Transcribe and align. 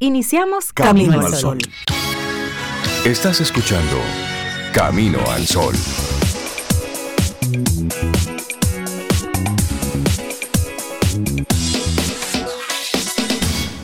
Iniciamos 0.00 0.72
Camino, 0.72 1.18
al 1.20 1.34
Sol. 1.34 1.58
Estás 3.04 3.40
escuchando 3.40 3.96
Camino 4.72 5.18
al 5.28 5.44
Sol. 5.44 5.74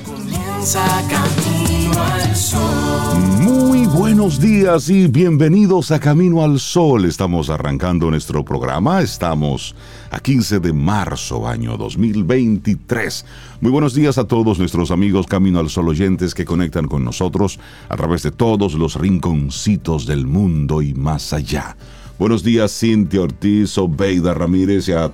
Comienza 0.04 0.85
Camino 1.11 2.00
al 2.00 2.37
Sol. 2.37 3.19
Muy 3.41 3.87
buenos 3.87 4.39
días 4.39 4.89
y 4.89 5.09
bienvenidos 5.09 5.91
a 5.91 5.99
Camino 5.99 6.45
al 6.45 6.61
Sol. 6.61 7.07
Estamos 7.07 7.51
arrancando 7.51 8.09
nuestro 8.09 8.45
programa. 8.45 9.03
Estamos 9.03 9.75
a 10.15 10.21
15 10.21 10.61
de 10.61 10.73
marzo, 10.73 11.49
año 11.49 11.77
2023. 11.77 13.25
Muy 13.61 13.73
buenos 13.73 13.95
días 13.95 14.17
a 14.17 14.29
todos 14.29 14.61
nuestros 14.61 14.93
amigos 14.93 15.27
Camino 15.27 15.59
al 15.59 15.69
Sol 15.69 15.89
oyentes 15.89 16.35
que 16.35 16.45
conectan 16.45 16.87
con 16.87 17.05
nosotros 17.05 17.59
a 17.89 17.96
través 17.96 18.22
de 18.22 18.31
todos 18.31 18.75
los 18.75 18.95
rinconcitos 18.95 20.07
del 20.07 20.25
mundo 20.25 20.82
y 20.82 20.95
más 20.95 21.32
allá. 21.32 21.77
Buenos 22.17 22.45
días, 22.45 22.79
Cintia 22.79 23.22
Ortiz, 23.22 23.77
Obeida 23.77 24.35
Ramírez 24.35 24.89
y 24.89 24.93
a, 24.93 25.07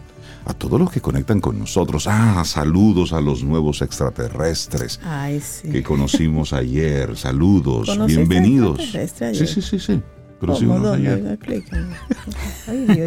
a 0.45 0.55
todos 0.59 0.79
los 0.79 0.91
que 0.91 1.01
conectan 1.01 1.41
con 1.41 1.59
nosotros. 1.59 2.07
Ah, 2.07 2.43
saludos 2.45 3.15
a 3.15 3.23
los 3.23 3.43
nuevos 3.43 3.81
extraterrestres 3.81 5.01
Ay, 5.03 5.41
sí. 5.41 5.71
que 5.71 5.83
conocimos 5.83 6.53
ayer. 6.53 7.17
Saludos, 7.17 7.89
¿Conociste 7.89 8.27
bienvenidos. 8.27 8.83
Sí, 9.33 9.47
sí, 9.47 9.63
sí, 9.63 9.79
sí. 9.79 10.03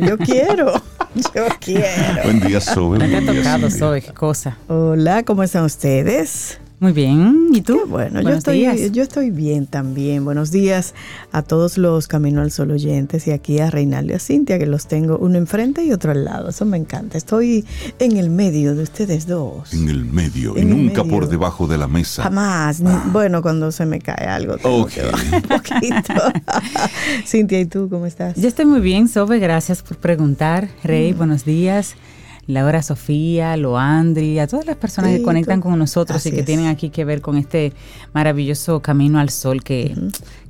Yo 0.07 0.17
quiero. 0.17 0.73
Yo 1.15 1.45
quiero. 1.59 2.23
Buen 2.23 2.39
día, 2.39 2.59
Sobe. 2.61 2.99
Me 2.99 3.05
ha 3.05 3.21
Buen 3.21 3.25
día, 3.25 3.43
tocado. 3.43 3.69
Zoe, 3.69 4.01
qué 4.01 4.13
cosa. 4.13 4.57
Hola, 4.67 5.23
¿cómo 5.23 5.43
están 5.43 5.63
ustedes? 5.65 6.59
Muy 6.79 6.91
bien, 6.91 7.47
¿y 7.53 7.61
tú? 7.61 7.77
Qué 7.77 7.89
bueno, 7.89 8.21
yo 8.21 8.29
estoy, 8.31 8.57
días. 8.59 8.91
yo 8.91 9.03
estoy 9.03 9.29
bien 9.31 9.67
también. 9.67 10.25
Buenos 10.25 10.51
días 10.51 10.93
a 11.31 11.41
todos 11.41 11.77
los 11.77 12.07
Camino 12.09 12.41
al 12.41 12.51
Sol 12.51 12.71
oyentes 12.71 13.25
y 13.27 13.31
aquí 13.31 13.59
a 13.59 13.69
Reinaldo 13.71 14.11
y 14.11 14.15
a 14.17 14.19
Cintia, 14.19 14.59
que 14.59 14.65
los 14.65 14.87
tengo 14.87 15.17
uno 15.17 15.37
enfrente 15.37 15.85
y 15.85 15.93
otro 15.93 16.11
al 16.11 16.25
lado. 16.25 16.49
Eso 16.49 16.65
me 16.65 16.75
encanta. 16.75 17.17
Estoy 17.17 17.63
en 17.99 18.17
el 18.17 18.29
medio 18.29 18.75
de 18.75 18.83
ustedes 18.83 19.27
dos. 19.27 19.73
En 19.73 19.87
el 19.87 20.03
medio 20.03 20.57
y 20.57 20.61
En 20.61 20.71
el 20.71 20.77
nunca 20.87 21.05
medio. 21.05 21.19
por 21.19 21.29
debajo 21.29 21.67
de 21.67 21.77
la 21.77 21.87
mesa. 21.87 22.23
Jamás. 22.23 22.81
ni- 22.81 22.89
Bueno, 23.13 23.41
cuando 23.41 23.71
se 23.71 23.85
me 23.85 23.99
cae 24.01 24.25
algo. 24.27 24.57
tengo 24.57 24.81
Ok. 24.81 24.89
que 24.91 25.01
un 25.37 25.41
poquito. 25.43 26.13
Cintia, 27.25 27.61
¿y 27.61 27.65
tú 27.65 27.87
cómo 27.89 28.07
estás? 28.07 28.35
Yo 28.35 28.47
estoy 28.49 28.65
muy 28.65 28.81
bien, 28.81 29.07
Sobe, 29.07 29.39
gracias 29.39 29.81
por 29.83 29.95
preguntar. 29.97 30.67
Rey, 30.83 31.13
Mm. 31.13 31.17
buenos 31.17 31.45
días. 31.45 31.95
Laura 32.47 32.81
Sofía, 32.83 33.55
Loandri, 33.57 34.37
a 34.39 34.47
todas 34.47 34.65
las 34.65 34.75
personas 34.75 35.11
Sí, 35.11 35.17
que 35.17 35.23
conectan 35.23 35.59
tú- 35.61 35.69
con 35.69 35.79
nosotros 35.79 36.17
así 36.17 36.29
y 36.29 36.31
que 36.33 36.39
es. 36.41 36.45
tienen 36.45 36.67
aquí 36.67 36.89
que 36.89 37.05
ver 37.05 37.21
con 37.21 37.37
este 37.37 37.71
maravilloso 38.13 38.81
camino 38.81 39.19
al 39.19 39.29
sol 39.29 39.63
que, 39.63 39.95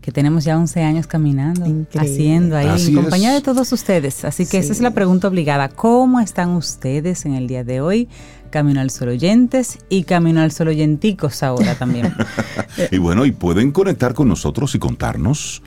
que 0.01 0.11
tenemos 0.11 0.43
ya 0.43 0.57
11 0.57 0.81
años 0.81 1.07
caminando, 1.07 1.65
Increíble. 1.65 1.99
haciendo 2.11 2.57
ahí 2.57 2.67
Así 2.67 2.89
en 2.89 2.95
compañía 2.95 3.29
es. 3.29 3.35
de 3.35 3.41
todos 3.41 3.71
ustedes. 3.71 4.25
Así 4.25 4.45
que 4.45 4.57
esa 4.57 4.71
es 4.71 4.81
la 4.81 4.91
pregunta 4.91 5.27
obligada. 5.27 5.69
¿Cómo 5.69 6.19
están 6.19 6.49
ustedes 6.51 7.25
en 7.25 7.35
el 7.35 7.47
día 7.47 7.63
de 7.63 7.81
hoy? 7.81 8.09
Camino 8.49 8.81
al 8.81 8.89
sol 8.91 9.09
oyentes 9.09 9.79
y 9.89 10.03
camino 10.03 10.41
al 10.41 10.51
sol 10.51 10.67
oyenticos 10.69 11.43
ahora 11.43 11.75
también. 11.75 12.13
Y 12.91 12.97
bueno, 12.97 13.23
y 13.25 13.31
pueden 13.31 13.71
conectar 13.71 14.15
con 14.15 14.27
nosotros 14.27 14.73
y 14.73 14.79
contarnos 14.79 15.61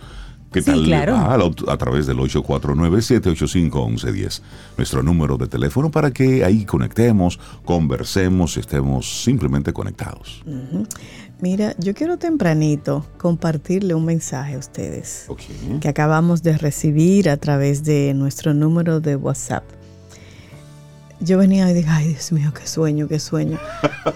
qué 0.56 0.62
Sí, 0.62 0.70
tal 0.70 0.82
le 0.82 0.86
claro. 0.88 1.12
va 1.14 1.34
a, 1.34 1.72
a 1.72 1.76
través 1.76 2.06
del 2.06 2.18
849-785-1110, 2.18 4.40
nuestro 4.76 5.02
número 5.02 5.36
de 5.36 5.46
teléfono 5.48 5.90
para 5.90 6.10
que 6.10 6.44
ahí 6.44 6.64
conectemos, 6.64 7.38
conversemos 7.64 8.56
y 8.56 8.60
estemos 8.60 9.22
simplemente 9.22 9.72
conectados. 9.72 10.42
Mira, 11.40 11.74
yo 11.78 11.92
quiero 11.94 12.16
tempranito 12.16 13.04
compartirle 13.18 13.94
un 13.94 14.04
mensaje 14.06 14.54
a 14.54 14.58
ustedes 14.58 15.26
que 15.80 15.88
acabamos 15.88 16.42
de 16.42 16.56
recibir 16.56 17.28
a 17.28 17.36
través 17.36 17.84
de 17.84 18.14
nuestro 18.14 18.54
número 18.54 19.00
de 19.00 19.16
WhatsApp. 19.16 19.64
Yo 21.20 21.38
venía 21.38 21.70
y 21.70 21.74
dije, 21.74 21.88
ay 21.90 22.08
Dios 22.08 22.32
mío, 22.32 22.52
qué 22.52 22.66
sueño, 22.66 23.08
qué 23.08 23.18
sueño. 23.18 23.58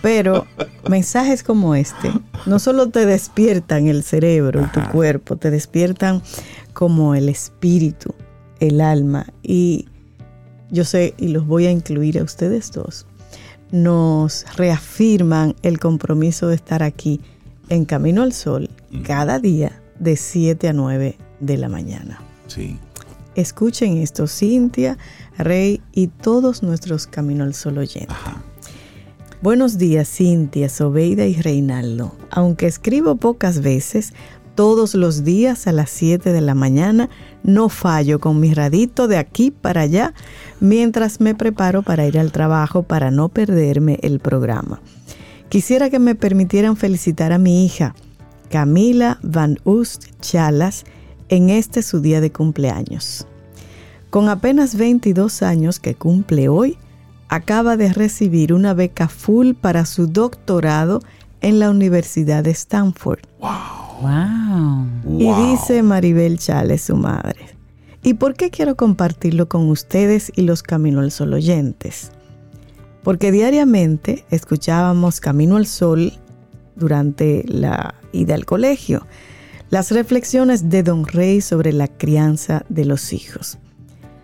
Pero 0.03 0.47
mensajes 0.89 1.43
como 1.43 1.75
este 1.75 2.13
no 2.47 2.59
solo 2.59 2.89
te 2.91 3.07
despiertan 3.07 3.87
el 3.87 4.03
cerebro 4.03 4.63
y 4.63 4.67
tu 4.67 4.81
cuerpo, 4.91 5.37
te 5.37 5.51
despiertan 5.51 6.23
como 6.73 7.15
el 7.15 7.29
espíritu, 7.29 8.15
el 8.61 8.81
alma. 8.81 9.27
Y 9.43 9.89
yo 10.71 10.85
sé, 10.85 11.15
y 11.17 11.29
los 11.29 11.47
voy 11.47 11.67
a 11.67 11.71
incluir 11.71 12.19
a 12.19 12.23
ustedes 12.23 12.71
dos, 12.73 13.07
nos 13.71 14.45
reafirman 14.57 15.55
el 15.63 15.79
compromiso 15.79 16.49
de 16.49 16.57
estar 16.57 16.83
aquí 16.83 17.21
en 17.69 17.85
Camino 17.85 18.23
al 18.23 18.33
Sol 18.33 18.69
cada 19.05 19.39
día 19.39 19.81
de 19.99 20.17
7 20.17 20.69
a 20.69 20.73
9 20.73 21.17
de 21.41 21.57
la 21.57 21.69
mañana. 21.69 22.21
Sí. 22.47 22.79
Escuchen 23.37 23.99
esto, 23.99 24.27
Cintia, 24.27 24.99
Rey 25.43 25.81
y 25.93 26.09
todos 26.09 26.63
nuestros 26.63 27.07
Camino 27.07 27.45
al 27.45 27.55
Sol 27.55 27.79
oyentes. 27.79 28.17
Buenos 29.43 29.79
días, 29.79 30.09
Cintia, 30.09 30.69
Sobeida 30.69 31.25
y 31.27 31.35
Reinaldo. 31.41 32.15
Aunque 32.31 32.67
escribo 32.67 33.17
pocas 33.17 33.63
veces, 33.63 34.13
todos 34.55 34.95
los 34.95 35.25
días 35.25 35.67
a 35.67 35.73
las 35.73 35.89
7 35.89 36.33
de 36.33 36.41
la 36.43 36.55
mañana 36.55 37.09
no 37.43 37.71
fallo 37.71 38.21
con 38.21 38.41
mi 38.41 38.53
radito 38.53 39.09
de 39.09 39.17
aquí 39.17 39.51
para 39.51 39.83
allá 39.83 40.13
mientras 40.61 41.21
me 41.21 41.35
preparo 41.35 41.83
para 41.83 42.07
ir 42.07 42.19
al 42.19 42.33
trabajo 42.33 42.83
para 42.83 43.11
no 43.11 43.31
perderme 43.31 43.99
el 44.03 44.21
programa. 44.21 44.83
Quisiera 45.49 45.89
que 45.89 45.99
me 45.99 46.15
permitieran 46.15 46.77
felicitar 46.77 47.33
a 47.33 47.39
mi 47.39 47.65
hija, 47.65 47.95
Camila 48.51 49.19
Van 49.23 49.59
Ust 49.65 50.05
Chalas, 50.21 50.85
en 51.31 51.49
este 51.49 51.83
su 51.83 52.01
día 52.01 52.21
de 52.21 52.31
cumpleaños. 52.31 53.27
Con 54.11 54.29
apenas 54.29 54.75
22 54.77 55.43
años 55.43 55.79
que 55.79 55.95
cumple 55.95 56.49
hoy, 56.49 56.77
acaba 57.29 57.77
de 57.77 57.93
recibir 57.93 58.53
una 58.53 58.75
beca 58.75 59.09
full 59.09 59.53
para 59.55 59.87
su 59.87 60.09
doctorado 60.09 61.01
en 61.41 61.59
la 61.61 61.71
Universidad 61.71 62.43
de 62.45 62.51
Stanford. 62.51 63.21
wow. 63.39 64.87
Y 65.19 65.25
Wow. 65.25 65.51
dice 65.53 65.83
Maribel 65.83 66.39
Chales, 66.39 66.83
su 66.83 66.97
madre. 66.97 67.39
¿Y 68.03 68.15
por 68.15 68.35
qué 68.35 68.51
quiero 68.51 68.77
compartirlo 68.77 69.49
con 69.49 69.69
ustedes 69.69 70.33
y 70.35 70.43
los 70.43 70.63
Camino 70.63 71.01
al 71.01 71.11
Sol 71.13 71.35
oyentes? 71.35 72.11
Porque 73.05 73.31
diariamente 73.31 74.25
escuchábamos 74.31 75.21
Camino 75.21 75.57
al 75.57 75.67
Sol 75.67 76.13
durante 76.77 77.45
la 77.47 77.95
ida 78.13 78.35
al 78.35 78.47
colegio, 78.47 79.07
las 79.69 79.91
reflexiones 79.91 80.69
de 80.71 80.83
Don 80.83 81.07
Rey 81.07 81.43
sobre 81.43 81.73
la 81.73 81.89
crianza 81.89 82.65
de 82.71 82.87
los 82.87 83.13
hijos. 83.13 83.59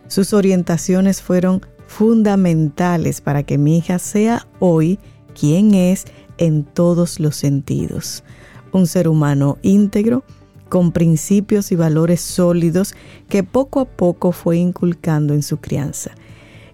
Sus 0.09 0.33
orientaciones 0.33 1.22
fueron 1.22 1.62
fundamentales 1.87 3.21
para 3.21 3.43
que 3.43 3.59
mi 3.59 3.78
hija 3.78 3.99
sea 3.99 4.47
hoy 4.59 4.99
quien 5.39 5.75
es 5.75 6.05
en 6.39 6.65
todos 6.65 7.21
los 7.21 7.37
sentidos. 7.37 8.25
Un 8.72 8.87
ser 8.87 9.09
humano 9.09 9.59
íntegro, 9.62 10.25
con 10.69 10.93
principios 10.93 11.71
y 11.71 11.77
valores 11.77 12.21
sólidos 12.21 12.94
que 13.28 13.43
poco 13.43 13.81
a 13.81 13.84
poco 13.84 14.33
fue 14.33 14.56
inculcando 14.56 15.33
en 15.33 15.43
su 15.43 15.59
crianza. 15.59 16.11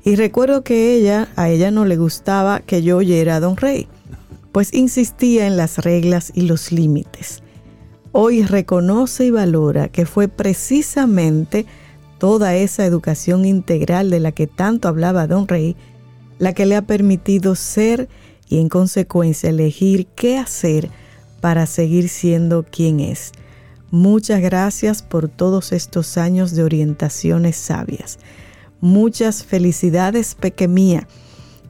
Y 0.05 0.17
recuerdo 0.17 0.65
que 0.65 0.95
ella, 0.95 1.29
a 1.37 1.51
ella 1.51 1.71
no 1.71 1.85
le 1.85 1.97
gustaba 1.97 2.61
que 2.61 2.83
yo 2.83 2.97
oyera 2.97 3.37
a 3.37 3.41
Don 3.41 3.57
Rey, 3.57 3.87
pues 4.51 4.73
insistía 4.75 5.47
en 5.47 5.57
las 5.57 5.79
reglas 5.79 6.33
y 6.35 6.43
los 6.43 6.73
límites. 6.73 7.43
Hoy 8.13 8.43
reconoce 8.43 9.27
y 9.27 9.31
valora 9.31 9.89
que 9.89 10.05
fue 10.05 10.29
precisamente 10.29 11.67
toda 12.23 12.55
esa 12.55 12.87
educación 12.87 13.45
integral 13.45 14.09
de 14.09 14.21
la 14.21 14.31
que 14.31 14.47
tanto 14.47 14.87
hablaba 14.87 15.27
Don 15.27 15.49
Rey, 15.49 15.75
la 16.39 16.53
que 16.53 16.67
le 16.67 16.77
ha 16.77 16.83
permitido 16.83 17.57
ser 17.57 18.09
y 18.49 18.61
en 18.61 18.69
consecuencia 18.69 19.51
elegir 19.51 20.07
qué 20.15 20.39
hacer 20.39 20.89
para 21.41 21.67
seguir 21.67 22.09
siendo 22.09 22.63
quien 22.63 23.01
es. 23.01 23.33
Muchas 23.91 24.41
gracias 24.41 25.03
por 25.03 25.29
todos 25.29 25.73
estos 25.73 26.17
años 26.17 26.53
de 26.53 26.63
orientaciones 26.63 27.57
sabias. 27.57 28.21
Muchas 28.81 29.43
felicidades, 29.43 30.37
Pequemía. 30.37 31.09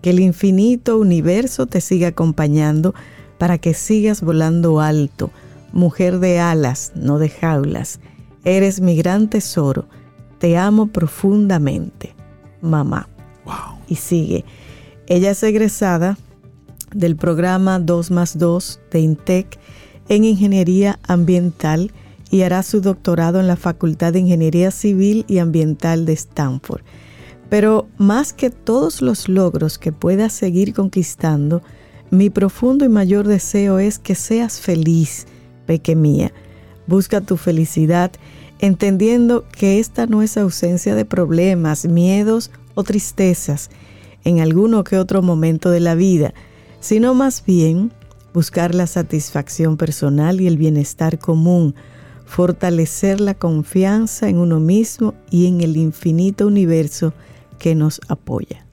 Que 0.03 0.11
el 0.11 0.21
infinito 0.21 0.99
universo 0.99 1.65
te 1.65 1.81
siga 1.81 2.09
acompañando 2.09 2.95
para 3.39 3.57
que 3.57 3.73
sigas 3.73 4.21
volando 4.21 4.81
alto. 4.81 5.31
Mujer 5.73 6.19
de 6.19 6.41
alas, 6.41 6.93
no 6.95 7.19
de 7.19 7.31
jaulas. 7.31 8.01
Eres 8.45 8.83
mi 8.83 8.97
gran 8.97 9.31
tesoro. 9.31 9.89
Te 10.43 10.59
amo 10.59 10.89
profundamente. 10.89 12.17
Mamá. 12.63 13.09
Wow. 13.45 13.79
Y 13.87 13.95
sigue. 13.95 14.45
Ella 15.07 15.31
es 15.31 15.43
egresada 15.45 16.19
del 16.93 17.15
programa 17.15 17.79
2 17.79 18.11
más 18.11 18.37
2 18.37 18.81
de 18.91 18.99
INTEC 18.99 19.61
en 20.09 20.25
Ingeniería 20.25 20.99
Ambiental 21.07 21.93
y 22.29 22.43
hará 22.43 22.65
su 22.65 22.81
doctorado 22.81 23.39
en 23.39 23.47
la 23.47 23.55
Facultad 23.55 24.15
de 24.15 24.19
Ingeniería 24.19 24.73
Civil 24.73 25.25
y 25.29 25.39
Ambiental 25.39 26.07
de 26.07 26.15
Stanford. 26.15 26.83
Pero 27.49 27.87
más 27.97 28.33
que 28.33 28.51
todos 28.51 29.01
los 29.01 29.29
logros 29.29 29.79
que 29.79 29.93
pueda 29.93 30.29
seguir 30.29 30.75
conquistando, 30.75 31.63
mi 32.11 32.31
profundo 32.31 32.85
y 32.85 32.89
mayor 32.89 33.29
deseo 33.29 33.79
es 33.79 34.01
que 34.01 34.17
seas 34.17 34.61
feliz, 34.61 35.29
peque 35.67 35.95
mía. 35.95 36.33
Busca 36.89 37.21
tu 37.21 37.37
felicidad 37.37 38.11
entendiendo 38.63 39.45
que 39.51 39.81
esta 39.81 40.07
no 40.07 40.23
es 40.23 40.37
ausencia 40.37 40.95
de 40.95 41.05
problemas, 41.05 41.85
miedos 41.85 42.53
o 42.75 42.85
tristezas 42.85 43.71
en 44.25 44.41
alguno 44.41 44.85
que 44.85 44.99
otro 44.99 45.21
momento 45.21 45.69
de 45.71 45.81
la 45.81 45.97
vida, 45.97 46.33
sino 46.79 47.13
más 47.13 47.45
bien 47.45 47.93
buscar 48.33 48.73
la 48.73 48.87
satisfacción 48.87 49.77
personal 49.77 50.41
y 50.41 50.47
el 50.47 50.57
bienestar 50.59 51.19
común, 51.19 51.75
fortalecer 52.25 53.21
la 53.21 53.35
confianza 53.35 54.29
en 54.29 54.39
uno 54.39 54.61
mismo 54.61 55.15
y 55.29 55.47
en 55.49 55.61
el 55.61 55.77
infinito 55.77 56.47
universo 56.47 57.13
que 57.59 57.75
nos 57.75 58.01
apoya. 58.07 58.65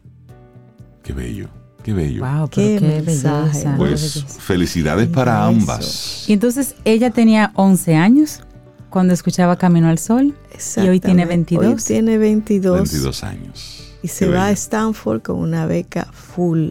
Qué 1.02 1.14
bello, 1.14 1.50
qué 1.82 1.94
bello. 1.94 2.24
Wow, 2.24 2.48
Qué 2.50 2.80
mensaje. 2.80 3.58
belleza. 3.58 3.76
Pues 3.76 4.24
felicidades 4.38 5.08
para 5.08 5.34
Eso. 5.34 5.60
ambas. 5.60 6.30
Y 6.30 6.34
entonces 6.34 6.76
ella 6.86 7.10
tenía 7.10 7.52
11 7.56 7.96
años 7.96 8.44
cuando 8.90 9.14
escuchaba 9.14 9.58
Camino 9.58 9.88
al 9.88 10.00
Sol 10.00 10.36
y 10.78 10.88
hoy 10.88 11.00
tiene 11.00 11.24
Exactamente. 11.24 11.58
22. 11.58 11.66
Hoy 11.66 11.84
tiene 11.86 12.18
22. 12.18 12.78
22 12.92 13.24
años. 13.24 13.94
Y 14.02 14.08
se 14.08 14.26
Qué 14.26 14.32
va 14.32 14.46
a. 14.46 14.52
Stanford 14.52 15.22
con 15.22 15.38
una 15.38 15.66
beca 15.66 16.08
full 16.12 16.70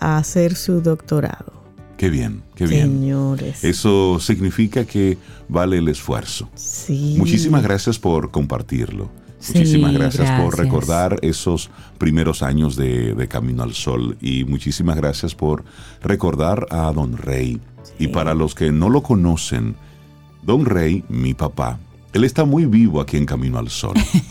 a 0.00 0.18
hacer 0.18 0.54
su 0.54 0.80
doctorado. 0.80 1.52
Qué 1.96 2.10
bien, 2.10 2.42
qué 2.54 2.66
bien. 2.66 3.00
Señores. 3.00 3.64
Eso 3.64 4.18
significa 4.20 4.84
que 4.84 5.18
vale 5.48 5.78
el 5.78 5.88
esfuerzo. 5.88 6.48
Sí. 6.54 7.16
Muchísimas 7.18 7.62
gracias 7.62 7.98
por 7.98 8.30
compartirlo. 8.30 9.10
Sí, 9.40 9.52
Muchísimas 9.54 9.92
gracias, 9.92 10.30
por 10.30 10.48
gracias. 10.48 10.58
recordar 10.58 11.18
esos 11.22 11.70
primeros 11.96 12.42
años 12.42 12.74
de, 12.76 13.14
de 13.14 13.28
Camino 13.28 13.62
al 13.62 13.72
Sol 13.72 14.16
y 14.20 14.44
muchísimas 14.44 14.96
gracias 14.96 15.34
por 15.34 15.64
recordar 16.02 16.66
a 16.70 16.90
Don 16.92 17.16
Rey. 17.16 17.60
Y 18.00 18.08
para 18.08 18.34
los 18.34 18.54
que 18.54 18.72
no 18.72 18.90
lo 18.90 19.02
conocen, 19.02 19.76
Don 20.48 20.64
Rey, 20.64 21.04
mi 21.10 21.34
papá, 21.34 21.78
él 22.14 22.24
está 22.24 22.46
muy 22.46 22.64
vivo 22.64 23.02
aquí 23.02 23.18
en 23.18 23.26
Camino 23.26 23.58
al 23.58 23.68
Sol. 23.68 23.92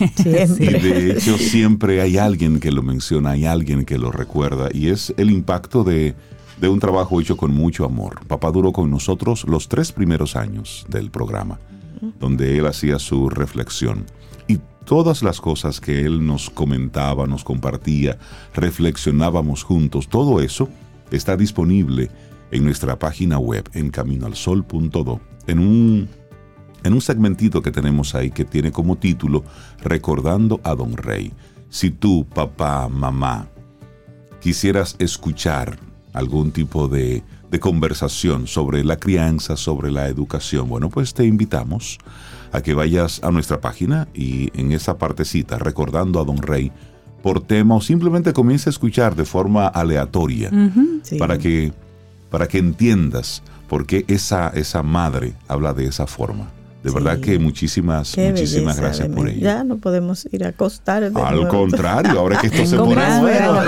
Y 0.58 0.66
de 0.66 1.12
hecho 1.12 1.38
siempre 1.38 2.00
hay 2.00 2.18
alguien 2.18 2.58
que 2.58 2.72
lo 2.72 2.82
menciona, 2.82 3.30
hay 3.30 3.46
alguien 3.46 3.84
que 3.84 3.98
lo 3.98 4.10
recuerda 4.10 4.68
y 4.74 4.88
es 4.88 5.14
el 5.16 5.30
impacto 5.30 5.84
de, 5.84 6.16
de 6.60 6.68
un 6.68 6.80
trabajo 6.80 7.20
hecho 7.20 7.36
con 7.36 7.54
mucho 7.54 7.84
amor. 7.84 8.26
Papá 8.26 8.50
duró 8.50 8.72
con 8.72 8.90
nosotros 8.90 9.44
los 9.46 9.68
tres 9.68 9.92
primeros 9.92 10.34
años 10.34 10.84
del 10.88 11.12
programa, 11.12 11.60
donde 12.18 12.58
él 12.58 12.66
hacía 12.66 12.98
su 12.98 13.30
reflexión. 13.30 14.04
Y 14.48 14.58
todas 14.84 15.22
las 15.22 15.40
cosas 15.40 15.80
que 15.80 16.00
él 16.00 16.26
nos 16.26 16.50
comentaba, 16.50 17.28
nos 17.28 17.44
compartía, 17.44 18.18
reflexionábamos 18.56 19.62
juntos, 19.62 20.08
todo 20.08 20.40
eso 20.40 20.68
está 21.12 21.36
disponible 21.36 22.10
en 22.50 22.64
nuestra 22.64 22.98
página 22.98 23.38
web 23.38 23.68
en 23.72 23.90
caminoalsol.do, 23.90 25.20
en 25.48 25.58
un 25.58 26.08
en 26.84 26.92
un 26.92 27.00
segmentito 27.00 27.60
que 27.60 27.72
tenemos 27.72 28.14
ahí 28.14 28.30
que 28.30 28.44
tiene 28.44 28.70
como 28.70 28.96
título 28.96 29.42
Recordando 29.82 30.60
a 30.62 30.76
Don 30.76 30.96
Rey. 30.96 31.32
Si 31.70 31.90
tú, 31.90 32.24
papá, 32.24 32.88
mamá, 32.88 33.48
quisieras 34.40 34.94
escuchar 35.00 35.76
algún 36.12 36.52
tipo 36.52 36.86
de, 36.86 37.24
de 37.50 37.60
conversación 37.60 38.46
sobre 38.46 38.84
la 38.84 38.96
crianza, 38.96 39.56
sobre 39.56 39.90
la 39.90 40.06
educación, 40.06 40.68
bueno, 40.68 40.88
pues 40.88 41.14
te 41.14 41.26
invitamos 41.26 41.98
a 42.52 42.62
que 42.62 42.74
vayas 42.74 43.20
a 43.24 43.32
nuestra 43.32 43.60
página 43.60 44.06
y 44.14 44.50
en 44.58 44.70
esa 44.70 44.98
partecita, 44.98 45.58
Recordando 45.58 46.20
a 46.20 46.24
Don 46.24 46.38
Rey, 46.40 46.70
por 47.22 47.40
tema 47.40 47.74
o 47.74 47.80
simplemente 47.80 48.32
comience 48.32 48.68
a 48.68 48.72
escuchar 48.72 49.16
de 49.16 49.24
forma 49.24 49.66
aleatoria 49.66 50.50
Sí. 51.02 51.18
para 51.18 51.38
que 51.38 51.72
para 52.30 52.46
que 52.46 52.58
entiendas 52.58 53.42
por 53.68 53.86
qué 53.86 54.04
esa, 54.08 54.48
esa 54.48 54.82
madre 54.82 55.34
habla 55.46 55.72
de 55.74 55.86
esa 55.86 56.06
forma. 56.06 56.50
De 56.82 56.90
Sí. 56.90 56.94
verdad 56.94 57.18
que 57.18 57.40
muchísimas, 57.40 58.12
Qué 58.14 58.30
muchísimas 58.30 58.76
belleza 58.76 58.82
gracias 59.02 59.08
por 59.16 59.28
ello. 59.28 59.40
Ya 59.40 59.64
no 59.64 59.78
podemos 59.78 60.28
ir 60.30 60.44
a 60.44 60.48
acostar. 60.50 61.10
de 61.10 61.20
Al 61.20 61.34
nuevo. 61.34 61.48
contrario, 61.48 62.18
ahora 62.20 62.40
que 62.40 62.46
esto 62.46 62.64
se 62.66 62.76
pone 62.76 62.94
bueno. 63.20 63.60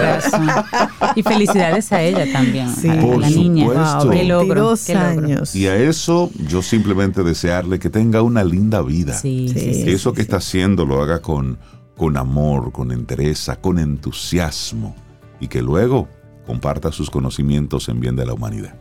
Y 1.17 1.23
felicidades 1.25 1.91
a 1.93 2.02
ella 2.02 2.25
también, 2.32 2.69
Sí. 2.75 2.88
a, 2.88 2.93
a 2.94 3.00
Por 3.00 3.19
la 3.19 3.29
niña. 3.31 3.64
supuesto. 3.67 4.11
Qué 4.11 4.25
logro, 4.25 4.47
22 4.47 4.85
qué 4.87 4.94
logro. 4.94 5.08
años. 5.26 5.56
Y 5.56 5.67
a 5.67 5.76
eso 5.76 6.31
yo 6.49 6.62
simplemente 6.62 7.23
desearle 7.25 7.79
que 7.81 7.91
tenga 7.91 8.23
una 8.23 8.44
linda 8.44 8.81
vida. 8.82 9.14
Sí, 9.14 9.49
Sí. 9.49 9.58
sí, 9.58 9.75
sí. 9.75 9.85
que 9.85 9.93
eso 9.93 10.12
que 10.12 10.23
está 10.23 10.37
haciendo 10.37 10.87
lo 10.87 11.02
haga 11.02 11.20
con, 11.20 11.58
con 11.97 12.17
amor, 12.17 12.70
con 12.73 12.93
entereza, 12.93 13.56
con 13.56 13.79
entusiasmo 13.81 14.94
y 15.41 15.49
que 15.49 15.62
luego 15.62 16.08
comparta 16.47 16.93
sus 16.93 17.11
conocimientos 17.11 17.88
en 17.88 17.99
bien 18.00 18.14
de 18.17 18.25
la 18.26 18.35
humanidad. 18.35 18.75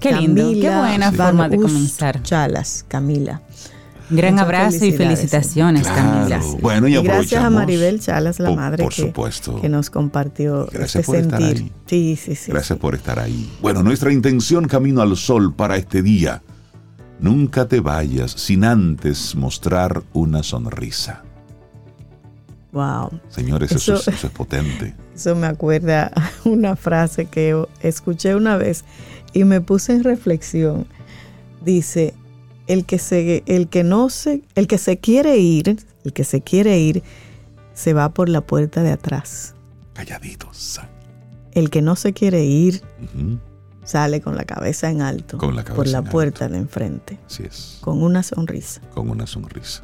Qué 0.00 0.12
lindo, 0.12 0.50
qué 0.52 0.70
buena 0.70 1.12
forma 1.12 1.48
de 1.48 1.56
comenzar. 1.58 2.22
Chalas, 2.22 2.84
Camila. 2.88 3.42
Gran 4.10 4.34
Muchas 4.34 4.44
abrazo 4.44 4.84
y 4.84 4.92
felicitaciones, 4.92 5.82
Claro. 5.84 6.02
Camila. 6.28 6.40
Bueno, 6.60 6.86
y, 6.88 6.96
Y 6.96 7.02
gracias 7.02 7.42
a 7.42 7.48
Maribel 7.48 7.98
Chalas, 7.98 8.38
la 8.40 8.48
Por- 8.50 8.56
madre 8.56 8.84
por 8.84 8.92
que, 8.92 9.02
supuesto. 9.02 9.58
que 9.60 9.68
nos 9.70 9.88
compartió 9.88 10.66
Gracias 10.70 10.96
este 10.96 11.06
por 11.06 11.16
estar 11.16 11.42
ahí. 11.42 11.72
Sí, 11.86 12.18
sí, 12.22 12.34
sí. 12.34 12.50
Gracias 12.52 12.76
sí. 12.76 12.80
por 12.80 12.94
estar 12.94 13.18
ahí. 13.18 13.50
Bueno, 13.62 13.82
nuestra 13.82 14.12
intención 14.12 14.68
Camino 14.68 15.00
al 15.00 15.16
Sol 15.16 15.54
para 15.54 15.76
este 15.78 16.02
día. 16.02 16.42
Nunca 17.20 17.68
te 17.68 17.80
vayas 17.80 18.32
sin 18.32 18.64
antes 18.64 19.34
mostrar 19.34 20.02
una 20.12 20.42
sonrisa. 20.42 21.22
Wow. 22.72 23.20
Señores, 23.28 23.70
eso, 23.72 23.94
Eso- 23.94 24.10
es, 24.10 24.16
eso 24.16 24.26
es 24.26 24.32
potente. 24.32 24.94
Eso 25.14 25.36
me 25.36 25.46
acuerda 25.46 26.10
a 26.14 26.30
una 26.48 26.74
frase 26.74 27.26
que 27.26 27.54
escuché 27.82 28.34
una 28.34 28.56
vez 28.56 28.84
y 29.32 29.44
me 29.44 29.60
puse 29.60 29.92
en 29.92 30.04
reflexión. 30.04 30.86
Dice, 31.64 32.14
el 32.66 32.84
que 32.84 32.98
se, 32.98 33.42
el 33.46 33.68
que 33.68 33.84
no 33.84 34.10
se, 34.10 34.42
el 34.54 34.66
que 34.66 34.78
se 34.78 34.98
quiere 34.98 35.38
ir, 35.38 35.76
el 36.04 36.12
que 36.12 36.24
se 36.24 36.40
quiere 36.40 36.78
ir, 36.78 37.02
se 37.74 37.92
va 37.92 38.10
por 38.10 38.28
la 38.28 38.40
puerta 38.40 38.82
de 38.82 38.90
atrás. 38.90 39.54
Calladitos. 39.94 40.80
El 41.52 41.70
que 41.70 41.82
no 41.82 41.96
se 41.96 42.12
quiere 42.12 42.44
ir, 42.44 42.82
sale 43.84 44.20
con 44.20 44.36
la 44.36 44.44
cabeza 44.44 44.90
en 44.90 45.02
alto. 45.02 45.38
Con 45.38 45.54
la 45.54 45.64
cabeza 45.64 45.76
por 45.76 45.86
la 45.88 46.02
puerta 46.02 46.44
alto. 46.46 46.54
de 46.54 46.60
enfrente. 46.60 47.18
Así 47.26 47.42
es. 47.44 47.78
Con 47.80 48.02
una 48.02 48.22
sonrisa. 48.22 48.80
Con 48.94 49.10
una 49.10 49.26
sonrisa. 49.26 49.82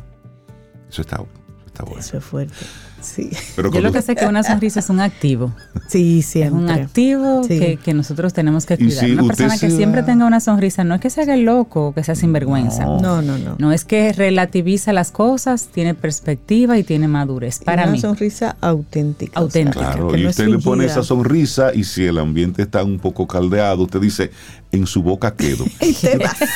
Eso 0.88 1.02
está, 1.02 1.16
eso 1.16 1.66
está 1.66 1.84
bueno. 1.84 2.00
Eso 2.00 2.18
es 2.18 2.24
fuerte. 2.24 2.54
Sí. 3.00 3.30
Pero 3.56 3.70
Yo 3.72 3.80
lo 3.80 3.92
que 3.92 4.02
sé 4.02 4.12
es 4.12 4.18
que 4.18 4.26
una 4.26 4.42
sonrisa 4.42 4.80
es 4.80 4.90
un 4.90 5.00
activo. 5.00 5.52
Sí, 5.88 6.20
Es 6.20 6.50
un 6.50 6.68
activo 6.70 7.42
Sí. 7.44 7.58
que, 7.58 7.76
que 7.76 7.94
nosotros 7.94 8.32
tenemos 8.32 8.66
que 8.66 8.76
cuidar. 8.76 9.04
si 9.04 9.12
una 9.12 9.24
persona 9.24 9.58
que 9.58 9.70
siempre 9.70 10.02
tenga 10.02 10.26
una 10.26 10.40
sonrisa 10.40 10.84
no 10.84 10.94
es 10.94 11.00
que 11.00 11.10
se 11.10 11.22
haga 11.22 11.34
el 11.34 11.42
loco 11.42 11.88
o 11.88 11.94
que 11.94 12.04
sea 12.04 12.14
sinvergüenza. 12.14 12.84
No. 12.84 13.00
No, 13.00 13.22
no, 13.22 13.38
no. 13.38 13.56
No 13.58 13.72
es 13.72 13.84
que 13.84 14.12
relativiza 14.12 14.92
las 14.92 15.10
cosas, 15.10 15.68
tiene 15.72 15.94
perspectiva 15.94 16.78
y 16.78 16.84
tiene 16.84 17.08
madurez. 17.08 17.60
Para 17.64 17.84
una 17.84 17.92
mí. 17.92 18.00
sonrisa 18.00 18.56
auténtica. 18.60 19.40
o 19.40 19.50
sea, 19.50 19.62
Auténtica. 19.62 19.92
Claro, 19.92 20.08
que 20.08 20.18
y 20.18 20.22
no 20.24 20.30
usted 20.30 20.46
le 20.48 20.58
pone 20.58 20.84
esa 20.84 21.02
sonrisa 21.02 21.72
y 21.74 21.84
si 21.84 22.04
el 22.04 22.18
ambiente 22.18 22.62
está 22.62 22.84
un 22.84 22.98
poco 22.98 23.26
caldeado, 23.26 23.84
usted 23.84 24.00
dice, 24.00 24.30
en 24.72 24.86
su 24.86 25.02
boca 25.02 25.34
quedo. 25.34 25.64
Y 25.80 25.92
te 25.94 26.18
vas 26.18 26.36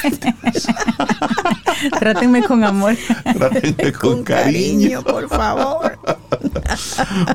Trátenme 1.98 2.42
con 2.44 2.62
amor. 2.64 2.96
Trátenme 3.34 3.92
con, 3.92 4.16
con 4.16 4.24
cariño. 4.24 5.00
cariño, 5.00 5.02
por 5.02 5.28
favor. 5.28 5.98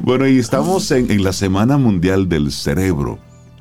Bueno, 0.02 0.28
y 0.28 0.40
estamos 0.40 0.92
en, 0.92 1.24
la 1.24 1.34
Semana 1.34 1.78
Mundial 1.78 2.30
del 2.30 2.52
Cerebro. 2.52 3.20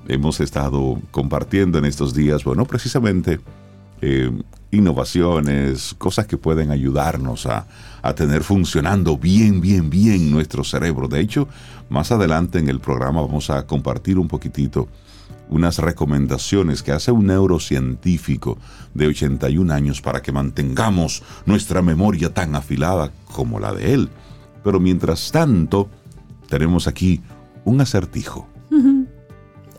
Hemos 0.08 0.40
estado 0.40 1.00
compartiendo 1.10 1.78
en 1.78 1.84
estos 1.84 2.14
días, 2.14 2.44
bueno, 2.44 2.64
precisamente 2.64 3.40
eh, 4.00 4.30
innovaciones, 4.70 5.94
cosas 5.98 6.26
que 6.26 6.36
pueden 6.36 6.70
ayudarnos 6.70 7.46
a, 7.46 7.66
a 8.02 8.14
tener 8.14 8.42
funcionando 8.44 9.16
bien, 9.16 9.60
bien, 9.60 9.90
bien 9.90 10.30
nuestro 10.30 10.62
cerebro. 10.64 11.08
De 11.08 11.20
hecho, 11.20 11.48
más 11.88 12.12
adelante 12.12 12.58
en 12.58 12.68
el 12.68 12.80
programa 12.80 13.22
vamos 13.22 13.50
a 13.50 13.66
compartir 13.66 14.18
un 14.18 14.28
poquitito 14.28 14.88
unas 15.48 15.78
recomendaciones 15.78 16.82
que 16.82 16.92
hace 16.92 17.12
un 17.12 17.26
neurocientífico 17.26 18.58
de 18.94 19.06
81 19.08 19.72
años 19.72 20.00
para 20.00 20.22
que 20.22 20.32
mantengamos 20.32 21.22
nuestra 21.44 21.82
memoria 21.82 22.32
tan 22.32 22.54
afilada 22.54 23.12
como 23.32 23.60
la 23.60 23.72
de 23.72 23.94
él. 23.94 24.10
Pero 24.66 24.80
mientras 24.80 25.30
tanto, 25.30 25.88
tenemos 26.48 26.88
aquí 26.88 27.20
un 27.64 27.80
acertijo. 27.80 28.48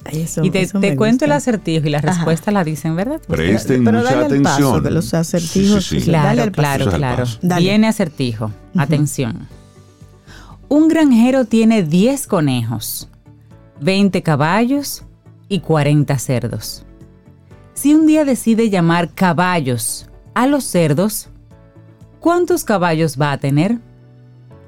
Eso- 0.09 0.45
y 0.45 0.49
te, 0.49 0.61
eso 0.61 0.79
te 0.79 0.91
me 0.91 0.95
cuento 0.95 1.25
el 1.25 1.33
acertijo 1.33 1.85
y 1.87 1.89
la 1.89 1.97
Ajá. 1.97 2.07
respuesta 2.07 2.49
la 2.51 2.63
dicen, 2.63 2.95
¿verdad? 2.95 3.19
Presten 3.27 3.83
Pero 3.83 3.97
mucha 3.99 4.15
dale 4.15 4.35
al 4.37 4.41
paso, 4.41 4.55
atención. 4.55 4.83
que 4.83 4.91
los 4.91 5.13
acertijos, 5.13 5.83
Sí, 5.85 5.99
sí, 5.99 6.05
sí. 6.05 6.11
Dale 6.11 6.49
Claro, 6.51 6.85
claro, 6.85 6.97
claro. 6.97 7.23
Dale. 7.41 7.61
Viene 7.61 7.87
acertijo. 7.89 8.49
Atención. 8.77 9.49
Un 10.69 10.87
granjero 10.87 11.43
tiene 11.43 11.83
10 11.83 12.25
conejos, 12.27 13.09
20 13.81 14.23
caballos 14.23 15.03
y 15.49 15.59
40 15.59 16.17
cerdos. 16.17 16.85
Si 17.73 17.93
un 17.93 18.07
día 18.07 18.23
decide 18.23 18.69
llamar 18.69 19.09
caballos 19.13 20.09
a 20.33 20.47
los 20.47 20.63
cerdos, 20.63 21.27
¿cuántos 22.21 22.63
caballos 22.63 23.17
va 23.19 23.33
a 23.33 23.37
tener? 23.37 23.79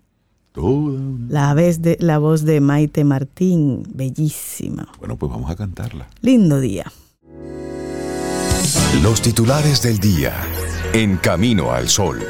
Toda 0.52 0.68
una- 0.68 1.26
La, 1.32 1.54
vez 1.54 1.82
de, 1.82 1.96
la 2.00 2.18
voz 2.18 2.44
de 2.44 2.60
Maite 2.60 3.04
Martín, 3.04 3.82
bellísima. 3.94 4.86
Bueno, 4.98 5.16
pues 5.16 5.30
vamos 5.30 5.50
a 5.50 5.56
cantarla. 5.56 6.08
Lindo 6.20 6.60
día. 6.60 6.90
Los 9.02 9.20
titulares 9.20 9.82
del 9.82 9.98
día 9.98 10.32
en 10.92 11.16
Camino 11.16 11.72
al 11.72 11.88
Sol. 11.88 12.20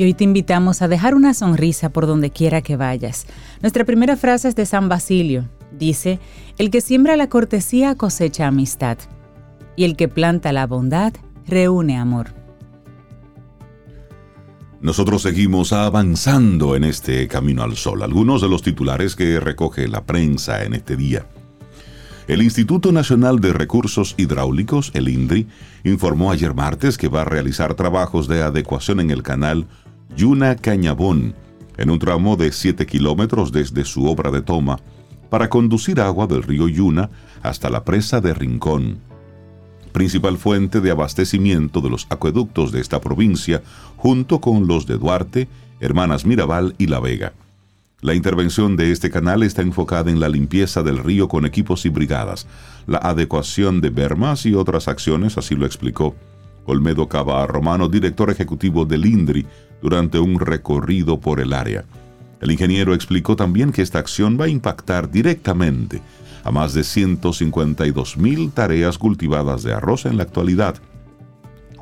Y 0.00 0.04
hoy 0.04 0.14
te 0.14 0.24
invitamos 0.24 0.80
a 0.80 0.88
dejar 0.88 1.14
una 1.14 1.34
sonrisa 1.34 1.90
por 1.90 2.06
donde 2.06 2.30
quiera 2.30 2.62
que 2.62 2.74
vayas. 2.74 3.26
Nuestra 3.60 3.84
primera 3.84 4.16
frase 4.16 4.48
es 4.48 4.56
de 4.56 4.64
San 4.64 4.88
Basilio. 4.88 5.46
Dice, 5.78 6.18
el 6.56 6.70
que 6.70 6.80
siembra 6.80 7.18
la 7.18 7.28
cortesía 7.28 7.94
cosecha 7.94 8.46
amistad, 8.46 8.96
y 9.76 9.84
el 9.84 9.96
que 9.96 10.08
planta 10.08 10.54
la 10.54 10.66
bondad 10.66 11.12
reúne 11.46 11.98
amor. 11.98 12.28
Nosotros 14.80 15.20
seguimos 15.20 15.74
avanzando 15.74 16.76
en 16.76 16.84
este 16.84 17.28
camino 17.28 17.62
al 17.62 17.76
sol. 17.76 18.02
Algunos 18.02 18.40
de 18.40 18.48
los 18.48 18.62
titulares 18.62 19.14
que 19.14 19.38
recoge 19.38 19.86
la 19.86 20.06
prensa 20.06 20.64
en 20.64 20.72
este 20.72 20.96
día. 20.96 21.26
El 22.26 22.40
Instituto 22.40 22.90
Nacional 22.90 23.40
de 23.40 23.52
Recursos 23.52 24.14
Hidráulicos, 24.16 24.92
el 24.94 25.08
INDRI, 25.08 25.46
informó 25.84 26.30
ayer 26.30 26.54
martes 26.54 26.96
que 26.96 27.08
va 27.08 27.20
a 27.20 27.24
realizar 27.24 27.74
trabajos 27.74 28.28
de 28.28 28.40
adecuación 28.40 29.00
en 29.00 29.10
el 29.10 29.22
canal 29.22 29.66
Yuna 30.16 30.56
Cañabón, 30.56 31.34
en 31.76 31.90
un 31.90 31.98
tramo 31.98 32.36
de 32.36 32.52
7 32.52 32.86
kilómetros 32.86 33.52
desde 33.52 33.84
su 33.84 34.06
obra 34.06 34.30
de 34.30 34.42
toma, 34.42 34.78
para 35.28 35.48
conducir 35.48 36.00
agua 36.00 36.26
del 36.26 36.42
río 36.42 36.68
Yuna 36.68 37.10
hasta 37.42 37.70
la 37.70 37.84
presa 37.84 38.20
de 38.20 38.34
Rincón 38.34 38.98
principal 39.90 40.38
fuente 40.38 40.80
de 40.80 40.90
abastecimiento 40.90 41.80
de 41.80 41.90
los 41.90 42.06
acueductos 42.10 42.72
de 42.72 42.80
esta 42.80 43.00
provincia, 43.00 43.62
junto 43.96 44.40
con 44.40 44.66
los 44.66 44.86
de 44.86 44.96
Duarte, 44.98 45.48
Hermanas 45.80 46.24
Mirabal 46.24 46.74
y 46.78 46.86
La 46.86 47.00
Vega. 47.00 47.32
La 48.00 48.14
intervención 48.14 48.76
de 48.76 48.92
este 48.92 49.10
canal 49.10 49.42
está 49.42 49.60
enfocada 49.60 50.10
en 50.10 50.20
la 50.20 50.28
limpieza 50.28 50.82
del 50.82 50.98
río 50.98 51.28
con 51.28 51.44
equipos 51.44 51.84
y 51.84 51.90
brigadas, 51.90 52.46
la 52.86 52.98
adecuación 52.98 53.80
de 53.82 53.90
bermas 53.90 54.46
y 54.46 54.54
otras 54.54 54.88
acciones, 54.88 55.36
así 55.36 55.54
lo 55.54 55.66
explicó 55.66 56.14
Olmedo 56.64 57.08
Cava 57.08 57.46
Romano, 57.46 57.88
director 57.88 58.30
ejecutivo 58.30 58.86
del 58.86 59.04
INDRI, 59.04 59.46
durante 59.82 60.18
un 60.18 60.38
recorrido 60.38 61.20
por 61.20 61.40
el 61.40 61.52
área. 61.52 61.84
El 62.40 62.50
ingeniero 62.50 62.94
explicó 62.94 63.36
también 63.36 63.72
que 63.72 63.82
esta 63.82 63.98
acción 63.98 64.38
va 64.40 64.46
a 64.46 64.48
impactar 64.48 65.10
directamente 65.10 66.00
a 66.42 66.50
más 66.50 66.72
de 66.72 66.84
152 66.84 68.16
mil 68.16 68.50
tareas 68.50 68.98
cultivadas 68.98 69.62
de 69.62 69.74
arroz 69.74 70.06
en 70.06 70.16
la 70.16 70.22
actualidad. 70.22 70.76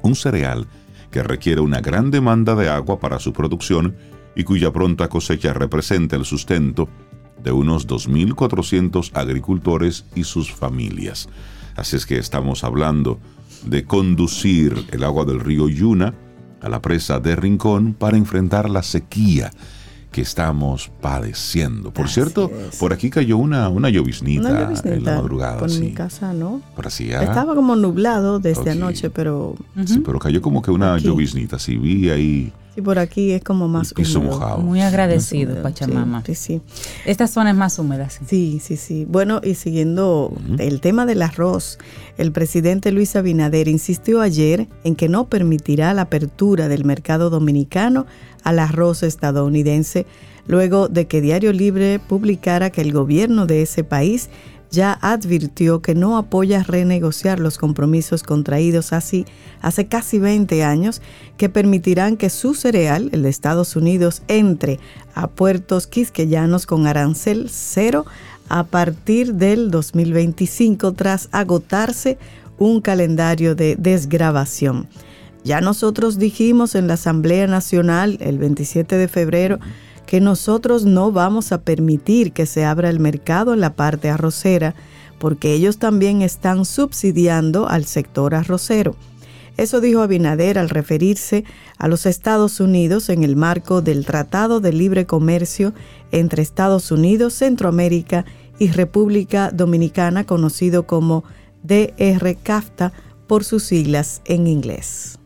Un 0.02 0.16
cereal 0.16 0.66
que 1.10 1.22
requiere 1.22 1.60
una 1.60 1.80
gran 1.80 2.10
demanda 2.10 2.54
de 2.54 2.68
agua 2.68 2.98
para 2.98 3.18
su 3.18 3.32
producción 3.32 3.96
y 4.34 4.44
cuya 4.44 4.72
pronta 4.72 5.08
cosecha 5.08 5.52
representa 5.52 6.16
el 6.16 6.24
sustento 6.24 6.88
de 7.42 7.52
unos 7.52 7.86
2.400 7.86 9.12
agricultores 9.14 10.04
y 10.14 10.24
sus 10.24 10.52
familias. 10.52 11.28
Así 11.76 11.96
es 11.96 12.06
que 12.06 12.18
estamos 12.18 12.64
hablando 12.64 13.20
de 13.64 13.84
conducir 13.84 14.86
el 14.90 15.04
agua 15.04 15.24
del 15.24 15.40
río 15.40 15.68
Yuna 15.68 16.14
a 16.60 16.68
la 16.68 16.80
presa 16.82 17.20
de 17.20 17.36
Rincón 17.36 17.94
para 17.94 18.16
enfrentar 18.16 18.68
la 18.70 18.82
sequía 18.82 19.50
que 20.10 20.22
estamos 20.22 20.90
padeciendo. 21.02 21.92
Por 21.92 22.06
Así 22.06 22.14
cierto, 22.14 22.50
es. 22.70 22.76
por 22.76 22.92
aquí 22.94 23.10
cayó 23.10 23.36
una, 23.36 23.68
una 23.68 23.90
lloviznita, 23.90 24.48
Una 24.50 24.60
lloviznita 24.62 24.96
en 24.96 25.04
la 25.04 25.16
madrugada. 25.16 25.58
Por 25.58 25.70
sí. 25.70 25.80
mi 25.80 25.92
casa, 25.92 26.32
¿no? 26.32 26.62
Por 26.74 26.86
así, 26.86 27.12
ah. 27.12 27.22
Estaba 27.22 27.54
como 27.54 27.76
nublado 27.76 28.38
desde 28.38 28.62
Ok. 28.62 28.68
anoche, 28.68 29.10
pero 29.10 29.54
Sí, 29.86 29.98
pero 30.04 30.18
cayó 30.18 30.40
como 30.40 30.62
que 30.62 30.70
una 30.70 30.94
Aquí. 30.94 31.04
lloviznita. 31.04 31.58
Sí, 31.58 31.76
vi 31.76 32.08
ahí 32.08 32.52
sí, 32.78 32.82
por 32.82 32.99
aquí 32.99 33.32
es 33.32 33.42
como 33.42 33.66
más 33.66 33.92
piso 33.92 34.20
húmedo. 34.20 34.35
mojado. 34.35 34.58
Muy 34.58 34.80
agradecido, 34.80 35.61
Pachamama. 35.62 36.23
Sí, 36.25 36.35
sí. 36.35 36.61
Esta 37.04 37.26
zona 37.26 37.50
es 37.50 37.56
más 37.56 37.78
húmeda, 37.78 38.08
sí. 38.08 38.25
Sí, 38.26 38.61
sí, 38.62 38.76
sí. 38.76 39.04
Bueno, 39.08 39.40
y 39.42 39.54
siguiendo 39.54 40.32
el 40.58 40.80
tema 40.80 41.04
del 41.04 41.23
arroz, 41.23 41.78
el 42.16 42.30
presidente 42.30 42.92
Luis 42.92 43.16
Abinader 43.16 43.68
insistió 43.68 44.20
ayer 44.20 44.68
en 44.85 44.94
que 44.94 45.08
no 45.08 45.28
permitirá 45.28 45.92
la 45.92 46.02
apertura 46.02 46.68
del 46.68 46.85
mercado 46.85 47.30
dominicano 47.30 48.06
al 48.44 48.61
arroz 48.61 49.02
estadounidense, 49.02 50.06
luego 50.47 50.88
de 50.88 51.06
que 51.06 51.20
Diario 51.20 51.52
Libre 51.52 51.99
publicara 51.99 52.70
que 52.70 52.80
el 52.80 52.92
gobierno 52.92 53.47
de 53.47 53.62
ese 53.62 53.82
país 53.85 54.30
ya 54.70 54.98
advirtió 55.00 55.80
que 55.80 55.94
no 55.94 56.16
apoya 56.16 56.62
renegociar 56.62 57.40
los 57.40 57.58
compromisos 57.58 58.22
contraídos 58.22 58.92
así 58.92 59.25
hace 59.62 59.87
casi 59.87 60.18
20 60.18 60.62
años 60.62 61.00
que 61.37 61.48
permitirán 61.48 62.16
que 62.16 62.30
su 62.30 62.54
cereal, 62.54 63.08
el 63.12 63.22
de 63.22 63.28
Estados 63.28 63.76
Unidos, 63.76 64.22
entre 64.28 64.78
a 65.14 65.26
puertos 65.26 65.87
quisqueyanos 65.87 66.66
con 66.66 66.87
arancel 66.87 67.48
cero 67.50 68.04
a 68.48 68.64
partir 68.64 69.34
del 69.34 69.70
2025 69.70 70.92
tras 70.92 71.28
agotarse 71.32 72.18
un 72.58 72.80
calendario 72.80 73.54
de 73.54 73.76
desgravación. 73.76 74.88
Ya 75.44 75.60
nosotros 75.60 76.18
dijimos 76.18 76.75
en 76.75 76.88
la 76.88 76.94
Asamblea 76.94 77.46
Nacional 77.46 78.18
el 78.20 78.38
27 78.38 78.96
de 78.96 79.08
febrero 79.08 79.58
que 80.08 80.22
nosotros 80.22 80.86
no 80.86 81.12
vamos 81.12 81.52
a 81.52 81.60
permitir 81.60 82.32
que 82.32 82.46
se 82.46 82.64
abra 82.64 82.88
el 82.88 82.98
mercado 82.98 83.52
en 83.52 83.60
la 83.60 83.74
parte 83.74 84.08
arrocera 84.08 84.74
porque 85.18 85.52
ellos 85.52 85.76
también 85.76 86.22
están 86.22 86.64
subsidiando 86.64 87.68
al 87.68 87.84
sector 87.84 88.34
arrocero. 88.34 88.96
Eso 89.58 89.82
dijo 89.82 90.00
Abinader 90.00 90.58
al 90.58 90.70
referirse 90.70 91.44
a 91.76 91.88
los 91.88 92.06
Estados 92.06 92.58
Unidos 92.58 93.10
en 93.10 93.22
el 93.22 93.36
marco 93.36 93.82
del 93.82 94.06
Tratado 94.06 94.60
de 94.60 94.72
Libre 94.72 95.04
Comercio 95.04 95.74
entre 96.10 96.40
Estados 96.42 96.90
Unidos, 96.90 97.34
Centroamérica 97.34 98.24
y 98.58 98.68
República 98.70 99.50
Dominicana, 99.52 100.24
conocido 100.24 100.86
como 100.86 101.22
DR-CAFTA 101.64 102.92
por 103.26 103.44
sus 103.44 103.62
siglas 103.62 104.22
en 104.24 104.46
inglés. 104.46 105.18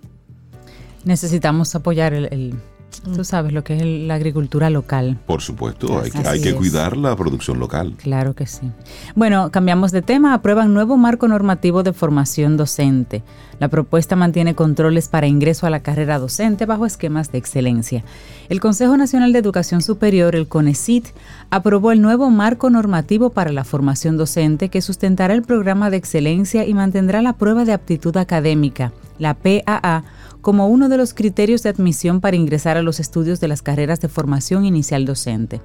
Necesitamos 1.05 1.77
apoyar 1.77 2.15
el, 2.15 2.25
el- 2.33 2.55
tú 3.01 3.25
sabes 3.25 3.53
lo 3.53 3.65
que 3.65 3.77
es 3.77 3.83
la 3.85 4.15
agricultura 4.15 4.71
local. 4.71 5.19
Por 5.27 5.41
supuesto, 5.43 6.01
hay, 6.01 6.11
hay 6.27 6.41
que 6.41 6.51
es. 6.51 6.55
cuidar 6.55 6.97
la 6.97 7.15
producción 7.17 7.59
local. 7.59 7.95
Claro 7.97 8.35
que 8.35 8.47
sí. 8.47 8.71
Bueno, 9.15 9.51
cambiamos 9.51 9.93
de 9.93 10.03
tema. 10.03 10.35
Aprueban 10.35 10.75
nuevo 10.75 10.97
marco 10.97 11.29
normativo 11.29 11.83
de 11.83 11.93
formación 11.93 12.57
docente. 12.57 13.23
La 13.59 13.69
propuesta 13.69 14.17
mantiene 14.17 14.55
controles 14.55 15.09
para 15.09 15.27
ingreso 15.27 15.67
a 15.67 15.71
la 15.71 15.81
carrera 15.81 16.19
docente 16.19 16.67
bajo 16.67 16.87
esquemas 16.87 17.31
de 17.33 17.39
excelencia. 17.39 18.05
El 18.49 18.61
Consejo 18.61 18.97
Nacional 18.97 19.33
de 19.33 19.39
Educación 19.39 19.83
Superior, 19.83 20.35
el 20.35 20.49
CONECIT, 20.49 21.09
aprobó 21.51 21.93
el 21.93 22.01
nuevo 22.01 22.31
marco 22.31 22.71
normativo 22.71 23.31
para 23.31 23.53
la 23.53 23.65
formación 23.65 24.17
docente 24.17 24.69
que 24.69 24.83
sustentará 24.83 25.35
el 25.35 25.43
programa 25.43 25.91
de 25.91 25.97
excelencia 25.97 26.67
y 26.67 26.75
mantendrá 26.75 27.23
la 27.23 27.35
prueba 27.35 27.65
de 27.65 27.73
aptitud 27.73 28.17
académica, 28.17 28.93
la 29.19 29.35
PAA, 29.35 30.05
como 30.41 30.67
uno 30.67 30.89
de 30.89 30.97
los 30.97 31.15
criterios 31.15 31.63
de 31.63 31.71
admisión 31.71 32.21
para 32.21 32.37
ingresar 32.37 32.77
a 32.77 32.83
los 32.83 32.99
estudios 32.99 33.39
de 33.39 33.49
las 33.49 33.63
carreras 33.63 34.01
de 34.01 34.09
formación 34.09 34.65
inicial 34.65 35.05
docente. 35.05 35.61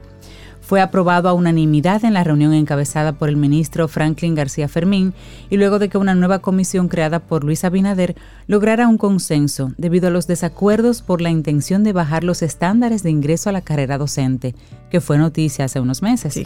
Fue 0.68 0.82
aprobado 0.82 1.30
a 1.30 1.34
unanimidad 1.34 2.04
en 2.04 2.14
la 2.14 2.26
reunión 2.26 2.54
encabezada 2.54 3.14
por 3.14 3.30
el 3.30 3.38
ministro 3.38 3.88
Franklin 3.88 4.36
García 4.36 4.68
Fermín 4.68 5.14
y 5.50 5.56
luego 5.56 5.80
de 5.80 5.88
que 5.88 5.98
una 5.98 6.14
nueva 6.14 6.40
comisión 6.40 6.90
creada 6.90 7.20
por 7.20 7.46
Luis 7.46 7.64
Abinader 7.64 8.18
lograra 8.48 8.90
un 8.90 8.98
consenso 8.98 9.72
debido 9.78 10.10
a 10.10 10.12
los 10.12 10.28
desacuerdos 10.28 11.02
por 11.02 11.22
la 11.22 11.30
intención 11.30 11.86
de 11.86 11.94
bajar 11.94 12.26
los 12.26 12.42
estándares 12.42 13.02
de 13.02 13.12
ingreso 13.12 13.50
a 13.50 13.54
la 13.54 13.62
carrera 13.62 13.98
docente, 13.98 14.56
que 14.90 15.00
fue 15.00 15.18
noticia 15.18 15.64
hace 15.64 15.80
unos 15.80 16.02
meses. 16.02 16.38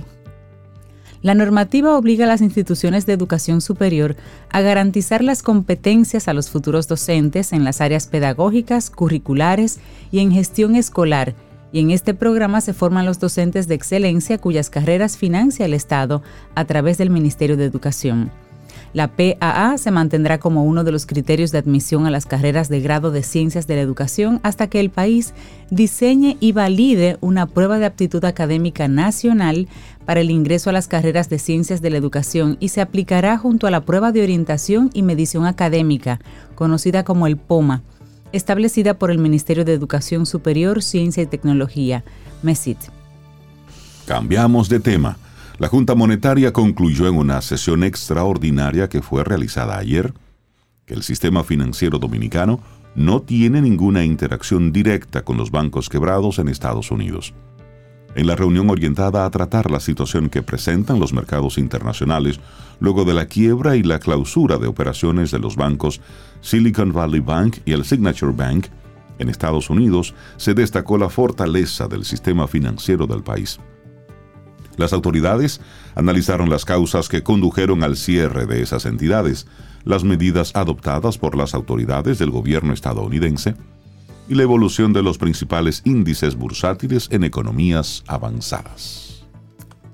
La 1.24 1.34
normativa 1.34 1.98
obliga 1.98 2.26
a 2.26 2.28
las 2.28 2.42
instituciones 2.42 3.08
de 3.08 3.14
educación 3.14 3.60
superior 3.60 4.16
a 4.52 4.62
garantizar 4.62 5.24
las 5.24 5.42
competencias 5.42 6.28
a 6.28 6.34
los 6.34 6.52
futuros 6.52 6.88
docentes 6.88 7.54
en 7.54 7.64
las 7.64 7.82
áreas 7.82 8.06
pedagógicas, 8.06 8.92
curriculares 8.92 9.80
y 10.12 10.20
en 10.20 10.32
gestión 10.32 10.76
escolar, 10.76 11.34
y 11.72 11.80
en 11.80 11.92
este 11.92 12.14
programa 12.14 12.62
se 12.62 12.74
forman 12.74 13.06
los 13.06 13.20
docentes 13.20 13.68
de 13.68 13.76
excelencia 13.76 14.38
cuyas 14.38 14.70
carreras 14.70 15.18
financia 15.18 15.66
el 15.66 15.74
Estado 15.74 16.22
a 16.56 16.66
través 16.66 16.98
del 16.98 17.10
Ministerio 17.10 17.58
de 17.58 17.66
Educación. 17.66 18.32
La 18.94 19.08
PAA 19.08 19.78
se 19.78 19.90
mantendrá 19.90 20.38
como 20.38 20.66
uno 20.66 20.84
de 20.84 20.92
los 20.92 21.06
criterios 21.06 21.52
de 21.52 21.60
admisión 21.60 22.06
a 22.06 22.12
las 22.12 22.26
carreras 22.26 22.68
de 22.68 22.82
grado 22.82 23.12
de 23.12 23.24
Ciencias 23.24 23.66
de 23.66 23.76
la 23.76 23.82
Educación 23.82 24.42
hasta 24.44 24.68
que 24.68 24.82
el 24.82 24.90
país 24.90 25.34
diseñe 25.70 26.36
y 26.42 26.52
valide 26.52 27.18
una 27.22 27.46
prueba 27.46 27.80
de 27.80 27.86
aptitud 27.86 28.24
académica 28.26 28.90
nacional 28.90 29.70
para 30.06 30.20
el 30.20 30.30
ingreso 30.30 30.70
a 30.70 30.74
las 30.74 30.90
carreras 30.90 31.30
de 31.30 31.40
Ciencias 31.40 31.82
de 31.82 31.90
la 31.90 31.98
Educación 31.98 32.58
y 32.60 32.70
se 32.70 32.82
aplicará 32.82 33.38
junto 33.38 33.66
a 33.66 33.72
la 33.72 33.86
prueba 33.86 34.12
de 34.12 34.24
orientación 34.24 34.90
y 34.94 35.04
medición 35.04 35.46
académica, 35.46 36.20
conocida 36.56 37.06
como 37.06 37.28
el 37.28 37.38
POMA, 37.38 37.84
establecida 38.34 38.96
por 38.96 39.12
el 39.12 39.18
Ministerio 39.18 39.66
de 39.66 39.74
Educación 39.74 40.26
Superior, 40.26 40.82
Ciencia 40.82 41.24
y 41.24 41.26
Tecnología, 41.26 42.04
MESIT. 42.44 42.78
Cambiamos 44.06 44.70
de 44.70 44.80
tema. 44.80 45.18
La 45.58 45.68
Junta 45.68 45.96
Monetaria 45.96 46.52
concluyó 46.52 47.08
en 47.08 47.16
una 47.16 47.42
sesión 47.42 47.84
extraordinaria 47.84 48.90
que 48.90 49.02
fue 49.02 49.24
realizada 49.24 49.78
ayer 49.78 50.14
que 50.86 50.94
el 50.94 51.04
sistema 51.04 51.44
financiero 51.44 52.00
dominicano 52.00 52.60
no 52.96 53.22
tiene 53.22 53.62
ninguna 53.62 54.04
interacción 54.04 54.72
directa 54.72 55.24
con 55.24 55.38
los 55.38 55.52
bancos 55.52 55.88
quebrados 55.88 56.40
en 56.40 56.48
Estados 56.50 56.92
Unidos 56.92 57.34
en 58.16 58.28
la 58.28 58.36
reunión 58.36 58.70
orientada 58.70 59.26
a 59.26 59.30
tratar 59.30 59.72
la 59.72 59.80
situación 59.80 60.30
que 60.30 60.42
presentan 60.42 61.00
los 61.00 61.14
mercados 61.14 61.58
internacionales 61.58 62.40
luego 62.80 63.06
de 63.06 63.14
la 63.14 63.28
quiebra 63.28 63.76
y 63.76 63.84
la 63.84 64.00
clausura 64.00 64.58
de 64.58 64.68
operaciones 64.68 65.32
de 65.32 65.40
los 65.40 65.56
bancos 65.56 66.02
Silicon 66.42 66.92
Valley 66.92 67.20
Bank 67.20 67.58
y 67.66 67.74
el 67.74 67.86
Signature 67.86 68.34
Bank, 68.34 68.68
en 69.20 69.30
Estados 69.30 69.70
Unidos 69.70 70.16
se 70.38 70.54
destacó 70.54 70.98
la 70.98 71.10
fortaleza 71.10 71.88
del 71.88 72.06
sistema 72.06 72.48
financiero 72.48 73.06
del 73.06 73.22
país. 73.22 73.60
Las 74.78 74.94
autoridades 74.94 75.62
analizaron 75.96 76.50
las 76.50 76.66
causas 76.66 77.08
que 77.08 77.22
condujeron 77.22 77.84
al 77.84 77.98
cierre 77.98 78.48
de 78.48 78.62
esas 78.62 78.86
entidades, 78.86 79.46
las 79.84 80.04
medidas 80.04 80.56
adoptadas 80.56 81.18
por 81.18 81.36
las 81.38 81.54
autoridades 81.54 82.18
del 82.18 82.32
gobierno 82.32 82.74
estadounidense, 82.74 83.56
y 84.32 84.36
la 84.36 84.44
evolución 84.44 84.94
de 84.94 85.04
los 85.04 85.18
principales 85.18 85.82
índices 85.84 86.38
bursátiles 86.38 87.10
en 87.12 87.26
economías 87.26 88.02
avanzadas. 88.08 89.26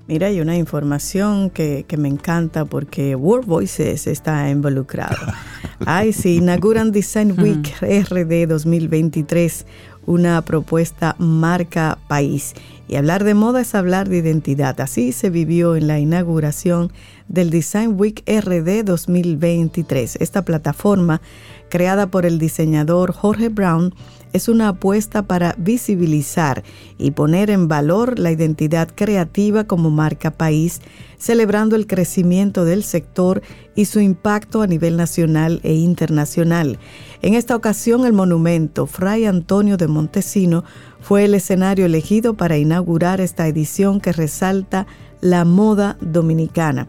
Mira, 0.06 0.28
hay 0.28 0.40
una 0.40 0.56
información 0.56 1.50
que, 1.50 1.84
me 1.98 2.06
encanta 2.06 2.64
porque 2.64 3.16
World 3.16 3.48
Voices 3.48 4.06
está 4.06 4.48
involucrado. 4.48 5.16
Ay, 5.86 6.12
sí, 6.12 6.36
inauguran 6.36 6.92
Design 6.92 7.34
Week 7.36 7.74
RD 7.80 8.46
2023, 8.46 9.66
una 10.06 10.40
propuesta 10.42 11.16
marca 11.18 11.98
país. 12.06 12.54
Y 12.86 12.94
hablar 12.94 13.24
de 13.24 13.34
moda 13.34 13.60
es 13.60 13.74
hablar 13.74 14.08
de 14.08 14.18
identidad. 14.18 14.80
Así 14.80 15.10
se 15.10 15.30
vivió 15.30 15.74
en 15.74 15.88
la 15.88 15.98
inauguración 15.98 16.92
del 17.26 17.50
Design 17.50 17.96
Week 17.98 18.22
RD 18.24 18.84
2023. 18.84 20.16
Esta 20.20 20.44
plataforma, 20.44 21.20
creada 21.68 22.06
por 22.06 22.24
el 22.24 22.38
diseñador 22.38 23.12
Jorge 23.12 23.48
Brown, 23.48 23.92
es 24.32 24.48
una 24.48 24.68
apuesta 24.68 25.22
para 25.22 25.54
visibilizar 25.58 26.62
y 26.98 27.12
poner 27.12 27.50
en 27.50 27.68
valor 27.68 28.18
la 28.18 28.30
identidad 28.30 28.88
creativa 28.94 29.64
como 29.64 29.90
marca 29.90 30.30
país, 30.30 30.80
celebrando 31.18 31.76
el 31.76 31.86
crecimiento 31.86 32.64
del 32.64 32.82
sector 32.82 33.42
y 33.74 33.86
su 33.86 34.00
impacto 34.00 34.62
a 34.62 34.66
nivel 34.66 34.96
nacional 34.96 35.60
e 35.62 35.74
internacional. 35.74 36.78
En 37.22 37.34
esta 37.34 37.56
ocasión, 37.56 38.06
el 38.06 38.12
monumento 38.12 38.86
Fray 38.86 39.24
Antonio 39.26 39.76
de 39.76 39.88
Montesino 39.88 40.64
fue 41.00 41.24
el 41.24 41.34
escenario 41.34 41.86
elegido 41.86 42.34
para 42.34 42.58
inaugurar 42.58 43.20
esta 43.20 43.46
edición 43.46 44.00
que 44.00 44.12
resalta 44.12 44.86
la 45.20 45.44
moda 45.44 45.96
dominicana. 46.00 46.88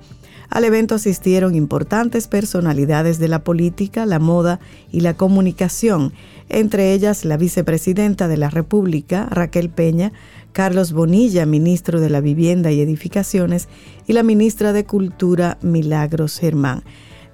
Al 0.50 0.64
evento 0.64 0.96
asistieron 0.96 1.54
importantes 1.54 2.28
personalidades 2.28 3.20
de 3.20 3.28
la 3.28 3.44
política, 3.44 4.08
la 4.08 4.18
moda 4.18 4.60
y 4.92 5.02
la 5.02 5.14
comunicación, 5.14 6.12
entre 6.50 6.94
ellas 6.94 7.26
la 7.26 7.38
vicepresidenta 7.38 8.28
de 8.28 8.38
la 8.38 8.50
República, 8.50 9.28
Raquel 9.30 9.70
Peña, 9.70 10.12
Carlos 10.52 10.92
Bonilla, 10.92 11.46
ministro 11.46 12.02
de 12.02 12.10
la 12.10 12.22
Vivienda 12.22 12.72
y 12.72 12.82
Edificaciones, 12.82 13.70
y 14.08 14.14
la 14.14 14.24
ministra 14.24 14.74
de 14.74 14.84
Cultura, 14.84 15.58
Milagros 15.62 16.40
Germán. 16.40 16.84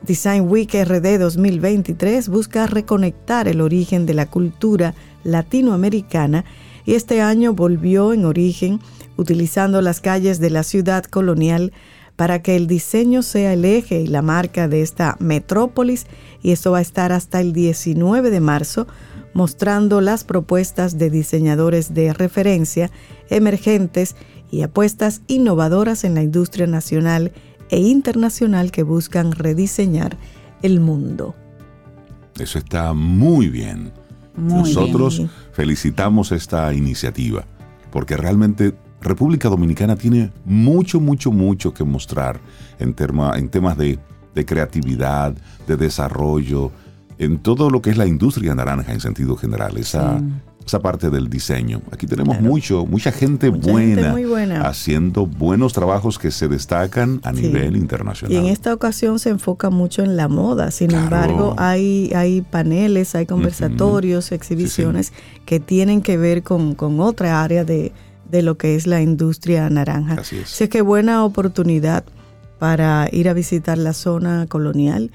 Design 0.05 0.47
Week 0.49 0.71
RD 0.71 1.17
2023 1.17 2.29
busca 2.29 2.67
reconectar 2.67 3.47
el 3.47 3.61
origen 3.61 4.05
de 4.05 4.13
la 4.13 4.29
cultura 4.29 4.93
latinoamericana 5.23 6.45
y 6.85 6.93
este 6.93 7.21
año 7.21 7.53
volvió 7.53 8.13
en 8.13 8.25
origen 8.25 8.79
utilizando 9.17 9.81
las 9.81 10.01
calles 10.01 10.39
de 10.39 10.51
la 10.51 10.63
ciudad 10.63 11.03
colonial 11.05 11.73
para 12.15 12.41
que 12.41 12.55
el 12.55 12.67
diseño 12.67 13.23
sea 13.23 13.53
el 13.53 13.65
eje 13.65 14.01
y 14.01 14.07
la 14.07 14.21
marca 14.21 14.67
de 14.67 14.81
esta 14.81 15.17
metrópolis 15.19 16.05
y 16.45 16.51
esto 16.51 16.69
va 16.69 16.77
a 16.77 16.81
estar 16.81 17.11
hasta 17.11 17.41
el 17.41 17.53
19 17.53 18.29
de 18.29 18.39
marzo 18.39 18.85
mostrando 19.33 19.99
las 19.99 20.23
propuestas 20.23 20.99
de 20.99 21.09
diseñadores 21.09 21.95
de 21.95 22.13
referencia 22.13 22.91
emergentes 23.31 24.15
y 24.51 24.61
apuestas 24.61 25.23
innovadoras 25.25 26.03
en 26.03 26.13
la 26.13 26.21
industria 26.21 26.67
nacional 26.67 27.31
e 27.71 27.79
internacional 27.79 28.69
que 28.69 28.83
buscan 28.83 29.31
rediseñar 29.31 30.19
el 30.61 30.79
mundo. 30.81 31.33
Eso 32.37 32.59
está 32.59 32.93
muy 32.93 33.49
bien. 33.49 33.91
Nosotros 34.37 35.23
felicitamos 35.51 36.31
esta 36.31 36.71
iniciativa 36.75 37.43
porque 37.89 38.17
realmente 38.17 38.75
República 39.01 39.49
Dominicana 39.49 39.95
tiene 39.95 40.31
mucho, 40.45 40.99
mucho, 40.99 41.31
mucho 41.31 41.73
que 41.73 41.83
mostrar 41.83 42.39
en, 42.77 42.95
en 43.35 43.49
temas 43.49 43.77
de, 43.79 43.97
creatividad, 44.43 45.33
de 45.67 45.77
desarrollo, 45.77 46.71
en 47.17 47.37
todo 47.37 47.69
lo 47.69 47.81
que 47.81 47.91
es 47.91 47.97
la 47.97 48.05
industria 48.05 48.55
naranja 48.55 48.91
en 48.91 48.99
sentido 48.99 49.37
general, 49.37 49.77
esa, 49.77 50.21
esa 50.65 50.81
parte 50.81 51.09
del 51.09 51.29
diseño. 51.29 51.81
Aquí 51.91 52.07
tenemos 52.07 52.41
mucho, 52.41 52.85
mucha 52.85 53.11
gente, 53.11 53.49
buena, 53.49 54.67
haciendo 54.67 55.25
buenos 55.25 55.73
trabajos 55.73 56.19
que 56.19 56.31
se 56.31 56.47
destacan 56.47 57.21
a 57.23 57.31
nivel 57.31 57.77
internacional. 57.77 58.33
Y 58.33 58.37
en 58.37 58.45
esta 58.47 58.73
ocasión 58.73 59.19
se 59.19 59.29
enfoca 59.29 59.69
mucho 59.69 60.03
en 60.03 60.17
la 60.17 60.27
moda, 60.27 60.71
sin 60.71 60.93
embargo 60.93 61.55
hay, 61.57 62.11
hay 62.15 62.41
paneles, 62.41 63.15
hay 63.15 63.25
conversatorios, 63.25 64.31
exhibiciones 64.31 65.13
que 65.45 65.59
tienen 65.59 66.01
que 66.01 66.17
ver 66.17 66.43
con, 66.43 66.75
con 66.75 66.99
otra 66.99 67.43
área 67.43 67.63
de, 67.63 67.93
de 68.29 68.41
lo 68.41 68.57
que 68.57 68.75
es 68.75 68.87
la 68.87 69.01
industria 69.01 69.69
naranja. 69.69 70.15
Así 70.19 70.37
es. 70.37 70.53
Así 70.53 70.67
que 70.67 70.81
buena 70.81 71.23
oportunidad 71.23 72.03
para 72.59 73.07
ir 73.11 73.29
a 73.29 73.33
visitar 73.33 73.77
la 73.77 73.93
zona 73.93 74.45
colonial 74.47 75.11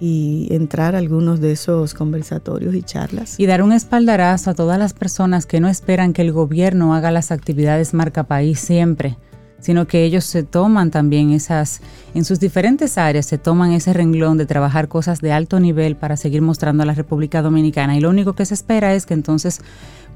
y 0.00 0.48
entrar 0.50 0.94
a 0.94 0.98
algunos 0.98 1.40
de 1.40 1.52
esos 1.52 1.94
conversatorios 1.94 2.74
y 2.74 2.82
charlas. 2.82 3.38
Y 3.38 3.46
dar 3.46 3.62
un 3.62 3.72
espaldarazo 3.72 4.50
a 4.50 4.54
todas 4.54 4.78
las 4.78 4.92
personas 4.92 5.46
que 5.46 5.60
no 5.60 5.68
esperan 5.68 6.12
que 6.12 6.22
el 6.22 6.32
gobierno 6.32 6.94
haga 6.94 7.10
las 7.10 7.30
actividades 7.30 7.94
marca 7.94 8.24
país 8.24 8.60
siempre, 8.60 9.16
sino 9.60 9.86
que 9.86 10.04
ellos 10.04 10.24
se 10.24 10.42
toman 10.42 10.90
también 10.90 11.30
esas, 11.30 11.80
en 12.14 12.24
sus 12.24 12.38
diferentes 12.38 12.98
áreas, 12.98 13.24
se 13.24 13.38
toman 13.38 13.72
ese 13.72 13.92
renglón 13.92 14.36
de 14.36 14.46
trabajar 14.46 14.88
cosas 14.88 15.20
de 15.20 15.32
alto 15.32 15.58
nivel 15.58 15.96
para 15.96 16.16
seguir 16.16 16.42
mostrando 16.42 16.82
a 16.82 16.86
la 16.86 16.94
República 16.94 17.40
Dominicana. 17.40 17.96
Y 17.96 18.00
lo 18.00 18.10
único 18.10 18.34
que 18.34 18.44
se 18.44 18.54
espera 18.54 18.94
es 18.94 19.06
que 19.06 19.14
entonces 19.14 19.60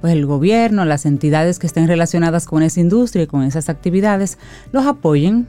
pues 0.00 0.12
el 0.12 0.26
gobierno, 0.26 0.84
las 0.84 1.06
entidades 1.06 1.58
que 1.58 1.66
estén 1.66 1.88
relacionadas 1.88 2.46
con 2.46 2.62
esa 2.62 2.80
industria 2.80 3.24
y 3.24 3.26
con 3.26 3.42
esas 3.42 3.68
actividades, 3.68 4.38
los 4.70 4.86
apoyen, 4.86 5.48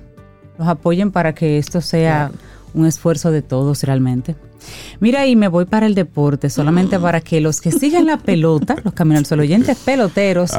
los 0.60 0.68
apoyen 0.68 1.12
para 1.12 1.34
que 1.34 1.58
esto 1.58 1.82
sea 1.82 2.32
un 2.74 2.86
esfuerzo 2.86 3.32
de 3.32 3.42
todos 3.42 3.82
realmente. 3.84 4.36
Mira, 5.00 5.26
y 5.26 5.38
me 5.38 5.48
voy 5.48 5.64
para 5.66 5.86
el 5.86 5.96
deporte, 5.96 6.50
solamente 6.50 7.00
mm. 7.00 7.02
para 7.02 7.22
que 7.22 7.40
los 7.40 7.62
que 7.62 7.72
siguen 7.72 8.06
la 8.06 8.18
pelota, 8.18 8.76
los 8.84 8.94
Camino 8.94 9.18
al 9.18 9.26
Sol 9.26 9.40
oyentes 9.40 9.78
peloteros, 9.86 10.52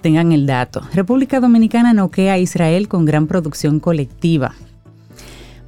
tengan 0.00 0.32
el 0.32 0.46
dato. 0.46 0.80
República 0.94 1.38
Dominicana 1.38 1.92
noquea 1.92 2.32
a 2.32 2.38
Israel 2.38 2.88
con 2.88 3.04
gran 3.04 3.26
producción 3.26 3.78
colectiva. 3.78 4.54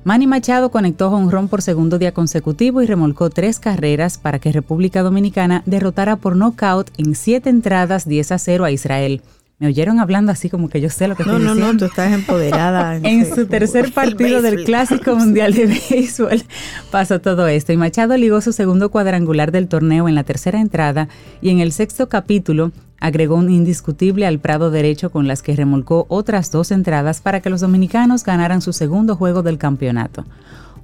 Manny 0.03 0.27
Machado 0.27 0.70
conectó 0.70 1.11
ron 1.31 1.49
por 1.49 1.62
segundo 1.62 1.99
día 1.99 2.12
consecutivo 2.12 2.83
y 2.83 2.87
remolcó 2.87 3.31
tres 3.31 3.59
carreras 3.59 4.18
para 4.18 4.38
que 4.38 4.53
República 4.53 5.03
Dominicana 5.03 5.62
derrotara 5.66 6.16
por 6.16 6.37
nocaut 6.37 6.90
en 6.99 7.14
siete 7.14 7.51
entradas 7.51 8.07
10 8.07 8.33
a 8.33 8.38
0 8.38 8.64
a 8.64 8.70
Israel. 8.70 9.23
Me 9.59 9.69
oyeron 9.69 10.01
hablando 10.01 10.33
así 10.33 10.51
como 10.51 10.69
que 10.69 10.81
yo 10.81 10.90
sé 10.90 11.07
lo 11.07 11.14
que 11.14 11.25
no, 11.25 11.33
estoy 11.33 11.45
no, 11.45 11.55
diciendo. 11.55 11.73
No, 11.75 11.79
tú 11.79 11.85
estás 11.85 12.12
empoderada. 12.12 12.97
en 13.03 13.33
su 13.33 13.47
tercer 13.47 13.93
partido 13.93 14.43
del 14.43 14.64
Clásico 14.64 15.14
Mundial 15.14 15.55
de 15.55 15.67
Béisbol 15.67 16.43
pasó 16.90 17.21
todo 17.21 17.47
esto 17.47 17.73
y 17.73 17.77
Machado 17.77 18.17
ligó 18.17 18.40
su 18.40 18.53
segundo 18.53 18.90
cuadrangular 18.90 19.53
del 19.53 19.69
torneo 19.69 20.09
en 20.09 20.17
la 20.17 20.25
tercera 20.25 20.61
entrada 20.61 21.09
y 21.40 21.51
en 21.51 21.61
el 21.61 21.71
sexto 21.71 22.09
capítulo 22.09 22.73
agregó 22.99 23.37
un 23.37 23.51
indiscutible 23.51 24.27
al 24.27 24.40
Prado 24.40 24.71
derecho 24.73 25.11
con 25.11 25.29
las 25.29 25.43
que 25.43 25.55
remolcó 25.55 26.07
otras 26.09 26.51
dos 26.51 26.73
entradas 26.73 27.21
para 27.21 27.40
que 27.40 27.51
los 27.51 27.61
dominicanos 27.61 28.25
ganaran 28.25 28.61
su 28.61 28.73
segundo 28.73 29.14
juego 29.14 29.43
del 29.43 29.59
campeonato. 29.59 30.25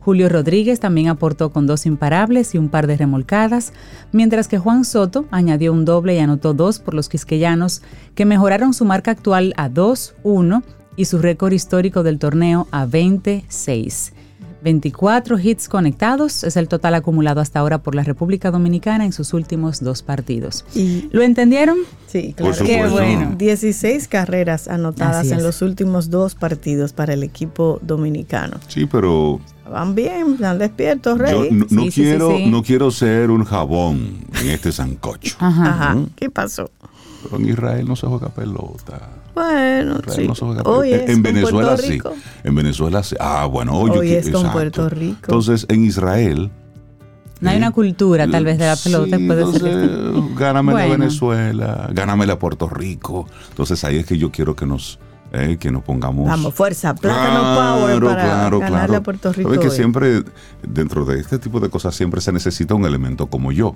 Julio 0.01 0.31
Rodríguez 0.31 0.81
también 0.81 1.09
aportó 1.09 1.51
con 1.51 1.67
dos 1.67 1.85
imparables 1.85 2.55
y 2.55 2.59
un 2.59 2.71
par 2.71 2.87
de 2.87 2.97
remolcadas, 2.97 3.73
mientras 4.13 4.49
que 4.49 4.59
Juan 4.59 4.85
Soto 4.85 5.27
añadió 5.31 5.73
un 5.73 5.85
doble 5.85 6.15
y 6.15 6.19
anotó 6.19 6.55
dos 6.55 6.79
por 6.79 6.95
los 6.95 7.09
quisqueyanos, 7.11 7.83
que 8.15 8.25
mejoraron 8.25 8.73
su 8.73 8.87
marca 8.87 9.11
actual 9.11 9.53
a 9.59 9.69
2-1 9.69 10.63
y 10.97 11.05
su 11.05 11.19
récord 11.19 11.53
histórico 11.53 12.03
del 12.03 12.19
torneo 12.19 12.67
a 12.71 12.87
26. 12.87 14.15
24 14.63 15.39
hits 15.39 15.69
conectados 15.69 16.45
es 16.45 16.57
el 16.57 16.69
total 16.69 16.95
acumulado 16.95 17.41
hasta 17.41 17.59
ahora 17.61 17.79
por 17.79 17.95
la 17.95 18.03
República 18.03 18.51
Dominicana 18.51 19.05
en 19.05 19.13
sus 19.13 19.33
últimos 19.33 19.81
dos 19.81 20.03
partidos. 20.03 20.65
Y- 20.75 21.09
¿Lo 21.13 21.23
entendieron? 21.23 21.79
Sí, 22.07 22.35
claro. 22.37 22.65
Qué 22.65 22.87
bueno. 22.89 23.35
16 23.39 24.09
carreras 24.09 24.69
anotadas 24.69 25.31
en 25.31 25.43
los 25.43 25.63
últimos 25.63 26.11
dos 26.11 26.35
partidos 26.35 26.93
para 26.93 27.15
el 27.15 27.23
equipo 27.23 27.79
dominicano. 27.83 28.59
Sí, 28.69 28.87
pero 28.87 29.41
Van 29.71 29.95
bien, 29.95 30.35
están 30.35 30.59
despiertos, 30.59 31.17
yo 31.17 31.25
Rey. 31.25 31.49
no, 31.53 31.65
no 31.71 31.83
Sí, 31.83 31.87
sí, 31.87 31.91
sí, 31.93 32.01
quiero, 32.03 32.37
sí. 32.37 32.47
no 32.51 32.63
quiero 32.65 32.91
ser 32.91 33.31
un 33.31 33.45
jabón 33.45 34.25
en 34.43 34.49
este 34.51 34.73
sancocho. 34.73 35.37
Ajá. 35.39 35.71
Ajá. 35.71 35.97
¿Qué 36.17 36.29
pasó? 36.29 36.71
Pero 37.23 37.37
en 37.37 37.49
Israel 37.49 37.87
no 37.87 37.97
se 37.97 38.07
juega 38.07 38.29
pelota. 38.29 39.09
Bueno, 39.35 39.99
Israel 39.99 40.17
sí. 40.17 40.29
no 40.29 40.35
se 40.35 40.45
juega 40.45 40.63
Hoy 40.63 40.91
pelota. 40.91 41.05
es 41.05 41.11
en 41.11 41.15
con 41.17 41.23
Venezuela 41.23 41.69
Puerto 41.69 41.83
sí. 41.83 41.93
Rico. 41.93 42.15
En 42.45 42.55
Venezuela 42.55 43.03
sí. 43.03 43.17
Ah, 43.21 43.47
bueno, 43.47 43.79
hoy, 43.79 43.91
yo 43.91 44.01
Hoy 44.01 44.13
es 44.13 44.31
con. 44.31 44.51
Puerto 44.53 44.89
Rico. 44.89 45.19
Entonces, 45.23 45.67
en 45.69 45.85
Israel. 45.85 46.51
No 47.41 47.49
hay 47.49 47.57
eh, 47.57 47.59
una 47.59 47.71
cultura 47.71 48.29
tal 48.29 48.45
vez 48.45 48.59
de 48.59 48.67
la 48.67 48.77
pelota, 48.77 49.17
sí, 49.17 49.27
puede 49.27 49.47
ser. 49.47 49.67
entonces, 49.67 50.37
Gáname 50.37 50.73
la 50.73 50.79
Bueno. 50.79 50.99
Venezuela, 50.99 51.91
gáname 51.93 52.27
la 52.27 52.39
Puerto 52.39 52.69
Rico. 52.69 53.27
Entonces 53.49 53.83
ahí 53.85 53.97
es 53.97 54.07
que 54.07 54.19
yo 54.19 54.31
quiero 54.31 54.55
que 54.55 54.67
nos, 54.67 54.99
eh, 55.33 55.57
que 55.59 55.71
nos 55.71 55.83
pongamos. 55.83 56.27
Vamos, 56.27 56.53
fuerza, 56.53 56.95
plátano 56.95 57.55
power 57.55 58.01
para 58.03 58.51
ganarle 58.51 58.97
a 58.97 59.03
Puerto 59.03 59.33
Rico. 59.33 59.49
Sabes 59.49 59.61
que 59.61 59.71
hoy. 59.71 59.77
siempre, 59.77 60.23
dentro 60.63 61.07
de 61.07 61.19
este 61.19 61.39
tipo 61.39 61.61
de 61.61 61.71
cosas, 61.71 61.95
siempre 61.95 62.21
se 62.21 62.31
necesita 62.31 62.75
un 62.75 62.85
elemento 62.85 63.27
como 63.29 63.53
yo. 63.53 63.75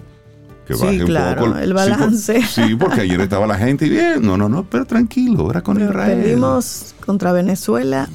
Que 0.66 0.74
Sí, 0.74 1.00
un 1.00 1.06
claro, 1.06 1.44
poco 1.46 1.58
el 1.58 1.68
sí, 1.68 1.74
por- 1.74 1.74
balance. 1.74 2.42
Sí, 2.42 2.74
porque 2.78 3.02
ayer 3.02 3.20
estaba 3.20 3.46
la 3.46 3.56
gente 3.58 3.86
y 3.86 3.90
bien, 3.90 4.22
no, 4.22 4.36
no, 4.38 4.48
no, 4.48 4.64
pero 4.64 4.86
tranquilo, 4.86 5.50
era 5.50 5.60
con 5.62 5.76
Pero 5.76 5.90
Israel. 5.90 6.20
Perdimos 6.22 6.94
contra 7.04 7.32
Venezuela. 7.32 8.08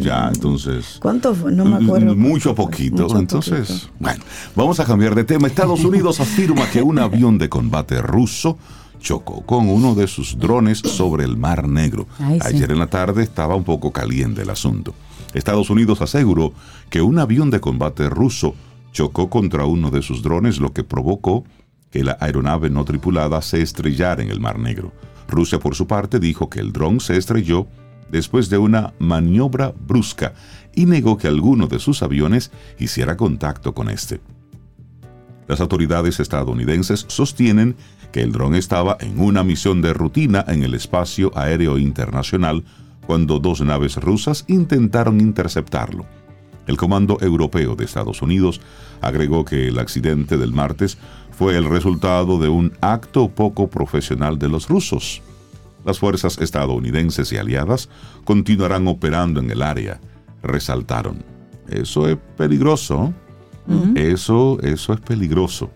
Ya, 0.00 0.28
entonces. 0.32 0.98
¿Cuánto 1.00 1.34
fue? 1.34 1.52
No 1.52 1.64
me 1.66 1.84
acuerdo. 1.84 2.14
Mucho 2.16 2.54
poquito. 2.54 3.02
Mucho 3.02 3.18
Entonces, 3.18 3.68
poquito. 3.68 3.92
bueno, 3.98 4.24
vamos 4.56 4.80
a 4.80 4.84
cambiar 4.86 5.14
de 5.14 5.24
tema. 5.24 5.46
Estados 5.48 5.84
Unidos 5.84 6.18
afirma 6.20 6.66
que 6.70 6.80
un 6.82 6.98
avión 6.98 7.36
de 7.36 7.48
combate 7.50 8.00
ruso 8.00 8.56
chocó 9.00 9.42
con 9.44 9.68
uno 9.68 9.94
de 9.94 10.06
sus 10.06 10.38
drones 10.38 10.78
sobre 10.78 11.24
el 11.24 11.36
Mar 11.36 11.68
Negro. 11.68 12.06
Ay, 12.18 12.40
sí. 12.40 12.46
Ayer 12.56 12.70
en 12.72 12.78
la 12.78 12.86
tarde 12.86 13.22
estaba 13.22 13.54
un 13.54 13.64
poco 13.64 13.92
caliente 13.92 14.42
el 14.42 14.50
asunto. 14.50 14.94
Estados 15.34 15.68
Unidos 15.68 16.00
aseguró 16.00 16.54
que 16.88 17.02
un 17.02 17.18
avión 17.18 17.50
de 17.50 17.60
combate 17.60 18.08
ruso 18.08 18.54
chocó 18.94 19.28
contra 19.28 19.66
uno 19.66 19.90
de 19.90 20.00
sus 20.00 20.22
drones, 20.22 20.58
lo 20.58 20.72
que 20.72 20.84
provocó 20.84 21.44
que 21.90 22.02
la 22.02 22.16
aeronave 22.20 22.70
no 22.70 22.84
tripulada 22.84 23.42
se 23.42 23.60
estrellara 23.60 24.22
en 24.22 24.30
el 24.30 24.40
Mar 24.40 24.58
Negro. 24.58 24.92
Rusia, 25.28 25.58
por 25.58 25.74
su 25.74 25.86
parte, 25.86 26.18
dijo 26.18 26.48
que 26.48 26.60
el 26.60 26.72
dron 26.72 27.00
se 27.00 27.16
estrelló 27.16 27.66
después 28.10 28.48
de 28.48 28.58
una 28.58 28.94
maniobra 28.98 29.74
brusca 29.86 30.34
y 30.74 30.86
negó 30.86 31.18
que 31.18 31.28
alguno 31.28 31.66
de 31.66 31.78
sus 31.78 32.02
aviones 32.02 32.52
hiciera 32.78 33.16
contacto 33.16 33.74
con 33.74 33.90
este. 33.90 34.20
Las 35.48 35.60
autoridades 35.60 36.20
estadounidenses 36.20 37.04
sostienen 37.08 37.76
que 38.12 38.22
el 38.22 38.32
dron 38.32 38.54
estaba 38.54 38.96
en 39.00 39.20
una 39.20 39.42
misión 39.42 39.82
de 39.82 39.92
rutina 39.92 40.44
en 40.46 40.62
el 40.62 40.74
espacio 40.74 41.36
aéreo 41.36 41.78
internacional 41.78 42.64
cuando 43.06 43.40
dos 43.40 43.60
naves 43.60 43.96
rusas 43.96 44.44
intentaron 44.46 45.20
interceptarlo. 45.20 46.06
El 46.66 46.76
Comando 46.76 47.18
Europeo 47.20 47.76
de 47.76 47.84
Estados 47.84 48.22
Unidos 48.22 48.60
agregó 49.00 49.44
que 49.44 49.68
el 49.68 49.78
accidente 49.78 50.38
del 50.38 50.52
martes 50.52 50.98
fue 51.30 51.56
el 51.56 51.68
resultado 51.68 52.38
de 52.38 52.48
un 52.48 52.72
acto 52.80 53.28
poco 53.28 53.68
profesional 53.68 54.38
de 54.38 54.48
los 54.48 54.68
rusos. 54.68 55.22
Las 55.84 55.98
fuerzas 55.98 56.38
estadounidenses 56.38 57.30
y 57.32 57.36
aliadas 57.36 57.88
continuarán 58.24 58.88
operando 58.88 59.40
en 59.40 59.50
el 59.50 59.62
área, 59.62 60.00
resaltaron. 60.42 61.22
Eso 61.68 62.08
es 62.08 62.16
peligroso. 62.36 63.12
Eso, 63.94 64.58
eso 64.62 64.92
es 64.92 65.00
peligroso. 65.00 65.70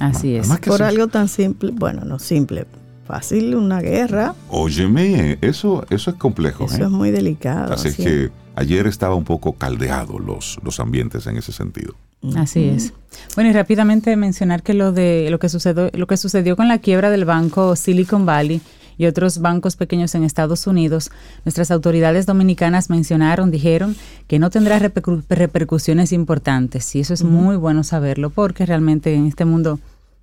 Así 0.00 0.34
es. 0.34 0.48
Por 0.66 0.82
algo 0.82 1.06
tan 1.06 1.28
simple, 1.28 1.70
bueno, 1.72 2.04
no 2.04 2.18
simple, 2.18 2.66
fácil, 3.06 3.54
una 3.54 3.80
guerra, 3.80 4.34
Óyeme, 4.48 5.38
eso, 5.40 5.84
eso 5.90 6.10
es 6.10 6.16
complejo. 6.16 6.64
eso 6.64 6.76
¿eh? 6.76 6.84
es 6.84 6.90
muy 6.90 7.10
delicado. 7.12 7.72
Así 7.72 7.88
es 7.88 7.94
así 7.94 8.04
que 8.04 8.30
ayer 8.56 8.86
estaba 8.86 9.14
un 9.14 9.24
poco 9.24 9.54
caldeado 9.54 10.18
los, 10.18 10.58
los 10.62 10.80
ambientes 10.80 11.26
en 11.26 11.36
ese 11.36 11.52
sentido. 11.52 11.94
Así 12.36 12.64
es. 12.64 12.92
Bueno, 13.34 13.50
y 13.50 13.52
rápidamente 13.52 14.14
mencionar 14.16 14.62
que 14.62 14.74
lo 14.74 14.92
de 14.92 15.28
lo 15.30 15.38
que 15.38 15.48
sucedió, 15.48 15.90
lo 15.92 16.06
que 16.06 16.16
sucedió 16.16 16.54
con 16.56 16.68
la 16.68 16.78
quiebra 16.78 17.10
del 17.10 17.24
banco 17.24 17.74
Silicon 17.74 18.24
Valley 18.24 18.60
y 18.96 19.06
otros 19.06 19.40
bancos 19.40 19.74
pequeños 19.74 20.14
en 20.14 20.22
Estados 20.22 20.66
Unidos, 20.68 21.10
nuestras 21.44 21.72
autoridades 21.72 22.26
dominicanas 22.26 22.90
mencionaron, 22.90 23.50
dijeron 23.50 23.96
que 24.28 24.38
no 24.38 24.50
tendrá 24.50 24.78
repercu- 24.78 25.24
repercusiones 25.28 26.12
importantes. 26.12 26.94
Y 26.94 27.00
eso 27.00 27.12
es 27.12 27.24
muy 27.24 27.56
bueno 27.56 27.82
saberlo, 27.82 28.30
porque 28.30 28.66
realmente 28.66 29.14
en 29.14 29.26
este 29.26 29.44
mundo 29.44 29.80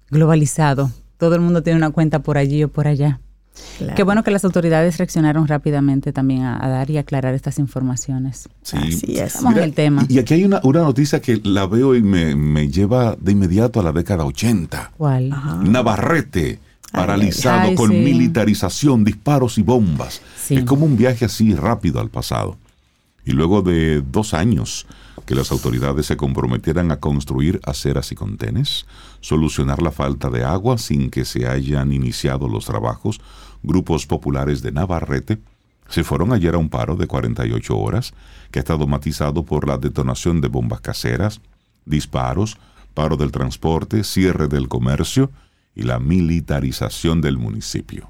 globalizado, 0.09 0.91
todo 1.17 1.35
el 1.35 1.41
mundo 1.41 1.63
tiene 1.63 1.77
una 1.77 1.89
cuenta 1.89 2.19
por 2.19 2.37
allí 2.37 2.63
o 2.63 2.69
por 2.69 2.87
allá. 2.87 3.19
Claro. 3.77 3.95
Qué 3.95 4.03
bueno 4.03 4.23
que 4.23 4.31
las 4.31 4.45
autoridades 4.45 4.97
reaccionaron 4.97 5.47
rápidamente 5.47 6.13
también 6.13 6.43
a, 6.43 6.63
a 6.63 6.69
dar 6.69 6.89
y 6.89 6.97
aclarar 6.97 7.33
estas 7.33 7.59
informaciones. 7.59 8.49
Sí. 8.61 8.77
Así 8.77 9.17
es. 9.17 9.35
Estamos 9.35 9.55
en 9.57 9.63
el 9.63 9.73
tema. 9.73 10.05
Y 10.07 10.19
aquí 10.19 10.33
hay 10.33 10.45
una, 10.45 10.59
una 10.63 10.81
noticia 10.81 11.21
que 11.21 11.41
la 11.43 11.65
veo 11.65 11.95
y 11.95 12.01
me, 12.01 12.35
me 12.35 12.69
lleva 12.69 13.15
de 13.19 13.31
inmediato 13.31 13.79
a 13.79 13.83
la 13.83 13.91
década 13.91 14.25
80. 14.25 14.91
¿Cuál? 14.97 15.29
Navarrete, 15.63 16.59
paralizado 16.91 17.69
ay, 17.69 17.75
con 17.75 17.91
sí. 17.91 17.97
militarización, 17.97 19.03
disparos 19.03 19.57
y 19.57 19.63
bombas. 19.63 20.21
Sí. 20.37 20.55
Es 20.55 20.63
como 20.63 20.85
un 20.85 20.97
viaje 20.97 21.25
así 21.25 21.53
rápido 21.53 21.99
al 21.99 22.09
pasado. 22.09 22.57
Y 23.25 23.31
luego 23.31 23.61
de 23.61 24.01
dos 24.01 24.33
años 24.33 24.87
que 25.29 25.35
las 25.35 25.51
autoridades 25.51 26.07
se 26.07 26.17
comprometieran 26.17 26.91
a 26.91 26.99
construir 26.99 27.59
aceras 27.63 28.11
y 28.11 28.15
contenes, 28.15 28.87
solucionar 29.21 29.79
la 29.79 29.91
falta 29.91 30.31
de 30.31 30.43
agua 30.43 30.79
sin 30.79 31.11
que 31.11 31.23
se 31.23 31.47
hayan 31.47 31.93
iniciado 31.93 32.47
los 32.47 32.65
trabajos, 32.65 33.21
grupos 33.61 34.07
populares 34.07 34.63
de 34.63 34.71
Navarrete 34.71 35.37
se 35.87 36.03
fueron 36.03 36.33
ayer 36.33 36.55
a 36.55 36.57
un 36.57 36.67
paro 36.67 36.95
de 36.95 37.05
48 37.05 37.77
horas 37.77 38.15
que 38.49 38.57
ha 38.57 38.61
estado 38.61 38.87
matizado 38.87 39.45
por 39.45 39.67
la 39.67 39.77
detonación 39.77 40.41
de 40.41 40.47
bombas 40.47 40.81
caseras, 40.81 41.41
disparos, 41.85 42.57
paro 42.95 43.15
del 43.15 43.31
transporte, 43.31 44.03
cierre 44.03 44.47
del 44.47 44.67
comercio 44.67 45.29
y 45.75 45.83
la 45.83 45.99
militarización 45.99 47.21
del 47.21 47.37
municipio. 47.37 48.09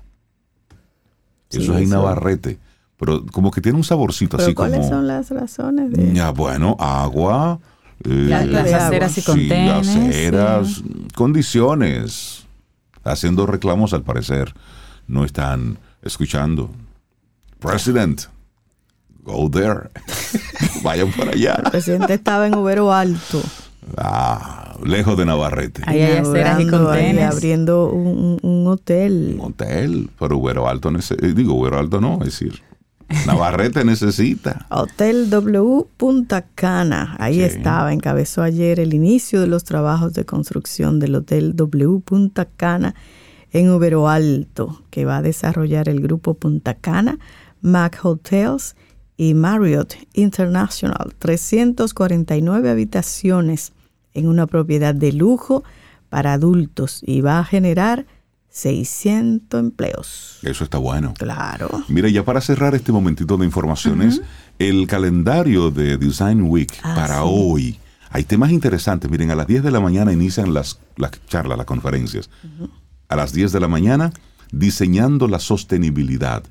Sí, 1.50 1.64
eso 1.64 1.74
es 1.74 1.84
en. 1.84 1.90
Navarrete, 1.90 2.60
pero 3.00 3.26
como 3.28 3.50
que 3.52 3.62
tiene 3.62 3.78
un 3.78 3.84
saborcito 3.84 4.38
Pero 4.38 4.48
así 4.48 4.54
¿cuáles 4.54 4.80
como... 4.80 4.90
son 4.90 5.08
las 5.08 5.30
razones 5.32 5.92
de 5.92 6.14
Ya, 6.14 6.32
bueno, 6.32 6.76
agua, 6.80 7.60
eh, 8.04 8.10
La- 8.30 8.46
las 8.46 8.72
aceras 8.74 9.18
y 9.18 9.22
sí, 9.22 9.26
contenes. 9.26 9.88
aceras, 9.88 10.84
condiciones, 11.16 12.46
haciendo 13.04 13.46
reclamos 13.46 13.94
al 13.94 14.04
parecer, 14.04 14.54
no 15.08 15.24
están 15.26 15.80
escuchando. 16.02 16.70
President, 17.60 18.24
go 19.24 19.50
there. 19.50 19.90
Vayan 20.84 21.12
para 21.12 21.32
allá. 21.32 21.56
El 21.64 21.72
presidente 21.72 22.14
estaba 22.14 22.48
en 22.48 22.56
Ubero 22.56 22.94
Alto. 22.94 23.42
Ah, 23.98 24.76
lejos 24.86 25.18
de 25.18 25.26
Navarrete. 25.26 25.82
Ahí 25.86 26.02
hay 26.02 26.18
aceras 26.18 26.60
y 26.62 26.68
contenes. 26.68 27.26
abriendo 27.34 27.90
un, 27.90 28.38
un- 28.42 28.68
hotel. 28.68 29.36
Un 29.40 29.48
hotel, 29.48 30.10
pero 30.20 30.38
Güero 30.38 30.68
Alto, 30.70 30.92
nece- 30.92 31.18
eh, 31.24 31.34
digo, 31.34 31.54
Güero 31.54 31.80
Alto 31.80 32.00
no, 32.00 32.16
es 32.22 32.26
decir, 32.26 32.62
Navarrete 33.26 33.84
necesita. 33.86 34.66
Hotel 34.70 35.30
W 35.30 35.86
Punta 35.98 36.46
Cana. 36.56 37.16
Ahí 37.20 37.36
Sí. 37.36 37.42
estaba, 37.42 37.94
encabezó 37.94 38.42
ayer 38.44 38.80
el 38.80 38.94
inicio 38.94 39.42
de 39.42 39.48
los 39.48 39.64
trabajos 39.64 40.14
de 40.14 40.26
construcción 40.26 41.00
del 41.00 41.16
Hotel 41.16 41.56
W 41.56 42.00
Punta 42.04 42.46
Cana 42.46 42.96
en 43.52 43.70
Ubero 43.72 44.08
Alto, 44.10 44.84
que 44.92 45.06
va 45.06 45.18
a 45.18 45.22
desarrollar 45.22 45.90
el 45.90 46.02
grupo 46.02 46.36
Punta 46.36 46.76
Cana, 46.76 47.18
Mac 47.62 48.00
Hotels 48.04 48.76
y 49.18 49.34
Marriott 49.34 49.96
International, 50.14 51.14
349 51.18 52.70
habitaciones 52.70 53.74
en 54.14 54.28
una 54.28 54.48
propiedad 54.48 54.94
de 54.96 55.12
lujo 55.14 55.64
para 56.10 56.34
adultos 56.34 57.02
y 57.06 57.22
va 57.22 57.40
a 57.40 57.44
generar 57.44 58.06
600 58.60 59.60
empleos. 59.60 60.38
Eso 60.44 60.64
está 60.64 60.78
bueno. 60.78 61.14
Claro. 61.18 61.84
Mira, 61.88 62.10
ya 62.10 62.24
para 62.26 62.42
cerrar 62.42 62.76
este 62.76 62.92
momentito 62.92 63.38
de 63.38 63.46
informaciones, 63.46 64.22
el 64.60 64.86
calendario 64.88 65.72
de 65.72 65.98
Design 65.98 66.42
Week 66.44 66.72
Ah, 66.84 66.94
para 66.96 67.16
sí. 67.16 67.22
hoy. 67.24 67.80
Hay 68.12 68.24
temas 68.24 68.52
interesantes. 68.52 69.10
Miren, 69.10 69.32
a 69.32 69.36
las 69.36 69.48
10 69.48 69.64
de 69.64 69.72
la 69.72 69.80
mañana 69.80 70.12
inician 70.12 70.54
las, 70.54 70.80
las 70.98 71.12
charlas, 71.28 71.58
las 71.58 71.66
conferencias. 71.68 72.30
A 73.08 73.16
las 73.16 73.34
10 73.34 73.52
de 73.52 73.60
la 73.60 73.68
mañana, 73.68 74.12
diseñando 74.52 75.28
la 75.28 75.40
sostenibilidad. 75.40 76.44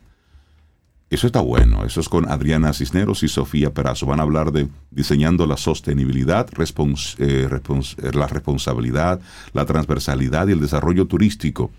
Eso 1.11 1.27
está 1.27 1.41
bueno. 1.41 1.85
Eso 1.85 2.01
es 2.01 2.09
con 2.09 2.31
Adriana 2.31 2.73
Cisneros 2.75 3.23
y 3.23 3.29
Sofía 3.29 3.73
Perazo. 3.73 4.05
Van 4.07 4.21
a 4.21 4.25
hablar 4.25 4.53
de 4.53 4.69
diseñando 4.91 5.47
la 5.47 5.57
sostenibilidad, 5.57 6.47
respons- 6.51 7.17
eh, 7.19 7.49
respons- 7.49 7.97
eh, 8.05 8.13
la 8.15 8.27
responsabilidad, 8.27 9.19
la 9.55 9.65
transversalidad 9.65 10.49
y 10.49 10.53
el 10.53 10.61
desarrollo 10.61 11.07
turístico 11.07 11.71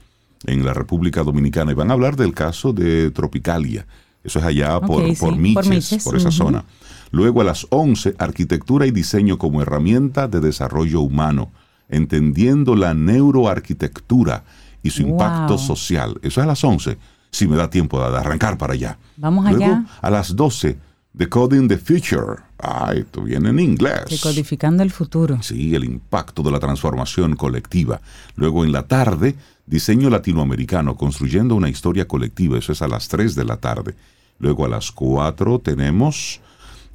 en 0.45 0.65
la 0.65 0.73
República 0.73 1.23
Dominicana. 1.23 1.71
Y 1.71 1.75
van 1.75 1.89
a 1.91 1.93
hablar 1.93 2.15
del 2.15 2.33
caso 2.33 2.73
de 2.73 3.11
Tropicalia. 3.11 3.85
Eso 4.23 4.39
es 4.39 4.45
allá 4.45 4.79
por, 4.81 5.01
Ok, 5.03 5.09
sí, 5.09 5.15
por 5.19 5.29
por 5.29 5.37
Miches, 5.39 5.55
por, 5.55 5.67
Miches, 5.69 6.05
esa 6.15 6.31
zona. 6.31 6.65
Luego 7.11 7.41
a 7.41 7.43
las 7.45 7.65
11, 7.69 8.15
arquitectura 8.19 8.85
y 8.85 8.91
diseño 8.91 9.37
como 9.37 9.61
herramienta 9.61 10.27
de 10.27 10.39
desarrollo 10.41 11.01
humano, 11.01 11.51
entendiendo 11.87 12.75
la 12.75 12.93
neuroarquitectura 12.93 14.43
y 14.83 14.89
su 14.91 15.03
Wow. 15.03 15.11
impacto 15.11 15.57
social. 15.57 16.19
Eso 16.21 16.39
es 16.41 16.43
a 16.43 16.47
las 16.47 16.63
11, 16.63 16.97
si 17.31 17.47
me 17.47 17.55
da 17.55 17.69
tiempo 17.69 17.99
de 17.99 18.17
arrancar 18.17 18.57
para 18.57 18.73
allá. 18.73 18.97
Vamos 19.17 19.45
Luego, 19.45 19.63
allá. 19.65 19.85
a 20.01 20.09
las 20.09 20.35
12, 20.35 20.77
Decoding 21.13 21.67
the 21.67 21.77
Future. 21.77 22.43
Ah, 22.59 22.93
esto 22.95 23.21
viene 23.23 23.49
en 23.49 23.59
inglés. 23.59 24.01
Decodificando 24.09 24.83
el 24.83 24.91
futuro. 24.91 25.41
Sí, 25.41 25.73
el 25.75 25.83
impacto 25.85 26.43
de 26.43 26.51
la 26.51 26.59
transformación 26.59 27.35
colectiva. 27.35 28.01
Luego 28.35 28.63
en 28.63 28.71
la 28.71 28.83
tarde, 28.83 29.35
diseño 29.69 30.09
latinoamericano, 30.09 30.95
construyendo 30.95 31.55
una 31.55 31.69
historia 31.69 32.07
colectiva. 32.07 32.57
Eso 32.57 32.71
es 32.71 32.81
a 32.81 32.87
las 32.87 33.07
3 33.07 33.35
de 33.35 33.45
la 33.45 33.57
tarde. 33.57 33.95
Luego 34.39 34.65
a 34.65 34.69
las 34.69 34.91
4 34.91 35.59
tenemos 35.59 36.41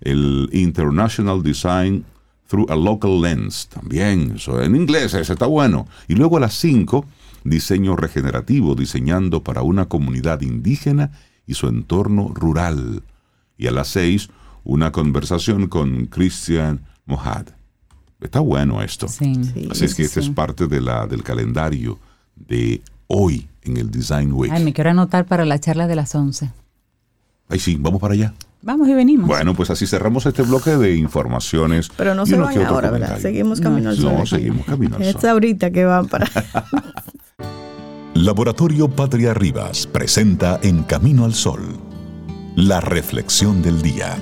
el 0.01 0.49
International 0.53 1.43
Design 1.43 2.05
Through 2.49 2.71
a 2.71 2.77
Local 2.77 3.21
Lens. 3.23 3.69
También, 3.69 4.33
eso 4.37 4.61
en 4.61 4.75
inglés, 4.75 5.15
ese 5.15 5.33
está 5.33 5.47
bueno. 5.47 5.87
Y 6.09 6.15
luego 6.15 6.37
a 6.37 6.41
las 6.41 6.55
5, 6.55 7.07
diseño 7.45 7.95
regenerativo, 7.97 8.75
diseñando 8.75 9.43
para 9.45 9.63
una 9.63 9.87
comunidad 9.87 10.41
indígena 10.41 11.13
y 11.47 11.55
su 11.55 11.69
entorno 11.69 12.33
rural. 12.35 13.05
Y 13.57 13.69
a 13.69 13.71
las 13.71 13.89
6, 13.89 14.31
una 14.65 14.91
conversación 14.91 15.69
con 15.69 16.07
Christian 16.07 16.81
Mohad. 17.07 17.47
Está 18.21 18.41
bueno 18.41 18.83
esto. 18.83 19.07
Sí. 19.07 19.35
Sí. 19.45 19.69
Así 19.71 19.85
es 19.85 19.95
que 19.95 20.03
este 20.03 20.23
sí. 20.23 20.29
es 20.29 20.35
parte 20.35 20.67
de 20.67 20.81
la, 20.81 21.07
del 21.07 21.23
calendario 21.23 22.01
de 22.37 22.83
hoy 23.07 23.49
en 23.62 23.77
el 23.77 23.90
Design 23.90 24.33
Week. 24.33 24.53
Ay, 24.53 24.64
me 24.64 24.73
quiero 24.73 24.90
anotar 24.90 25.25
para 25.27 25.44
la 25.44 25.59
charla 25.59 25.87
de 25.87 25.97
las 25.97 26.14
11. 26.14 26.51
Ay, 27.49 27.59
sí, 27.59 27.77
vamos 27.79 28.01
para 28.01 28.14
allá. 28.14 28.35
Vamos 28.62 28.88
y 28.88 28.94
venimos. 28.94 29.27
Bueno, 29.29 29.55
pues 29.55 29.68
así 29.68 29.87
cerramos 29.87 30.25
este 30.25 30.42
bloque 30.42 30.70
de 30.79 30.97
informaciones. 30.97 31.90
Pero 31.97 32.14
no 32.14 32.25
se 32.25 32.37
van 32.38 32.57
ahora, 32.64 32.90
¿verdad? 32.90 33.18
Seguimos 33.18 33.61
camino 33.61 33.90
al 33.90 34.01
No, 34.01 34.18
sol. 34.18 34.27
seguimos 34.27 34.64
camino 34.64 34.97
al 34.97 35.03
Es 35.03 35.12
sol. 35.12 35.31
ahorita 35.31 35.70
que 35.70 35.85
van 35.85 36.09
para... 36.09 36.27
Laboratorio 38.14 38.88
Patria 38.88 39.35
Rivas 39.35 39.87
presenta 39.87 40.59
En 40.62 40.85
Camino 40.85 41.25
al 41.25 41.35
Sol, 41.35 41.77
la 42.57 42.81
reflexión 42.81 43.61
del 43.61 43.83
día. 43.83 44.16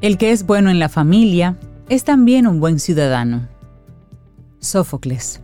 El 0.00 0.16
que 0.16 0.32
es 0.32 0.46
bueno 0.46 0.70
en 0.70 0.78
la 0.78 0.88
familia 0.88 1.56
es 1.90 2.04
también 2.04 2.46
un 2.46 2.58
buen 2.58 2.78
ciudadano. 2.80 3.48
Sófocles. 4.58 5.40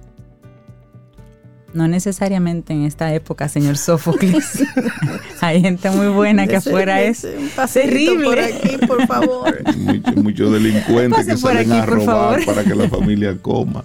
No 1.74 1.88
necesariamente 1.88 2.72
en 2.72 2.84
esta 2.84 3.12
época, 3.12 3.50
señor 3.50 3.76
Sófocles. 3.76 4.64
Hay 5.42 5.60
gente 5.60 5.90
muy 5.90 6.06
buena 6.06 6.46
que 6.46 6.56
afuera 6.56 7.02
es 7.02 7.26
terrible. 7.74 8.24
por 8.24 8.38
aquí, 8.38 8.86
por 8.86 9.06
favor. 9.06 9.62
Muchos 9.76 10.16
mucho 10.16 10.50
delincuentes 10.50 11.26
que 11.26 11.36
salen 11.36 11.70
aquí, 11.70 11.80
a 11.82 11.84
robar 11.84 12.42
para 12.46 12.64
que 12.64 12.74
la 12.74 12.88
familia 12.88 13.36
coma. 13.36 13.84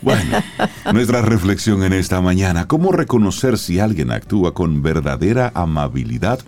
Bueno, 0.00 0.38
nuestra 0.92 1.22
reflexión 1.22 1.82
en 1.82 1.92
esta 1.92 2.20
mañana, 2.20 2.68
¿cómo 2.68 2.92
reconocer 2.92 3.58
si 3.58 3.80
alguien 3.80 4.12
actúa 4.12 4.54
con 4.54 4.80
verdadera 4.80 5.50
amabilidad 5.56 6.38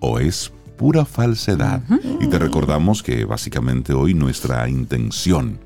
o 0.00 0.20
es 0.20 0.53
pura 0.76 1.04
falsedad? 1.04 1.82
Y 2.20 2.26
te 2.26 2.38
recordamos 2.38 3.02
que 3.02 3.24
básicamente 3.24 3.92
hoy 3.92 4.14
nuestra 4.14 4.68
intención, 4.68 5.58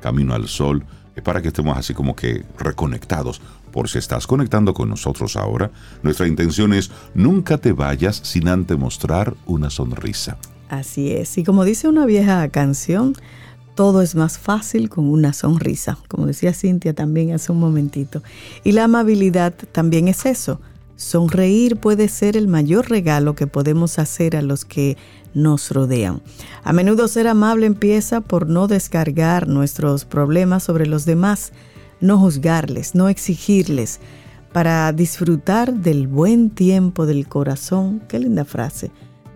Camino 0.00 0.34
al 0.34 0.48
Sol, 0.48 0.84
es 1.14 1.22
para 1.22 1.42
que 1.42 1.48
estemos 1.48 1.76
así 1.76 1.94
como 1.94 2.14
que 2.14 2.44
reconectados. 2.58 3.40
Por 3.72 3.88
si 3.88 3.98
estás 3.98 4.26
conectando 4.26 4.74
con 4.74 4.88
nosotros 4.88 5.36
ahora, 5.36 5.70
nuestra 6.02 6.26
intención 6.26 6.72
es 6.72 6.90
nunca 7.14 7.58
te 7.58 7.72
vayas 7.72 8.20
sin 8.24 8.48
antes 8.48 8.76
mostrar 8.76 9.34
una 9.46 9.70
sonrisa. 9.70 10.38
Así 10.68 11.12
es. 11.12 11.38
Y 11.38 11.44
como 11.44 11.64
dice 11.64 11.88
una 11.88 12.06
vieja 12.06 12.48
canción, 12.48 13.14
todo 13.74 14.02
es 14.02 14.14
más 14.14 14.38
fácil 14.38 14.88
con 14.88 15.08
una 15.08 15.32
sonrisa, 15.32 15.98
como 16.08 16.26
decía 16.26 16.52
Cintia 16.52 16.94
también 16.94 17.32
hace 17.32 17.52
un 17.52 17.60
momentito. 17.60 18.22
Y 18.64 18.72
la 18.72 18.84
amabilidad 18.84 19.54
también 19.72 20.08
es 20.08 20.26
eso. 20.26 20.60
Sonreír 21.00 21.76
puede 21.76 22.08
ser 22.08 22.36
el 22.36 22.46
mayor 22.46 22.90
regalo 22.90 23.34
que 23.34 23.46
podemos 23.46 23.98
hacer 23.98 24.36
a 24.36 24.42
los 24.42 24.64
que 24.64 24.96
nos 25.34 25.70
rodean. 25.70 26.22
A 26.62 26.72
menudo 26.72 27.08
ser 27.08 27.26
amable 27.26 27.66
empieza 27.66 28.20
por 28.20 28.48
no 28.48 28.68
descargar 28.68 29.48
nuestros 29.48 30.04
problemas 30.04 30.62
sobre 30.62 30.86
los 30.86 31.06
demás, 31.06 31.52
no 32.00 32.18
juzgarles, 32.18 32.94
no 32.94 33.08
exigirles, 33.08 34.00
para 34.52 34.92
disfrutar 34.92 35.72
del 35.72 36.06
buen 36.06 36.50
tiempo 36.50 37.06
del 37.06 37.28
corazón. 37.28 38.02
Qué 38.08 38.18
linda 38.18 38.44
frase 38.44 38.90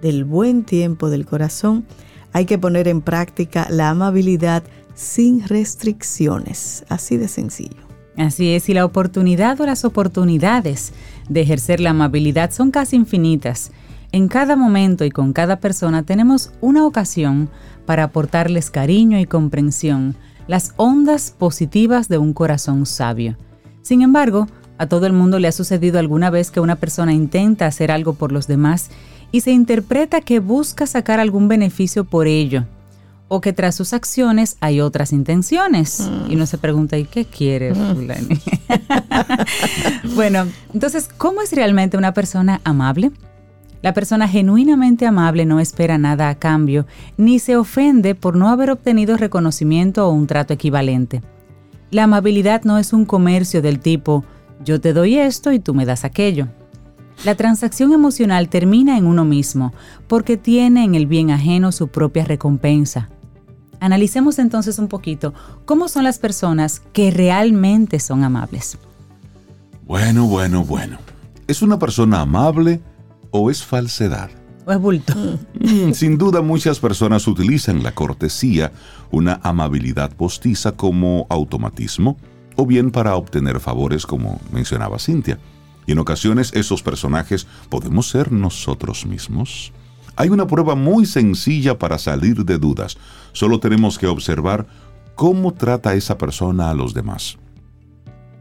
del 0.05 0.27
buen 0.27 0.64
tiempo 0.64 1.09
del 1.09 1.24
corazón, 1.24 1.87
hay 2.35 2.44
que 2.44 2.59
poner 2.59 2.88
en 2.88 3.00
práctica 3.00 3.66
la 3.70 3.88
amabilidad 3.88 4.62
sin 4.94 5.48
restricciones. 5.48 6.85
Así 6.90 7.16
de 7.16 7.27
sencillo. 7.27 7.83
Así 8.18 8.50
es, 8.50 8.68
y 8.68 8.74
la 8.74 8.85
oportunidad 8.85 9.59
o 9.62 9.66
las 9.66 9.87
oportunidades 9.87 10.92
de 11.29 11.41
ejercer 11.41 11.81
la 11.81 11.91
amabilidad 11.91 12.51
son 12.51 12.71
casi 12.71 12.97
infinitas. 12.97 13.73
En 14.13 14.29
cada 14.29 14.57
momento 14.57 15.05
y 15.05 15.11
con 15.11 15.33
cada 15.33 15.61
persona 15.61 16.03
tenemos 16.05 16.53
una 16.61 16.87
ocasión 16.87 17.49
para 17.87 18.05
aportarles 18.05 18.71
cariño 18.71 19.19
y 19.19 19.27
comprensión, 19.27 20.15
las 20.47 20.73
ondas 20.77 21.35
positivas 21.37 22.09
de 22.09 22.19
un 22.19 22.33
corazón 22.33 22.87
sabio. 22.87 23.37
Sin 23.83 24.03
embargo, 24.03 24.47
a 24.79 24.87
todo 24.87 25.07
el 25.07 25.13
mundo 25.13 25.39
le 25.39 25.49
ha 25.49 25.53
sucedido 25.53 25.99
alguna 25.99 26.31
vez 26.31 26.51
que 26.51 26.61
una 26.61 26.77
persona 26.77 27.13
intenta 27.13 27.67
hacer 27.67 27.91
algo 27.91 28.15
por 28.15 28.33
los 28.33 28.47
demás 28.47 28.91
y 29.33 29.41
se 29.41 29.53
interpreta 29.53 30.21
que 30.21 30.41
busca 30.41 30.87
sacar 30.87 31.21
algún 31.21 31.49
beneficio 31.49 32.05
por 32.05 32.27
ello 32.27 32.67
o 33.35 33.40
que 33.40 33.53
tras 33.53 33.75
sus 33.75 33.92
acciones 33.92 34.57
hay 34.61 34.81
otras 34.81 35.12
intenciones. 35.12 36.09
Y 36.29 36.37
uno 36.37 36.47
se 36.47 36.57
pregunta, 36.57 36.97
¿y 36.97 37.05
qué 37.05 37.25
quiere 37.25 37.75
fulani? 37.75 38.40
bueno, 40.14 40.47
entonces, 40.73 41.09
¿cómo 41.16 41.42
es 41.42 41.51
realmente 41.53 41.97
una 41.97 42.14
persona 42.14 42.61
amable? 42.62 43.11
La 43.83 43.92
persona 43.92 44.29
genuinamente 44.29 45.05
amable 45.05 45.47
no 45.47 45.59
espera 45.59 45.99
nada 45.99 46.29
a 46.29 46.37
cambio, 46.37 46.87
ni 47.16 47.40
se 47.40 47.57
ofende 47.57 48.14
por 48.14 48.37
no 48.37 48.51
haber 48.51 48.70
obtenido 48.70 49.16
reconocimiento 49.16 50.07
o 50.07 50.12
un 50.12 50.29
trato 50.29 50.55
equivalente. 50.55 51.20
La 51.90 52.05
amabilidad 52.05 52.62
no 52.62 52.79
es 52.79 52.92
un 52.92 53.05
comercio 53.05 53.62
del 53.62 53.81
tipo, 53.81 54.25
yo 54.64 54.81
te 54.81 54.92
doy 54.92 55.18
esto 55.18 55.51
y 55.51 55.59
tú 55.59 55.75
me 55.75 55.87
das 55.87 56.05
aquello. 56.05 56.47
La 57.25 57.35
transacción 57.35 57.92
emocional 57.92 58.49
termina 58.49 58.97
en 58.97 59.07
uno 59.07 59.25
mismo, 59.25 59.73
porque 60.07 60.37
tiene 60.37 60.85
en 60.85 60.94
el 60.94 61.07
bien 61.07 61.33
ajeno 61.33 61.73
su 61.73 61.88
propia 61.88 62.25
recompensa. 62.25 63.09
Analicemos 63.85 64.38
entonces 64.38 64.79
un 64.79 64.88
poquito 64.88 65.35
cómo 65.66 65.88
son 65.88 66.05
las 66.05 66.18
personas 66.18 66.81
que 66.94 67.11
realmente 67.11 68.01
son 68.01 68.25
amables. 68.25 68.79
Bueno, 69.85 70.27
bueno, 70.27 70.64
bueno. 70.64 70.97
¿Es 71.47 71.61
una 71.61 71.79
persona 71.79 72.23
amable 72.23 72.81
o 73.31 73.51
es 73.51 73.62
falsedad? 73.62 74.31
¿O 74.64 74.73
es 74.73 74.81
bulto? 74.81 75.12
Mm, 75.61 75.92
Sin 75.92 76.16
duda 76.16 76.40
muchas 76.40 76.81
personas 76.81 77.29
utilizan 77.29 77.83
la 77.83 77.92
cortesía, 77.92 78.73
una 79.11 79.38
amabilidad 79.42 80.16
postiza 80.16 80.73
como 80.73 81.27
automatismo, 81.29 82.16
o 82.57 82.64
bien 82.64 82.90
para 82.90 83.16
obtener 83.16 83.61
favores 83.61 84.07
como 84.07 84.40
mencionaba 84.51 84.99
Cintia. 84.99 85.38
Y 85.87 85.92
en 85.92 85.99
ocasiones 85.99 86.55
esos 86.55 86.83
personajes 86.83 87.47
podemos 87.68 88.09
ser 88.09 88.33
nosotros 88.33 89.05
mismos. 89.05 89.75
Hay 90.16 90.29
una 90.29 90.46
prueba 90.46 90.74
muy 90.74 91.07
sencilla 91.07 91.79
para 91.79 91.98
salir 91.98 92.44
de 92.44 92.59
dudas. 92.59 92.96
Solo 93.33 93.59
tenemos 93.59 93.98
que 93.98 94.07
observar 94.07 94.66
cómo 95.14 95.53
trata 95.53 95.94
esa 95.94 96.16
persona 96.18 96.70
a 96.70 96.74
los 96.74 96.94
demás. 96.94 97.37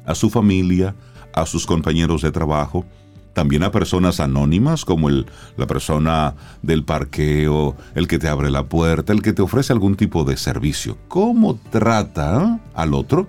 A 0.06 0.14
su 0.14 0.30
familia, 0.30 0.96
a 1.34 1.46
sus 1.46 1.66
compañeros 1.66 2.22
de 2.22 2.32
trabajo, 2.32 2.86
también 3.34 3.64
a 3.64 3.72
personas 3.72 4.20
anónimas 4.20 4.86
como 4.86 5.10
el, 5.10 5.26
la 5.58 5.66
persona 5.66 6.36
del 6.62 6.84
parqueo, 6.84 7.76
el 7.96 8.08
que 8.08 8.20
te 8.20 8.28
abre 8.28 8.52
la 8.52 8.70
puerta, 8.70 9.12
el 9.12 9.24
que 9.24 9.34
te 9.34 9.42
ofrece 9.42 9.74
algún 9.74 9.96
tipo 9.96 10.24
de 10.24 10.38
servicio. 10.38 10.98
¿Cómo 11.08 11.60
trata 11.72 12.60
al 12.76 12.94
otro? 12.94 13.28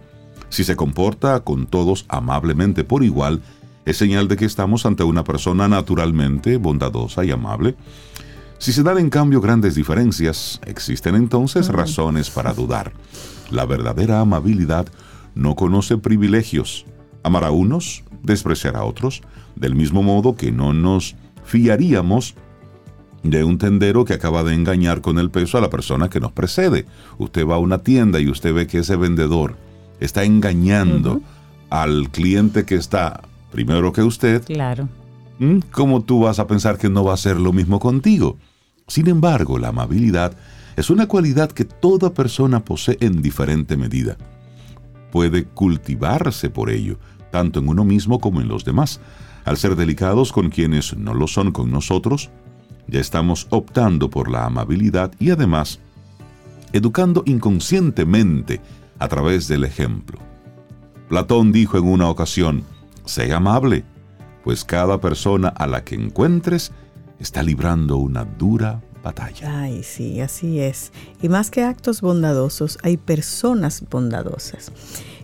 Si 0.50 0.64
se 0.64 0.76
comporta 0.76 1.40
con 1.40 1.66
todos 1.66 2.04
amablemente 2.08 2.84
por 2.84 3.02
igual, 3.02 3.40
es 3.86 3.96
señal 3.96 4.28
de 4.28 4.36
que 4.36 4.44
estamos 4.44 4.86
ante 4.86 5.02
una 5.02 5.24
persona 5.24 5.68
naturalmente 5.68 6.58
bondadosa 6.58 7.24
y 7.24 7.30
amable. 7.30 7.74
Si 8.64 8.72
se 8.72 8.82
dan 8.82 8.96
en 8.96 9.10
cambio 9.10 9.42
grandes 9.42 9.74
diferencias, 9.74 10.58
existen 10.64 11.16
entonces 11.16 11.68
razones 11.68 12.30
para 12.30 12.54
dudar. 12.54 12.92
La 13.50 13.66
verdadera 13.66 14.20
amabilidad 14.20 14.86
no 15.34 15.54
conoce 15.54 15.98
privilegios. 15.98 16.86
Amar 17.22 17.44
a 17.44 17.50
unos, 17.50 18.04
despreciar 18.22 18.74
a 18.76 18.84
otros, 18.84 19.20
del 19.54 19.74
mismo 19.74 20.02
modo 20.02 20.34
que 20.34 20.50
no 20.50 20.72
nos 20.72 21.14
fiaríamos 21.44 22.36
de 23.22 23.44
un 23.44 23.58
tendero 23.58 24.06
que 24.06 24.14
acaba 24.14 24.42
de 24.44 24.54
engañar 24.54 25.02
con 25.02 25.18
el 25.18 25.28
peso 25.28 25.58
a 25.58 25.60
la 25.60 25.68
persona 25.68 26.08
que 26.08 26.20
nos 26.20 26.32
precede. 26.32 26.86
Usted 27.18 27.46
va 27.46 27.56
a 27.56 27.58
una 27.58 27.82
tienda 27.82 28.18
y 28.18 28.30
usted 28.30 28.54
ve 28.54 28.66
que 28.66 28.78
ese 28.78 28.96
vendedor 28.96 29.56
está 30.00 30.24
engañando 30.24 31.20
al 31.68 32.08
cliente 32.08 32.64
que 32.64 32.76
está 32.76 33.24
primero 33.52 33.92
que 33.92 34.02
usted. 34.02 34.42
Claro. 34.42 34.88
¿Mm? 35.38 35.58
¿Cómo 35.70 36.02
tú 36.02 36.20
vas 36.20 36.38
a 36.38 36.46
pensar 36.46 36.78
que 36.78 36.88
no 36.88 37.04
va 37.04 37.10
a 37.10 37.16
hacer 37.16 37.38
lo 37.38 37.52
mismo 37.52 37.78
contigo? 37.78 38.38
Sin 38.86 39.08
embargo, 39.08 39.58
la 39.58 39.68
amabilidad 39.68 40.36
es 40.76 40.90
una 40.90 41.06
cualidad 41.06 41.52
que 41.52 41.64
toda 41.64 42.12
persona 42.12 42.64
posee 42.64 42.98
en 43.00 43.22
diferente 43.22 43.76
medida. 43.76 44.16
Puede 45.12 45.44
cultivarse 45.44 46.50
por 46.50 46.70
ello, 46.70 46.98
tanto 47.30 47.60
en 47.60 47.68
uno 47.68 47.84
mismo 47.84 48.18
como 48.20 48.40
en 48.40 48.48
los 48.48 48.64
demás. 48.64 49.00
Al 49.44 49.56
ser 49.56 49.76
delicados 49.76 50.32
con 50.32 50.50
quienes 50.50 50.96
no 50.96 51.14
lo 51.14 51.28
son 51.28 51.52
con 51.52 51.70
nosotros, 51.70 52.30
ya 52.86 53.00
estamos 53.00 53.46
optando 53.50 54.10
por 54.10 54.30
la 54.30 54.46
amabilidad 54.46 55.12
y 55.18 55.30
además 55.30 55.80
educando 56.72 57.22
inconscientemente 57.24 58.60
a 58.98 59.08
través 59.08 59.46
del 59.48 59.64
ejemplo. 59.64 60.18
Platón 61.08 61.52
dijo 61.52 61.78
en 61.78 61.84
una 61.84 62.08
ocasión, 62.08 62.64
sé 63.04 63.32
amable, 63.32 63.84
pues 64.42 64.64
cada 64.64 65.00
persona 65.00 65.48
a 65.48 65.66
la 65.66 65.84
que 65.84 65.94
encuentres 65.94 66.72
está 67.24 67.42
librando 67.42 67.96
una 67.96 68.26
dura 68.26 68.82
batalla. 69.02 69.62
Ay, 69.62 69.82
sí, 69.82 70.20
así 70.20 70.60
es. 70.60 70.92
Y 71.22 71.30
más 71.30 71.50
que 71.50 71.62
actos 71.62 72.02
bondadosos, 72.02 72.78
hay 72.82 72.98
personas 72.98 73.82
bondadosas. 73.90 74.70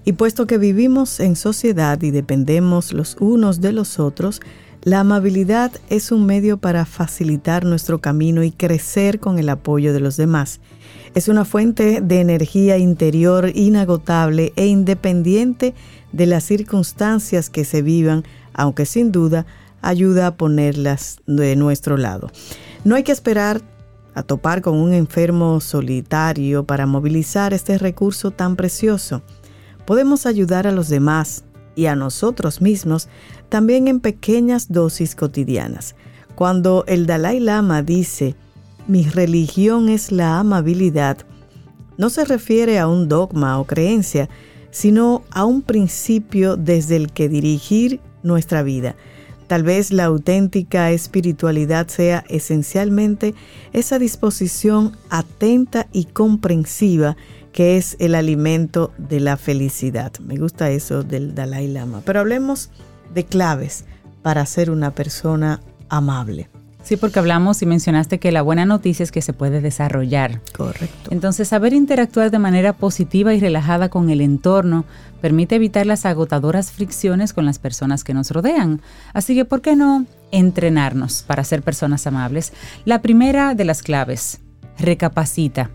Y 0.06 0.14
puesto 0.14 0.46
que 0.46 0.56
vivimos 0.56 1.20
en 1.20 1.36
sociedad 1.36 2.00
y 2.00 2.10
dependemos 2.10 2.94
los 2.94 3.18
unos 3.20 3.60
de 3.60 3.72
los 3.72 4.00
otros, 4.00 4.40
la 4.82 5.00
amabilidad 5.00 5.72
es 5.90 6.10
un 6.10 6.24
medio 6.24 6.56
para 6.56 6.86
facilitar 6.86 7.66
nuestro 7.66 8.00
camino 8.00 8.42
y 8.42 8.50
crecer 8.50 9.20
con 9.20 9.38
el 9.38 9.50
apoyo 9.50 9.92
de 9.92 10.00
los 10.00 10.16
demás. 10.16 10.60
Es 11.14 11.28
una 11.28 11.44
fuente 11.44 12.00
de 12.00 12.20
energía 12.20 12.78
interior 12.78 13.52
inagotable 13.54 14.54
e 14.56 14.66
independiente 14.66 15.74
de 16.12 16.24
las 16.24 16.44
circunstancias 16.44 17.50
que 17.50 17.66
se 17.66 17.82
vivan, 17.82 18.24
aunque 18.54 18.86
sin 18.86 19.12
duda 19.12 19.44
ayuda 19.82 20.26
a 20.28 20.36
ponerlas 20.36 21.18
de 21.26 21.56
nuestro 21.56 21.96
lado. 21.96 22.30
No 22.84 22.94
hay 22.94 23.02
que 23.02 23.12
esperar 23.12 23.62
a 24.14 24.22
topar 24.22 24.62
con 24.62 24.76
un 24.76 24.92
enfermo 24.92 25.60
solitario 25.60 26.64
para 26.64 26.86
movilizar 26.86 27.54
este 27.54 27.78
recurso 27.78 28.30
tan 28.30 28.56
precioso. 28.56 29.22
Podemos 29.86 30.26
ayudar 30.26 30.66
a 30.66 30.72
los 30.72 30.88
demás 30.88 31.44
y 31.74 31.86
a 31.86 31.96
nosotros 31.96 32.60
mismos 32.60 33.08
también 33.48 33.88
en 33.88 34.00
pequeñas 34.00 34.70
dosis 34.70 35.14
cotidianas. 35.14 35.94
Cuando 36.34 36.84
el 36.86 37.06
Dalai 37.06 37.40
Lama 37.40 37.82
dice, 37.82 38.34
mi 38.86 39.04
religión 39.04 39.88
es 39.88 40.10
la 40.10 40.38
amabilidad, 40.38 41.18
no 41.96 42.08
se 42.08 42.24
refiere 42.24 42.78
a 42.78 42.88
un 42.88 43.08
dogma 43.08 43.60
o 43.60 43.64
creencia, 43.64 44.30
sino 44.70 45.22
a 45.30 45.44
un 45.44 45.62
principio 45.62 46.56
desde 46.56 46.96
el 46.96 47.12
que 47.12 47.28
dirigir 47.28 48.00
nuestra 48.22 48.62
vida. 48.62 48.96
Tal 49.50 49.64
vez 49.64 49.90
la 49.90 50.04
auténtica 50.04 50.92
espiritualidad 50.92 51.88
sea 51.88 52.24
esencialmente 52.28 53.34
esa 53.72 53.98
disposición 53.98 54.96
atenta 55.08 55.88
y 55.92 56.04
comprensiva 56.04 57.16
que 57.52 57.76
es 57.76 57.96
el 57.98 58.14
alimento 58.14 58.92
de 58.96 59.18
la 59.18 59.36
felicidad. 59.36 60.12
Me 60.20 60.36
gusta 60.36 60.70
eso 60.70 61.02
del 61.02 61.34
Dalai 61.34 61.66
Lama. 61.66 62.00
Pero 62.06 62.20
hablemos 62.20 62.70
de 63.12 63.24
claves 63.24 63.86
para 64.22 64.46
ser 64.46 64.70
una 64.70 64.92
persona 64.92 65.60
amable. 65.88 66.48
Sí, 66.82 66.96
porque 66.96 67.18
hablamos 67.18 67.60
y 67.62 67.66
mencionaste 67.66 68.18
que 68.18 68.32
la 68.32 68.42
buena 68.42 68.64
noticia 68.64 69.02
es 69.02 69.12
que 69.12 69.22
se 69.22 69.32
puede 69.32 69.60
desarrollar. 69.60 70.40
Correcto. 70.56 71.10
Entonces, 71.10 71.48
saber 71.48 71.72
interactuar 71.72 72.30
de 72.30 72.38
manera 72.38 72.72
positiva 72.72 73.34
y 73.34 73.40
relajada 73.40 73.88
con 73.90 74.10
el 74.10 74.20
entorno 74.20 74.84
permite 75.20 75.56
evitar 75.56 75.86
las 75.86 76.06
agotadoras 76.06 76.72
fricciones 76.72 77.32
con 77.32 77.44
las 77.44 77.58
personas 77.58 78.02
que 78.02 78.14
nos 78.14 78.30
rodean. 78.30 78.80
Así 79.12 79.34
que, 79.34 79.44
¿por 79.44 79.60
qué 79.60 79.76
no 79.76 80.06
entrenarnos 80.32 81.22
para 81.26 81.44
ser 81.44 81.62
personas 81.62 82.06
amables? 82.06 82.52
La 82.84 83.02
primera 83.02 83.54
de 83.54 83.64
las 83.64 83.82
claves, 83.82 84.40
recapacita. 84.78 85.70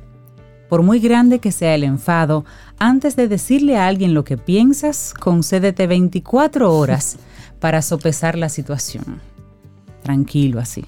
Por 0.69 0.81
muy 0.81 0.99
grande 0.99 1.37
que 1.37 1.51
sea 1.51 1.75
el 1.75 1.83
enfado, 1.83 2.43
antes 2.79 3.15
de 3.15 3.27
decirle 3.27 3.77
a 3.77 3.85
alguien 3.85 4.15
lo 4.15 4.23
que 4.23 4.37
piensas, 4.37 5.13
concédete 5.13 5.85
24 5.85 6.75
horas 6.75 7.17
para 7.59 7.83
sopesar 7.83 8.35
la 8.35 8.49
situación 8.49 9.21
tranquilo 10.05 10.59
así. 10.59 10.85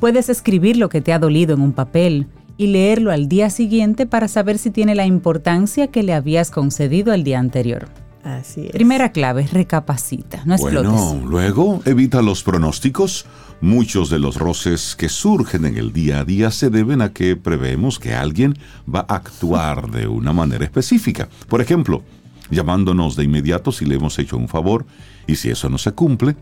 Puedes 0.00 0.28
escribir 0.28 0.76
lo 0.76 0.88
que 0.88 1.00
te 1.00 1.12
ha 1.12 1.18
dolido 1.18 1.54
en 1.54 1.60
un 1.60 1.72
papel 1.72 2.26
y 2.58 2.68
leerlo 2.68 3.10
al 3.12 3.28
día 3.28 3.50
siguiente 3.50 4.06
para 4.06 4.28
saber 4.28 4.58
si 4.58 4.70
tiene 4.70 4.94
la 4.94 5.06
importancia 5.06 5.88
que 5.88 6.02
le 6.02 6.14
habías 6.14 6.50
concedido 6.50 7.12
el 7.12 7.24
día 7.24 7.38
anterior. 7.38 7.88
Así 8.24 8.62
es. 8.62 8.72
Primera 8.72 9.12
clave, 9.12 9.46
recapacita, 9.52 10.42
no 10.46 10.54
explotes. 10.54 10.90
Bueno, 10.90 11.26
luego 11.28 11.80
evita 11.84 12.22
los 12.22 12.42
pronósticos. 12.42 13.26
Muchos 13.60 14.10
de 14.10 14.18
los 14.18 14.36
roces 14.36 14.96
que 14.96 15.08
surgen 15.08 15.64
en 15.64 15.76
el 15.76 15.92
día 15.92 16.20
a 16.20 16.24
día 16.24 16.50
se 16.50 16.68
deben 16.68 17.02
a 17.02 17.12
que 17.12 17.36
preveemos 17.36 17.98
que 17.98 18.14
alguien 18.14 18.58
va 18.92 19.06
a 19.08 19.16
actuar 19.16 19.90
de 19.90 20.08
una 20.08 20.32
manera 20.32 20.64
específica. 20.64 21.28
Por 21.48 21.60
ejemplo, 21.60 22.02
llamándonos 22.50 23.14
de 23.16 23.24
inmediato 23.24 23.70
si 23.70 23.84
le 23.84 23.94
hemos 23.94 24.18
hecho 24.18 24.36
un 24.36 24.48
favor 24.48 24.86
y 25.26 25.36
si 25.36 25.50
eso 25.50 25.68
no 25.68 25.78
se 25.78 25.92
cumple, 25.92 26.36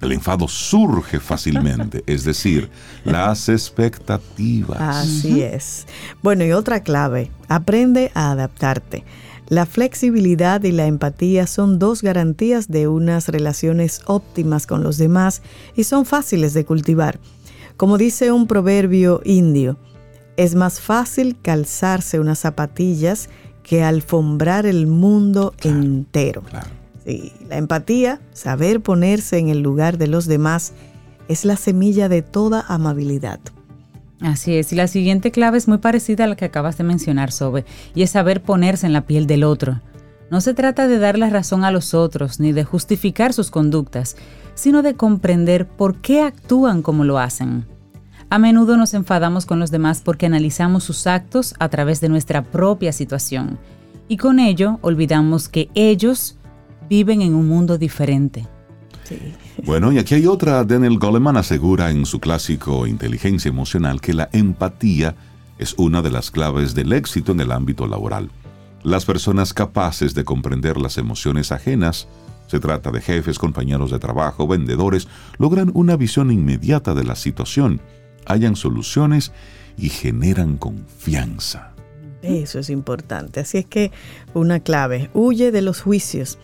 el 0.00 0.12
enfado 0.12 0.48
surge 0.48 1.18
fácilmente, 1.20 2.04
es 2.06 2.24
decir, 2.24 2.70
las 3.04 3.48
expectativas. 3.48 4.80
Así 4.80 5.42
es. 5.42 5.86
Bueno, 6.22 6.44
y 6.44 6.52
otra 6.52 6.82
clave, 6.82 7.30
aprende 7.48 8.10
a 8.14 8.30
adaptarte. 8.30 9.04
La 9.48 9.64
flexibilidad 9.64 10.62
y 10.62 10.72
la 10.72 10.86
empatía 10.86 11.46
son 11.46 11.78
dos 11.78 12.02
garantías 12.02 12.68
de 12.68 12.86
unas 12.86 13.28
relaciones 13.28 14.02
óptimas 14.06 14.66
con 14.66 14.82
los 14.82 14.98
demás 14.98 15.42
y 15.74 15.84
son 15.84 16.04
fáciles 16.04 16.52
de 16.52 16.64
cultivar. 16.66 17.18
Como 17.76 17.96
dice 17.96 18.30
un 18.30 18.46
proverbio 18.46 19.22
indio, 19.24 19.78
es 20.36 20.54
más 20.54 20.80
fácil 20.80 21.36
calzarse 21.40 22.20
unas 22.20 22.40
zapatillas 22.40 23.30
que 23.62 23.82
alfombrar 23.82 24.66
el 24.66 24.86
mundo 24.86 25.54
entero. 25.62 26.42
Claro. 26.42 26.77
Sí, 27.08 27.32
la 27.48 27.56
empatía, 27.56 28.20
saber 28.34 28.82
ponerse 28.82 29.38
en 29.38 29.48
el 29.48 29.62
lugar 29.62 29.96
de 29.96 30.08
los 30.08 30.26
demás, 30.26 30.74
es 31.28 31.46
la 31.46 31.56
semilla 31.56 32.10
de 32.10 32.20
toda 32.20 32.66
amabilidad. 32.68 33.40
Así 34.20 34.56
es, 34.56 34.74
y 34.74 34.76
la 34.76 34.88
siguiente 34.88 35.30
clave 35.30 35.56
es 35.56 35.68
muy 35.68 35.78
parecida 35.78 36.24
a 36.24 36.26
la 36.26 36.36
que 36.36 36.44
acabas 36.44 36.76
de 36.76 36.84
mencionar, 36.84 37.32
Sobe, 37.32 37.64
y 37.94 38.02
es 38.02 38.10
saber 38.10 38.42
ponerse 38.42 38.84
en 38.84 38.92
la 38.92 39.06
piel 39.06 39.26
del 39.26 39.44
otro. 39.44 39.80
No 40.30 40.42
se 40.42 40.52
trata 40.52 40.86
de 40.86 40.98
dar 40.98 41.16
la 41.16 41.30
razón 41.30 41.64
a 41.64 41.70
los 41.70 41.94
otros 41.94 42.40
ni 42.40 42.52
de 42.52 42.64
justificar 42.64 43.32
sus 43.32 43.50
conductas, 43.50 44.14
sino 44.52 44.82
de 44.82 44.92
comprender 44.92 45.66
por 45.66 46.02
qué 46.02 46.20
actúan 46.20 46.82
como 46.82 47.04
lo 47.04 47.18
hacen. 47.18 47.64
A 48.28 48.38
menudo 48.38 48.76
nos 48.76 48.92
enfadamos 48.92 49.46
con 49.46 49.58
los 49.58 49.70
demás 49.70 50.02
porque 50.04 50.26
analizamos 50.26 50.84
sus 50.84 51.06
actos 51.06 51.54
a 51.58 51.70
través 51.70 52.02
de 52.02 52.10
nuestra 52.10 52.42
propia 52.42 52.92
situación, 52.92 53.58
y 54.08 54.18
con 54.18 54.38
ello 54.38 54.78
olvidamos 54.82 55.48
que 55.48 55.70
ellos 55.74 56.37
viven 56.88 57.22
en 57.22 57.34
un 57.34 57.48
mundo 57.48 57.78
diferente. 57.78 58.46
Bueno, 59.64 59.90
y 59.90 59.98
aquí 59.98 60.14
hay 60.14 60.26
otra. 60.26 60.62
Daniel 60.64 60.98
Goleman 60.98 61.36
asegura 61.36 61.90
en 61.90 62.06
su 62.06 62.20
clásico 62.20 62.86
Inteligencia 62.86 63.48
Emocional 63.48 64.00
que 64.00 64.14
la 64.14 64.28
empatía 64.32 65.16
es 65.58 65.74
una 65.78 66.00
de 66.00 66.10
las 66.10 66.30
claves 66.30 66.74
del 66.74 66.92
éxito 66.92 67.32
en 67.32 67.40
el 67.40 67.50
ámbito 67.50 67.86
laboral. 67.88 68.30
Las 68.84 69.04
personas 69.04 69.52
capaces 69.52 70.14
de 70.14 70.24
comprender 70.24 70.76
las 70.76 70.98
emociones 70.98 71.50
ajenas, 71.50 72.06
se 72.46 72.60
trata 72.60 72.90
de 72.90 73.00
jefes, 73.00 73.38
compañeros 73.38 73.90
de 73.90 73.98
trabajo, 73.98 74.46
vendedores, 74.46 75.08
logran 75.38 75.72
una 75.74 75.96
visión 75.96 76.30
inmediata 76.30 76.94
de 76.94 77.04
la 77.04 77.16
situación, 77.16 77.80
hallan 78.26 78.54
soluciones 78.56 79.32
y 79.76 79.88
generan 79.88 80.56
confianza. 80.56 81.74
Eso 82.22 82.58
es 82.58 82.70
importante. 82.70 83.40
Así 83.40 83.58
es 83.58 83.66
que 83.66 83.92
una 84.34 84.60
clave, 84.60 85.10
huye 85.14 85.52
de 85.52 85.62
los 85.62 85.80
juicios. 85.80 86.38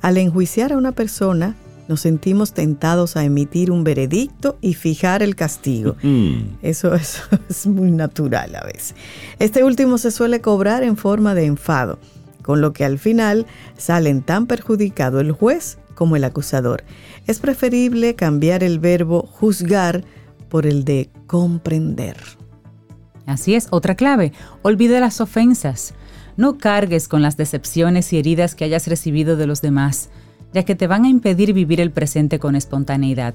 Al 0.00 0.16
enjuiciar 0.16 0.72
a 0.72 0.76
una 0.76 0.92
persona, 0.92 1.56
nos 1.88 2.00
sentimos 2.02 2.52
tentados 2.52 3.16
a 3.16 3.24
emitir 3.24 3.70
un 3.70 3.82
veredicto 3.82 4.58
y 4.60 4.74
fijar 4.74 5.22
el 5.22 5.34
castigo. 5.34 5.96
Mm. 6.02 6.58
Eso, 6.62 6.94
eso 6.96 7.22
es 7.48 7.66
muy 7.66 7.90
natural 7.90 8.54
a 8.54 8.64
veces. 8.64 8.94
Este 9.38 9.64
último 9.64 9.98
se 9.98 10.10
suele 10.10 10.40
cobrar 10.40 10.84
en 10.84 10.96
forma 10.96 11.34
de 11.34 11.46
enfado, 11.46 11.98
con 12.42 12.60
lo 12.60 12.72
que 12.72 12.84
al 12.84 12.98
final 12.98 13.46
salen 13.76 14.22
tan 14.22 14.46
perjudicado 14.46 15.20
el 15.20 15.32
juez 15.32 15.78
como 15.94 16.16
el 16.16 16.24
acusador. 16.24 16.84
Es 17.26 17.40
preferible 17.40 18.14
cambiar 18.14 18.64
el 18.64 18.78
verbo 18.78 19.26
juzgar 19.26 20.04
por 20.48 20.66
el 20.66 20.84
de 20.84 21.10
comprender. 21.26 22.16
Así 23.26 23.54
es, 23.54 23.68
otra 23.70 23.94
clave, 23.94 24.32
olvida 24.62 24.98
las 25.00 25.20
ofensas. 25.20 25.94
No 26.40 26.56
cargues 26.56 27.06
con 27.06 27.20
las 27.20 27.36
decepciones 27.36 28.14
y 28.14 28.16
heridas 28.16 28.54
que 28.54 28.64
hayas 28.64 28.86
recibido 28.86 29.36
de 29.36 29.46
los 29.46 29.60
demás, 29.60 30.08
ya 30.54 30.62
que 30.62 30.74
te 30.74 30.86
van 30.86 31.04
a 31.04 31.10
impedir 31.10 31.52
vivir 31.52 31.82
el 31.82 31.90
presente 31.90 32.38
con 32.38 32.56
espontaneidad. 32.56 33.34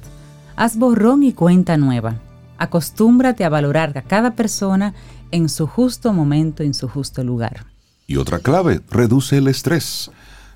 Haz 0.55 0.75
borrón 0.75 1.21
y 1.21 1.31
cuenta 1.31 1.77
nueva. 1.77 2.19
Acostúmbrate 2.57 3.45
a 3.45 3.49
valorar 3.49 3.95
a 3.95 4.01
cada 4.01 4.33
persona 4.33 4.95
en 5.29 5.49
su 5.49 5.67
justo 5.67 6.13
momento, 6.13 6.63
en 6.63 6.73
su 6.73 6.87
justo 6.87 7.23
lugar. 7.23 7.67
Y 8.07 8.15
otra 8.15 8.39
clave, 8.39 8.81
reduce 8.89 9.37
el 9.37 9.49
estrés. 9.49 10.09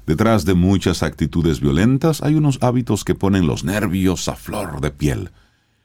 Detrás 0.07 0.43
de 0.43 0.55
muchas 0.55 1.03
actitudes 1.03 1.59
violentas 1.59 2.23
hay 2.23 2.33
unos 2.33 2.57
hábitos 2.63 3.03
que 3.03 3.13
ponen 3.13 3.45
los 3.45 3.63
nervios 3.63 4.27
a 4.27 4.35
flor 4.35 4.81
de 4.81 4.89
piel. 4.89 5.29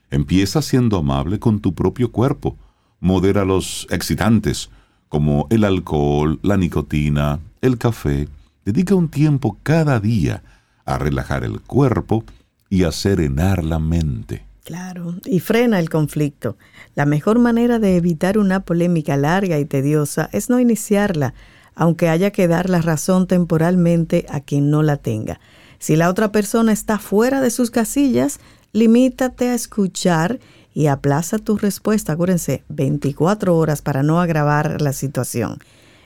Empieza 0.09 0.63
siendo 0.63 0.97
amable 0.97 1.37
con 1.37 1.59
tu 1.59 1.75
propio 1.75 2.11
cuerpo. 2.11 2.57
Modera 2.99 3.45
los 3.45 3.85
excitantes, 3.91 4.71
como 5.09 5.47
el 5.49 5.63
alcohol, 5.63 6.39
la 6.43 6.57
nicotina, 6.57 7.39
el 7.61 7.77
café. 7.77 8.27
Dedica 8.65 8.95
un 8.95 9.09
tiempo 9.09 9.57
cada 9.63 9.99
día 9.99 10.43
a 10.85 10.97
relajar 10.97 11.43
el 11.43 11.61
cuerpo 11.61 12.23
y 12.69 12.83
a 12.83 12.91
serenar 12.91 13.63
la 13.63 13.79
mente. 13.79 14.45
Claro, 14.63 15.15
y 15.25 15.39
frena 15.41 15.79
el 15.79 15.89
conflicto. 15.89 16.57
La 16.95 17.05
mejor 17.05 17.37
manera 17.37 17.77
de 17.77 17.97
evitar 17.97 18.39
una 18.39 18.61
polémica 18.61 19.15
larga 19.15 19.59
y 19.59 19.65
tediosa 19.65 20.27
es 20.31 20.49
no 20.49 20.59
iniciarla, 20.59 21.35
aunque 21.75 22.09
haya 22.09 22.31
que 22.31 22.47
dar 22.47 22.69
la 22.69 22.81
razón 22.81 23.27
temporalmente 23.27 24.25
a 24.29 24.39
quien 24.39 24.71
no 24.71 24.81
la 24.81 24.97
tenga. 24.97 25.39
Si 25.77 25.95
la 25.95 26.09
otra 26.09 26.31
persona 26.31 26.71
está 26.71 26.97
fuera 26.97 27.41
de 27.41 27.51
sus 27.51 27.69
casillas, 27.69 28.39
limítate 28.73 29.49
a 29.49 29.53
escuchar 29.53 30.39
y 30.75 30.87
aplaza 30.87 31.39
tu 31.39 31.57
respuesta, 31.57 32.13
acuérdense, 32.13 32.63
24 32.69 33.57
horas 33.57 33.81
para 33.81 34.03
no 34.03 34.19
agravar 34.19 34.81
la 34.81 34.91
situación. 34.93 35.57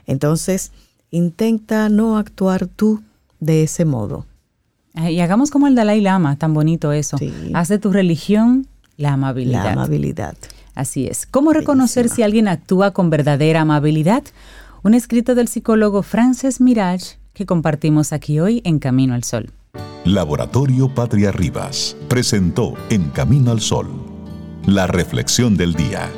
Entonces, 0.06 0.72
intenta 1.10 1.90
no 1.90 2.18
actuar 2.18 2.68
tú 2.68 3.02
de 3.40 3.64
ese 3.64 3.84
modo. 3.84 4.28
Y 4.94 5.20
hagamos 5.22 5.50
como 5.50 5.68
el 5.68 5.76
Dalai 5.76 6.02
Lama, 6.02 6.38
tan 6.38 6.54
bonito 6.54 6.92
eso. 6.92 7.18
Sí. 7.18 7.34
Haz 7.54 7.68
de 7.68 7.80
tu 7.80 7.92
religión 7.92 8.68
la 8.96 9.14
amabilidad. 9.14 9.64
La 9.64 9.72
amabilidad. 9.74 10.36
Así 10.76 11.08
es. 11.08 11.26
¿Cómo 11.26 11.52
reconocer 11.52 12.04
Bellísima. 12.04 12.16
si 12.16 12.24
alguien 12.24 12.48
actúa 12.48 12.92
con 12.92 13.10
verdadera 13.10 13.62
amabilidad? 13.62 14.24
Un 14.84 14.94
escrito 14.94 15.34
del 15.34 15.48
psicólogo 15.48 16.04
Frances 16.04 16.62
Mirage 16.62 17.18
que 17.34 17.48
compartimos 17.48 18.14
aquí 18.14 18.40
hoy 18.40 18.62
en 18.66 18.78
Camino 18.78 19.16
al 19.16 19.24
Sol. 19.24 19.52
Laboratorio 20.06 20.94
Patria 20.94 21.32
Rivas 21.32 21.96
presentó 22.08 22.74
En 22.90 23.10
Camino 23.10 23.52
al 23.52 23.62
Sol, 23.62 23.88
la 24.74 24.88
reflexión 24.88 25.58
del 25.58 25.74
día. 25.74 26.10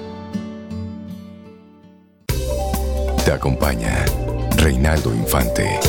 Te 3.24 3.32
acompaña 3.32 4.06
Reinaldo 4.58 5.14
Infante. 5.14 5.80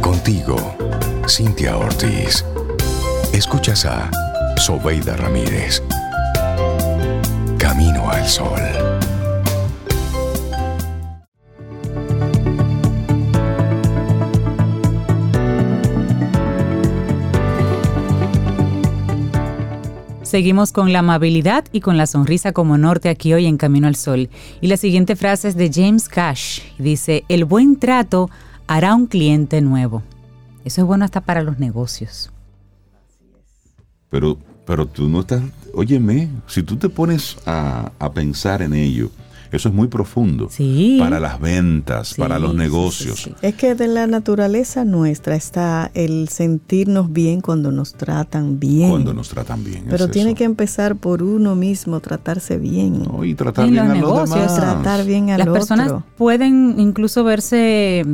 Contigo, 0.00 0.56
Cintia 1.28 1.76
Ortiz. 1.76 2.44
Escuchas 3.32 3.84
a 3.86 4.10
Sobeida 4.56 5.16
Ramírez. 5.16 5.82
Camino 7.58 8.10
al 8.10 8.26
Sol. 8.26 8.89
Seguimos 20.30 20.70
con 20.70 20.92
la 20.92 21.00
amabilidad 21.00 21.64
y 21.72 21.80
con 21.80 21.96
la 21.96 22.06
sonrisa 22.06 22.52
como 22.52 22.78
norte 22.78 23.08
aquí 23.08 23.34
hoy 23.34 23.46
en 23.46 23.56
Camino 23.56 23.88
al 23.88 23.96
Sol. 23.96 24.30
Y 24.60 24.68
la 24.68 24.76
siguiente 24.76 25.16
frase 25.16 25.48
es 25.48 25.56
de 25.56 25.72
James 25.74 26.08
Cash. 26.08 26.60
Dice, 26.78 27.24
el 27.28 27.44
buen 27.44 27.80
trato 27.80 28.30
hará 28.68 28.94
un 28.94 29.08
cliente 29.08 29.60
nuevo. 29.60 30.04
Eso 30.64 30.82
es 30.82 30.86
bueno 30.86 31.04
hasta 31.04 31.20
para 31.20 31.42
los 31.42 31.58
negocios. 31.58 32.30
Pero, 34.08 34.38
pero 34.64 34.86
tú 34.86 35.08
no 35.08 35.22
estás, 35.22 35.42
óyeme, 35.74 36.28
si 36.46 36.62
tú 36.62 36.76
te 36.76 36.88
pones 36.88 37.36
a, 37.44 37.90
a 37.98 38.12
pensar 38.12 38.62
en 38.62 38.74
ello, 38.74 39.10
eso 39.52 39.68
es 39.68 39.74
muy 39.74 39.88
profundo. 39.88 40.48
Sí. 40.50 40.96
Para 41.00 41.18
las 41.20 41.40
ventas, 41.40 42.08
Sí, 42.08 42.20
para 42.20 42.38
los 42.38 42.54
negocios. 42.54 43.20
sí. 43.22 43.34
Es 43.42 43.54
que 43.54 43.74
de 43.74 43.88
la 43.88 44.06
naturaleza 44.06 44.84
nuestra 44.84 45.34
está 45.36 45.90
el 45.94 46.28
sentirnos 46.28 47.12
bien 47.12 47.40
cuando 47.40 47.70
nos 47.72 47.94
tratan 47.94 48.58
bien. 48.60 48.90
Cuando 48.90 49.12
nos 49.14 49.28
tratan 49.28 49.64
bien. 49.64 49.84
Pero 49.88 50.04
es 50.06 50.10
tiene 50.10 50.30
eso. 50.30 50.38
que 50.38 50.44
empezar 50.44 50.96
por 50.96 51.22
uno 51.22 51.54
mismo, 51.56 52.00
tratarse 52.00 52.58
bien. 52.58 53.02
No, 53.02 53.24
y 53.24 53.34
tratar 53.34 53.64
En 53.66 53.72
bien 53.72 53.84
los 53.88 53.90
a 53.92 53.94
los 54.00 54.08
negocios, 54.10 54.34
demás. 54.56 54.56
Tratar 54.56 55.04
bien 55.06 55.30
al 55.30 55.38
Las 55.38 55.48
otro. 55.48 55.52
personas 55.54 55.92
pueden 56.16 56.76
incluso 56.78 57.24
verse, 57.24 58.04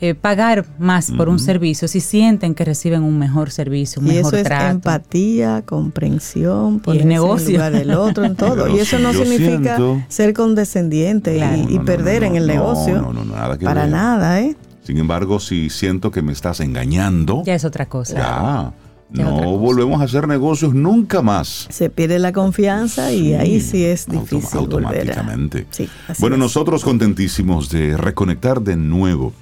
eh, 0.00 0.14
pagar 0.14 0.66
más 0.78 1.10
por 1.10 1.28
un 1.30 1.38
servicio 1.38 1.88
si 1.88 2.00
sienten 2.00 2.54
que 2.54 2.64
reciben 2.64 3.02
un 3.02 3.18
mejor 3.18 3.50
servicio, 3.50 4.00
un 4.02 4.08
Y 4.08 4.14
mejor 4.16 4.34
eso 4.34 4.36
es 4.36 4.44
trato. 4.44 4.70
empatía, 4.72 5.62
comprensión, 5.64 6.80
ponerse 6.80 7.02
en 7.04 7.08
negocio. 7.08 7.48
el 7.48 7.54
lugar 7.54 7.72
del 7.72 7.90
otro 7.92 8.24
en 8.24 8.36
todo. 8.36 8.64
Pero 8.64 8.76
y 8.76 8.80
eso 8.80 8.98
no 8.98 9.12
yo 9.12 9.20
significa 9.24 9.76
siento- 9.76 10.02
ser 10.08 10.34
condescendiente 10.34 11.34
y- 11.34 11.38
Claro. 11.38 11.56
y, 11.56 11.74
No, 11.74 11.78
no, 11.80 11.84
perder 11.84 12.22
no, 12.22 12.28
en 12.28 12.36
el 12.36 12.46
no, 12.46 12.52
negocio. 12.52 12.94
No, 13.00 13.12
no, 13.12 13.24
no, 13.24 13.34
nada 13.36 13.58
que 13.58 13.64
Para 13.64 13.82
ver. 13.82 13.90
nada, 13.92 14.40
¿eh? 14.40 14.56
Sin 14.82 14.98
embargo, 14.98 15.40
si 15.40 15.68
siento 15.70 16.10
que 16.10 16.22
me 16.22 16.32
estás 16.32 16.60
engañando, 16.60 17.42
Ya 17.44 17.54
es 17.54 17.64
otra 17.64 17.86
cosa. 17.86 18.14
ya, 18.14 18.72
Ya 19.12 19.24
no 19.24 19.36
cosa. 19.36 19.46
volvemos 19.46 20.00
a 20.00 20.04
hacer 20.04 20.28
negocios 20.28 20.74
nunca 20.74 21.22
más. 21.22 21.66
Se 21.70 21.90
pierde 21.90 22.18
la 22.18 22.32
confianza 22.32 23.10
y 23.12 23.34
ahí 23.34 23.60
sí 23.60 23.84
es 23.84 24.06
autom- 24.08 24.20
difícil 24.20 24.60
volver 24.60 24.84
a... 24.84 24.88
automáticamente. 24.88 25.66
Sí, 25.70 25.88
así 26.06 26.20
bueno, 26.20 26.36
es. 26.36 26.40
nosotros 26.40 26.84
contentísimos 26.84 27.68
de 27.70 27.96
reconectar 27.96 28.60
de 28.60 28.76
nuevo 28.76 29.32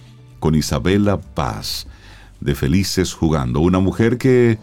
con 0.44 0.54
Isabela 0.54 1.16
Paz 1.16 1.86
de 2.38 2.54
Felices 2.54 3.14
Jugando, 3.14 3.60
una 3.60 3.78
mujer 3.78 4.18
que, 4.18 4.58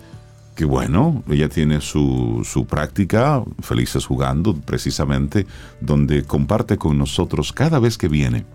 que 0.54 0.64
bueno, 0.64 1.24
ella 1.28 1.50
tiene 1.50 1.82
su, 1.82 2.44
su 2.46 2.68
práctica, 2.68 3.44
Felices 3.62 4.06
Jugando, 4.06 4.54
precisamente, 4.54 5.48
donde 5.80 6.22
comparte 6.22 6.78
con 6.78 7.00
nosotros 7.00 7.52
cada 7.52 7.80
vez 7.80 7.98
que 7.98 8.10
viene 8.10 8.46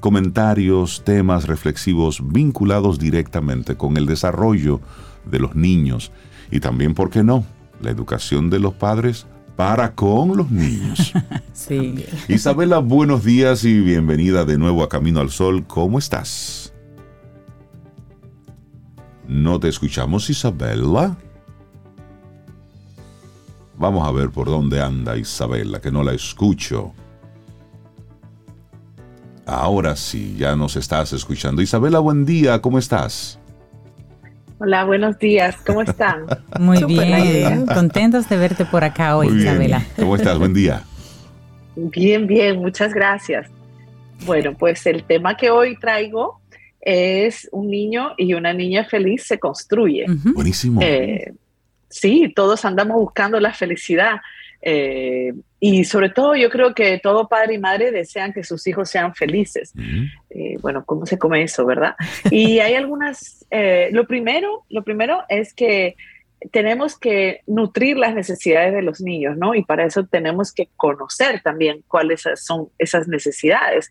comentarios, 0.00 1.04
temas 1.04 1.46
reflexivos 1.46 2.20
vinculados 2.32 2.98
directamente 2.98 3.76
con 3.76 3.96
el 3.96 4.06
desarrollo 4.06 4.80
de 5.24 5.38
los 5.38 5.54
niños 5.54 6.10
y 6.50 6.58
también, 6.58 6.94
¿por 6.94 7.10
qué 7.10 7.22
no?, 7.22 7.44
la 7.80 7.92
educación 7.92 8.50
de 8.50 8.58
los 8.58 8.74
padres 8.74 9.24
para 9.56 9.94
con 9.94 10.36
los 10.36 10.50
niños. 10.50 11.12
Sí. 11.56 12.04
Isabela, 12.28 12.78
buenos 12.78 13.24
días 13.24 13.64
y 13.64 13.80
bienvenida 13.80 14.44
de 14.44 14.58
nuevo 14.58 14.84
a 14.84 14.90
Camino 14.90 15.20
al 15.20 15.30
Sol. 15.30 15.66
¿Cómo 15.66 15.98
estás? 15.98 16.74
No 19.26 19.58
te 19.58 19.68
escuchamos, 19.68 20.28
Isabela. 20.28 21.16
Vamos 23.78 24.06
a 24.06 24.12
ver 24.12 24.30
por 24.30 24.48
dónde 24.48 24.82
anda 24.82 25.16
Isabela, 25.16 25.80
que 25.80 25.90
no 25.90 26.04
la 26.04 26.12
escucho. 26.12 26.92
Ahora 29.46 29.96
sí, 29.96 30.36
ya 30.38 30.54
nos 30.56 30.76
estás 30.76 31.14
escuchando. 31.14 31.62
Isabela, 31.62 32.00
buen 32.00 32.26
día, 32.26 32.60
¿cómo 32.60 32.78
estás? 32.78 33.40
Hola, 34.58 34.84
buenos 34.84 35.18
días, 35.18 35.56
¿cómo 35.66 35.82
están? 35.82 36.24
Muy 36.58 36.82
bien. 36.84 37.66
Contentos 37.66 38.28
de 38.28 38.38
verte 38.38 38.64
por 38.64 38.84
acá 38.84 39.16
hoy. 39.16 39.28
Isabela. 39.28 39.82
¿Cómo 39.96 40.16
estás? 40.16 40.38
Buen 40.38 40.54
día. 40.54 40.82
Bien, 41.74 42.26
bien, 42.26 42.58
muchas 42.58 42.94
gracias. 42.94 43.48
Bueno, 44.24 44.54
pues 44.58 44.86
el 44.86 45.04
tema 45.04 45.36
que 45.36 45.50
hoy 45.50 45.76
traigo 45.78 46.40
es 46.80 47.48
un 47.52 47.68
niño 47.68 48.12
y 48.16 48.32
una 48.32 48.54
niña 48.54 48.84
feliz 48.84 49.24
se 49.26 49.38
construye. 49.38 50.06
Buenísimo. 50.08 50.80
Eh, 50.82 51.34
sí, 51.90 52.32
todos 52.34 52.64
andamos 52.64 52.96
buscando 52.96 53.38
la 53.40 53.52
felicidad. 53.52 54.20
eh, 54.62 55.34
y 55.68 55.82
sobre 55.82 56.10
todo 56.10 56.36
yo 56.36 56.48
creo 56.48 56.74
que 56.74 57.00
todo 57.00 57.26
padre 57.26 57.54
y 57.54 57.58
madre 57.58 57.90
desean 57.90 58.32
que 58.32 58.44
sus 58.44 58.64
hijos 58.68 58.88
sean 58.88 59.16
felices. 59.16 59.72
Eh, 60.30 60.56
bueno, 60.60 60.84
¿cómo 60.84 61.06
se 61.06 61.18
come 61.18 61.42
eso, 61.42 61.66
verdad? 61.66 61.96
Y 62.30 62.60
hay 62.60 62.74
algunas, 62.74 63.44
eh, 63.50 63.88
lo 63.90 64.06
primero, 64.06 64.64
lo 64.68 64.84
primero 64.84 65.24
es 65.28 65.52
que 65.52 65.96
tenemos 66.52 66.96
que 66.96 67.40
nutrir 67.48 67.96
las 67.96 68.14
necesidades 68.14 68.74
de 68.74 68.82
los 68.82 69.00
niños, 69.00 69.36
¿no? 69.36 69.56
Y 69.56 69.64
para 69.64 69.84
eso 69.84 70.06
tenemos 70.06 70.52
que 70.52 70.68
conocer 70.76 71.40
también 71.42 71.82
cuáles 71.88 72.22
son 72.36 72.68
esas 72.78 73.08
necesidades. 73.08 73.90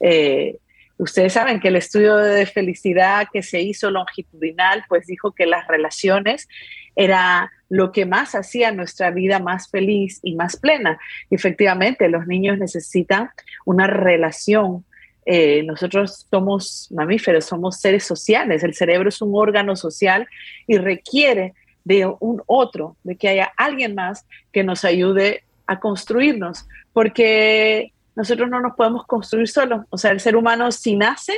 Eh, 0.00 0.56
ustedes 0.96 1.34
saben 1.34 1.60
que 1.60 1.68
el 1.68 1.76
estudio 1.76 2.16
de 2.16 2.46
felicidad 2.46 3.28
que 3.30 3.42
se 3.42 3.60
hizo 3.60 3.90
longitudinal, 3.90 4.84
pues 4.88 5.06
dijo 5.06 5.32
que 5.32 5.44
las 5.44 5.68
relaciones 5.68 6.48
era 6.96 7.52
lo 7.70 7.92
que 7.92 8.04
más 8.04 8.34
hacía 8.34 8.72
nuestra 8.72 9.10
vida 9.10 9.38
más 9.38 9.70
feliz 9.70 10.20
y 10.22 10.34
más 10.34 10.56
plena. 10.56 10.98
efectivamente, 11.30 12.10
los 12.10 12.26
niños 12.26 12.58
necesitan 12.58 13.30
una 13.64 13.86
relación 13.86 14.84
eh, 15.26 15.62
nosotros 15.64 16.26
somos 16.30 16.88
mamíferos, 16.90 17.44
somos 17.44 17.78
seres 17.78 18.04
sociales, 18.04 18.64
el 18.64 18.74
cerebro 18.74 19.10
es 19.10 19.20
un 19.20 19.30
órgano 19.34 19.76
social 19.76 20.26
y 20.66 20.78
requiere 20.78 21.54
de 21.84 22.06
un 22.06 22.42
otro, 22.46 22.96
de 23.04 23.16
que 23.16 23.28
haya 23.28 23.52
alguien 23.56 23.94
más 23.94 24.26
que 24.50 24.64
nos 24.64 24.84
ayude 24.84 25.44
a 25.66 25.78
construirnos, 25.78 26.66
porque 26.92 27.92
nosotros 28.16 28.48
no 28.50 28.60
nos 28.60 28.74
podemos 28.74 29.06
construir 29.06 29.48
solos. 29.48 29.86
O 29.90 29.98
sea, 29.98 30.10
el 30.10 30.20
ser 30.20 30.36
humano 30.36 30.72
si 30.72 30.96
nace, 30.96 31.34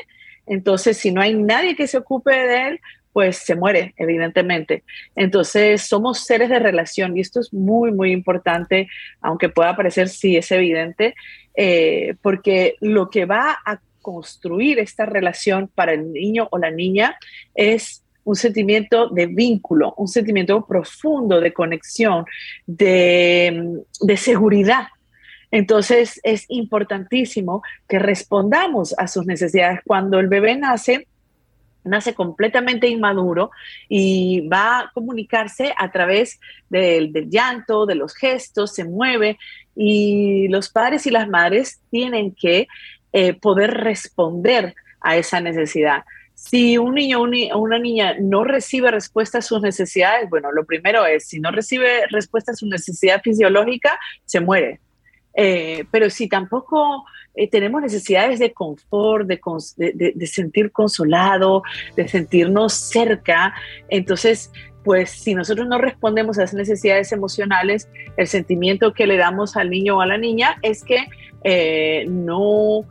entonces 0.47 0.97
si 0.97 1.13
no 1.13 1.21
hay 1.21 1.35
nadie 1.35 1.77
que 1.77 1.87
se 1.87 1.99
ocupe 1.99 2.33
de 2.33 2.69
él, 2.69 2.81
pues 3.13 3.39
se 3.39 3.55
muere, 3.55 3.95
evidentemente. 3.97 4.85
Entonces, 5.15 5.83
somos 5.83 6.21
seres 6.21 6.49
de 6.49 6.59
relación 6.59 7.17
y 7.17 7.21
esto 7.21 7.41
es 7.41 7.53
muy, 7.53 7.93
muy 7.93 8.13
importante, 8.13 8.89
aunque 9.21 9.49
pueda 9.49 9.77
parecer, 9.77 10.09
sí, 10.09 10.37
es 10.37 10.51
evidente, 10.51 11.15
eh, 11.55 12.15
porque 12.23 12.77
lo 12.81 13.11
que 13.11 13.25
va 13.25 13.59
a 13.65 13.81
construir 14.01 14.79
esta 14.79 15.07
relación 15.07 15.71
para 15.75 15.93
el 15.93 16.13
niño 16.13 16.49
o 16.51 16.59
la 16.59 16.71
niña 16.71 17.17
es 17.55 18.03
un 18.25 18.37
sentimiento 18.37 19.09
de 19.09 19.27
vínculo, 19.27 19.95
un 19.97 20.09
sentimiento 20.09 20.65
profundo 20.67 21.41
de 21.41 21.53
conexión, 21.53 22.25
de, 22.67 23.81
de 24.01 24.17
seguridad. 24.17 24.87
Entonces 25.51 26.19
es 26.23 26.47
importantísimo 26.49 27.63
que 27.89 27.99
respondamos 27.99 28.95
a 28.97 29.07
sus 29.07 29.27
necesidades. 29.27 29.81
Cuando 29.85 30.19
el 30.19 30.29
bebé 30.29 30.57
nace, 30.57 31.07
nace 31.85 32.15
completamente 32.15 32.89
inmaduro 32.89 33.51
y 33.89 34.47
va 34.49 34.81
a 34.81 34.91
comunicarse 34.93 35.75
a 35.77 35.91
través 35.91 36.41
del, 36.69 37.13
llanto, 37.29 37.87
de 37.87 37.95
los 37.95 38.15
gestos, 38.15 38.75
se 38.75 38.85
mueve 38.85 39.39
y 39.75 40.49
los 40.49 40.69
padres 40.71 41.07
y 41.07 41.11
las 41.11 41.29
madres 41.29 41.81
tienen 41.91 42.35
que 42.35 42.69
eh, 43.13 43.35
poder 43.35 43.73
responder 43.73 44.75
a 45.01 45.17
esa 45.17 45.41
necesidad. 45.41 46.05
Si 46.35 46.77
un 46.77 46.95
niño 46.95 47.21
o 47.21 47.59
una 47.59 47.79
niña 47.79 48.17
no 48.21 48.43
recibe 48.43 48.91
respuesta 48.91 49.39
a 49.39 49.43
sus 49.43 49.61
necesidades, 49.63 50.29
bueno, 50.29 50.51
lo 50.51 50.65
primero 50.65 51.07
es, 51.07 51.29
si 51.29 51.39
no 51.39 51.53
recibe 51.53 52.07
respuesta 52.11 52.53
a 52.53 52.57
su 52.57 52.67
necesidad 52.67 53.23
fisiológica, 53.23 53.99
se 54.25 54.41
muere. 54.41 54.81
Eh, 55.35 55.85
pero 55.91 56.11
si 56.11 56.29
tampoco 56.29 57.05
eh, 57.35 57.49
tenemos 57.49 57.81
necesidades 57.81 58.39
de 58.39 58.53
confort, 58.53 59.27
de, 59.27 60.27
sentir 60.27 60.73
consolado, 60.73 61.63
de 61.97 62.09
sentirnos 62.09 62.75
cerca. 62.75 63.55
Entonces, 63.89 64.53
pues 64.85 65.11
si 65.11 65.35
nosotros 65.35 65.67
no 65.69 65.79
respondemos 65.79 66.39
a 66.39 66.45
esas 66.45 66.55
necesidades 66.55 67.13
emocionales, 67.13 67.89
el 68.17 68.27
sentimiento 68.27 68.93
que 68.93 69.07
le 69.07 69.17
damos 69.17 69.57
al 69.57 69.71
niño 69.71 69.99
o 69.99 70.01
a 70.01 70.07
la 70.07 70.19
niña 70.19 70.59
es 70.63 70.85
que 70.85 71.07
eh, 71.45 72.05
no, 72.09 72.85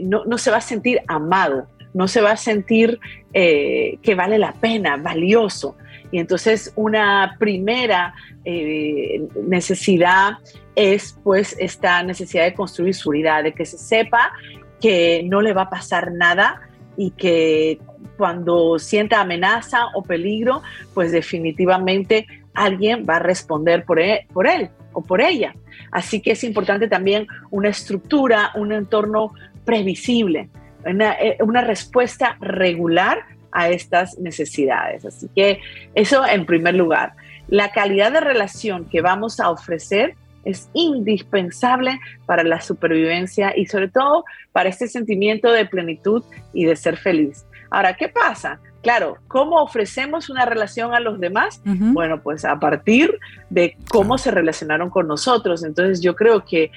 no, 0.00 0.24
no, 0.24 0.38
se 0.38 0.50
va 0.50 0.56
a 0.58 0.62
sentir 0.62 1.00
amado, 1.06 1.68
no 1.94 2.08
se 2.08 2.20
va 2.20 2.32
a 2.32 2.36
sentir 2.36 2.98
que 3.32 4.14
vale 4.16 4.38
la 4.38 4.52
pena, 4.52 4.96
valioso. 4.96 5.76
Y 6.10 6.18
entonces 6.18 6.72
una 6.74 7.36
primera 7.38 8.14
necesidad 8.44 10.38
es 10.74 11.18
pues 11.22 11.56
esta 11.58 12.02
necesidad 12.02 12.44
de 12.44 12.54
construir 12.54 12.94
seguridad, 12.94 13.42
de 13.42 13.52
que 13.52 13.66
se 13.66 13.78
sepa 13.78 14.32
que 14.80 15.22
no 15.24 15.40
le 15.40 15.52
va 15.52 15.62
a 15.62 15.70
pasar 15.70 16.12
nada 16.12 16.62
y 16.96 17.10
que 17.12 17.78
cuando 18.16 18.78
sienta 18.78 19.20
amenaza 19.20 19.86
o 19.94 20.02
peligro, 20.02 20.62
pues 20.94 21.12
definitivamente 21.12 22.26
alguien 22.54 23.06
va 23.08 23.16
a 23.16 23.20
responder 23.20 23.84
por 23.84 24.00
él, 24.00 24.20
por 24.32 24.46
él 24.46 24.70
o 24.92 25.02
por 25.02 25.20
ella. 25.20 25.54
Así 25.90 26.20
que 26.20 26.32
es 26.32 26.44
importante 26.44 26.88
también 26.88 27.26
una 27.50 27.68
estructura, 27.68 28.52
un 28.54 28.72
entorno 28.72 29.32
previsible, 29.64 30.50
eh, 30.84 31.38
una 31.40 31.62
respuesta 31.62 32.36
regular 32.40 33.24
a 33.52 33.68
estas 33.68 34.18
necesidades. 34.18 35.04
Así 35.04 35.28
que 35.34 35.60
eso 35.94 36.26
en 36.26 36.46
primer 36.46 36.74
lugar. 36.74 37.14
La 37.48 37.72
calidad 37.72 38.12
de 38.12 38.20
relación 38.20 38.84
que 38.84 39.00
vamos 39.00 39.40
a 39.40 39.50
ofrecer 39.50 40.14
es 40.44 40.70
indispensable 40.72 42.00
para 42.26 42.42
la 42.42 42.60
supervivencia 42.60 43.52
y 43.56 43.66
sobre 43.66 43.88
todo 43.88 44.24
para 44.52 44.68
este 44.68 44.88
sentimiento 44.88 45.50
de 45.52 45.66
plenitud 45.66 46.22
y 46.52 46.64
de 46.64 46.76
ser 46.76 46.96
feliz. 46.96 47.46
Ahora, 47.70 47.94
¿qué 47.94 48.08
pasa? 48.08 48.60
Claro, 48.82 49.18
¿cómo 49.28 49.62
ofrecemos 49.62 50.30
una 50.30 50.46
relación 50.46 50.94
a 50.94 51.00
los 51.00 51.20
demás? 51.20 51.60
Bueno, 51.64 52.22
pues 52.22 52.44
a 52.44 52.58
partir 52.58 53.18
de 53.50 53.76
cómo 53.90 54.18
se 54.18 54.30
relacionaron 54.30 54.90
con 54.90 55.06
nosotros. 55.06 55.62
Entonces 55.64 56.00
yo 56.00 56.16
creo 56.16 56.44
que 56.44 56.70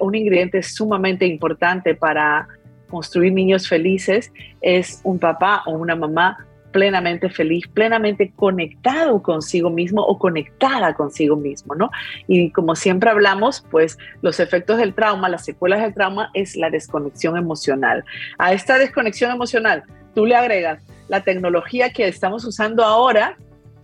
un 0.00 0.14
ingrediente 0.14 0.62
sumamente 0.62 1.26
importante 1.26 1.94
para 1.94 2.46
construir 2.90 3.32
niños 3.32 3.66
felices 3.66 4.30
es 4.60 5.00
un 5.02 5.18
papá 5.18 5.62
o 5.64 5.72
una 5.72 5.96
mamá 5.96 6.46
plenamente 6.72 7.30
feliz, 7.30 7.68
plenamente 7.68 8.32
conectado 8.34 9.22
consigo 9.22 9.70
mismo 9.70 10.02
o 10.02 10.18
conectada 10.18 10.94
consigo 10.94 11.36
mismo, 11.36 11.74
¿no? 11.74 11.90
Y 12.26 12.50
como 12.50 12.74
siempre 12.74 13.10
hablamos, 13.10 13.64
pues 13.70 13.98
los 14.22 14.40
efectos 14.40 14.78
del 14.78 14.94
trauma, 14.94 15.28
las 15.28 15.44
secuelas 15.44 15.82
del 15.82 15.94
trauma 15.94 16.30
es 16.34 16.56
la 16.56 16.70
desconexión 16.70 17.36
emocional. 17.36 18.04
A 18.38 18.52
esta 18.52 18.78
desconexión 18.78 19.30
emocional, 19.30 19.84
tú 20.14 20.26
le 20.26 20.34
agregas 20.34 20.82
la 21.08 21.22
tecnología 21.22 21.92
que 21.92 22.08
estamos 22.08 22.44
usando 22.44 22.84
ahora, 22.84 23.36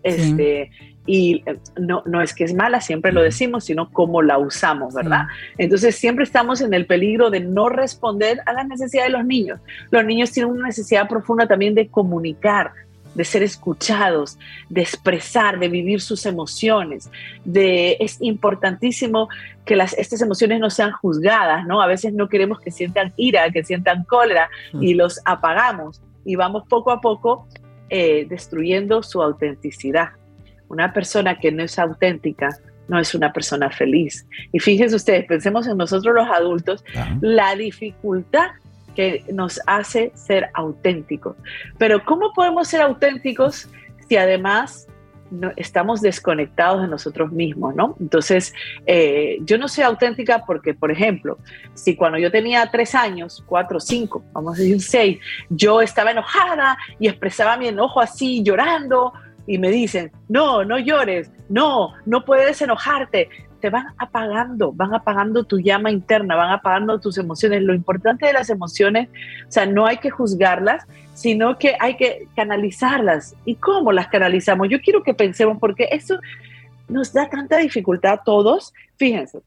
este, 0.02 0.70
y 1.08 1.42
eh, 1.46 1.58
no, 1.80 2.02
no 2.04 2.20
es 2.20 2.34
que 2.34 2.44
es 2.44 2.52
mala, 2.54 2.82
siempre 2.82 3.12
lo 3.12 3.22
decimos, 3.22 3.64
sino 3.64 3.90
cómo 3.90 4.20
la 4.20 4.36
usamos, 4.36 4.92
¿verdad? 4.92 5.26
Entonces 5.56 5.96
siempre 5.96 6.22
estamos 6.22 6.60
en 6.60 6.74
el 6.74 6.84
peligro 6.84 7.30
de 7.30 7.40
no 7.40 7.70
responder 7.70 8.40
a 8.44 8.52
las 8.52 8.68
necesidades 8.68 9.10
de 9.10 9.18
los 9.18 9.26
niños. 9.26 9.58
Los 9.90 10.04
niños 10.04 10.30
tienen 10.30 10.52
una 10.52 10.66
necesidad 10.66 11.08
profunda 11.08 11.48
también 11.48 11.74
de 11.74 11.88
comunicar, 11.88 12.72
de 13.14 13.24
ser 13.24 13.42
escuchados, 13.42 14.38
de 14.68 14.82
expresar, 14.82 15.58
de 15.58 15.70
vivir 15.70 16.02
sus 16.02 16.26
emociones. 16.26 17.10
De, 17.42 17.96
es 18.00 18.18
importantísimo 18.20 19.30
que 19.64 19.76
las, 19.76 19.94
estas 19.94 20.20
emociones 20.20 20.60
no 20.60 20.68
sean 20.68 20.92
juzgadas, 20.92 21.66
¿no? 21.66 21.80
A 21.80 21.86
veces 21.86 22.12
no 22.12 22.28
queremos 22.28 22.60
que 22.60 22.70
sientan 22.70 23.14
ira, 23.16 23.50
que 23.50 23.64
sientan 23.64 24.04
cólera 24.04 24.50
y 24.78 24.92
los 24.92 25.22
apagamos 25.24 26.02
y 26.26 26.36
vamos 26.36 26.64
poco 26.68 26.90
a 26.90 27.00
poco 27.00 27.48
eh, 27.88 28.26
destruyendo 28.28 29.02
su 29.02 29.22
autenticidad. 29.22 30.10
Una 30.68 30.92
persona 30.92 31.38
que 31.38 31.52
no 31.52 31.62
es 31.62 31.78
auténtica 31.78 32.50
no 32.88 32.98
es 32.98 33.14
una 33.14 33.32
persona 33.32 33.70
feliz. 33.70 34.26
Y 34.52 34.58
fíjense 34.58 34.96
ustedes, 34.96 35.26
pensemos 35.26 35.66
en 35.66 35.76
nosotros 35.76 36.14
los 36.14 36.28
adultos, 36.28 36.84
la 37.20 37.54
dificultad 37.54 38.48
que 38.96 39.24
nos 39.32 39.60
hace 39.66 40.10
ser 40.14 40.48
auténticos. 40.54 41.36
Pero 41.78 42.04
¿cómo 42.04 42.32
podemos 42.32 42.66
ser 42.66 42.80
auténticos 42.80 43.68
si 44.08 44.16
además 44.16 44.88
no, 45.30 45.52
estamos 45.56 46.00
desconectados 46.00 46.80
de 46.82 46.88
nosotros 46.88 47.30
mismos, 47.30 47.74
¿no? 47.74 47.96
Entonces, 48.00 48.54
eh, 48.86 49.38
yo 49.42 49.58
no 49.58 49.68
soy 49.68 49.84
auténtica 49.84 50.44
porque, 50.46 50.74
por 50.74 50.90
ejemplo, 50.90 51.38
si 51.74 51.96
cuando 51.96 52.18
yo 52.18 52.30
tenía 52.30 52.68
tres 52.70 52.94
años, 52.94 53.44
cuatro, 53.46 53.78
cinco, 53.78 54.24
vamos 54.32 54.56
a 54.56 54.62
decir 54.62 54.80
seis, 54.80 55.18
yo 55.50 55.82
estaba 55.82 56.12
enojada 56.12 56.78
y 56.98 57.08
expresaba 57.08 57.56
mi 57.56 57.68
enojo 57.68 58.00
así, 58.00 58.42
llorando, 58.42 59.12
y 59.48 59.56
me 59.56 59.70
dicen, 59.70 60.12
no, 60.28 60.62
no 60.62 60.78
llores, 60.78 61.32
no, 61.48 61.94
no 62.04 62.24
puedes 62.26 62.60
enojarte, 62.60 63.30
te 63.60 63.70
van 63.70 63.86
apagando, 63.96 64.72
van 64.72 64.94
apagando 64.94 65.42
tu 65.44 65.58
llama 65.58 65.90
interna, 65.90 66.36
van 66.36 66.50
apagando 66.50 67.00
tus 67.00 67.16
emociones. 67.16 67.62
Lo 67.62 67.74
importante 67.74 68.26
de 68.26 68.34
las 68.34 68.50
emociones, 68.50 69.08
o 69.48 69.50
sea, 69.50 69.64
no 69.64 69.86
hay 69.86 69.96
que 69.96 70.10
juzgarlas, 70.10 70.86
sino 71.14 71.58
que 71.58 71.76
hay 71.80 71.96
que 71.96 72.28
canalizarlas. 72.36 73.34
¿Y 73.46 73.54
cómo 73.54 73.90
las 73.90 74.08
canalizamos? 74.08 74.68
Yo 74.68 74.82
quiero 74.82 75.02
que 75.02 75.14
pensemos, 75.14 75.56
porque 75.58 75.88
eso 75.90 76.20
nos 76.88 77.14
da 77.14 77.30
tanta 77.30 77.56
dificultad 77.56 78.12
a 78.12 78.22
todos. 78.22 78.74
Fíjense, 78.98 79.40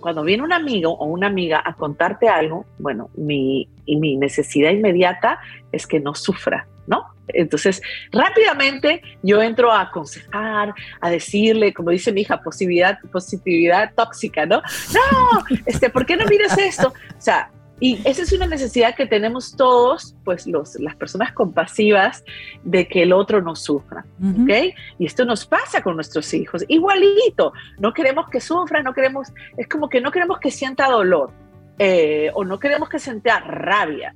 cuando 0.00 0.24
viene 0.24 0.42
un 0.42 0.52
amigo 0.54 0.92
o 0.92 1.04
una 1.04 1.26
amiga 1.26 1.62
a 1.62 1.74
contarte 1.74 2.28
algo, 2.28 2.64
bueno, 2.78 3.10
mi, 3.14 3.68
mi 3.86 4.16
necesidad 4.16 4.70
inmediata 4.70 5.38
es 5.72 5.86
que 5.86 6.00
no 6.00 6.14
sufra, 6.14 6.66
¿no? 6.86 7.13
Entonces, 7.28 7.80
rápidamente 8.12 9.02
yo 9.22 9.42
entro 9.42 9.72
a 9.72 9.82
aconsejar, 9.82 10.74
a 11.00 11.10
decirle, 11.10 11.72
como 11.72 11.90
dice 11.90 12.12
mi 12.12 12.22
hija, 12.22 12.42
positividad, 12.42 12.98
positividad 13.10 13.92
tóxica, 13.94 14.46
¿no? 14.46 14.62
No, 14.92 15.44
este, 15.66 15.90
¿por 15.90 16.04
qué 16.06 16.16
no 16.16 16.26
miras 16.26 16.56
esto? 16.58 16.88
O 16.88 17.20
sea, 17.20 17.50
Y 17.80 18.00
esa 18.04 18.22
es 18.22 18.32
una 18.32 18.46
necesidad 18.46 18.94
que 18.94 19.04
tenemos 19.04 19.56
todos, 19.56 20.14
pues 20.24 20.46
los, 20.46 20.78
las 20.78 20.94
personas 20.94 21.32
compasivas, 21.32 22.24
de 22.62 22.86
que 22.86 23.02
el 23.02 23.12
otro 23.12 23.42
no 23.42 23.56
sufra, 23.56 24.06
¿ok? 24.22 24.74
Y 24.98 25.06
esto 25.06 25.24
nos 25.24 25.44
pasa 25.44 25.82
con 25.82 25.96
nuestros 25.96 26.32
hijos, 26.34 26.64
igualito, 26.68 27.52
no 27.78 27.92
queremos 27.92 28.28
que 28.30 28.40
sufra, 28.40 28.80
no 28.82 28.94
queremos, 28.94 29.32
es 29.56 29.68
como 29.68 29.88
que 29.88 30.00
no 30.00 30.12
queremos 30.12 30.38
que 30.38 30.52
sienta 30.52 30.88
dolor, 30.88 31.32
eh, 31.78 32.30
o 32.34 32.44
no 32.44 32.58
queremos 32.58 32.88
que 32.88 33.00
sienta 33.00 33.40
rabia. 33.40 34.14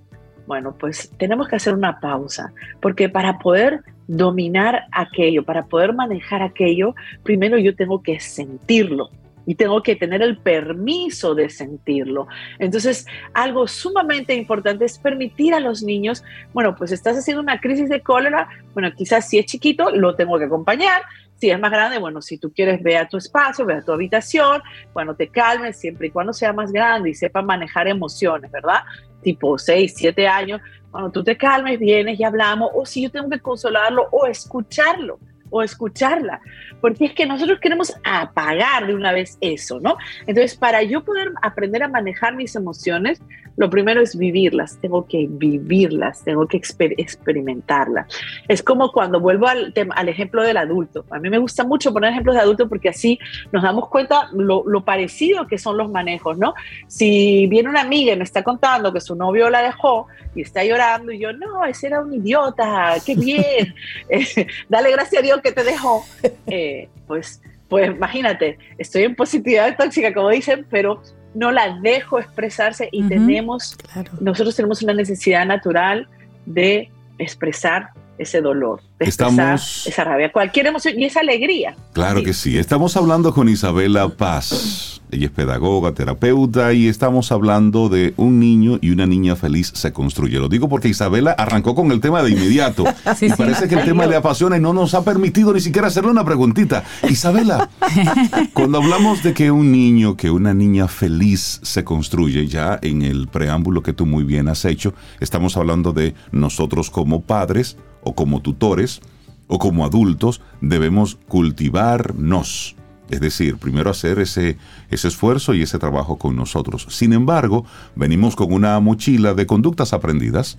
Bueno, 0.49 0.74
pues 0.78 1.12
tenemos 1.18 1.46
que 1.46 1.57
hacer 1.57 1.74
una 1.74 2.01
pausa, 2.01 2.55
porque 2.80 3.11
para 3.11 3.38
poder 3.38 3.82
dominar 4.07 4.86
aquello, 4.92 5.44
para 5.44 5.66
poder 5.66 5.92
manejar 5.92 6.40
aquello, 6.40 6.94
primero 7.22 7.59
yo 7.59 7.76
tengo 7.76 8.03
que 8.03 8.18
sentirlo, 8.18 9.11
y 9.44 9.55
tengo 9.55 9.82
que 9.82 9.94
tener 9.94 10.22
el 10.22 10.38
permiso 10.38 11.34
de 11.34 11.51
sentirlo. 11.51 12.28
Entonces, 12.59 13.07
algo 13.34 13.66
sumamente 13.66 14.34
importante 14.34 14.86
es 14.86 14.99
permitir 14.99 15.53
a 15.53 15.61
los 15.61 15.82
niños, 15.82 16.24
bueno, 16.55 16.74
pues 16.74 16.92
estás 16.92 17.18
haciendo 17.18 17.42
una 17.42 17.61
crisis 17.61 17.90
de 17.90 18.03
cólera, 18.03 18.49
bueno, 18.72 18.90
quizás 18.94 19.28
si 19.28 19.38
es 19.38 19.44
chiquito, 19.44 19.90
lo 19.90 20.16
tengo 20.16 20.38
que 20.38 20.46
acompañar. 20.46 21.03
Si 21.36 21.51
es 21.51 21.59
más 21.61 21.70
grande, 21.70 21.99
bueno, 21.99 22.20
si 22.20 22.36
tú 22.36 22.53
quieres, 22.53 22.82
ve 22.82 22.96
a 22.96 23.09
tu 23.09 23.16
espacio, 23.16 23.64
ve 23.64 23.74
a 23.74 23.82
tu 23.82 23.92
habitación, 23.92 24.61
bueno, 24.92 25.14
te 25.14 25.28
calmes 25.28 25.78
siempre 25.78 26.09
y 26.09 26.11
cuando 26.11 26.32
sea 26.32 26.53
más 26.53 26.72
grande 26.72 27.11
y 27.11 27.14
sepa 27.14 27.42
manejar 27.42 27.86
emociones, 27.86 28.51
¿verdad? 28.51 28.80
Tipo 29.22 29.58
6, 29.58 29.94
7 29.96 30.26
años, 30.28 30.60
cuando 30.90 31.10
tú 31.10 31.24
te 31.24 31.36
calmes, 31.36 31.78
vienes 31.78 32.18
y 32.18 32.24
hablamos, 32.24 32.70
o 32.74 32.86
si 32.86 33.02
yo 33.02 33.10
tengo 33.10 33.28
que 33.28 33.40
consolarlo 33.40 34.08
o 34.10 34.26
escucharlo 34.26 35.18
o 35.51 35.62
escucharla, 35.62 36.40
porque 36.80 37.07
es 37.07 37.12
que 37.12 37.26
nosotros 37.26 37.59
queremos 37.61 37.94
apagar 38.05 38.86
de 38.86 38.94
una 38.94 39.12
vez 39.12 39.38
eso, 39.40 39.80
¿no? 39.80 39.96
Entonces, 40.26 40.57
para 40.57 40.82
yo 40.82 41.05
poder 41.05 41.32
aprender 41.42 41.82
a 41.82 41.88
manejar 41.88 42.34
mis 42.34 42.55
emociones, 42.57 43.20
lo 43.59 43.68
primero 43.68 44.01
es 44.01 44.16
vivirlas, 44.16 44.78
tengo 44.80 45.07
que 45.09 45.26
vivirlas, 45.28 46.22
tengo 46.22 46.46
que 46.46 46.59
experimentarlas. 46.59 48.07
Es 48.46 48.62
como 48.62 48.92
cuando 48.92 49.18
vuelvo 49.18 49.49
al, 49.49 49.74
al 49.96 50.09
ejemplo 50.09 50.44
del 50.44 50.57
adulto. 50.59 51.05
A 51.11 51.18
mí 51.18 51.28
me 51.28 51.38
gusta 51.38 51.64
mucho 51.64 51.92
poner 51.92 52.12
ejemplos 52.12 52.36
de 52.36 52.42
adulto 52.42 52.68
porque 52.68 52.88
así 52.88 53.18
nos 53.51 53.64
damos 53.64 53.88
cuenta 53.88 54.28
lo, 54.32 54.62
lo 54.64 54.84
parecido 54.84 55.49
que 55.49 55.59
son 55.59 55.76
los 55.76 55.90
manejos, 55.90 56.38
¿no? 56.38 56.55
Si 56.86 57.49
viene 57.49 57.68
una 57.68 57.80
amiga 57.80 58.12
y 58.12 58.16
me 58.16 58.22
está 58.22 58.44
contando 58.44 58.92
que 58.92 59.01
su 59.01 59.16
novio 59.16 59.51
la 59.51 59.61
dejó 59.61 60.07
y 60.36 60.42
está 60.42 60.64
llorando 60.64 61.11
y 61.11 61.18
yo, 61.18 61.32
no, 61.32 61.64
ese 61.64 61.88
era 61.88 62.01
un 62.01 62.14
idiota, 62.14 62.94
qué 63.05 63.16
bien, 63.16 63.74
eh, 64.09 64.46
dale 64.68 64.92
gracias 64.92 65.20
a 65.20 65.24
Dios 65.24 65.38
que 65.43 65.53
te 65.53 65.64
dejó, 65.64 66.05
eh, 66.47 66.89
pues, 67.07 67.43
pues 67.68 67.91
imagínate, 67.91 68.59
estoy 68.78 69.05
en 69.05 69.14
positividad 69.14 69.76
tóxica, 69.76 70.12
como 70.12 70.30
dicen, 70.30 70.66
pero 70.70 71.03
no 71.34 71.53
la 71.53 71.78
dejo 71.80 72.18
expresarse 72.18 72.89
y 72.91 73.07
tenemos, 73.07 73.76
nosotros 74.20 74.57
tenemos 74.57 74.82
una 74.82 74.95
necesidad 74.95 75.47
natural 75.47 76.09
de 76.47 76.91
expresar 77.18 77.91
ese 78.18 78.40
dolor, 78.40 78.80
Estamos, 78.98 79.86
esa 79.86 80.04
rabia, 80.04 80.32
cualquier 80.32 80.66
emoción 80.66 80.98
y 80.98 81.04
esa 81.04 81.20
alegría. 81.20 81.76
Claro 81.92 82.22
que 82.22 82.32
sí. 82.32 82.58
Estamos 82.58 82.96
hablando 82.96 83.32
con 83.32 83.48
Isabela 83.48 84.08
Paz. 84.08 85.00
Ella 85.10 85.26
es 85.26 85.32
pedagoga, 85.32 85.92
terapeuta 85.92 86.72
y 86.74 86.86
estamos 86.86 87.32
hablando 87.32 87.88
de 87.88 88.12
un 88.18 88.38
niño 88.38 88.78
y 88.82 88.90
una 88.90 89.06
niña 89.06 89.36
feliz 89.36 89.70
se 89.74 89.92
construye. 89.92 90.38
Lo 90.38 90.48
digo 90.48 90.68
porque 90.68 90.88
Isabela 90.88 91.32
arrancó 91.32 91.74
con 91.74 91.92
el 91.92 92.00
tema 92.00 92.22
de 92.22 92.32
inmediato. 92.32 92.84
y 93.20 93.30
parece 93.30 93.68
que 93.68 93.76
el 93.76 93.84
tema 93.84 94.06
le 94.06 94.16
apasiona 94.16 94.58
y 94.58 94.60
no 94.60 94.74
nos 94.74 94.94
ha 94.94 95.04
permitido 95.04 95.54
ni 95.54 95.60
siquiera 95.60 95.88
hacerle 95.88 96.10
una 96.10 96.24
preguntita. 96.24 96.84
Isabela, 97.08 97.70
cuando 98.52 98.78
hablamos 98.78 99.22
de 99.22 99.32
que 99.32 99.50
un 99.50 99.72
niño, 99.72 100.16
que 100.16 100.30
una 100.30 100.52
niña 100.52 100.88
feliz 100.88 101.60
se 101.62 101.84
construye, 101.84 102.46
ya 102.46 102.78
en 102.82 103.02
el 103.02 103.28
preámbulo 103.28 103.82
que 103.82 103.94
tú 103.94 104.04
muy 104.04 104.24
bien 104.24 104.48
has 104.48 104.64
hecho, 104.66 104.92
estamos 105.20 105.56
hablando 105.56 105.92
de 105.92 106.14
nosotros 106.32 106.90
como 106.90 107.22
padres 107.22 107.78
o 108.03 108.14
como 108.14 108.40
tutores 108.40 109.01
o 109.46 109.59
como 109.59 109.84
adultos 109.84 110.40
debemos 110.61 111.18
cultivarnos 111.28 112.76
es 113.11 113.20
decir, 113.20 113.57
primero 113.57 113.90
hacer 113.90 114.18
ese, 114.18 114.59
ese 114.90 115.09
esfuerzo 115.09 115.55
y 115.55 115.62
ese 115.62 115.78
trabajo 115.78 116.18
con 116.18 116.36
nosotros. 116.36 116.86
Sin 116.90 117.12
embargo, 117.12 117.64
venimos 117.96 118.36
con 118.36 118.53
una 118.53 118.78
mochila 118.80 119.34
de 119.34 119.46
conductas 119.46 119.92
aprendidas 119.92 120.59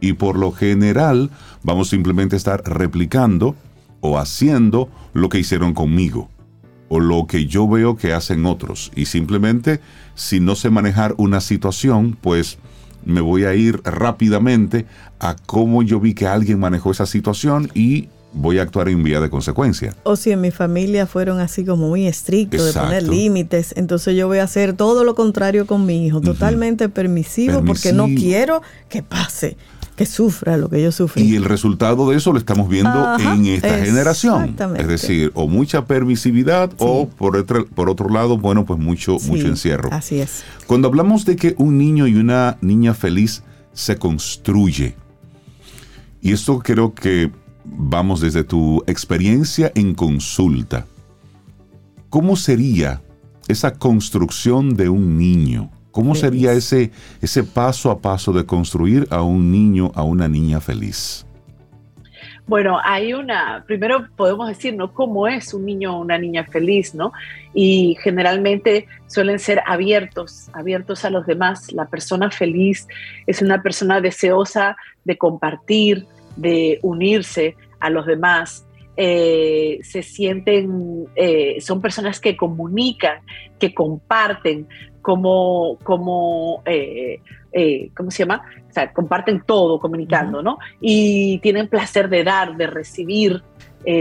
y 0.00 0.14
por 0.14 0.36
lo 0.36 0.50
general 0.50 1.30
vamos 1.62 1.90
simplemente 1.90 2.34
a 2.34 2.38
estar 2.38 2.62
replicando 2.64 3.54
o 4.00 4.18
haciendo 4.18 4.88
lo 5.12 5.28
que 5.28 5.38
hicieron 5.38 5.72
conmigo 5.72 6.28
o 6.88 7.00
lo 7.00 7.26
que 7.26 7.46
yo 7.46 7.68
veo 7.68 7.96
que 7.96 8.12
hacen 8.12 8.44
otros. 8.44 8.90
Y 8.96 9.06
simplemente, 9.06 9.80
si 10.14 10.40
no 10.40 10.56
sé 10.56 10.70
manejar 10.70 11.14
una 11.16 11.40
situación, 11.40 12.16
pues 12.20 12.58
me 13.04 13.20
voy 13.20 13.44
a 13.44 13.54
ir 13.54 13.80
rápidamente 13.84 14.86
a 15.20 15.36
cómo 15.46 15.82
yo 15.82 16.00
vi 16.00 16.14
que 16.14 16.26
alguien 16.26 16.58
manejó 16.58 16.90
esa 16.90 17.06
situación 17.06 17.70
y 17.74 18.08
voy 18.34 18.58
a 18.58 18.62
actuar 18.62 18.88
en 18.88 19.02
vía 19.02 19.20
de 19.20 19.30
consecuencia. 19.30 19.94
O 20.02 20.16
si 20.16 20.32
en 20.32 20.40
mi 20.40 20.50
familia 20.50 21.06
fueron 21.06 21.40
así 21.40 21.64
como 21.64 21.88
muy 21.88 22.06
estrictos, 22.06 22.74
de 22.74 22.80
poner 22.80 23.04
límites, 23.04 23.72
entonces 23.76 24.16
yo 24.16 24.26
voy 24.26 24.38
a 24.38 24.44
hacer 24.44 24.74
todo 24.74 25.04
lo 25.04 25.14
contrario 25.14 25.66
con 25.66 25.86
mi 25.86 26.06
hijo, 26.06 26.20
totalmente 26.20 26.88
permisivo, 26.88 27.64
porque 27.64 27.92
no 27.92 28.06
quiero 28.06 28.62
que 28.88 29.02
pase 29.02 29.56
que 29.96 30.06
sufra 30.06 30.56
lo 30.56 30.68
que 30.68 30.82
yo 30.82 30.90
sufrí. 30.90 31.22
Y 31.22 31.36
el 31.36 31.44
resultado 31.44 32.10
de 32.10 32.16
eso 32.16 32.32
lo 32.32 32.38
estamos 32.38 32.68
viendo 32.68 33.16
en 33.18 33.46
esta 33.46 33.78
generación. 33.78 34.56
Es 34.76 34.88
decir, 34.88 35.30
o 35.34 35.46
mucha 35.46 35.86
permisividad 35.86 36.72
o 36.78 37.08
por 37.08 37.36
otro, 37.36 37.66
por 37.66 37.88
otro 37.88 38.08
lado, 38.08 38.36
bueno, 38.36 38.64
pues 38.64 38.80
mucho, 38.80 39.18
mucho 39.26 39.46
encierro. 39.46 39.90
Así 39.92 40.18
es. 40.18 40.42
Cuando 40.66 40.88
hablamos 40.88 41.24
de 41.24 41.36
que 41.36 41.54
un 41.58 41.78
niño 41.78 42.06
y 42.06 42.16
una 42.16 42.58
niña 42.60 42.94
feliz 42.94 43.42
se 43.72 43.96
construye, 43.96 44.96
y 46.20 46.32
esto 46.32 46.58
creo 46.58 46.94
que 46.94 47.30
vamos 47.64 48.20
desde 48.20 48.44
tu 48.44 48.82
experiencia 48.86 49.70
en 49.74 49.94
consulta, 49.94 50.86
¿cómo 52.08 52.36
sería 52.36 53.02
esa 53.46 53.74
construcción 53.74 54.74
de 54.74 54.88
un 54.88 55.18
niño? 55.18 55.70
¿Cómo 55.94 56.16
sería 56.16 56.52
ese, 56.54 56.90
ese 57.22 57.44
paso 57.44 57.88
a 57.88 58.00
paso 58.00 58.32
de 58.32 58.44
construir 58.44 59.06
a 59.10 59.22
un 59.22 59.52
niño, 59.52 59.92
a 59.94 60.02
una 60.02 60.26
niña 60.26 60.60
feliz? 60.60 61.24
Bueno, 62.48 62.80
hay 62.82 63.14
una, 63.14 63.62
primero 63.64 64.08
podemos 64.16 64.48
decir, 64.48 64.74
¿no? 64.74 64.92
¿Cómo 64.92 65.28
es 65.28 65.54
un 65.54 65.64
niño 65.64 65.96
o 65.96 66.00
una 66.00 66.18
niña 66.18 66.46
feliz, 66.46 66.96
¿no? 66.96 67.12
Y 67.54 67.96
generalmente 68.02 68.88
suelen 69.06 69.38
ser 69.38 69.62
abiertos, 69.66 70.50
abiertos 70.52 71.04
a 71.04 71.10
los 71.10 71.26
demás. 71.26 71.72
La 71.72 71.86
persona 71.86 72.28
feliz 72.28 72.88
es 73.28 73.40
una 73.40 73.62
persona 73.62 74.00
deseosa 74.00 74.76
de 75.04 75.16
compartir, 75.16 76.08
de 76.34 76.80
unirse 76.82 77.56
a 77.78 77.88
los 77.88 78.04
demás, 78.04 78.66
eh, 78.96 79.80
se 79.82 80.02
sienten, 80.02 81.06
eh, 81.16 81.60
son 81.60 81.80
personas 81.80 82.20
que 82.20 82.36
comunican, 82.36 83.18
que 83.58 83.74
comparten, 83.74 84.68
como, 85.02 85.78
como 85.82 86.62
eh, 86.64 87.20
¿cómo 87.96 88.10
se 88.10 88.20
llama? 88.20 88.42
O 88.68 88.72
sea, 88.72 88.92
comparten 88.92 89.42
todo 89.46 89.78
comunicando, 89.78 90.42
¿no? 90.42 90.58
Y 90.80 91.38
tienen 91.38 91.68
placer 91.68 92.08
de 92.08 92.24
dar, 92.24 92.56
de 92.56 92.66
recibir, 92.66 93.42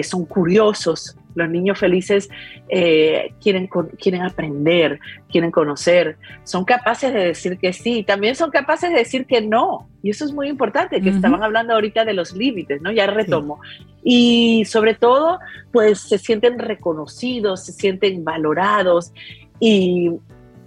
son 0.04 0.26
curiosos, 0.26 1.18
los 1.36 1.50
niños 1.50 1.80
felices 1.80 2.30
eh, 2.70 3.34
quieren, 3.42 3.70
quieren 4.00 4.22
aprender, 4.22 5.00
quieren 5.30 5.52
conocer, 5.52 6.18
son 6.44 6.66
capaces 6.66 7.14
de 7.14 7.26
decir 7.26 7.58
que 7.58 7.74
sí, 7.74 8.04
también 8.04 8.36
son 8.36 8.52
capaces 8.52 8.92
de 8.92 8.98
decir 8.98 9.26
que 9.26 9.42
no. 9.42 9.90
Y 10.02 10.10
eso 10.10 10.26
es 10.26 10.34
muy 10.34 10.50
importante, 10.50 11.02
que 11.02 11.10
estaban 11.10 11.44
hablando 11.44 11.74
ahorita 11.74 12.04
de 12.04 12.14
los 12.14 12.34
límites, 12.34 12.82
¿no? 12.82 12.92
Ya 12.92 13.08
retomo. 13.08 13.62
Y 14.04 14.66
sobre 14.66 14.96
todo, 14.96 15.40
pues 15.72 16.00
se 16.00 16.18
sienten 16.18 16.60
reconocidos, 16.60 17.66
se 17.66 17.72
sienten 17.72 18.24
valorados 18.26 19.14
y 19.60 20.12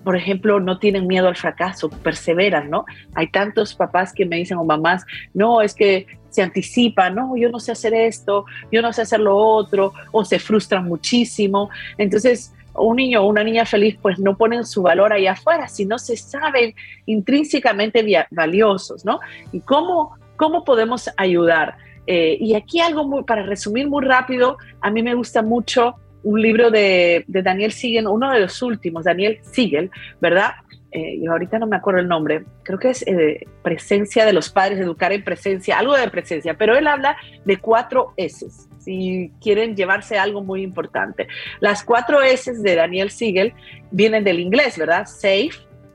por 0.07 0.15
ejemplo, 0.15 0.61
no 0.61 0.79
tienen 0.79 1.09
miedo 1.09 1.27
al 1.27 1.35
fracaso, 1.35 1.91
perseveran, 1.91 2.71
¿no? 2.71 2.85
Hay 3.17 3.27
tantos 3.27 3.75
papás 3.75 4.13
que 4.13 4.25
me 4.25 4.37
dicen 4.37 4.57
o 4.57 4.63
mamás, 4.63 5.05
no, 5.35 5.63
es 5.63 5.75
que 5.75 6.07
se 6.37 6.43
anticipan, 6.43 7.15
no, 7.15 7.35
yo 7.35 7.49
no 7.49 7.59
sé 7.59 7.73
hacer 7.73 7.95
esto, 7.95 8.45
yo 8.71 8.83
no 8.83 8.93
sé 8.93 9.03
hacer 9.03 9.21
lo 9.21 9.35
otro, 9.35 9.95
o 10.13 10.23
se 10.23 10.39
frustran 10.39 10.85
muchísimo. 10.85 11.71
Entonces, 11.97 12.53
un 12.75 12.97
niño 12.97 13.23
o 13.23 13.27
una 13.27 13.43
niña 13.43 13.65
feliz, 13.65 13.97
pues 14.03 14.19
no 14.19 14.37
ponen 14.37 14.67
su 14.67 14.83
valor 14.83 15.15
ahí 15.15 15.27
afuera, 15.27 15.67
sino 15.67 15.99
se 15.99 16.15
saben 16.19 16.75
intrínsecamente 17.07 18.05
valiosos, 18.31 19.03
¿no? 19.03 19.19
¿Y 19.51 19.61
cómo, 19.61 20.19
cómo 20.37 20.63
podemos 20.63 21.09
ayudar? 21.17 21.79
Eh, 22.07 22.37
y 22.39 22.55
aquí 22.55 22.81
algo 22.81 23.09
muy, 23.09 23.25
para 23.25 23.43
resumir 23.43 23.89
muy 23.89 24.05
rápido, 24.05 24.59
a 24.83 24.91
mí 24.91 25.03
me 25.03 25.15
gusta 25.15 25.41
mucho 25.41 25.95
un 26.23 26.43
libro 26.43 26.71
de, 26.71 27.25
Daniel 27.29 27.73
Siegel, 27.73 28.09
uno 28.09 28.31
de 28.31 28.41
los 28.41 28.61
últimos, 28.61 29.05
Daniel 29.05 29.39
Siegel, 29.43 29.91
¿verdad? 30.21 30.51
Eh, 30.97 31.19
y 31.21 31.27
ahorita 31.27 31.59
no 31.59 31.67
me 31.67 31.77
acuerdo 31.77 32.01
el 32.01 32.09
nombre, 32.09 32.47
creo 32.63 32.79
que 32.79 32.89
es 32.89 33.07
eh, 33.07 33.47
Presencia 33.63 34.25
de 34.25 34.33
los 34.33 34.49
Padres, 34.49 34.81
Educar 34.81 35.13
en 35.13 35.23
Presencia, 35.23 35.79
algo 35.79 35.95
de 35.95 36.09
presencia, 36.09 36.57
pero 36.57 36.75
él 36.75 36.87
habla 36.87 37.19
de 37.45 37.59
cuatro 37.59 38.15
S, 38.17 38.47
si 38.79 39.31
quieren 39.43 39.77
llevarse 39.77 40.17
algo 40.17 40.43
muy 40.43 40.63
importante. 40.63 41.29
Las 41.61 41.85
cuatro 41.85 42.23
S 42.23 42.51
de 42.51 42.75
Daniel 42.75 43.11
Siegel 43.11 43.53
vienen 43.91 44.25
del 44.25 44.41
inglés, 44.41 44.79
¿verdad? 44.79 45.05
Safe, 45.05 45.51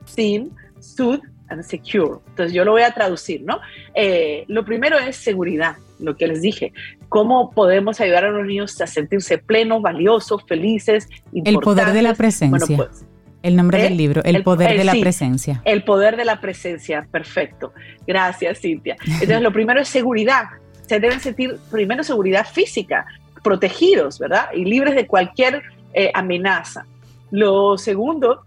Sin, 0.05 0.51
Soothe 0.79 1.23
and 1.49 1.63
secure. 1.63 2.19
Entonces 2.27 2.53
yo 2.53 2.63
lo 2.63 2.73
voy 2.73 2.83
a 2.83 2.91
traducir, 2.91 3.41
¿no? 3.41 3.59
Eh, 3.95 4.45
lo 4.49 4.63
primero 4.63 4.99
es 4.99 5.15
seguridad, 5.15 5.77
lo 5.97 6.15
que 6.15 6.27
les 6.27 6.43
dije. 6.43 6.73
¿Cómo 7.09 7.49
podemos 7.49 7.99
ayudar 7.99 8.25
a 8.25 8.29
los 8.29 8.45
niños 8.45 8.79
a 8.79 8.85
sentirse 8.85 9.39
plenos, 9.39 9.81
valiosos, 9.81 10.43
felices? 10.47 11.09
El 11.33 11.57
poder 11.57 11.91
de 11.91 12.03
la 12.03 12.13
presencia. 12.13 12.77
pues, 12.77 13.03
el 13.43 13.55
nombre 13.55 13.81
del 13.81 13.93
¿eh? 13.93 13.95
libro, 13.95 14.23
El, 14.23 14.43
poder 14.43 14.77
de 14.77 14.83
la 14.83 14.93
presencia. 14.93 15.61
El 15.65 15.83
poder 15.83 16.17
de 16.17 16.25
la 16.25 16.39
presencia, 16.39 17.07
perfecto. 17.11 17.73
Gracias, 18.05 18.59
Cintia. 18.59 18.97
Entonces, 19.05 19.41
lo 19.41 19.51
primero 19.51 19.81
es 19.81 19.87
seguridad. 19.87 20.45
Se 20.87 20.99
deben 20.99 21.19
sentir 21.19 21.57
primero 21.71 22.03
seguridad 22.03 22.45
física, 22.45 23.05
protegidos, 23.43 24.19
¿verdad? 24.19 24.47
Y 24.53 24.65
libres 24.65 24.95
de 24.95 25.07
cualquier 25.07 25.63
eh, 25.93 26.11
amenaza. 26.13 26.85
Lo 27.31 27.77
segundo 27.77 28.43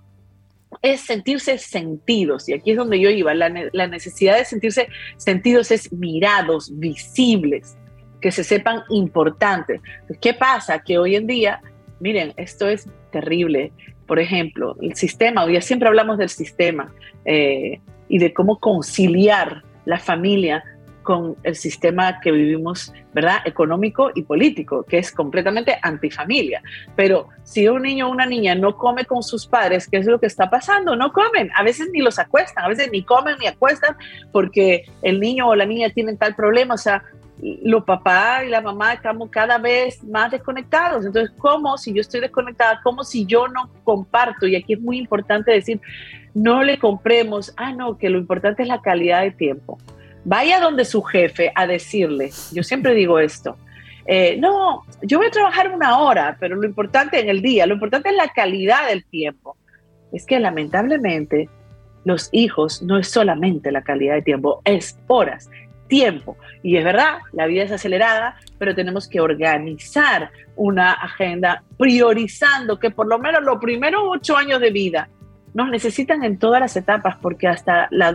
es 0.82 1.00
sentirse 1.00 1.58
sentidos, 1.58 2.48
y 2.48 2.52
aquí 2.52 2.72
es 2.72 2.76
donde 2.76 3.00
yo 3.00 3.08
iba, 3.08 3.32
la, 3.34 3.48
necesidad 3.48 4.36
de 4.36 4.44
sentirse 4.44 4.88
sentidos 5.16 5.70
es 5.70 5.92
mirados, 5.92 6.78
visibles, 6.78 7.76
que 8.20 8.30
se 8.30 8.44
sepan 8.44 8.82
importantes. 8.90 9.80
¿Qué 10.20 10.34
pasa? 10.34 10.80
Que 10.80 10.98
hoy 10.98 11.16
en 11.16 11.26
día, 11.26 11.60
miren, 12.00 12.32
esto 12.36 12.68
es 12.68 12.88
terrible. 13.12 13.72
Por 14.06 14.18
ejemplo, 14.18 14.76
el 14.80 14.94
sistema, 14.94 15.44
hoy 15.44 15.60
siempre 15.62 15.88
hablamos 15.88 16.18
del 16.18 16.28
sistema 16.28 16.92
eh, 17.24 17.80
y 18.08 18.18
de 18.18 18.32
cómo 18.32 18.58
conciliar 18.60 19.62
la 19.84 19.98
familia 19.98 20.62
con 21.04 21.36
el 21.42 21.54
sistema 21.54 22.18
que 22.20 22.32
vivimos, 22.32 22.92
¿verdad? 23.12 23.36
Económico 23.44 24.10
y 24.14 24.22
político, 24.22 24.84
que 24.84 24.98
es 24.98 25.12
completamente 25.12 25.78
antifamilia. 25.82 26.62
Pero 26.96 27.28
si 27.44 27.68
un 27.68 27.82
niño 27.82 28.08
o 28.08 28.10
una 28.10 28.26
niña 28.26 28.54
no 28.56 28.76
come 28.76 29.04
con 29.04 29.22
sus 29.22 29.46
padres, 29.46 29.86
¿qué 29.86 29.98
es 29.98 30.06
lo 30.06 30.18
que 30.18 30.26
está 30.26 30.50
pasando? 30.50 30.96
No 30.96 31.12
comen, 31.12 31.50
a 31.54 31.62
veces 31.62 31.90
ni 31.92 32.00
los 32.00 32.18
acuestan, 32.18 32.64
a 32.64 32.68
veces 32.68 32.88
ni 32.90 33.04
comen 33.04 33.36
ni 33.38 33.46
acuestan 33.46 33.96
porque 34.32 34.86
el 35.02 35.20
niño 35.20 35.48
o 35.48 35.54
la 35.54 35.66
niña 35.66 35.90
tienen 35.90 36.16
tal 36.16 36.34
problema, 36.34 36.74
o 36.74 36.78
sea, 36.78 37.04
los 37.62 37.84
papás 37.84 38.44
y 38.44 38.48
la 38.48 38.62
mamá 38.62 38.94
estamos 38.94 39.28
cada 39.30 39.58
vez 39.58 40.02
más 40.04 40.30
desconectados. 40.30 41.04
Entonces, 41.04 41.34
¿cómo 41.38 41.76
si 41.76 41.92
yo 41.92 42.00
estoy 42.00 42.20
desconectada? 42.20 42.80
¿Cómo 42.82 43.04
si 43.04 43.26
yo 43.26 43.48
no 43.48 43.70
comparto? 43.84 44.46
Y 44.46 44.56
aquí 44.56 44.72
es 44.72 44.80
muy 44.80 44.98
importante 44.98 45.52
decir, 45.52 45.80
no 46.32 46.62
le 46.62 46.78
compremos, 46.78 47.52
ah, 47.56 47.72
no, 47.72 47.98
que 47.98 48.08
lo 48.08 48.18
importante 48.18 48.62
es 48.62 48.68
la 48.68 48.80
calidad 48.80 49.22
de 49.22 49.30
tiempo. 49.30 49.78
Vaya 50.24 50.58
donde 50.58 50.86
su 50.86 51.02
jefe 51.02 51.52
a 51.54 51.66
decirle, 51.66 52.30
yo 52.52 52.62
siempre 52.62 52.94
digo 52.94 53.18
esto, 53.18 53.58
eh, 54.06 54.36
no, 54.38 54.84
yo 55.02 55.18
voy 55.18 55.26
a 55.26 55.30
trabajar 55.30 55.70
una 55.70 55.98
hora, 55.98 56.36
pero 56.40 56.56
lo 56.56 56.66
importante 56.66 57.20
en 57.20 57.28
el 57.28 57.42
día, 57.42 57.66
lo 57.66 57.74
importante 57.74 58.08
es 58.08 58.16
la 58.16 58.28
calidad 58.28 58.88
del 58.88 59.04
tiempo. 59.04 59.56
Es 60.12 60.24
que 60.24 60.38
lamentablemente 60.38 61.48
los 62.04 62.28
hijos 62.32 62.82
no 62.82 62.98
es 62.98 63.08
solamente 63.08 63.72
la 63.72 63.82
calidad 63.82 64.14
de 64.14 64.22
tiempo, 64.22 64.60
es 64.64 64.98
horas, 65.08 65.50
tiempo. 65.88 66.36
Y 66.62 66.76
es 66.76 66.84
verdad, 66.84 67.18
la 67.32 67.46
vida 67.46 67.62
es 67.62 67.72
acelerada, 67.72 68.36
pero 68.58 68.74
tenemos 68.74 69.08
que 69.08 69.20
organizar 69.20 70.30
una 70.56 70.92
agenda 70.92 71.62
priorizando 71.78 72.78
que 72.78 72.90
por 72.90 73.06
lo 73.06 73.18
menos 73.18 73.42
los 73.42 73.58
primeros 73.58 74.02
ocho 74.06 74.36
años 74.36 74.60
de 74.60 74.70
vida 74.70 75.08
nos 75.54 75.70
necesitan 75.70 76.24
en 76.24 76.36
todas 76.36 76.60
las 76.60 76.76
etapas, 76.76 77.16
porque 77.22 77.46
hasta 77.46 77.86
la, 77.92 78.08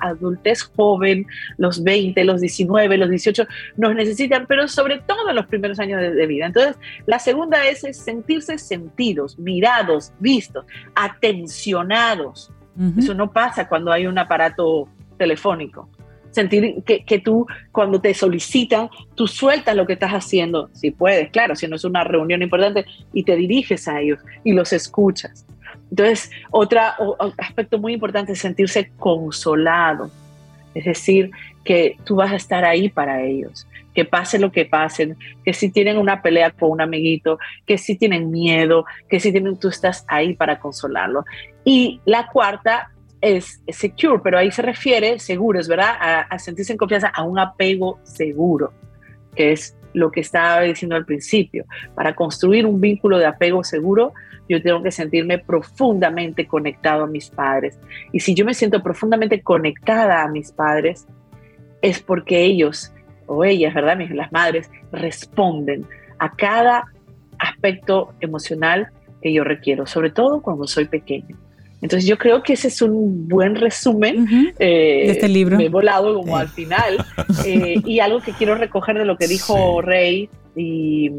adultez 0.00 0.64
joven, 0.64 1.26
los 1.56 1.82
20, 1.84 2.24
los 2.24 2.40
19, 2.40 2.98
los 2.98 3.08
18, 3.08 3.46
nos 3.76 3.94
necesitan, 3.94 4.46
pero 4.48 4.66
sobre 4.66 4.98
todo 4.98 5.30
en 5.30 5.36
los 5.36 5.46
primeros 5.46 5.78
años 5.78 6.00
de, 6.00 6.26
vida. 6.26 6.46
Entonces, 6.46 6.76
la 7.06 7.20
segunda 7.20 7.64
es, 7.68 7.82
sentirse 7.96 8.58
sentidos, 8.58 9.38
mirados, 9.38 10.12
vistos, 10.18 10.66
atencionados. 10.94 12.50
Eso 12.98 13.14
no 13.14 13.30
pasa 13.32 13.68
cuando 13.68 13.92
hay 13.92 14.06
un 14.06 14.18
aparato 14.18 14.88
telefónico 15.18 15.88
sentir 16.32 16.82
que, 16.84 17.04
que, 17.04 17.18
tú 17.18 17.46
cuando 17.70 18.00
te 18.00 18.12
solicitan, 18.14 18.90
tú 19.14 19.26
sueltas 19.26 19.76
lo 19.76 19.86
que 19.86 19.92
estás 19.92 20.12
haciendo, 20.12 20.68
si 20.72 20.90
puedes, 20.90 21.30
claro, 21.30 21.54
si 21.54 21.68
no 21.68 21.76
es 21.76 21.84
una 21.84 22.02
reunión 22.04 22.42
importante, 22.42 22.84
y 23.12 23.22
te 23.22 23.36
diriges 23.36 23.86
a 23.86 24.00
ellos 24.00 24.18
y 24.42 24.52
los 24.52 24.72
escuchas. 24.72 25.46
Entonces, 25.90 26.30
otro 26.50 26.80
aspecto 27.38 27.78
muy 27.78 27.92
importante 27.92 28.32
es 28.32 28.38
sentirse 28.38 28.90
consolado, 28.98 30.10
es 30.74 30.86
decir, 30.86 31.30
que 31.64 31.96
tú 32.04 32.16
vas 32.16 32.32
a 32.32 32.36
estar 32.36 32.64
ahí 32.64 32.88
para 32.88 33.22
ellos, 33.22 33.66
que 33.94 34.04
pase 34.04 34.38
lo 34.38 34.50
que 34.50 34.64
pase, 34.64 35.14
que 35.44 35.52
si 35.52 35.70
tienen 35.70 35.98
una 35.98 36.22
pelea 36.22 36.50
con 36.50 36.70
un 36.70 36.80
amiguito, 36.80 37.38
que 37.66 37.76
si 37.78 37.96
tienen 37.96 38.30
miedo, 38.30 38.86
que 39.08 39.20
si 39.20 39.32
tienen, 39.32 39.58
tú 39.58 39.68
estás 39.68 40.04
ahí 40.08 40.34
para 40.34 40.58
consolarlo. 40.58 41.24
Y 41.64 42.00
la 42.06 42.28
cuarta 42.28 42.90
es 43.22 43.62
secure, 43.68 44.20
pero 44.22 44.36
ahí 44.36 44.50
se 44.50 44.60
refiere, 44.60 45.18
seguros, 45.18 45.68
¿verdad? 45.68 45.94
A, 45.98 46.20
a 46.22 46.38
sentirse 46.38 46.72
en 46.72 46.78
confianza, 46.78 47.08
a 47.08 47.22
un 47.22 47.38
apego 47.38 47.98
seguro, 48.02 48.72
que 49.34 49.52
es 49.52 49.76
lo 49.94 50.10
que 50.10 50.20
estaba 50.20 50.62
diciendo 50.62 50.96
al 50.96 51.06
principio. 51.06 51.64
Para 51.94 52.14
construir 52.14 52.66
un 52.66 52.80
vínculo 52.80 53.18
de 53.18 53.26
apego 53.26 53.62
seguro, 53.64 54.12
yo 54.48 54.62
tengo 54.62 54.82
que 54.82 54.90
sentirme 54.90 55.38
profundamente 55.38 56.46
conectado 56.46 57.04
a 57.04 57.06
mis 57.06 57.30
padres. 57.30 57.78
Y 58.12 58.20
si 58.20 58.34
yo 58.34 58.44
me 58.44 58.54
siento 58.54 58.82
profundamente 58.82 59.40
conectada 59.42 60.22
a 60.22 60.28
mis 60.28 60.52
padres, 60.52 61.06
es 61.80 62.02
porque 62.02 62.42
ellos 62.42 62.92
o 63.26 63.44
ellas, 63.44 63.72
¿verdad? 63.74 63.98
Las 64.10 64.32
madres 64.32 64.70
responden 64.90 65.86
a 66.18 66.34
cada 66.34 66.84
aspecto 67.38 68.14
emocional 68.20 68.88
que 69.20 69.32
yo 69.32 69.44
requiero, 69.44 69.86
sobre 69.86 70.10
todo 70.10 70.42
cuando 70.42 70.66
soy 70.66 70.86
pequeño. 70.86 71.36
Entonces 71.82 72.08
yo 72.08 72.16
creo 72.16 72.42
que 72.44 72.52
ese 72.52 72.68
es 72.68 72.80
un 72.80 73.28
buen 73.28 73.56
resumen 73.56 74.54
eh, 74.58 75.02
de 75.06 75.10
este 75.10 75.28
libro. 75.28 75.58
Me 75.58 75.66
he 75.66 75.68
volado 75.68 76.14
como 76.14 76.36
al 76.36 76.48
final. 76.48 77.04
Eh, 77.44 77.80
y 77.84 77.98
algo 77.98 78.20
que 78.20 78.32
quiero 78.32 78.54
recoger 78.54 78.96
de 78.98 79.04
lo 79.04 79.16
que 79.16 79.26
dijo 79.26 79.82
Rey 79.82 80.28
y, 80.54 81.10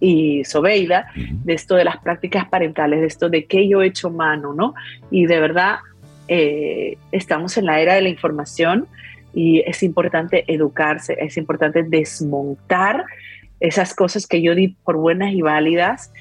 y 0.00 0.44
Sobeida, 0.44 1.06
de 1.14 1.52
esto 1.52 1.76
de 1.76 1.84
las 1.84 1.98
prácticas 1.98 2.48
parentales, 2.48 3.00
de 3.00 3.06
esto 3.06 3.28
de 3.28 3.44
que 3.44 3.68
yo 3.68 3.80
he 3.80 3.86
hecho 3.86 4.10
mano, 4.10 4.54
¿no? 4.54 4.74
Y 5.10 5.26
de 5.26 5.38
verdad, 5.38 5.76
eh, 6.26 6.96
estamos 7.12 7.56
en 7.56 7.66
la 7.66 7.80
era 7.80 7.94
de 7.94 8.02
la 8.02 8.08
información 8.08 8.88
y 9.34 9.60
es 9.60 9.82
importante 9.82 10.44
educarse, 10.52 11.16
es 11.20 11.36
importante 11.36 11.84
desmontar 11.84 13.04
esas 13.60 13.94
cosas 13.94 14.26
que 14.26 14.42
yo 14.42 14.54
di 14.54 14.76
por 14.84 14.96
buenas 14.96 15.32
y 15.32 15.42
válidas, 15.42 16.12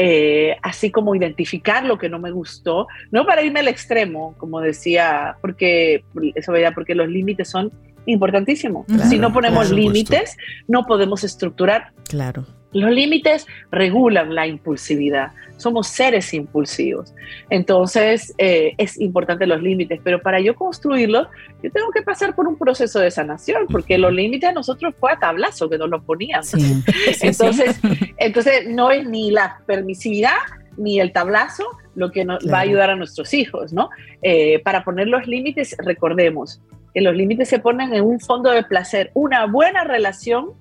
eh, 0.00 0.56
así 0.62 0.92
como 0.92 1.16
identificar 1.16 1.84
lo 1.84 1.98
que 1.98 2.08
no 2.08 2.20
me 2.20 2.30
gustó, 2.30 2.86
no 3.10 3.26
para 3.26 3.42
irme 3.42 3.58
al 3.58 3.66
extremo, 3.66 4.36
como 4.38 4.60
decía, 4.60 5.36
porque 5.40 6.04
eso 6.36 6.52
porque 6.72 6.94
los 6.94 7.08
límites 7.08 7.50
son 7.50 7.72
importantísimos. 8.06 8.86
si 9.08 9.18
no 9.18 9.32
ponemos 9.32 9.72
límites, 9.72 10.36
no 10.68 10.84
podemos 10.84 11.24
estructurar. 11.24 11.90
Claro. 12.08 12.46
Los 12.72 12.90
límites 12.90 13.46
regulan 13.70 14.34
la 14.34 14.46
impulsividad. 14.46 15.32
Somos 15.56 15.88
seres 15.88 16.32
impulsivos. 16.34 17.14
Entonces, 17.50 18.34
eh, 18.38 18.74
es 18.78 19.00
importante 19.00 19.46
los 19.46 19.62
límites, 19.62 20.00
pero 20.04 20.20
para 20.20 20.40
yo 20.40 20.54
construirlos, 20.54 21.28
yo 21.62 21.70
tengo 21.72 21.90
que 21.90 22.02
pasar 22.02 22.34
por 22.34 22.46
un 22.46 22.56
proceso 22.56 23.00
de 23.00 23.10
sanación, 23.10 23.66
porque 23.68 23.98
los 23.98 24.12
límites 24.12 24.50
a 24.50 24.52
nosotros 24.52 24.94
fue 24.98 25.12
a 25.12 25.18
tablazo 25.18 25.68
que 25.68 25.78
nos 25.78 25.88
los 25.88 26.04
ponían. 26.04 26.42
entonces, 27.22 27.80
entonces, 28.18 28.68
no 28.68 28.90
es 28.90 29.06
ni 29.06 29.30
la 29.30 29.60
permisividad 29.66 30.36
ni 30.76 31.00
el 31.00 31.12
tablazo 31.12 31.64
lo 31.96 32.12
que 32.12 32.24
nos 32.24 32.46
va 32.50 32.58
a 32.58 32.60
ayudar 32.60 32.90
a 32.90 32.96
nuestros 32.96 33.34
hijos, 33.34 33.72
¿no? 33.72 33.90
Eh, 34.22 34.60
para 34.60 34.84
poner 34.84 35.08
los 35.08 35.26
límites, 35.26 35.76
recordemos 35.78 36.60
que 36.94 37.00
los 37.00 37.16
límites 37.16 37.48
se 37.48 37.58
ponen 37.58 37.92
en 37.92 38.04
un 38.04 38.20
fondo 38.20 38.50
de 38.50 38.62
placer. 38.62 39.10
Una 39.14 39.46
buena 39.46 39.82
relación 39.82 40.52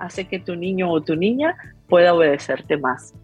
hace 0.00 0.26
que 0.26 0.40
tu 0.40 0.56
niño 0.56 0.90
o 0.90 1.00
tu 1.00 1.14
niña 1.14 1.54
pueda 1.88 2.14
obedecerte 2.14 2.76
más. 2.76 3.14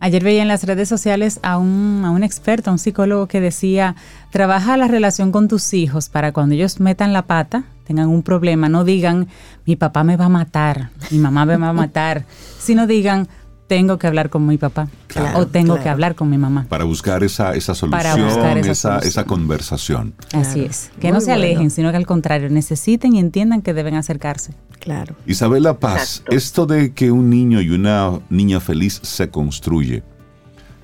Ayer 0.00 0.24
veía 0.24 0.42
en 0.42 0.48
las 0.48 0.64
redes 0.64 0.88
sociales 0.88 1.38
a 1.44 1.58
un, 1.58 2.02
a 2.04 2.10
un 2.10 2.24
experto, 2.24 2.70
a 2.70 2.72
un 2.72 2.80
psicólogo 2.80 3.28
que 3.28 3.40
decía, 3.40 3.94
trabaja 4.30 4.76
la 4.76 4.88
relación 4.88 5.30
con 5.30 5.46
tus 5.46 5.74
hijos 5.74 6.08
para 6.08 6.32
cuando 6.32 6.56
ellos 6.56 6.80
metan 6.80 7.12
la 7.12 7.22
pata, 7.22 7.62
tengan 7.84 8.08
un 8.08 8.24
problema, 8.24 8.68
no 8.68 8.82
digan, 8.82 9.28
mi 9.64 9.76
papá 9.76 10.02
me 10.02 10.16
va 10.16 10.24
a 10.24 10.28
matar, 10.28 10.90
mi 11.12 11.18
mamá 11.18 11.46
me 11.46 11.56
va 11.56 11.68
a 11.68 11.72
matar, 11.72 12.24
sino 12.58 12.88
digan, 12.88 13.28
tengo 13.72 13.98
que 13.98 14.06
hablar 14.06 14.28
con 14.28 14.46
mi 14.46 14.58
papá 14.58 14.88
o 15.34 15.46
tengo 15.46 15.80
que 15.80 15.88
hablar 15.88 16.14
con 16.14 16.28
mi 16.28 16.36
mamá. 16.36 16.66
Para 16.68 16.84
buscar 16.84 17.24
esa, 17.24 17.54
esa 17.54 17.74
solución, 17.74 18.58
esa, 18.58 18.98
esa, 18.98 19.24
conversación. 19.24 20.12
Así 20.34 20.60
es, 20.60 20.90
que 21.00 21.10
no 21.10 21.22
se 21.22 21.32
alejen, 21.32 21.70
sino 21.70 21.90
que 21.90 21.96
al 21.96 22.04
contrario, 22.04 22.50
necesiten 22.50 23.14
y 23.14 23.18
entiendan 23.18 23.62
que 23.62 23.72
deben 23.72 23.94
acercarse. 23.94 24.52
Claro. 24.78 25.14
Isabela 25.26 25.78
Paz, 25.78 26.22
esto 26.28 26.66
de 26.66 26.92
que 26.92 27.10
un 27.10 27.30
niño 27.30 27.62
y 27.62 27.70
una 27.70 28.20
niña 28.28 28.60
feliz 28.60 29.00
se 29.02 29.30
construye, 29.30 30.02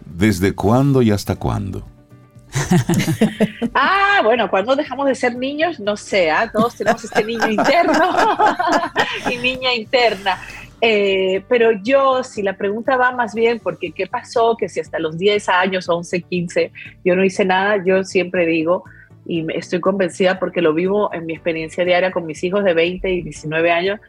¿desde 0.06 0.54
cuándo 0.54 1.02
y 1.02 1.10
hasta 1.10 1.36
cuándo? 1.36 1.86
ah, 3.74 4.22
bueno, 4.24 4.48
cuando 4.48 4.74
dejamos 4.74 5.06
de 5.06 5.14
ser 5.14 5.36
niños, 5.36 5.78
no 5.78 5.94
sé, 5.98 6.30
¿ah? 6.30 6.50
todos 6.50 6.76
tenemos 6.76 7.04
este 7.04 7.22
niño 7.22 7.50
interno 7.50 8.14
y 9.30 9.36
niña 9.36 9.74
interna. 9.74 10.38
Eh, 10.80 11.42
pero 11.48 11.72
yo, 11.72 12.22
si 12.22 12.42
la 12.42 12.56
pregunta 12.56 12.96
va 12.96 13.10
más 13.12 13.34
bien 13.34 13.58
porque 13.58 13.90
qué 13.90 14.06
pasó, 14.06 14.56
que 14.56 14.68
si 14.68 14.80
hasta 14.80 14.98
los 14.98 15.18
10 15.18 15.48
años, 15.48 15.88
11, 15.88 16.22
15, 16.22 16.72
yo 17.04 17.16
no 17.16 17.24
hice 17.24 17.44
nada, 17.44 17.82
yo 17.84 18.04
siempre 18.04 18.46
digo, 18.46 18.84
y 19.26 19.44
estoy 19.54 19.80
convencida 19.80 20.38
porque 20.38 20.62
lo 20.62 20.72
vivo 20.72 21.12
en 21.12 21.26
mi 21.26 21.34
experiencia 21.34 21.84
diaria 21.84 22.12
con 22.12 22.26
mis 22.26 22.42
hijos 22.44 22.64
de 22.64 22.74
20 22.74 23.10
y 23.10 23.22
19 23.22 23.70
años, 23.70 24.00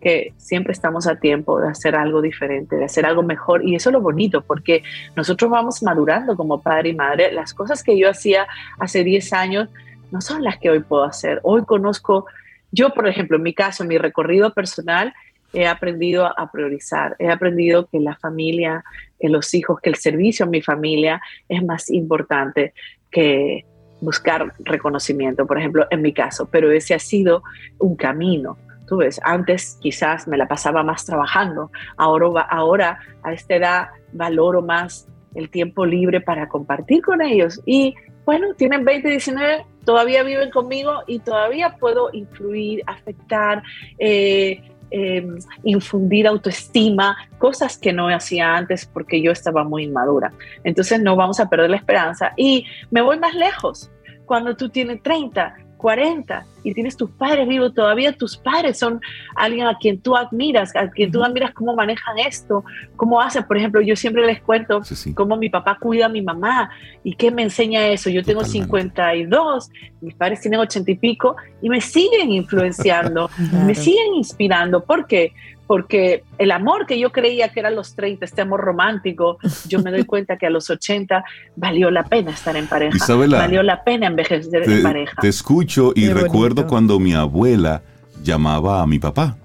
que 0.00 0.32
siempre 0.36 0.72
estamos 0.72 1.06
a 1.06 1.16
tiempo 1.16 1.60
de 1.60 1.68
hacer 1.68 1.94
algo 1.94 2.22
diferente, 2.22 2.76
de 2.76 2.84
hacer 2.84 3.04
algo 3.04 3.22
mejor. 3.22 3.64
Y 3.64 3.74
eso 3.74 3.90
es 3.90 3.92
lo 3.92 4.00
bonito, 4.00 4.42
porque 4.42 4.82
nosotros 5.16 5.50
vamos 5.50 5.82
madurando 5.82 6.36
como 6.36 6.62
padre 6.62 6.90
y 6.90 6.94
madre. 6.94 7.32
Las 7.32 7.52
cosas 7.52 7.82
que 7.82 7.98
yo 7.98 8.08
hacía 8.08 8.46
hace 8.78 9.04
10 9.04 9.32
años 9.32 9.68
no 10.10 10.20
son 10.20 10.42
las 10.42 10.58
que 10.58 10.70
hoy 10.70 10.80
puedo 10.80 11.04
hacer. 11.04 11.40
Hoy 11.42 11.64
conozco, 11.64 12.26
yo 12.72 12.90
por 12.90 13.08
ejemplo, 13.08 13.36
en 13.36 13.42
mi 13.42 13.54
caso, 13.54 13.82
en 13.82 13.88
mi 13.88 13.98
recorrido 13.98 14.54
personal, 14.54 15.12
he 15.52 15.66
aprendido 15.66 16.26
a 16.26 16.50
priorizar, 16.50 17.16
he 17.18 17.28
aprendido 17.28 17.88
que 17.88 17.98
la 18.00 18.16
familia, 18.16 18.84
que 19.18 19.28
los 19.28 19.52
hijos, 19.54 19.80
que 19.80 19.90
el 19.90 19.96
servicio 19.96 20.46
a 20.46 20.48
mi 20.48 20.62
familia 20.62 21.20
es 21.48 21.64
más 21.64 21.90
importante 21.90 22.72
que 23.10 23.64
buscar 24.00 24.54
reconocimiento, 24.60 25.46
por 25.46 25.58
ejemplo, 25.58 25.86
en 25.90 26.02
mi 26.02 26.12
caso, 26.12 26.48
pero 26.50 26.70
ese 26.70 26.94
ha 26.94 26.98
sido 26.98 27.42
un 27.78 27.96
camino. 27.96 28.56
Tú 28.86 28.98
ves, 28.98 29.20
antes 29.22 29.78
quizás 29.80 30.26
me 30.26 30.36
la 30.36 30.48
pasaba 30.48 30.82
más 30.82 31.04
trabajando, 31.04 31.70
ahora, 31.96 32.42
ahora 32.42 32.98
a 33.22 33.32
esta 33.32 33.56
edad 33.56 33.88
valoro 34.12 34.62
más 34.62 35.06
el 35.34 35.48
tiempo 35.48 35.86
libre 35.86 36.20
para 36.20 36.48
compartir 36.48 37.02
con 37.02 37.22
ellos 37.22 37.60
y 37.64 37.94
bueno, 38.24 38.54
tienen 38.54 38.84
20, 38.84 39.08
19, 39.08 39.64
todavía 39.84 40.22
viven 40.22 40.50
conmigo 40.50 41.02
y 41.06 41.20
todavía 41.20 41.76
puedo 41.78 42.10
influir, 42.12 42.82
afectar, 42.86 43.62
eh, 43.98 44.62
em, 44.90 45.38
infundir 45.64 46.26
autoestima, 46.26 47.16
cosas 47.38 47.78
que 47.78 47.92
no 47.92 48.08
hacía 48.08 48.56
antes 48.56 48.86
porque 48.86 49.22
yo 49.22 49.32
estaba 49.32 49.64
muy 49.64 49.84
inmadura. 49.84 50.32
Entonces 50.64 51.00
no 51.00 51.16
vamos 51.16 51.40
a 51.40 51.48
perder 51.48 51.70
la 51.70 51.76
esperanza 51.76 52.32
y 52.36 52.66
me 52.90 53.02
voy 53.02 53.18
más 53.18 53.34
lejos. 53.34 53.90
Cuando 54.26 54.56
tú 54.56 54.68
tienes 54.68 55.02
30, 55.02 55.56
40 55.76 56.46
y 56.62 56.74
tienes 56.74 56.96
tus 56.96 57.10
padres 57.10 57.48
vivos, 57.48 57.74
todavía 57.74 58.12
tus 58.12 58.36
padres 58.36 58.78
son 58.78 59.00
alguien 59.36 59.66
a 59.66 59.76
quien 59.78 60.00
tú 60.00 60.16
admiras, 60.16 60.74
a 60.76 60.90
quien 60.90 61.10
tú 61.10 61.22
admiras 61.22 61.52
cómo 61.52 61.74
manejan 61.74 62.18
esto, 62.18 62.64
cómo 62.96 63.20
hacen. 63.20 63.44
Por 63.44 63.56
ejemplo, 63.56 63.80
yo 63.80 63.96
siempre 63.96 64.26
les 64.26 64.40
cuento 64.40 64.82
cómo 65.14 65.36
mi 65.36 65.48
papá 65.48 65.78
cuida 65.80 66.06
a 66.06 66.08
mi 66.08 66.22
mamá 66.22 66.70
y 67.02 67.14
qué 67.14 67.30
me 67.30 67.42
enseña 67.42 67.86
eso. 67.88 68.10
Yo 68.10 68.22
tengo 68.22 68.44
52, 68.44 69.70
mis 70.00 70.14
padres 70.14 70.40
tienen 70.40 70.60
80 70.60 70.90
y 70.90 70.96
pico 70.96 71.36
y 71.62 71.68
me 71.68 71.80
siguen 71.80 72.30
influenciando, 72.32 73.30
me 73.66 73.74
siguen 73.74 74.14
inspirando. 74.14 74.84
¿Por 74.84 75.06
qué? 75.06 75.32
porque 75.70 76.24
el 76.38 76.50
amor 76.50 76.84
que 76.84 76.98
yo 76.98 77.12
creía 77.12 77.50
que 77.50 77.60
era 77.60 77.68
a 77.68 77.70
los 77.70 77.94
30, 77.94 78.24
este 78.24 78.42
amor 78.42 78.58
romántico, 78.60 79.38
yo 79.68 79.78
me 79.78 79.92
doy 79.92 80.02
cuenta 80.14 80.36
que 80.36 80.44
a 80.44 80.50
los 80.50 80.68
80 80.68 81.22
valió 81.54 81.92
la 81.92 82.02
pena 82.02 82.32
estar 82.32 82.56
en 82.56 82.66
pareja. 82.66 82.98
valió 83.14 83.62
la 83.62 83.84
pena 83.84 84.08
envejecer 84.08 84.68
en 84.68 84.82
pareja. 84.82 85.14
Te 85.20 85.28
escucho 85.28 85.92
y 85.94 86.08
recuerdo 86.08 86.49
cuando 86.66 86.98
mi 86.98 87.14
abuela 87.14 87.82
llamaba 88.22 88.82
a 88.82 88.86
mi 88.86 88.98
papá 88.98 89.36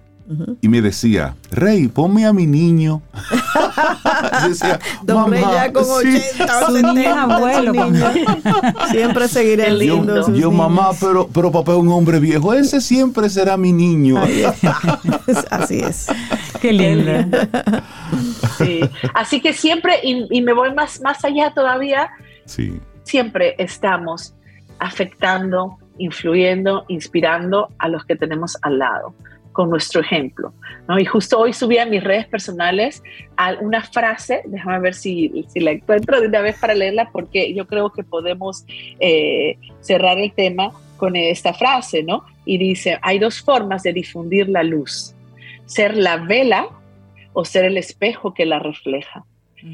y 0.62 0.68
me 0.68 0.82
decía, 0.82 1.36
Rey, 1.52 1.88
ponme 1.88 2.26
a 2.26 2.34
mi 2.34 2.48
niño. 2.48 3.04
decía, 4.48 4.80
Don 5.04 5.30
Rey 5.30 5.42
ya 5.42 5.72
con 5.72 5.84
80 5.84 6.94
sí, 6.96 7.06
abuelo. 7.06 7.74
siempre 8.92 9.28
seguiré 9.28 9.70
lindo. 9.72 10.28
Yo, 10.28 10.36
yo 10.36 10.52
mamá, 10.52 10.92
pero, 11.00 11.28
pero 11.28 11.52
papá 11.52 11.74
es 11.74 11.78
un 11.78 11.90
hombre 11.90 12.20
viejo. 12.20 12.54
Ese 12.54 12.82
siempre 12.82 13.30
será 13.30 13.56
mi 13.56 13.72
niño. 13.72 14.20
Así 15.52 15.80
es. 15.80 16.08
Qué 16.60 16.74
lindo. 16.74 17.12
Sí. 18.58 18.82
Así 19.14 19.42
que 19.42 19.54
siempre, 19.54 20.00
y, 20.04 20.26
y, 20.32 20.42
me 20.42 20.54
voy 20.54 20.74
más, 20.74 21.02
más 21.02 21.24
allá 21.24 21.54
todavía, 21.54 22.10
sí. 22.46 22.80
siempre 23.04 23.54
estamos 23.60 24.34
afectando, 24.80 25.78
influyendo, 25.98 26.86
inspirando 26.88 27.70
a 27.80 27.88
los 27.88 28.06
que 28.06 28.16
tenemos 28.16 28.58
al 28.62 28.80
lado 28.80 29.14
con 29.56 29.70
nuestro 29.70 30.02
ejemplo. 30.02 30.54
¿no? 30.88 31.00
Y 31.00 31.06
justo 31.06 31.40
hoy 31.40 31.54
subí 31.54 31.78
a 31.78 31.86
mis 31.86 32.04
redes 32.04 32.28
personales 32.28 33.02
una 33.62 33.82
frase, 33.82 34.42
déjame 34.46 34.80
ver 34.82 34.94
si, 34.94 35.46
si, 35.48 35.62
la 35.62 35.72
encuentro 35.72 36.20
de 36.20 36.28
una 36.28 36.42
vez 36.42 36.60
para 36.60 36.76
leerla, 36.76 37.10
porque 37.12 37.54
yo 37.54 37.66
creo 37.66 37.90
que 37.90 38.04
podemos 38.04 38.66
eh, 39.00 39.58
cerrar 39.80 40.20
el 40.20 40.34
tema 40.34 40.72
con 40.98 41.16
esta 41.16 41.54
frase, 41.54 42.04
¿no? 42.04 42.26
Y 42.46 42.58
dice, 42.58 43.00
hay 43.02 43.18
dos 43.18 43.42
formas 43.42 43.82
de 43.84 43.94
difundir 43.94 44.50
la 44.50 44.64
luz, 44.64 45.16
ser 45.66 45.96
la 45.98 46.18
vela 46.18 46.68
o 47.34 47.46
ser 47.46 47.66
el 47.66 47.78
espejo 47.78 48.34
que 48.34 48.46
la 48.46 48.60
refleja. 48.60 49.26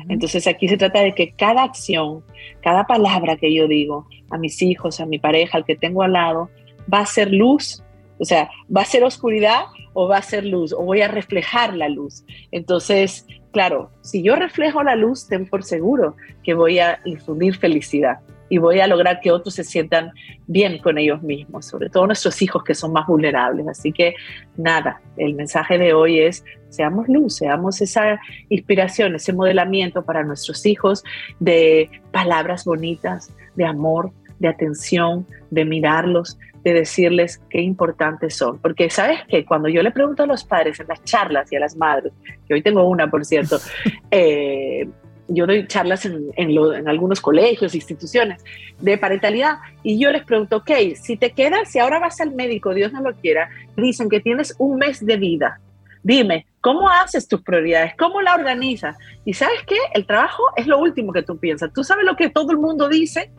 Entonces 0.09 0.47
aquí 0.47 0.67
se 0.67 0.77
trata 0.77 1.01
de 1.01 1.13
que 1.13 1.31
cada 1.31 1.63
acción, 1.63 2.23
cada 2.61 2.85
palabra 2.85 3.37
que 3.37 3.53
yo 3.53 3.67
digo 3.67 4.07
a 4.29 4.37
mis 4.37 4.61
hijos, 4.61 4.99
a 4.99 5.05
mi 5.05 5.19
pareja, 5.19 5.57
al 5.57 5.65
que 5.65 5.75
tengo 5.75 6.03
al 6.03 6.13
lado, 6.13 6.49
va 6.91 6.99
a 6.99 7.05
ser 7.05 7.31
luz 7.31 7.83
o 8.21 8.25
sea, 8.25 8.51
¿va 8.73 8.81
a 8.81 8.85
ser 8.85 9.03
oscuridad 9.03 9.63
o 9.93 10.07
va 10.07 10.17
a 10.17 10.21
ser 10.21 10.45
luz? 10.45 10.73
¿O 10.73 10.83
voy 10.83 11.01
a 11.01 11.07
reflejar 11.07 11.73
la 11.73 11.89
luz? 11.89 12.23
Entonces, 12.51 13.25
claro, 13.51 13.89
si 14.01 14.21
yo 14.21 14.35
reflejo 14.35 14.83
la 14.83 14.95
luz, 14.95 15.27
ten 15.27 15.49
por 15.49 15.63
seguro 15.63 16.15
que 16.43 16.53
voy 16.53 16.77
a 16.77 16.99
infundir 17.03 17.57
felicidad 17.57 18.19
y 18.51 18.57
voy 18.57 18.81
a 18.81 18.87
lograr 18.87 19.21
que 19.21 19.31
otros 19.31 19.55
se 19.55 19.63
sientan 19.63 20.11
bien 20.45 20.79
con 20.79 20.97
ellos 20.97 21.23
mismos, 21.23 21.65
sobre 21.65 21.89
todo 21.89 22.05
nuestros 22.05 22.41
hijos 22.41 22.65
que 22.65 22.75
son 22.75 22.91
más 22.91 23.07
vulnerables. 23.07 23.65
Así 23.65 23.93
que 23.93 24.13
nada, 24.57 24.99
el 25.15 25.35
mensaje 25.35 25.77
de 25.77 25.93
hoy 25.93 26.19
es, 26.19 26.43
seamos 26.67 27.07
luz, 27.07 27.37
seamos 27.37 27.81
esa 27.81 28.19
inspiración, 28.49 29.15
ese 29.15 29.31
modelamiento 29.31 30.03
para 30.03 30.23
nuestros 30.23 30.65
hijos 30.65 31.01
de 31.39 31.89
palabras 32.11 32.65
bonitas, 32.65 33.33
de 33.55 33.63
amor, 33.63 34.11
de 34.39 34.49
atención, 34.49 35.25
de 35.49 35.63
mirarlos, 35.63 36.37
de 36.65 36.73
decirles 36.73 37.41
qué 37.49 37.61
importantes 37.61 38.35
son. 38.35 38.59
Porque 38.59 38.89
sabes 38.89 39.19
que 39.29 39.45
cuando 39.45 39.69
yo 39.69 39.81
le 39.81 39.91
pregunto 39.91 40.23
a 40.23 40.27
los 40.27 40.43
padres 40.43 40.77
en 40.81 40.89
las 40.89 41.01
charlas 41.05 41.49
y 41.53 41.55
a 41.55 41.61
las 41.61 41.77
madres, 41.77 42.11
que 42.45 42.53
hoy 42.53 42.61
tengo 42.61 42.83
una, 42.83 43.09
por 43.09 43.23
cierto, 43.23 43.59
eh, 44.11 44.89
yo 45.33 45.47
doy 45.47 45.67
charlas 45.67 46.05
en, 46.05 46.31
en, 46.35 46.87
algunos 46.87 47.21
colegios, 47.21 47.73
instituciones 47.73 48.43
de 48.79 48.97
parentalidad, 48.97 49.59
y 49.83 49.99
yo 49.99 50.11
les 50.11 50.23
pregunto, 50.23 50.57
ok, 50.57 50.71
si 50.95 51.17
te 51.17 51.31
quedas, 51.31 51.71
si 51.71 51.79
ahora 51.79 51.99
vas 51.99 52.19
al 52.21 52.31
médico, 52.31 52.73
Dios 52.73 52.91
no 52.91 53.01
lo 53.01 53.15
quiera, 53.15 53.49
dicen 53.75 54.09
que 54.09 54.19
tienes 54.19 54.55
un 54.57 54.77
mes 54.77 55.05
de 55.05 55.17
vida. 55.17 55.59
Dime, 56.03 56.47
¿cómo 56.61 56.89
haces 56.89 57.27
tus 57.27 57.41
prioridades? 57.41 57.93
¿Cómo 57.97 58.21
la 58.21 58.33
organizas? 58.33 58.97
Y 59.23 59.33
sabes 59.33 59.59
qué? 59.67 59.77
El 59.93 60.05
trabajo 60.05 60.43
es 60.55 60.65
lo 60.67 60.79
último 60.79 61.13
que 61.13 61.21
tú 61.21 61.37
piensas. 61.37 61.71
Tú 61.73 61.83
sabes 61.83 62.05
lo 62.05 62.15
que 62.15 62.29
todo 62.29 62.51
el 62.51 62.57
mundo 62.57 62.89
dice, 62.89 63.31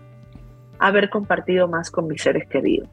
haber 0.78 1.10
compartido 1.10 1.68
más 1.68 1.90
con 1.90 2.06
mis 2.06 2.22
seres 2.22 2.48
queridos. 2.48 2.88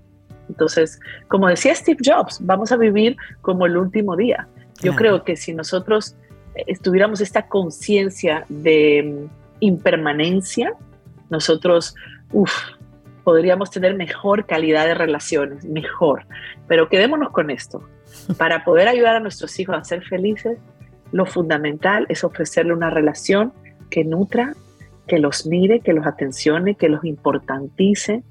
Entonces, 0.49 0.99
como 1.27 1.47
decía 1.47 1.75
Steve 1.75 1.99
Jobs, 2.03 2.39
vamos 2.41 2.71
a 2.71 2.77
vivir 2.77 3.15
como 3.41 3.65
el 3.67 3.77
último 3.77 4.15
día. 4.15 4.47
Yo 4.81 4.95
creo 4.95 5.23
que 5.23 5.35
si 5.35 5.53
nosotros 5.53 6.15
estuviéramos 6.55 7.21
esta 7.21 7.47
conciencia 7.47 8.45
de 8.49 9.27
mm, 9.27 9.29
impermanencia, 9.61 10.73
nosotros 11.29 11.95
podríamos 13.23 13.69
tener 13.69 13.95
mejor 13.95 14.45
calidad 14.45 14.85
de 14.85 14.95
relaciones, 14.95 15.65
mejor. 15.65 16.25
Pero 16.67 16.89
quedémonos 16.89 17.31
con 17.31 17.49
esto. 17.49 17.83
Para 18.37 18.63
poder 18.63 18.87
ayudar 18.87 19.15
a 19.15 19.19
nuestros 19.19 19.59
hijos 19.59 19.75
a 19.77 19.83
ser 19.83 20.03
felices, 20.03 20.57
lo 21.11 21.25
fundamental 21.25 22.05
es 22.09 22.23
ofrecerle 22.23 22.73
una 22.73 22.89
relación 22.89 23.53
que 23.89 24.03
nutra, 24.03 24.55
que 25.07 25.19
los 25.19 25.45
mire, 25.45 25.79
que 25.79 25.93
los 25.93 26.05
atencione, 26.05 26.75
que 26.75 26.89
los 26.89 27.03
importantice, 27.03 28.23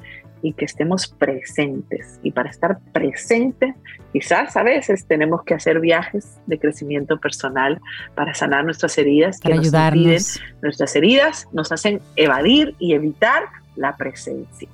y 0.42 0.52
que 0.52 0.64
estemos 0.64 1.08
presentes. 1.08 2.18
Y 2.22 2.32
para 2.32 2.50
estar 2.50 2.78
presentes, 2.92 3.74
quizás 4.12 4.56
a 4.56 4.62
veces 4.62 5.06
tenemos 5.06 5.42
que 5.44 5.54
hacer 5.54 5.80
viajes 5.80 6.38
de 6.46 6.58
crecimiento 6.58 7.18
personal 7.18 7.80
para 8.14 8.34
sanar 8.34 8.64
nuestras 8.64 8.96
heridas, 8.98 9.40
que 9.40 9.50
nos 9.50 9.60
ayudarnos. 9.60 10.40
nuestras 10.62 10.96
heridas 10.96 11.48
nos 11.52 11.72
hacen 11.72 12.00
evadir 12.16 12.74
y 12.78 12.94
evitar 12.94 13.44
la 13.76 13.96
presencia. 13.96 14.68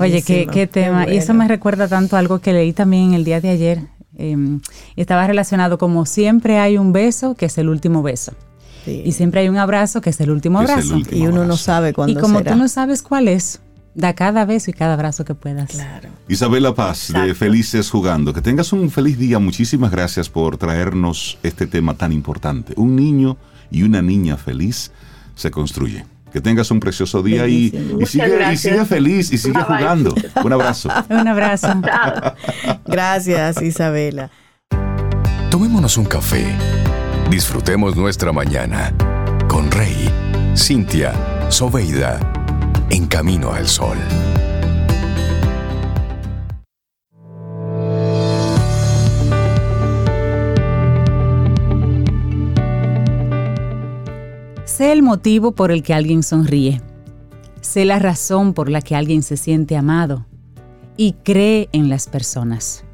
Oye, 0.00 0.22
qué, 0.22 0.66
tema. 0.66 1.08
Y 1.08 1.16
eso 1.16 1.34
me 1.34 1.48
recuerda 1.48 1.88
tanto 1.88 2.16
algo 2.16 2.38
que 2.40 2.52
leí 2.52 2.72
también 2.72 3.14
el 3.14 3.24
día 3.24 3.40
de 3.40 3.50
ayer. 3.50 3.80
Em, 4.16 4.60
estaba 4.96 5.26
relacionado 5.26 5.78
como 5.78 6.04
siempre 6.06 6.58
hay 6.58 6.76
un 6.76 6.92
beso 6.92 7.34
que 7.34 7.46
es 7.46 7.58
el 7.58 7.68
último 7.68 8.02
beso. 8.02 8.32
Y 8.86 9.12
siempre 9.12 9.42
hay 9.42 9.48
un 9.48 9.58
abrazo 9.58 10.00
que 10.00 10.10
es 10.10 10.20
el 10.20 10.30
último 10.30 10.58
abrazo. 10.58 10.98
y 11.10 11.26
uno 11.26 11.44
no 11.44 11.56
sabe 11.56 11.92
cuándo 11.92 12.18
Y 12.18 12.22
como 12.22 12.42
tú 12.42 12.56
no 12.56 12.68
sabes 12.68 13.02
cuál 13.02 13.28
es, 13.28 13.60
Da 13.94 14.14
cada 14.14 14.46
beso 14.46 14.70
y 14.70 14.74
cada 14.74 14.94
abrazo 14.94 15.24
que 15.24 15.34
puedas. 15.34 15.70
Claro. 15.70 16.08
Isabela 16.28 16.74
Paz, 16.74 17.12
de 17.12 17.34
Felices 17.34 17.90
Jugando. 17.90 18.32
Que 18.32 18.40
tengas 18.40 18.72
un 18.72 18.90
feliz 18.90 19.18
día. 19.18 19.38
Muchísimas 19.38 19.90
gracias 19.90 20.30
por 20.30 20.56
traernos 20.56 21.38
este 21.42 21.66
tema 21.66 21.94
tan 21.94 22.12
importante. 22.12 22.72
Un 22.76 22.96
niño 22.96 23.36
y 23.70 23.82
una 23.82 24.00
niña 24.00 24.36
feliz 24.38 24.92
se 25.34 25.50
construye. 25.50 26.06
Que 26.32 26.40
tengas 26.40 26.70
un 26.70 26.80
precioso 26.80 27.22
día 27.22 27.46
y, 27.46 27.70
sigue, 28.06 28.86
feliz 28.86 29.30
y 29.30 29.36
sigue 29.36 29.60
jugando. 29.60 30.14
Un 30.42 30.52
abrazo. 30.54 30.88
un 31.10 31.28
abrazo. 31.28 31.68
gracias, 32.86 33.60
Isabela. 33.60 34.30
Tomémonos 35.50 35.98
un 35.98 36.06
café. 36.06 36.46
Disfrutemos 37.30 37.94
nuestra 37.96 38.32
mañana 38.32 38.94
con 39.46 39.70
Rey, 39.70 40.10
Cintia, 40.56 41.12
Soveida 41.50 42.41
en 42.92 43.06
Camino 43.06 43.50
al 43.50 43.66
Sol. 43.68 43.96
Sé 54.66 54.92
el 54.92 55.02
motivo 55.02 55.52
por 55.52 55.72
el 55.72 55.82
que 55.82 55.94
alguien 55.94 56.22
sonríe. 56.22 56.82
Sé 57.62 57.86
la 57.86 57.98
razón 57.98 58.52
por 58.52 58.68
la 58.68 58.82
que 58.82 58.94
alguien 58.94 59.22
se 59.22 59.38
siente 59.38 59.74
amado. 59.78 60.26
Y 60.98 61.14
cree 61.24 61.70
en 61.72 61.88
las 61.88 62.08
personas. 62.08 62.84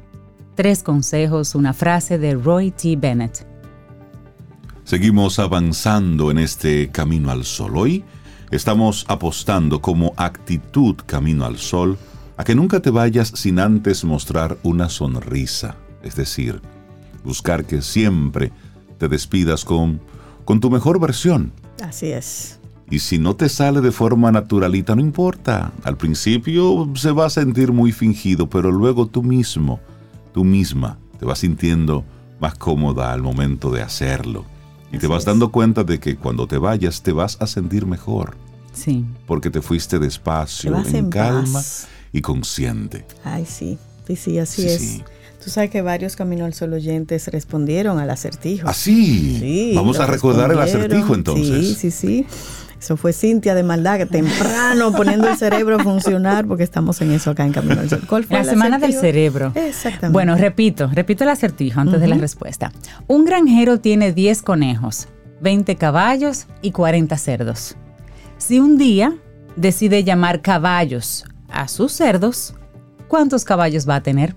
Tres 0.55 0.81
consejos, 0.81 1.55
una 1.55 1.73
frase 1.73 2.17
de 2.17 2.35
Roy 2.35 2.71
T. 2.71 2.95
Bennett. 2.95 3.45
Seguimos 4.85 5.39
avanzando 5.39 6.31
en 6.31 6.37
este 6.37 6.89
camino 6.89 7.31
al 7.31 7.43
sol. 7.43 7.75
Hoy 7.75 8.05
estamos 8.51 9.05
apostando 9.07 9.81
como 9.81 10.13
actitud 10.17 10.95
camino 11.05 11.45
al 11.45 11.57
sol 11.57 11.97
a 12.37 12.43
que 12.43 12.55
nunca 12.55 12.79
te 12.79 12.89
vayas 12.89 13.31
sin 13.35 13.59
antes 13.59 14.03
mostrar 14.03 14.57
una 14.63 14.89
sonrisa. 14.89 15.75
Es 16.03 16.15
decir, 16.15 16.61
buscar 17.23 17.65
que 17.65 17.81
siempre 17.81 18.51
te 18.97 19.07
despidas 19.07 19.65
con, 19.65 19.99
con 20.45 20.59
tu 20.59 20.69
mejor 20.69 20.99
versión. 20.99 21.51
Así 21.83 22.07
es. 22.07 22.59
Y 22.89 22.99
si 22.99 23.19
no 23.19 23.35
te 23.35 23.49
sale 23.49 23.81
de 23.81 23.91
forma 23.91 24.31
naturalita, 24.31 24.95
no 24.95 25.01
importa. 25.01 25.71
Al 25.83 25.97
principio 25.97 26.89
se 26.95 27.11
va 27.11 27.25
a 27.25 27.29
sentir 27.29 27.71
muy 27.71 27.91
fingido, 27.91 28.49
pero 28.49 28.71
luego 28.71 29.05
tú 29.05 29.21
mismo, 29.21 29.79
tú 30.33 30.43
misma, 30.43 30.97
te 31.19 31.25
vas 31.25 31.39
sintiendo 31.39 32.03
más 32.39 32.55
cómoda 32.55 33.11
al 33.11 33.21
momento 33.21 33.69
de 33.69 33.83
hacerlo. 33.83 34.45
Y 34.91 34.97
te 34.97 35.07
vas 35.07 35.19
es. 35.19 35.25
dando 35.25 35.51
cuenta 35.51 35.83
de 35.83 35.99
que 35.99 36.15
cuando 36.15 36.47
te 36.47 36.57
vayas 36.57 37.01
te 37.03 37.11
vas 37.11 37.37
a 37.39 37.47
sentir 37.47 37.85
mejor, 37.85 38.35
Sí. 38.73 39.05
porque 39.27 39.49
te 39.49 39.61
fuiste 39.61 39.97
Te 39.99 40.05
despacio, 40.05 40.75
en 40.77 40.95
en 40.95 41.09
calma 41.09 41.53
paz. 41.59 41.87
y 42.11 42.21
consciente. 42.21 43.05
Ay, 43.23 43.45
sí. 43.45 43.77
Sí, 44.07 44.15
sí, 44.15 44.39
así 44.39 44.61
Sí, 44.63 44.67
es. 44.67 44.79
sí. 44.81 45.03
Tú 45.43 45.49
sabes 45.49 45.69
que 45.69 45.81
varios 45.81 46.15
Camino 46.15 46.43
al 46.45 46.53
Sol 46.53 46.73
oyentes 46.73 47.27
respondieron 47.27 47.97
al 47.99 48.09
acertijo. 48.09 48.67
Así. 48.67 49.37
Sí, 49.39 49.71
Vamos 49.75 49.97
lo 49.97 50.03
a 50.03 50.07
recordar 50.07 50.51
el 50.51 50.59
acertijo 50.59 51.15
entonces. 51.15 51.67
Sí, 51.67 51.75
sí, 51.75 51.91
sí. 51.91 52.25
Eso 52.79 52.95
fue 52.95 53.11
Cintia 53.11 53.55
de 53.55 53.63
maldad, 53.63 53.97
que 53.97 54.05
temprano 54.05 54.93
poniendo 54.93 55.27
el 55.27 55.35
cerebro 55.37 55.75
a 55.75 55.83
funcionar, 55.83 56.45
porque 56.47 56.63
estamos 56.63 57.01
en 57.01 57.11
eso 57.11 57.31
acá 57.31 57.45
en 57.45 57.51
Camino 57.51 57.81
al 57.81 57.89
Sol. 57.89 58.01
¿Cuál 58.07 58.23
fue 58.23 58.37
La 58.37 58.43
semana 58.45 58.79
del 58.79 58.93
cerebro. 58.93 59.51
Exactamente. 59.55 60.13
Bueno, 60.13 60.35
repito, 60.37 60.89
repito 60.93 61.25
el 61.25 61.29
acertijo 61.29 61.79
antes 61.81 61.99
de 61.99 62.07
la 62.07 62.15
respuesta. 62.15 62.71
Un 63.07 63.25
granjero 63.25 63.79
tiene 63.81 64.13
10 64.13 64.41
conejos, 64.43 65.09
20 65.41 65.75
caballos 65.75 66.47
y 66.61 66.71
40 66.71 67.17
cerdos. 67.17 67.75
Si 68.37 68.59
un 68.59 68.77
día 68.77 69.13
decide 69.57 70.05
llamar 70.05 70.41
caballos 70.41 71.25
a 71.49 71.67
sus 71.67 71.91
cerdos, 71.91 72.55
¿cuántos 73.09 73.43
caballos 73.43 73.89
va 73.89 73.95
a 73.95 74.01
tener? 74.01 74.35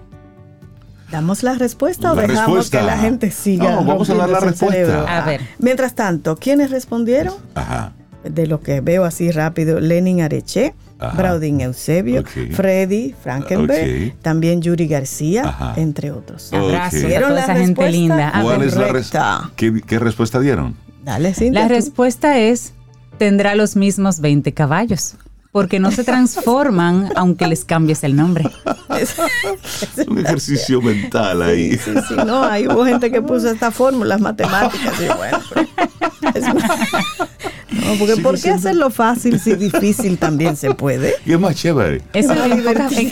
¿Damos 1.13 1.43
la 1.45 1.55
respuesta 1.55 2.11
o 2.13 2.17
La 2.17 2.23
dejamos 2.23 2.47
respuesta. 2.57 2.81
que 2.81 2.85
la 2.87 2.99
gente 2.99 3.31
siga? 3.31 3.71
No, 3.71 3.85
vamos 3.85 4.09
a 4.11 4.15
dar 4.15 4.31
la 4.31 4.41
respuesta. 4.41 4.67
cerebro? 4.77 5.07
A 5.07 5.21
ver. 5.21 5.43
Mientras 5.59 5.95
tanto, 5.95 6.37
¿quiénes 6.37 6.71
respondieron? 6.73 7.35
Ajá. 7.55 7.93
De 8.25 8.47
lo 8.47 8.61
que 8.61 8.81
veo 8.81 9.05
así 9.05 9.31
rápido, 9.33 9.81
Lenin 9.81 10.21
Areche, 10.23 10.75
Ajá. 10.99 11.17
Braudín 11.17 11.61
Eusebio. 11.61 12.23
Freddy 12.53 13.15
Frankenberg, 13.23 14.15
también 14.23 14.63
Yuri 14.63 14.87
García, 14.87 15.45
Ajá. 15.49 15.75
entre 15.77 16.13
otros. 16.13 16.53
Abrazo 16.53 16.97
Ok. 16.99 17.05
a 17.05 17.07
¿Vieron 17.09 17.29
toda 17.31 17.41
la 17.41 17.45
esa 17.45 17.57
gente 17.57 17.91
linda. 17.91 18.33
¿Cuál 18.43 18.63
es 18.63 18.77
la 18.77 18.89
res-. 18.89 19.11
¿Qué, 19.57 19.81
qué 19.87 19.99
respuesta 19.99 20.39
dieron? 20.41 20.77
Dale, 21.05 21.35
Cintia. 21.35 21.63
la 21.63 21.69
tú. 21.69 21.75
respuesta 21.75 22.39
es, 22.39 22.75
tendrá 23.19 23.55
los 23.57 23.75
mismos 23.75 24.21
20 24.21 24.55
caballos, 24.55 25.17
porque 25.51 25.81
no 25.81 25.91
se 25.91 26.05
transforman 26.05 27.09
aunque 27.17 27.49
les 27.49 27.65
cambies 27.65 28.05
el 28.05 28.15
nombre. 28.15 28.45
Es- 28.99 29.17
Es 29.99 30.07
un 30.09 30.19
ejercicio 30.19 30.81
mental 30.81 31.43
ahí. 31.43 31.73
Sí, 31.73 31.91
sí, 32.09 32.15
no, 32.25 32.45
ahí 32.45 32.69
hubo 32.69 32.85
gente 32.85 33.11
que 33.11 33.21
puso 33.21 33.51
estas 33.51 33.75
fórmulas 33.75 34.21
matemáticas 34.21 34.95
y 35.01 35.07
bueno, 35.17 35.39
pero 35.53 35.67
es 36.35 36.45
una- 36.45 36.69
No, 37.73 37.95
porque 37.99 38.17
¿por 38.23 38.35
qué 38.35 38.41
siendo- 38.43 38.59
hacerlo 38.59 38.91
fácil 38.91 39.41
si 39.41 39.55
difícil 39.57 40.19
también 40.19 40.57
se 40.57 40.75
puede? 40.75 41.15
Y 41.27 41.33
es 41.33 41.41
más 41.41 41.55
chévere. 41.57 42.03
Eso 42.13 42.33
en, 42.45 42.53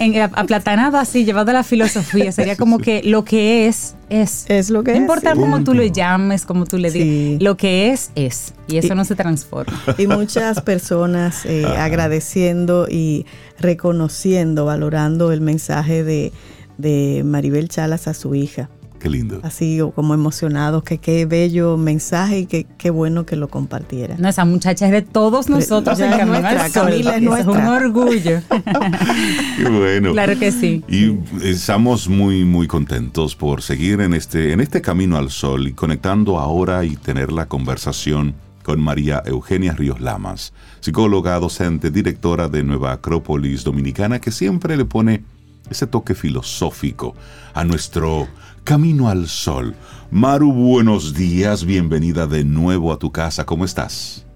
en- 0.00 0.14
en- 0.14 0.22
aplatanado 0.34 0.98
así, 0.98 1.24
llevado 1.24 1.50
a 1.50 1.54
la 1.54 1.62
filosofía, 1.64 2.30
sería 2.32 2.56
como 2.56 2.78
que 2.78 3.02
lo 3.04 3.24
que 3.24 3.66
es, 3.66 3.94
es. 4.08 4.44
Es 4.48 4.70
lo 4.70 4.82
que 4.84 4.90
no 4.92 4.96
es, 4.96 5.00
importa 5.02 5.32
sí. 5.34 5.38
cómo 5.40 5.62
tú 5.64 5.74
lo 5.74 5.82
llames, 5.84 6.44
cómo 6.44 6.66
tú 6.66 6.76
le 6.78 6.90
Sí. 6.90 6.98
digas, 7.02 7.42
lo 7.42 7.56
que 7.56 7.90
es, 7.92 8.10
es. 8.14 8.52
Y 8.68 8.76
eso 8.76 8.92
Y- 8.92 8.96
no 8.96 9.04
se 9.04 9.14
transforma. 9.14 9.80
Y 9.98 10.06
muchas 10.06 10.60
personas 10.60 11.44
eh, 11.46 11.64
agradeciendo 11.66 12.86
y 12.90 13.26
reconociendo, 13.58 14.64
valorando 14.66 15.32
el 15.32 15.40
mensaje 15.40 16.04
de, 16.04 16.32
de 16.78 17.22
Maribel 17.24 17.68
Chalas 17.68 18.08
a 18.08 18.14
su 18.14 18.34
hija. 18.34 18.68
Qué 19.00 19.08
lindo. 19.08 19.40
Así 19.42 19.80
como 19.94 20.12
emocionados, 20.12 20.82
que 20.82 20.98
qué 20.98 21.24
bello 21.24 21.78
mensaje 21.78 22.40
y 22.40 22.46
que 22.46 22.66
qué 22.76 22.90
bueno 22.90 23.24
que 23.24 23.34
lo 23.34 23.48
compartiera. 23.48 24.16
No, 24.18 24.28
esa 24.28 24.44
muchacha 24.44 24.84
es 24.86 24.92
de 24.92 25.00
todos 25.00 25.48
nosotros 25.48 25.98
en 26.00 26.12
es 26.12 26.18
Camino 26.18 26.36
al 26.36 26.42
nuestra, 26.42 26.68
Sol. 26.68 26.90
Camila 26.90 27.38
es 27.38 27.46
un 27.46 27.56
orgullo. 27.56 28.42
Qué 29.56 29.68
bueno. 29.68 30.12
claro 30.12 30.38
que 30.38 30.52
sí. 30.52 30.84
Y 30.86 31.18
estamos 31.42 32.08
muy, 32.08 32.44
muy 32.44 32.66
contentos 32.66 33.34
por 33.34 33.62
seguir 33.62 34.02
en 34.02 34.12
este, 34.12 34.52
en 34.52 34.60
este 34.60 34.82
camino 34.82 35.16
al 35.16 35.30
sol 35.30 35.68
y 35.68 35.72
conectando 35.72 36.38
ahora 36.38 36.84
y 36.84 36.96
tener 36.96 37.32
la 37.32 37.46
conversación 37.46 38.34
con 38.62 38.80
María 38.80 39.22
Eugenia 39.24 39.72
Ríos 39.72 40.00
Lamas, 40.00 40.52
psicóloga, 40.80 41.38
docente, 41.38 41.90
directora 41.90 42.48
de 42.48 42.62
Nueva 42.62 42.92
Acrópolis 42.92 43.64
Dominicana, 43.64 44.20
que 44.20 44.30
siempre 44.30 44.76
le 44.76 44.84
pone 44.84 45.24
ese 45.70 45.86
toque 45.86 46.14
filosófico 46.14 47.14
a 47.54 47.64
nuestro 47.64 48.28
camino 48.64 49.08
al 49.08 49.26
sol. 49.26 49.74
Maru, 50.10 50.52
buenos 50.52 51.14
días, 51.14 51.64
bienvenida 51.64 52.26
de 52.26 52.44
nuevo 52.44 52.92
a 52.92 52.98
tu 52.98 53.12
casa, 53.12 53.44
¿cómo 53.46 53.64
estás? 53.64 54.26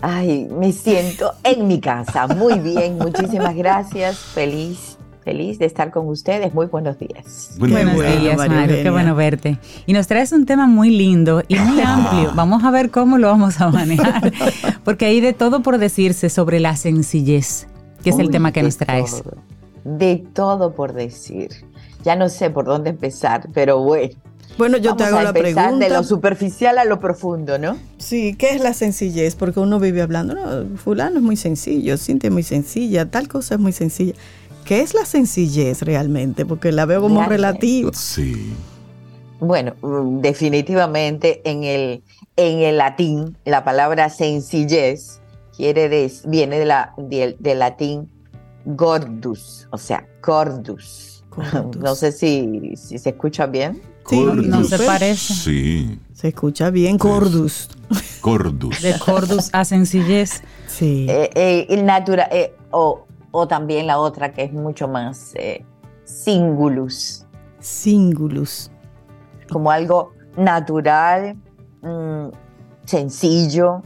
Ay, 0.00 0.48
me 0.50 0.70
siento 0.72 1.32
en 1.42 1.66
mi 1.66 1.80
casa. 1.80 2.26
Muy 2.26 2.58
bien, 2.58 2.98
muchísimas 2.98 3.54
gracias. 3.56 4.18
Feliz, 4.18 4.98
feliz 5.24 5.58
de 5.58 5.64
estar 5.64 5.90
con 5.90 6.06
ustedes. 6.08 6.52
Muy 6.52 6.66
buenos 6.66 6.98
días. 6.98 7.54
Bueno, 7.58 7.76
Buenos 7.76 7.94
bueno, 7.94 8.20
días, 8.20 8.36
María 8.36 8.56
Mario. 8.56 8.82
Qué 8.82 8.90
bueno 8.90 9.14
verte. 9.14 9.58
Y 9.86 9.94
nos 9.94 10.06
traes 10.06 10.32
un 10.32 10.44
tema 10.44 10.66
muy 10.66 10.90
lindo 10.90 11.42
y 11.48 11.56
muy 11.56 11.80
amplio. 11.80 12.32
Vamos 12.34 12.64
a 12.64 12.70
ver 12.70 12.90
cómo 12.90 13.16
lo 13.16 13.28
vamos 13.28 13.60
a 13.62 13.70
manejar. 13.70 14.30
Porque 14.84 15.06
hay 15.06 15.20
de 15.20 15.32
todo 15.32 15.62
por 15.62 15.78
decirse 15.78 16.28
sobre 16.28 16.60
la 16.60 16.76
sencillez, 16.76 17.66
que 18.02 18.10
es 18.10 18.18
el 18.18 18.30
tema 18.30 18.52
que 18.52 18.62
nos 18.62 18.76
traes. 18.76 19.22
todo, 19.22 19.36
de 19.84 20.16
todo 20.34 20.74
por 20.74 20.92
decir. 20.92 21.50
Ya 22.04 22.16
no 22.16 22.28
sé 22.28 22.50
por 22.50 22.64
dónde 22.66 22.90
empezar, 22.90 23.48
pero 23.54 23.80
bueno. 23.80 24.14
Bueno, 24.58 24.76
yo 24.76 24.94
te 24.94 25.04
hago 25.04 25.16
a 25.16 25.22
la 25.24 25.32
pregunta. 25.32 25.72
de 25.72 25.88
lo 25.88 26.04
superficial 26.04 26.78
a 26.78 26.84
lo 26.84 27.00
profundo, 27.00 27.58
¿no? 27.58 27.76
Sí, 27.98 28.36
¿qué 28.36 28.50
es 28.50 28.60
la 28.60 28.72
sencillez? 28.74 29.34
Porque 29.34 29.58
uno 29.58 29.80
vive 29.80 30.00
hablando, 30.02 30.34
no, 30.34 30.76
fulano 30.76 31.16
es 31.16 31.22
muy 31.22 31.36
sencillo, 31.36 31.96
Cintia 31.96 32.28
es 32.28 32.32
muy 32.32 32.42
sencilla, 32.44 33.10
tal 33.10 33.26
cosa 33.26 33.54
es 33.54 33.60
muy 33.60 33.72
sencilla. 33.72 34.14
¿Qué 34.64 34.80
es 34.80 34.94
la 34.94 35.04
sencillez 35.06 35.82
realmente? 35.82 36.46
Porque 36.46 36.70
la 36.72 36.84
veo 36.86 37.00
como 37.02 37.16
Realmente. 37.20 37.36
relativa. 37.36 37.90
Sí. 37.94 38.52
Bueno, 39.40 39.74
mm, 39.82 40.20
definitivamente 40.20 41.40
en 41.44 41.64
el, 41.64 42.02
en 42.36 42.60
el 42.60 42.76
latín 42.78 43.36
la 43.44 43.64
palabra 43.64 44.08
sencillez 44.08 45.20
quiere 45.56 45.88
des- 45.88 46.22
viene 46.28 46.58
de 46.58 46.64
la, 46.64 46.94
del, 46.96 47.36
del 47.40 47.58
latín 47.58 48.08
gordus, 48.64 49.68
o 49.70 49.78
sea, 49.78 50.06
cordus. 50.20 51.13
Cordus. 51.34 51.76
No 51.82 51.94
sé 51.94 52.12
si, 52.12 52.74
si 52.76 52.98
se 52.98 53.10
escucha 53.10 53.46
bien. 53.46 53.82
Sí, 54.06 54.16
Cordus. 54.24 54.46
no 54.46 54.64
se 54.64 54.78
parece. 54.78 55.34
Sí, 55.34 55.98
Se 56.12 56.28
escucha 56.28 56.70
bien, 56.70 56.98
cordus. 56.98 57.68
cordus. 58.20 58.82
De 58.82 58.98
cordus 58.98 59.48
a 59.52 59.64
sencillez. 59.64 60.42
Sí. 60.66 61.06
Eh, 61.08 61.30
eh, 61.34 61.66
el 61.70 61.84
natura, 61.86 62.28
eh, 62.30 62.54
o, 62.70 63.06
o 63.30 63.48
también 63.48 63.86
la 63.86 63.98
otra 63.98 64.32
que 64.32 64.44
es 64.44 64.52
mucho 64.52 64.88
más 64.88 65.32
eh, 65.36 65.64
singulus, 66.04 67.24
Singulus. 67.60 68.70
como 69.50 69.70
algo 69.70 70.12
natural, 70.36 71.36
mm, 71.82 72.28
sencillo, 72.84 73.82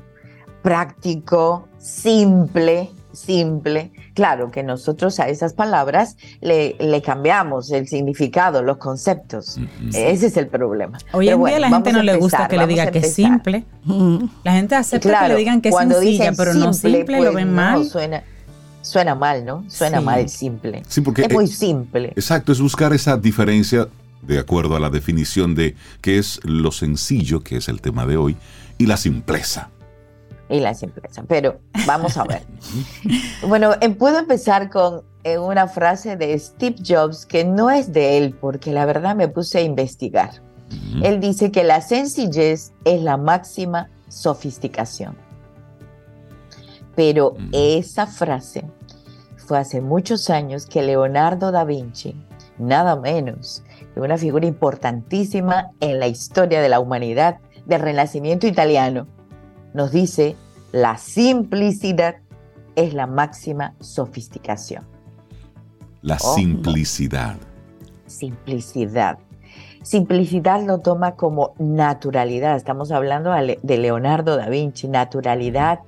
práctico, 0.63 1.69
simple, 1.79 2.91
simple. 3.13 3.93
Claro 4.19 4.51
que 4.51 4.65
nosotros 4.65 5.21
a 5.21 5.29
esas 5.29 5.53
palabras 5.53 6.17
le, 6.41 6.75
le 6.81 7.03
cambiamos 7.03 7.71
el 7.71 7.87
significado, 7.87 8.65
los 8.65 8.79
conceptos. 8.79 9.59
Ujú. 9.59 9.91
Ese 9.95 10.27
es 10.27 10.37
el 10.37 10.49
problema. 10.49 10.99
Hoy 11.13 11.27
Pero 11.27 11.37
en 11.37 11.41
bueno, 11.41 11.57
día 11.57 11.61
la 11.69 11.71
gente 11.77 11.93
no 11.93 12.03
le 12.03 12.17
gusta 12.17 12.49
que 12.49 12.57
le 12.57 12.67
diga 12.67 12.91
que 12.91 12.99
es 12.99 13.15
simple. 13.15 13.65
Mm. 13.85 14.25
La 14.43 14.53
gente 14.55 14.75
acepta 14.75 15.09
Claro, 15.09 15.27
que 15.29 15.33
le 15.35 15.39
digan 15.39 15.61
que 15.61 15.69
es 15.69 15.73
cuando 15.73 15.95
sencilla, 16.01 16.31
dicen 16.31 16.37
pero 16.37 16.53
no 16.55 16.73
simple, 16.73 17.17
lo 17.19 17.23
pues, 17.27 17.35
ven 17.37 17.49
no, 17.51 17.55
mal. 17.55 17.85
suena, 17.85 18.25
suena 18.83 19.15
mal, 19.15 19.45
¿no? 19.45 19.65
Suena 19.69 20.01
Sí. 20.01 20.05
mal 20.05 20.29
simple. 20.29 20.83
Sí, 20.89 21.01
porque 21.01 21.23
es 21.23 21.33
muy 21.33 21.47
simple. 21.47 22.09
Exacto, 22.17 22.51
es 22.51 22.61
buscar 22.61 22.93
esa 22.93 23.17
diferencia 23.17 23.87
de 24.23 24.41
acuerdo 24.41 24.75
a 24.75 24.81
la 24.81 24.91
definición 24.91 25.55
de 25.55 25.77
qué 26.01 26.19
es 26.19 26.41
lo 26.43 26.73
sencillo, 26.73 27.45
que 27.45 27.59
es 27.59 27.69
el 27.69 27.81
tema 27.81 28.05
de 28.05 28.17
hoy, 28.17 28.37
y 28.79 28.87
la 28.87 28.97
simpleza. 28.97 29.71
Y 30.49 30.61
la 30.61 30.75
simpleza. 30.75 31.23
Pero 31.27 31.61
vamos 31.87 32.17
a 32.17 32.25
ver. 32.25 32.43
bueno, 33.47 33.73
eh, 33.81 33.91
puedo 33.91 34.19
empezar 34.19 34.71
con 34.71 35.03
eh, 35.25 35.39
una 35.39 35.69
frase 35.69 36.17
de 36.17 36.39
Steve 36.39 36.77
Jobs 36.87 37.27
que 37.27 37.45
no 37.45 37.71
es 37.71 37.93
de 37.93 38.19
él, 38.19 38.35
porque 38.41 38.73
la 38.73 38.87
verdad 38.87 39.15
me 39.15 39.29
puse 39.29 39.59
a 39.59 39.63
investigar. 39.63 40.31
Ujú. 40.69 41.05
Él 41.05 41.21
dice 41.21 41.51
que 41.51 41.65
la 41.65 41.81
sencillez 41.81 42.73
es 42.85 43.03
la 43.03 43.17
máxima 43.17 43.89
sofisticación. 44.09 45.17
Pero 46.95 47.37
esa 47.53 48.07
frase 48.07 48.65
fue 49.37 49.59
hace 49.59 49.81
muchos 49.81 50.31
años 50.31 50.67
que 50.67 50.83
Leonardo 50.83 51.53
da 51.53 51.65
Vinci, 51.65 52.17
nada 52.59 52.97
menos 52.97 53.63
una 54.01 54.17
figura 54.19 54.47
importantísima 54.47 55.71
en 55.81 55.99
la 55.99 56.07
historia 56.07 56.61
de 56.61 56.69
la 56.69 56.81
humanidad, 56.81 57.39
del 57.67 57.81
Renacimiento 57.81 58.47
italiano, 58.47 59.07
nos 59.75 59.91
dice, 59.93 60.37
la 60.73 60.99
simplicidad 60.99 62.17
es 62.77 62.95
la 62.95 63.07
máxima 63.07 63.75
sofisticación. 63.81 64.85
La 66.03 66.19
simplicidad. 66.19 67.37
Simplicidad. 68.07 69.19
Simplicidad 69.83 70.65
lo 70.65 70.79
toma 70.79 71.15
como 71.17 71.55
naturalidad. 71.59 72.57
Estamos 72.57 72.91
hablando 72.93 73.33
de 73.33 73.79
Leonardo 73.79 74.37
da 74.37 74.49
Vinci. 74.49 74.89
Naturalidad 74.89 75.81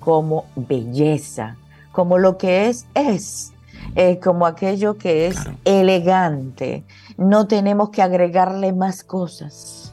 como 0.00 0.44
belleza, 0.54 1.56
como 1.92 2.18
lo 2.18 2.38
que 2.38 2.68
es, 2.68 2.86
es. 2.94 3.52
Eh, 3.94 4.18
como 4.18 4.46
aquello 4.46 4.98
que 4.98 5.26
es 5.28 5.34
Claro. 5.40 5.56
elegante. 5.64 6.84
No 7.16 7.46
tenemos 7.46 7.90
que 7.90 8.02
agregarle 8.02 8.72
más 8.72 9.02
cosas. 9.02 9.92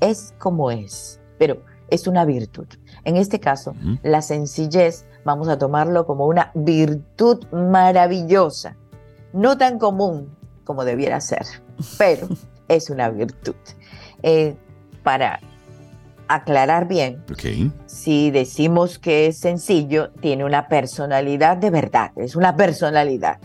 Es 0.00 0.34
como 0.38 0.70
es, 0.70 1.20
pero 1.38 1.62
es 1.88 2.06
una 2.06 2.24
virtud. 2.24 2.66
En 3.06 3.16
este 3.16 3.38
caso, 3.38 3.76
la 4.02 4.20
sencillez 4.20 5.06
vamos 5.24 5.46
a 5.48 5.56
tomarlo 5.56 6.06
como 6.06 6.26
una 6.26 6.50
virtud 6.54 7.46
maravillosa, 7.52 8.76
no 9.32 9.56
tan 9.56 9.78
común 9.78 10.36
como 10.64 10.84
debiera 10.84 11.20
ser, 11.20 11.46
pero 11.98 12.26
es 12.68 12.90
una 12.90 13.08
virtud. 13.10 13.54
Eh, 14.24 14.56
para 15.04 15.38
aclarar 16.26 16.88
bien, 16.88 17.22
si 17.86 18.32
decimos 18.32 18.98
que 18.98 19.28
es 19.28 19.38
sencillo, 19.38 20.10
tiene 20.20 20.44
una 20.44 20.66
personalidad 20.66 21.58
de 21.58 21.70
verdad, 21.70 22.10
es 22.16 22.34
una 22.34 22.56
personalidad 22.56 23.38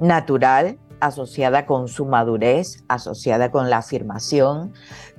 natural, 0.00 0.78
asociada 1.06 1.66
con 1.66 1.88
su 1.88 2.06
madurez, 2.06 2.84
asociada 2.88 3.50
con 3.50 3.70
la 3.70 3.78
afirmación, 3.78 4.72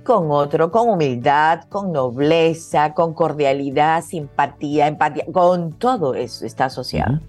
con 0.04 0.30
otro, 0.32 0.72
con 0.72 0.90
humildad, 0.90 1.64
con 1.70 1.92
nobleza, 1.92 2.94
con 2.94 3.14
cordialidad, 3.14 4.04
simpatía, 4.04 4.88
empatía, 4.88 5.26
con 5.32 5.74
todo 5.74 6.14
eso 6.16 6.46
está 6.46 6.66
asociado. 6.66 7.20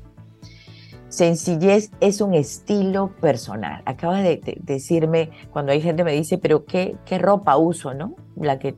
Sencillez 1.09 1.91
es 2.01 2.21
un 2.21 2.35
estilo 2.35 3.13
personal. 3.21 3.83
Acaba 3.87 4.19
de, 4.19 4.37
de- 4.39 4.59
decirme, 4.63 5.31
cuando 5.51 5.73
hay 5.73 5.81
gente 5.81 6.05
me 6.05 6.13
dice, 6.13 6.37
pero 6.37 6.65
¿qué, 6.65 6.97
qué 7.07 7.19
ropa 7.19 7.57
uso, 7.57 7.95
no? 7.95 8.15
La 8.37 8.59
que 8.59 8.75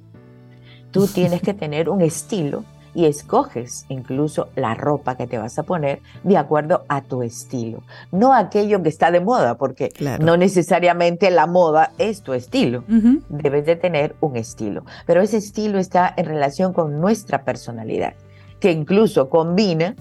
tú 0.91 1.07
tienes 1.07 1.43
que 1.43 1.55
tener 1.55 1.89
un 1.89 2.01
estilo 2.03 2.65
y 2.95 3.07
escoges 3.07 3.85
incluso 3.89 4.49
la 4.57 4.75
ropa 4.75 5.17
que 5.17 5.27
te 5.27 5.39
vas 5.39 5.59
a 5.59 5.63
poner 5.63 6.01
de 6.25 6.37
acuerdo 6.37 6.85
a 6.89 7.03
tu 7.03 7.23
estilo, 7.23 7.83
no 8.13 8.33
aquello 8.35 8.83
que 8.83 8.89
está 8.89 9.11
de 9.11 9.21
moda, 9.21 9.57
porque 9.57 9.89
Claro. 9.91 10.25
no 10.25 10.37
necesariamente 10.37 11.31
la 11.31 11.47
moda 11.47 11.93
es 11.99 12.23
tu 12.23 12.33
estilo. 12.33 12.85
Debes 13.29 13.67
de 13.67 13.77
tener 13.77 14.17
un 14.21 14.37
estilo, 14.37 14.85
pero 15.07 15.21
ese 15.21 15.37
estilo 15.37 15.79
está 15.79 16.13
en 16.17 16.27
relación 16.27 16.73
con 16.73 17.01
nuestra 17.01 17.45
personalidad, 17.45 18.15
que 18.61 18.73
incluso 18.73 19.29
combina, 19.29 19.95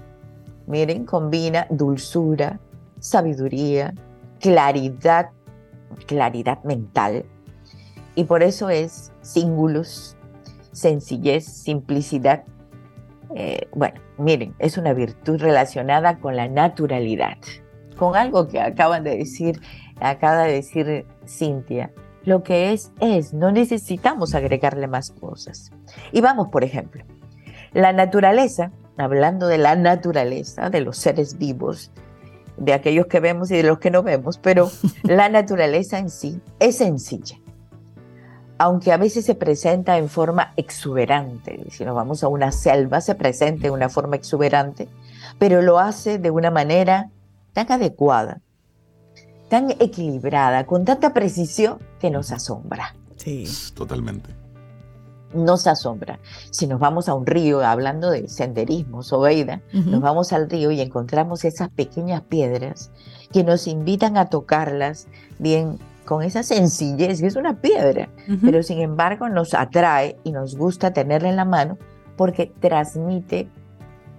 miren, 0.65 1.05
combina 1.05 1.67
dulzura, 1.69 2.59
sabiduría, 2.99 3.93
claridad, 4.39 5.29
claridad 6.05 6.63
mental, 6.63 7.25
y 8.15 8.23
por 8.23 8.41
eso 8.41 8.69
es 8.69 9.11
símbolos, 9.21 10.15
sencillez, 10.71 11.45
simplicidad. 11.45 12.43
Eh, 13.35 13.67
bueno, 13.73 13.99
miren, 14.17 14.55
es 14.59 14.77
una 14.77 14.93
virtud 14.93 15.39
relacionada 15.39 16.19
con 16.19 16.35
la 16.35 16.47
naturalidad, 16.47 17.37
con 17.97 18.15
algo 18.15 18.47
que 18.47 18.59
acaban 18.59 19.03
de 19.03 19.17
decir, 19.17 19.59
acaba 19.99 20.43
de 20.43 20.53
decir 20.53 21.05
Cintia. 21.27 21.91
Lo 22.23 22.43
que 22.43 22.73
es, 22.73 22.91
es, 22.99 23.33
no 23.33 23.51
necesitamos 23.51 24.35
agregarle 24.35 24.87
más 24.87 25.11
cosas. 25.11 25.71
Y 26.11 26.21
vamos, 26.21 26.49
por 26.49 26.63
ejemplo, 26.63 27.03
la 27.73 27.93
naturaleza, 27.93 28.71
hablando 28.97 29.47
de 29.47 29.57
la 29.57 29.75
naturaleza, 29.75 30.69
de 30.69 30.81
los 30.81 30.97
seres 30.97 31.37
vivos, 31.37 31.91
de 32.57 32.73
aquellos 32.73 33.05
que 33.07 33.19
vemos 33.19 33.51
y 33.51 33.57
de 33.57 33.63
los 33.63 33.79
que 33.79 33.91
no 33.91 34.03
vemos, 34.03 34.39
pero 34.39 34.69
la 35.03 35.29
naturaleza 35.29 35.99
en 35.99 36.09
sí 36.09 36.41
es 36.59 36.77
sencilla 36.77 37.37
aunque 38.57 38.91
a 38.91 38.97
veces 38.97 39.25
se 39.25 39.35
presenta 39.35 39.97
en 39.97 40.09
forma 40.09 40.53
exuberante. 40.57 41.65
Si 41.69 41.85
nos 41.85 41.95
vamos 41.95 42.23
a 42.23 42.27
una 42.27 42.51
selva, 42.51 43.01
se 43.01 43.15
presenta 43.15 43.67
en 43.67 43.73
una 43.73 43.89
forma 43.89 44.15
exuberante, 44.15 44.89
pero 45.39 45.61
lo 45.61 45.79
hace 45.79 46.17
de 46.17 46.31
una 46.31 46.51
manera 46.51 47.11
tan 47.53 47.71
adecuada, 47.71 48.41
tan 49.49 49.71
equilibrada, 49.71 50.65
con 50.65 50.85
tanta 50.85 51.13
precisión 51.13 51.79
que 51.99 52.09
nos 52.09 52.31
asombra. 52.31 52.95
Sí. 53.15 53.45
Totalmente. 53.73 54.35
Nos 55.33 55.67
asombra. 55.67 56.19
Si 56.51 56.67
nos 56.67 56.79
vamos 56.79 57.09
a 57.09 57.13
un 57.13 57.25
río, 57.25 57.65
hablando 57.65 58.09
de 58.09 58.29
senderismo, 58.29 59.03
Sobeida, 59.03 59.61
nos 59.73 60.01
vamos 60.01 60.31
al 60.31 60.49
río 60.49 60.71
y 60.71 60.79
encontramos 60.79 61.43
esas 61.43 61.69
pequeñas 61.69 62.21
piedras 62.21 62.91
que 63.33 63.43
nos 63.43 63.67
invitan 63.67 64.15
a 64.15 64.29
tocarlas 64.29 65.07
bien 65.37 65.79
con 66.07 66.23
esa 66.23 66.41
sencillez, 66.41 67.19
que 67.19 67.27
es 67.27 67.35
una 67.35 67.59
piedra, 67.59 68.07
pero 68.41 68.63
sin 68.63 68.79
embargo 68.79 69.27
nos 69.29 69.53
atrae 69.53 70.15
y 70.23 70.31
nos 70.31 70.55
gusta 70.55 70.93
tenerla 70.93 71.27
en 71.29 71.35
la 71.35 71.43
mano 71.45 71.77
porque 72.15 72.51
transmite 72.61 73.47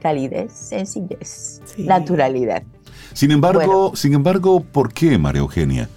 calidez, 0.01 0.53
sencillez, 0.53 1.63
Sí. 1.65 1.85
naturalidad. 1.85 2.63
Sin 3.15 3.31
embargo, 3.33 3.59
Bueno. 3.89 3.97
sin 3.97 4.13
embargo, 4.13 4.61
¿por 4.61 4.93
qué, 4.93 5.19
María 5.19 5.41
Eugenia? 5.41 5.89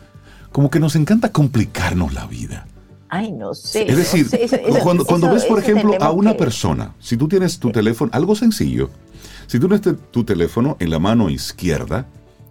Como 0.52 0.70
que 0.70 0.80
nos 0.80 0.96
encanta 0.96 1.32
complicarnos 1.32 2.14
la 2.14 2.26
vida. 2.26 2.66
Ay, 3.10 3.34
no 3.34 3.54
sé. 3.54 3.84
Es 3.84 3.92
no 3.92 3.98
decir, 3.98 4.28
sé, 4.30 4.44
eso- 4.46 4.56
eso- 4.56 4.80
cuando, 4.82 5.04
cuando 5.06 5.28
eso- 5.28 5.36
ves, 5.36 5.46
por 5.46 5.60
ejemplo, 5.60 5.94
a 6.00 6.12
una 6.12 6.32
que- 6.32 6.38
persona, 6.40 6.96
si 7.00 7.18
tú 7.18 7.28
tienes 7.28 7.60
tu 7.60 7.70
teléfono, 7.72 8.10
algo 8.14 8.36
sencillo, 8.36 8.90
si 9.48 9.60
tú 9.60 9.68
tienes 9.68 9.98
tu 10.12 10.24
teléfono 10.24 10.78
en 10.80 10.90
la 10.90 11.00
mano 11.00 11.30
izquierda, 11.30 12.06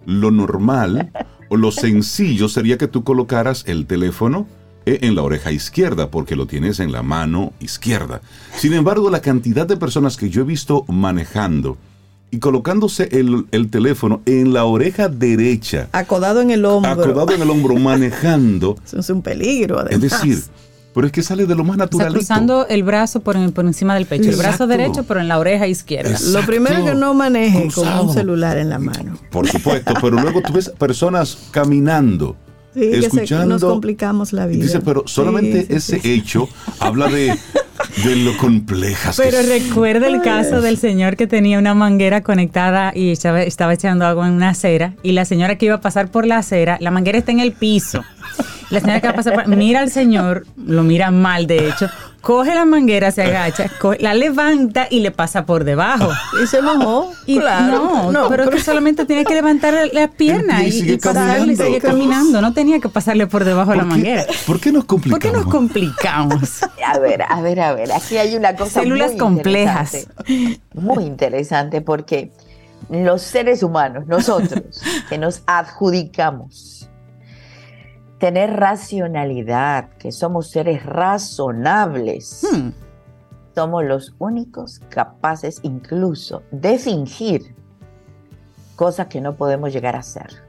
lo 0.05 0.29
normal 0.29 1.11
lo 1.57 1.71
sencillo 1.71 2.49
sería 2.49 2.77
que 2.77 2.87
tú 2.87 3.03
colocaras 3.03 3.63
el 3.67 3.85
teléfono 3.85 4.47
eh, 4.85 4.99
en 5.01 5.15
la 5.15 5.21
oreja 5.23 5.51
izquierda, 5.51 6.09
porque 6.09 6.35
lo 6.35 6.47
tienes 6.47 6.79
en 6.79 6.91
la 6.91 7.03
mano 7.03 7.53
izquierda. 7.59 8.21
Sin 8.57 8.73
embargo, 8.73 9.09
la 9.09 9.21
cantidad 9.21 9.67
de 9.67 9.77
personas 9.77 10.17
que 10.17 10.29
yo 10.29 10.41
he 10.41 10.45
visto 10.45 10.85
manejando 10.87 11.77
y 12.31 12.39
colocándose 12.39 13.09
el, 13.11 13.45
el 13.51 13.69
teléfono 13.69 14.21
en 14.25 14.53
la 14.53 14.63
oreja 14.65 15.09
derecha, 15.09 15.89
Acodado 15.91 16.41
en 16.41 16.49
el 16.49 16.63
hombro. 16.65 16.91
acodado 16.91 17.31
en 17.33 17.41
el 17.41 17.49
hombro, 17.49 17.75
manejando, 17.79 18.77
Eso 18.85 18.99
es 18.99 19.09
un 19.09 19.21
peligro, 19.21 19.85
es 19.87 19.99
decir, 19.99 20.39
pero 20.93 21.07
es 21.07 21.13
que 21.13 21.23
sale 21.23 21.45
de 21.45 21.55
lo 21.55 21.63
más 21.63 21.77
O 21.91 21.97
sea, 21.97 22.07
cruzando 22.07 22.67
el 22.67 22.83
brazo 22.83 23.21
por, 23.21 23.35
en- 23.37 23.51
por 23.51 23.65
encima 23.65 23.95
del 23.95 24.05
pecho. 24.05 24.29
El 24.29 24.35
brazo 24.35 24.67
derecho, 24.67 25.03
pero 25.07 25.19
en 25.19 25.27
la 25.27 25.39
oreja 25.39 25.67
izquierda. 25.67 26.11
Exacto. 26.11 26.39
Lo 26.39 26.45
primero 26.45 26.77
es 26.79 26.83
que 26.91 26.95
no 26.95 27.13
maneje 27.13 27.69
con 27.73 27.87
un 27.87 28.13
celular 28.13 28.57
en 28.57 28.69
la 28.69 28.79
mano. 28.79 29.17
Por 29.29 29.47
supuesto, 29.47 29.93
pero 30.01 30.11
luego 30.21 30.41
tú 30.41 30.51
ves 30.53 30.69
personas 30.69 31.37
caminando, 31.51 32.35
Sí, 32.73 32.79
que 32.81 33.01
se- 33.01 33.07
escuchando. 33.07 33.45
nos 33.47 33.63
complicamos 33.63 34.33
la 34.33 34.45
vida. 34.45 34.63
dice, 34.63 34.79
pero 34.81 35.03
solamente 35.05 35.61
Sí, 35.61 35.67
sí, 35.67 35.73
ese 35.75 35.99
sí. 36.01 36.11
hecho 36.13 36.47
habla 36.79 37.07
de, 37.07 37.37
de 38.05 38.15
lo 38.17 38.37
complejas 38.37 39.15
que 39.17 39.23
Pero 39.23 39.37
son. 39.41 39.47
recuerda 39.49 40.07
el 40.07 40.21
caso 40.21 40.61
del 40.61 40.77
señor 40.77 41.15
que 41.17 41.27
tenía 41.27 41.59
una 41.59 41.73
manguera 41.73 42.21
conectada 42.21 42.91
y 42.95 43.11
estaba, 43.11 43.41
estaba 43.43 43.73
echando 43.73 44.05
agua 44.05 44.27
en 44.27 44.33
una 44.33 44.49
acera 44.49 44.93
y 45.03 45.11
la 45.13 45.25
señora 45.25 45.57
que 45.57 45.65
iba 45.67 45.75
a 45.75 45.81
pasar 45.81 46.11
por 46.11 46.25
la 46.25 46.37
acera, 46.37 46.77
la 46.79 46.91
manguera 46.91 47.17
está 47.17 47.31
en 47.31 47.39
el 47.41 47.51
piso. 47.53 48.03
La 48.71 48.79
señora 48.79 48.99
que 49.01 49.07
va 49.07 49.13
a 49.13 49.15
pasar 49.15 49.33
por, 49.33 49.47
mira 49.47 49.81
al 49.81 49.91
señor, 49.91 50.45
lo 50.57 50.83
mira 50.83 51.11
mal 51.11 51.45
de 51.45 51.67
hecho, 51.69 51.87
coge 52.21 52.55
la 52.55 52.65
manguera, 52.65 53.11
se 53.11 53.23
agacha, 53.23 53.69
la 53.99 54.13
levanta 54.13 54.87
y 54.89 55.01
le 55.01 55.11
pasa 55.11 55.45
por 55.45 55.63
debajo. 55.65 56.09
Y 56.41 56.47
se 56.47 56.61
mojó. 56.61 57.11
Y 57.25 57.39
claro. 57.39 58.11
no, 58.11 58.29
pero 58.29 58.43
es 58.45 58.49
que 58.49 58.59
solamente 58.61 59.05
tenía 59.05 59.23
que 59.25 59.33
levantar 59.33 59.89
la 59.91 60.07
pierna 60.07 60.63
Y 60.63 60.67
y, 60.67 60.71
sigue 60.71 60.93
y 60.93 60.97
pasarle 60.97 61.53
y 61.53 61.55
caminando. 61.57 61.65
sigue 61.65 61.81
caminando. 61.81 62.41
No 62.41 62.53
tenía 62.53 62.79
que 62.79 62.89
pasarle 62.89 63.27
por 63.27 63.43
debajo 63.43 63.71
de 63.71 63.77
la 63.77 63.83
¿Por 63.83 63.91
manguera. 63.91 64.25
¿Por 64.47 64.59
qué 64.59 64.71
nos 64.71 64.85
¿Por 64.85 65.01
complicamos? 65.01 65.19
qué 65.19 65.31
nos 65.31 65.45
complicamos? 65.51 66.61
A 66.85 66.99
ver, 66.99 67.21
a 67.27 67.41
ver, 67.41 67.59
a 67.61 67.73
ver, 67.73 67.91
aquí 67.91 68.17
hay 68.17 68.35
una 68.35 68.55
cosa 68.55 68.81
Células 68.81 69.11
muy 69.11 69.17
complejas. 69.19 69.93
interesante, 69.93 70.61
Muy 70.73 71.03
interesante 71.05 71.81
porque 71.81 72.31
los 72.89 73.21
seres 73.21 73.63
humanos, 73.63 74.07
nosotros, 74.07 74.81
que 75.09 75.17
nos 75.17 75.43
adjudicamos 75.45 76.89
tener 78.21 78.55
racionalidad, 78.55 79.89
que 79.97 80.11
somos 80.11 80.51
seres 80.51 80.85
razonables, 80.85 82.47
Hmm. 82.53 82.69
somos 83.55 83.83
los 83.83 84.13
únicos 84.19 84.79
capaces 84.89 85.59
incluso 85.63 86.43
de 86.51 86.77
fingir 86.77 87.55
cosas 88.75 89.07
que 89.07 89.21
no 89.21 89.35
podemos 89.35 89.73
llegar 89.73 89.95
a 89.95 89.99
hacer. 89.99 90.43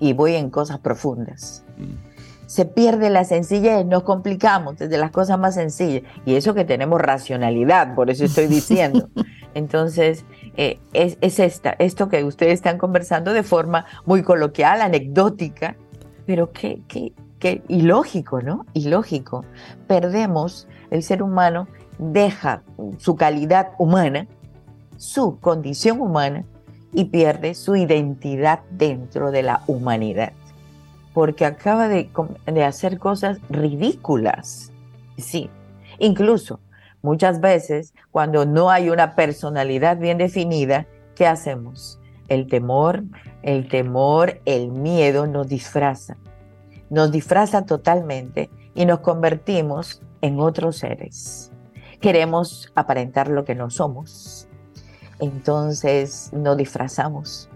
Y 0.00 0.12
voy 0.12 0.34
en 0.34 0.50
cosas 0.50 0.80
profundas. 0.80 1.64
Se 2.46 2.64
pierde 2.64 3.10
la 3.10 3.22
sencillez, 3.22 3.86
nos 3.86 4.02
complicamos 4.02 4.76
desde 4.76 4.98
las 4.98 5.12
cosas 5.12 5.38
más 5.38 5.54
sencillas. 5.54 6.02
Y 6.26 6.34
eso 6.34 6.52
que 6.52 6.64
tenemos 6.64 7.00
racionalidad, 7.00 7.94
por 7.94 8.10
eso 8.10 8.24
estoy 8.24 8.46
diciendo. 8.58 9.08
Entonces, 9.54 10.24
eh, 10.56 10.80
es, 10.92 11.16
es 11.20 11.38
esta, 11.38 11.76
esto 11.78 12.08
que 12.08 12.24
ustedes 12.24 12.54
están 12.54 12.76
conversando 12.76 13.32
de 13.32 13.44
forma 13.44 13.86
muy 14.04 14.24
coloquial, 14.24 14.80
anecdótica, 14.80 15.76
pero 16.26 16.52
qué, 16.52 16.82
ilógico, 17.68 18.40
¿no? 18.40 18.66
Ilógico. 18.74 19.44
Perdemos, 19.86 20.68
el 20.90 21.02
ser 21.02 21.22
humano 21.22 21.68
deja 21.98 22.62
su 22.98 23.16
calidad 23.16 23.72
humana, 23.78 24.26
su 24.96 25.38
condición 25.40 26.00
humana, 26.00 26.44
y 26.94 27.06
pierde 27.06 27.54
su 27.54 27.74
identidad 27.74 28.60
dentro 28.70 29.30
de 29.30 29.42
la 29.42 29.62
humanidad, 29.66 30.32
porque 31.14 31.46
acaba 31.46 31.88
de, 31.88 32.10
de 32.44 32.64
hacer 32.64 32.98
cosas 32.98 33.38
ridículas. 33.48 34.72
Sí, 35.16 35.48
incluso 35.98 36.60
muchas 37.00 37.40
veces 37.40 37.94
cuando 38.10 38.44
no 38.44 38.70
hay 38.70 38.90
una 38.90 39.14
personalidad 39.14 39.96
bien 39.96 40.18
definida, 40.18 40.86
¿qué 41.14 41.26
hacemos? 41.26 41.98
El 42.32 42.46
temor, 42.46 43.04
el 43.42 43.68
temor, 43.68 44.40
el 44.46 44.70
miedo 44.70 45.26
nos 45.26 45.48
disfraza, 45.48 46.16
nos 46.88 47.12
disfraza 47.12 47.66
totalmente 47.66 48.48
y 48.74 48.86
nos 48.86 49.00
convertimos 49.00 50.00
en 50.22 50.40
otros 50.40 50.78
seres. 50.78 51.52
Queremos 52.00 52.72
aparentar 52.74 53.28
lo 53.28 53.44
que 53.44 53.54
no 53.54 53.68
somos, 53.68 54.48
entonces 55.18 56.30
nos 56.32 56.56
disfrazamos. 56.56 57.50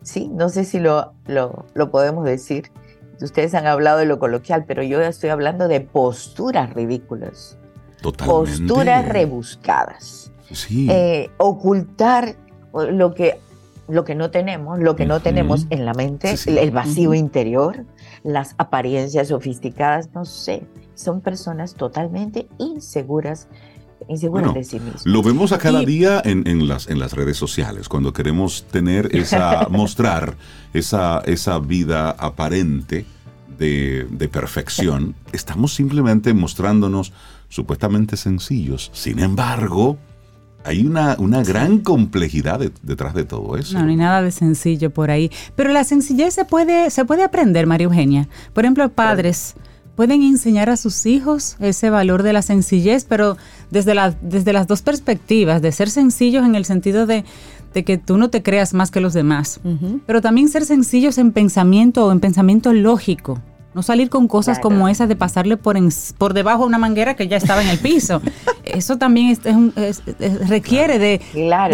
Sí, 0.00 0.28
no 0.28 0.48
sé 0.48 0.64
si 0.64 0.80
lo, 0.80 1.12
lo, 1.26 1.90
podemos 1.90 2.24
decir. 2.24 2.72
Ustedes 3.20 3.52
han 3.52 3.66
hablado 3.66 3.98
de 3.98 4.06
lo 4.06 4.18
coloquial, 4.18 4.64
pero 4.66 4.82
yo 4.82 4.98
estoy 5.02 5.28
hablando 5.28 5.68
de 5.68 5.82
posturas 5.82 6.72
ridículas. 6.72 7.58
Posturas 8.00 9.06
rebuscadas. 9.06 10.32
Sí. 10.50 10.88
Eh, 10.90 11.30
ocultar 11.36 12.34
lo 12.72 13.12
que, 13.12 13.38
lo 13.88 14.04
que 14.04 14.14
no 14.14 14.30
tenemos, 14.30 14.78
lo 14.78 14.96
que 14.96 15.06
no 15.06 15.20
tenemos 15.20 15.66
en 15.70 15.84
la 15.84 15.94
mente, 15.94 16.34
el 16.46 16.70
vacío 16.70 17.14
interior, 17.14 17.84
las 18.22 18.54
apariencias 18.58 19.28
sofisticadas, 19.28 20.10
no 20.14 20.24
sé. 20.24 20.66
Son 20.94 21.20
personas 21.20 21.74
totalmente 21.74 22.48
inseguras 22.58 23.48
inseguras 24.08 24.54
de 24.54 24.64
sí 24.64 24.80
mismos. 24.80 25.06
Lo 25.06 25.22
vemos 25.22 25.52
a 25.52 25.58
cada 25.58 25.80
día 25.80 26.20
en, 26.24 26.68
las, 26.68 26.88
en 26.88 26.98
las 26.98 27.12
redes 27.12 27.36
sociales, 27.36 27.88
cuando 27.88 28.12
queremos 28.12 28.64
tener 28.64 29.14
esa, 29.14 29.66
mostrar 29.70 30.36
esa, 30.72 31.20
esa 31.24 31.58
vida 31.58 32.10
aparente 32.10 33.04
de, 33.58 34.06
de 34.10 34.28
perfección, 34.28 35.14
estamos 35.32 35.74
simplemente 35.74 36.34
mostrándonos 36.34 37.12
supuestamente 37.48 38.16
sencillos. 38.16 38.90
Sin 38.92 39.18
embargo, 39.18 39.98
hay 40.64 40.84
una, 40.86 41.16
una 41.18 41.42
gran 41.42 41.78
complejidad 41.78 42.60
detrás 42.82 43.14
de 43.14 43.24
todo 43.24 43.56
eso. 43.56 43.78
No, 43.78 43.84
no 43.84 43.90
hay 43.90 43.96
nada 43.96 44.22
de 44.22 44.30
sencillo 44.30 44.90
por 44.90 45.10
ahí. 45.10 45.30
Pero 45.56 45.72
la 45.72 45.84
sencillez 45.84 46.34
se 46.34 46.44
puede, 46.44 46.90
se 46.90 47.04
puede 47.04 47.24
aprender, 47.24 47.66
María 47.66 47.86
Eugenia. 47.86 48.28
Por 48.52 48.64
ejemplo, 48.64 48.88
padres 48.90 49.54
pueden 49.96 50.22
enseñar 50.22 50.70
a 50.70 50.76
sus 50.76 51.06
hijos 51.06 51.56
ese 51.60 51.90
valor 51.90 52.22
de 52.22 52.32
la 52.32 52.42
sencillez, 52.42 53.04
pero 53.04 53.36
desde, 53.70 53.94
la, 53.94 54.14
desde 54.22 54.52
las 54.52 54.66
dos 54.66 54.82
perspectivas, 54.82 55.60
de 55.62 55.72
ser 55.72 55.90
sencillos 55.90 56.44
en 56.46 56.54
el 56.54 56.64
sentido 56.64 57.06
de, 57.06 57.24
de 57.74 57.84
que 57.84 57.98
tú 57.98 58.16
no 58.16 58.30
te 58.30 58.42
creas 58.42 58.74
más 58.74 58.90
que 58.90 59.00
los 59.00 59.12
demás, 59.12 59.60
pero 60.06 60.20
también 60.20 60.48
ser 60.48 60.64
sencillos 60.64 61.18
en 61.18 61.32
pensamiento 61.32 62.06
o 62.06 62.12
en 62.12 62.20
pensamiento 62.20 62.72
lógico. 62.72 63.40
No 63.74 63.82
salir 63.82 64.10
con 64.10 64.28
cosas 64.28 64.58
como 64.58 64.88
esas 64.88 65.08
de 65.08 65.16
pasarle 65.16 65.56
por, 65.56 65.76
por 66.18 66.34
debajo 66.34 66.62
de 66.62 66.66
una 66.66 66.78
manguera 66.78 67.14
que 67.14 67.28
ya 67.28 67.36
estaba 67.36 67.62
en 67.62 67.68
el 67.68 67.78
piso. 67.78 68.20
Eso 68.64 68.96
también 68.96 69.36
requiere 70.46 70.98
de, 70.98 71.20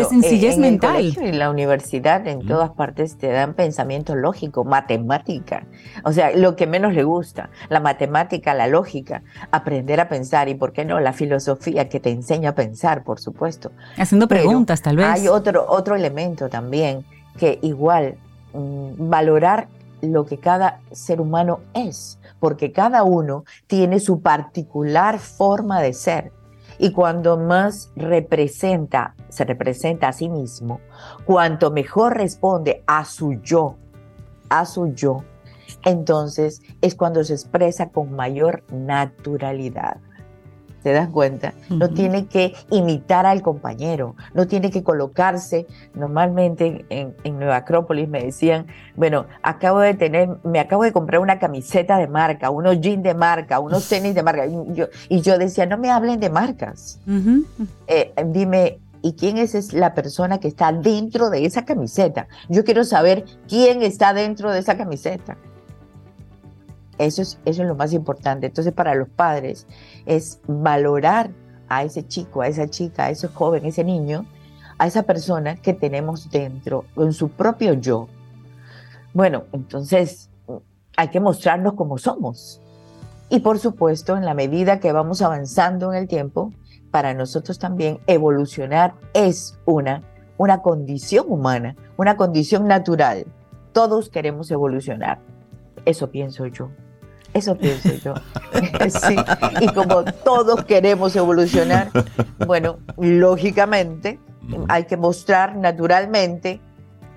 sencillez 0.08 0.54
en 0.54 0.60
mental. 0.60 0.96
El 0.96 1.14
colegio 1.14 1.34
y 1.34 1.38
la 1.38 1.50
universidad 1.50 2.26
en 2.26 2.46
todas 2.46 2.70
partes 2.70 3.18
te 3.18 3.28
dan 3.28 3.54
pensamiento 3.54 4.14
lógico, 4.14 4.64
matemática. 4.64 5.66
O 6.04 6.12
sea, 6.12 6.30
lo 6.34 6.56
que 6.56 6.66
menos 6.66 6.94
le 6.94 7.02
gusta, 7.02 7.50
la 7.68 7.80
matemática, 7.80 8.54
la 8.54 8.66
lógica, 8.66 9.22
aprender 9.50 10.00
a 10.00 10.08
pensar 10.08 10.48
y, 10.48 10.54
¿por 10.54 10.72
qué 10.72 10.84
no? 10.84 10.98
La 11.00 11.12
filosofía 11.12 11.88
que 11.88 12.00
te 12.00 12.10
enseña 12.10 12.50
a 12.50 12.54
pensar, 12.54 13.04
por 13.04 13.20
supuesto. 13.20 13.70
Haciendo 13.96 14.28
preguntas, 14.28 14.80
tal 14.82 14.96
vez. 14.96 15.06
Hay 15.06 15.28
otro, 15.28 15.66
otro 15.68 15.94
elemento 15.94 16.48
también 16.48 17.04
que 17.38 17.58
igual 17.62 18.16
mm, 18.52 19.08
valorar 19.08 19.68
lo 20.00 20.24
que 20.24 20.38
cada 20.38 20.80
ser 20.92 21.20
humano 21.20 21.60
es, 21.74 22.18
porque 22.40 22.72
cada 22.72 23.02
uno 23.02 23.44
tiene 23.66 24.00
su 24.00 24.20
particular 24.20 25.18
forma 25.18 25.80
de 25.80 25.92
ser. 25.92 26.32
Y 26.78 26.92
cuando 26.92 27.36
más 27.36 27.90
representa, 27.96 29.14
se 29.28 29.44
representa 29.44 30.08
a 30.08 30.12
sí 30.12 30.28
mismo, 30.28 30.80
cuanto 31.24 31.70
mejor 31.70 32.16
responde 32.16 32.84
a 32.86 33.04
su 33.04 33.40
yo, 33.42 33.76
a 34.48 34.64
su 34.64 34.94
yo, 34.94 35.24
entonces 35.84 36.62
es 36.80 36.94
cuando 36.94 37.24
se 37.24 37.34
expresa 37.34 37.90
con 37.90 38.12
mayor 38.12 38.62
naturalidad. 38.70 39.98
¿Te 40.89 40.94
das 40.94 41.10
cuenta? 41.10 41.52
No 41.69 41.90
tiene 41.90 42.28
que 42.28 42.55
imitar 42.70 43.27
al 43.27 43.43
compañero, 43.43 44.16
no 44.32 44.47
tiene 44.47 44.70
que 44.70 44.82
colocarse. 44.82 45.66
Normalmente 45.93 46.86
en, 46.89 47.15
Nueva 47.39 47.56
Acrópolis 47.56 48.09
me 48.09 48.24
decían, 48.24 48.69
bueno, 48.97 49.27
acabo 49.43 49.81
de 49.81 49.93
tener, 49.93 50.31
me 50.44 50.60
acabo 50.60 50.85
de 50.85 50.93
comprar 50.93 51.20
una 51.20 51.39
camiseta 51.39 51.98
de 51.98 52.09
marca, 52.09 52.48
unos 52.48 52.81
jeans 52.81 53.02
de 53.02 53.12
marca, 53.12 53.60
unos 53.60 53.86
tenis 53.86 54.15
de 54.15 54.23
marca. 54.23 54.47
Y 54.47 54.73
yo, 54.73 54.86
y 55.10 55.20
yo 55.20 55.36
decía, 55.36 55.66
no 55.66 55.77
me 55.77 55.90
hablen 55.90 56.20
de 56.20 56.31
marcas. 56.31 56.98
Eh, 57.86 58.15
dime, 58.28 58.78
¿y 59.02 59.12
quién 59.12 59.36
es 59.36 59.74
la 59.74 59.93
persona 59.93 60.40
que 60.40 60.48
está 60.48 60.73
dentro 60.73 61.28
de 61.28 61.44
esa 61.44 61.66
camiseta? 61.66 62.28
Yo 62.48 62.65
quiero 62.65 62.82
saber 62.85 63.27
quién 63.47 63.82
está 63.82 64.15
dentro 64.15 64.51
de 64.52 64.60
esa 64.60 64.78
camiseta. 64.78 65.36
Eso 66.98 67.23
es, 67.23 67.39
eso 67.44 67.62
es 67.62 67.69
lo 67.69 67.77
más 67.77 67.93
importante. 67.93 68.47
Entonces, 68.47 68.73
para 68.73 68.94
los 68.94 69.09
padres 69.09 69.66
es 70.09 70.40
valorar 70.48 71.30
a 71.68 71.85
ese 71.85 72.06
chico, 72.09 72.40
a 72.40 72.48
esa 72.48 72.68
chica, 72.68 73.05
a 73.05 73.10
ese 73.10 73.28
joven, 73.28 73.66
ese 73.66 73.85
niño, 73.85 74.26
a 74.78 74.86
esa 74.86 75.05
persona 75.05 75.56
que 75.56 75.74
tenemos 75.74 76.30
dentro, 76.30 76.86
en 76.97 77.12
su 77.12 77.28
propio 77.28 77.74
yo. 77.74 78.09
Bueno, 79.12 79.44
entonces 79.52 80.30
hay 80.97 81.09
que 81.09 81.20
mostrarnos 81.20 81.74
como 81.74 81.98
somos. 81.98 82.60
Y 83.28 83.40
por 83.40 83.59
supuesto, 83.59 84.16
en 84.16 84.24
la 84.24 84.35
medida 84.35 84.80
que 84.80 84.93
vamos 84.93 85.20
avanzando 85.20 85.93
en 85.93 85.98
el 85.98 86.09
tiempo, 86.09 86.52
para 86.90 87.12
nosotros 87.12 87.59
también 87.59 88.01
evolucionar 88.06 88.94
es 89.12 89.59
una, 89.66 90.02
una 90.39 90.62
condición 90.62 91.26
humana, 91.28 91.76
una 91.98 92.16
condición 92.16 92.66
natural. 92.66 93.26
Todos 93.72 94.09
queremos 94.09 94.51
evolucionar. 94.51 95.20
Eso 95.85 96.10
pienso 96.10 96.47
yo. 96.47 96.70
Eso 97.34 97.56
pienso 97.56 97.90
yo. 98.05 98.14
Y 99.60 99.66
como 99.68 100.05
todos 100.05 100.64
queremos 100.64 101.14
evolucionar, 101.16 101.90
bueno, 102.46 102.78
lógicamente 102.96 104.18
hay 104.68 104.84
que 104.84 104.96
mostrar 104.96 105.56
naturalmente 105.56 106.60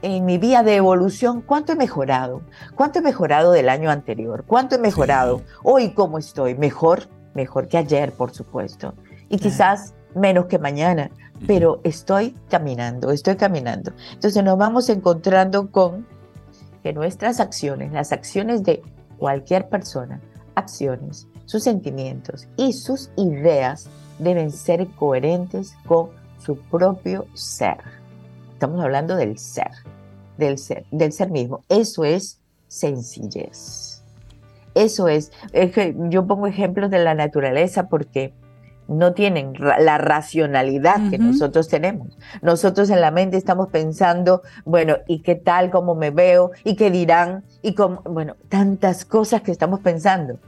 en 0.01 0.25
mi 0.25 0.37
vía 0.37 0.63
de 0.63 0.75
evolución 0.75 1.41
cuánto 1.41 1.73
he 1.73 1.75
mejorado, 1.75 2.41
cuánto 2.75 2.99
he 2.99 3.01
mejorado 3.01 3.51
del 3.51 3.69
año 3.69 3.89
anterior, 3.89 4.43
cuánto 4.47 4.75
he 4.75 4.79
mejorado, 4.79 5.43
hoy 5.63 5.91
cómo 5.91 6.17
estoy, 6.17 6.55
mejor, 6.55 7.07
mejor 7.33 7.67
que 7.67 7.77
ayer, 7.77 8.11
por 8.11 8.31
supuesto, 8.31 8.93
y 9.29 9.37
quizás 9.37 9.93
menos 10.15 10.45
que 10.45 10.59
mañana, 10.59 11.11
pero 11.47 11.79
estoy 11.83 12.35
caminando, 12.49 13.11
estoy 13.11 13.35
caminando. 13.35 13.91
Entonces 14.13 14.43
nos 14.43 14.57
vamos 14.57 14.89
encontrando 14.89 15.71
con 15.71 16.05
que 16.83 16.93
nuestras 16.93 17.39
acciones, 17.39 17.91
las 17.91 18.11
acciones 18.11 18.63
de 18.63 18.81
cualquier 19.21 19.69
persona, 19.69 20.19
acciones, 20.55 21.27
sus 21.45 21.61
sentimientos 21.63 22.47
y 22.57 22.73
sus 22.73 23.11
ideas 23.17 23.87
deben 24.17 24.49
ser 24.49 24.87
coherentes 24.95 25.75
con 25.85 26.09
su 26.39 26.57
propio 26.57 27.27
ser. 27.35 27.77
Estamos 28.53 28.83
hablando 28.83 29.15
del 29.15 29.37
ser, 29.37 29.69
del 30.39 30.57
ser, 30.57 30.85
del 30.89 31.11
ser 31.11 31.29
mismo. 31.29 31.63
Eso 31.69 32.03
es 32.03 32.39
sencillez. 32.67 34.01
Eso 34.73 35.07
es, 35.07 35.31
es 35.53 35.71
que 35.71 35.95
yo 36.09 36.25
pongo 36.25 36.47
ejemplos 36.47 36.89
de 36.89 36.97
la 36.97 37.13
naturaleza 37.13 37.89
porque 37.89 38.33
no 38.91 39.13
tienen 39.13 39.53
la 39.59 39.97
racionalidad 39.97 41.09
que 41.09 41.17
nosotros 41.17 41.67
tenemos. 41.69 42.17
Nosotros 42.41 42.89
en 42.89 43.01
la 43.01 43.11
mente 43.11 43.37
estamos 43.37 43.69
pensando, 43.69 44.41
bueno, 44.65 44.97
¿y 45.07 45.19
qué 45.19 45.35
tal, 45.35 45.71
cómo 45.71 45.95
me 45.95 46.11
veo? 46.11 46.51
¿Y 46.63 46.75
qué 46.75 46.91
dirán? 46.91 47.43
Y 47.61 47.73
cómo, 47.73 48.01
bueno, 48.03 48.35
tantas 48.49 49.05
cosas 49.05 49.41
que 49.41 49.51
estamos 49.51 49.79
pensando. 49.79 50.39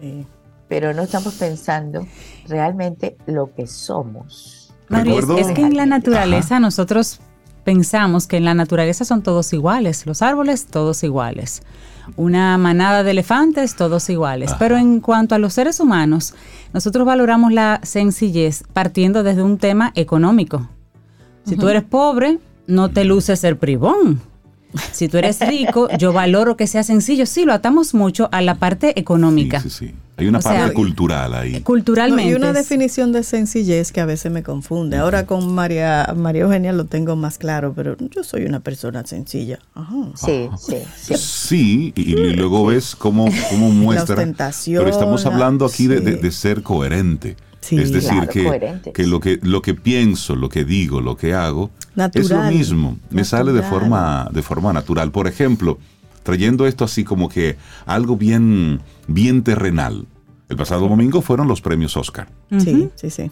Pero 0.67 0.93
no 0.93 1.03
estamos 1.03 1.35
pensando 1.35 2.05
realmente 2.47 3.17
lo 3.25 3.53
que 3.53 3.67
somos. 3.67 4.73
Mario, 4.89 5.37
es, 5.37 5.51
que 5.51 5.61
en 5.61 5.77
la 5.77 5.85
naturaleza 5.85 6.59
nosotros 6.59 7.21
pensamos 7.63 8.27
que 8.27 8.37
en 8.37 8.45
la 8.45 8.53
naturaleza 8.53 9.05
son 9.05 9.23
todos 9.23 9.53
iguales, 9.53 10.05
los 10.05 10.21
árboles 10.21 10.67
todos 10.67 11.03
iguales, 11.03 11.63
una 12.15 12.57
manada 12.57 13.03
de 13.03 13.11
elefantes 13.11 13.75
todos 13.75 14.09
iguales, 14.09 14.53
pero 14.59 14.77
en 14.77 14.99
cuanto 14.99 15.35
a 15.35 15.39
los 15.39 15.53
seres 15.53 15.79
humanos, 15.79 16.33
nosotros 16.73 17.05
valoramos 17.05 17.51
la 17.53 17.79
sencillez 17.83 18.63
partiendo 18.73 19.23
desde 19.23 19.43
un 19.43 19.57
tema 19.57 19.91
económico. 19.95 20.69
Si 21.45 21.55
tú 21.55 21.67
eres 21.67 21.83
pobre, 21.83 22.39
no 22.67 22.89
te 22.89 23.03
luce 23.03 23.35
ser 23.35 23.57
privón. 23.57 24.21
Si 24.91 25.07
tú 25.07 25.17
eres 25.17 25.39
rico, 25.39 25.87
yo 25.97 26.13
valoro 26.13 26.57
que 26.57 26.67
sea 26.67 26.83
sencillo. 26.83 27.25
Sí, 27.25 27.45
lo 27.45 27.53
atamos 27.53 27.93
mucho 27.93 28.29
a 28.31 28.41
la 28.41 28.55
parte 28.55 28.99
económica. 28.99 29.59
Sí, 29.61 29.69
sí, 29.69 29.87
sí. 29.87 29.93
Hay 30.15 30.27
una 30.27 30.37
O 30.39 30.41
parte 30.43 30.59
sea, 30.65 30.73
cultural 30.73 31.33
ahí. 31.33 31.61
Culturalmente. 31.61 32.25
No, 32.25 32.29
y 32.31 32.35
una 32.35 32.53
definición 32.53 33.11
de 33.11 33.23
sencillez 33.23 33.91
que 33.91 33.99
a 33.99 34.05
veces 34.05 34.31
me 34.31 34.43
confunde. 34.43 34.97
Ahora 34.97 35.25
con 35.25 35.53
María, 35.55 36.13
María 36.15 36.43
Eugenia 36.43 36.71
lo 36.71 36.85
tengo 36.85 37.15
más 37.15 37.39
claro, 37.39 37.73
pero 37.75 37.97
yo 37.97 38.23
soy 38.23 38.43
una 38.45 38.59
persona 38.59 39.03
sencilla. 39.07 39.57
Ajá. 39.73 39.95
Sí, 40.15 40.49
sí, 40.59 40.75
sí. 40.95 41.13
Sí, 41.17 41.93
y, 41.95 42.11
y 42.13 42.33
luego 42.35 42.65
ves 42.67 42.95
cómo, 42.95 43.25
cómo 43.49 43.71
muestra. 43.71 44.13
ostentación, 44.13 44.83
Pero 44.83 44.91
estamos 44.91 45.25
hablando 45.25 45.65
aquí 45.65 45.87
de, 45.87 45.99
de- 45.99 46.13
sí. 46.15 46.19
de 46.21 46.31
ser 46.31 46.61
coherente. 46.61 47.35
Sí. 47.59 47.77
es 47.77 47.91
decir, 47.93 48.09
Claro, 48.11 48.27
que, 48.29 48.43
coherente. 48.43 48.91
que, 48.91 49.07
lo 49.07 49.19
que 49.21 49.39
lo 49.41 49.61
que 49.61 49.73
pienso, 49.73 50.35
lo 50.35 50.49
que 50.49 50.63
digo, 50.65 50.99
lo 51.01 51.15
que 51.15 51.33
hago, 51.33 51.71
es 51.95 52.29
lo 52.29 52.37
Natural, 52.37 52.53
mismo. 52.53 52.97
Me 53.09 53.23
sale 53.23 53.51
de 53.53 53.61
forma, 53.63 54.27
de 54.31 54.41
forma 54.41 54.73
natural. 54.73 55.11
Por 55.11 55.27
ejemplo, 55.27 55.77
trayendo 56.23 56.65
esto 56.65 56.83
así 56.85 57.03
como 57.03 57.29
que 57.29 57.57
algo 57.85 58.17
bien, 58.17 58.81
bien 59.07 59.43
terrenal. 59.43 60.05
El 60.49 60.57
pasado 60.57 60.87
domingo 60.87 61.21
fueron 61.21 61.47
los 61.47 61.61
premios 61.61 61.95
Oscar. 61.97 62.27
Sí, 62.59 62.89
sí, 62.95 63.09
sí. 63.09 63.31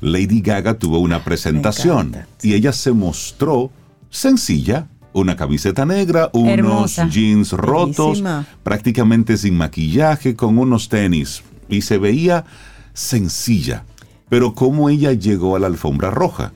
Lady 0.00 0.40
Gaga 0.40 0.74
tuvo 0.74 0.98
una 0.98 1.22
presentación 1.22 2.08
encanta, 2.08 2.26
y 2.42 2.54
ella 2.54 2.72
se 2.72 2.92
mostró 2.92 3.70
sencilla, 4.10 4.88
una 5.12 5.36
camiseta 5.36 5.86
negra, 5.86 6.30
unos 6.32 6.52
Hermosa. 6.98 7.08
jeans 7.08 7.52
rotos, 7.52 8.06
Bellísima. 8.08 8.46
prácticamente 8.62 9.36
sin 9.36 9.56
maquillaje, 9.56 10.34
con 10.34 10.58
unos 10.58 10.88
tenis 10.88 11.42
y 11.68 11.82
se 11.82 11.98
veía 11.98 12.44
sencilla. 12.94 13.84
Pero 14.28 14.54
cómo 14.54 14.88
ella 14.88 15.12
llegó 15.12 15.56
a 15.56 15.58
la 15.58 15.66
alfombra 15.66 16.10
roja? 16.10 16.52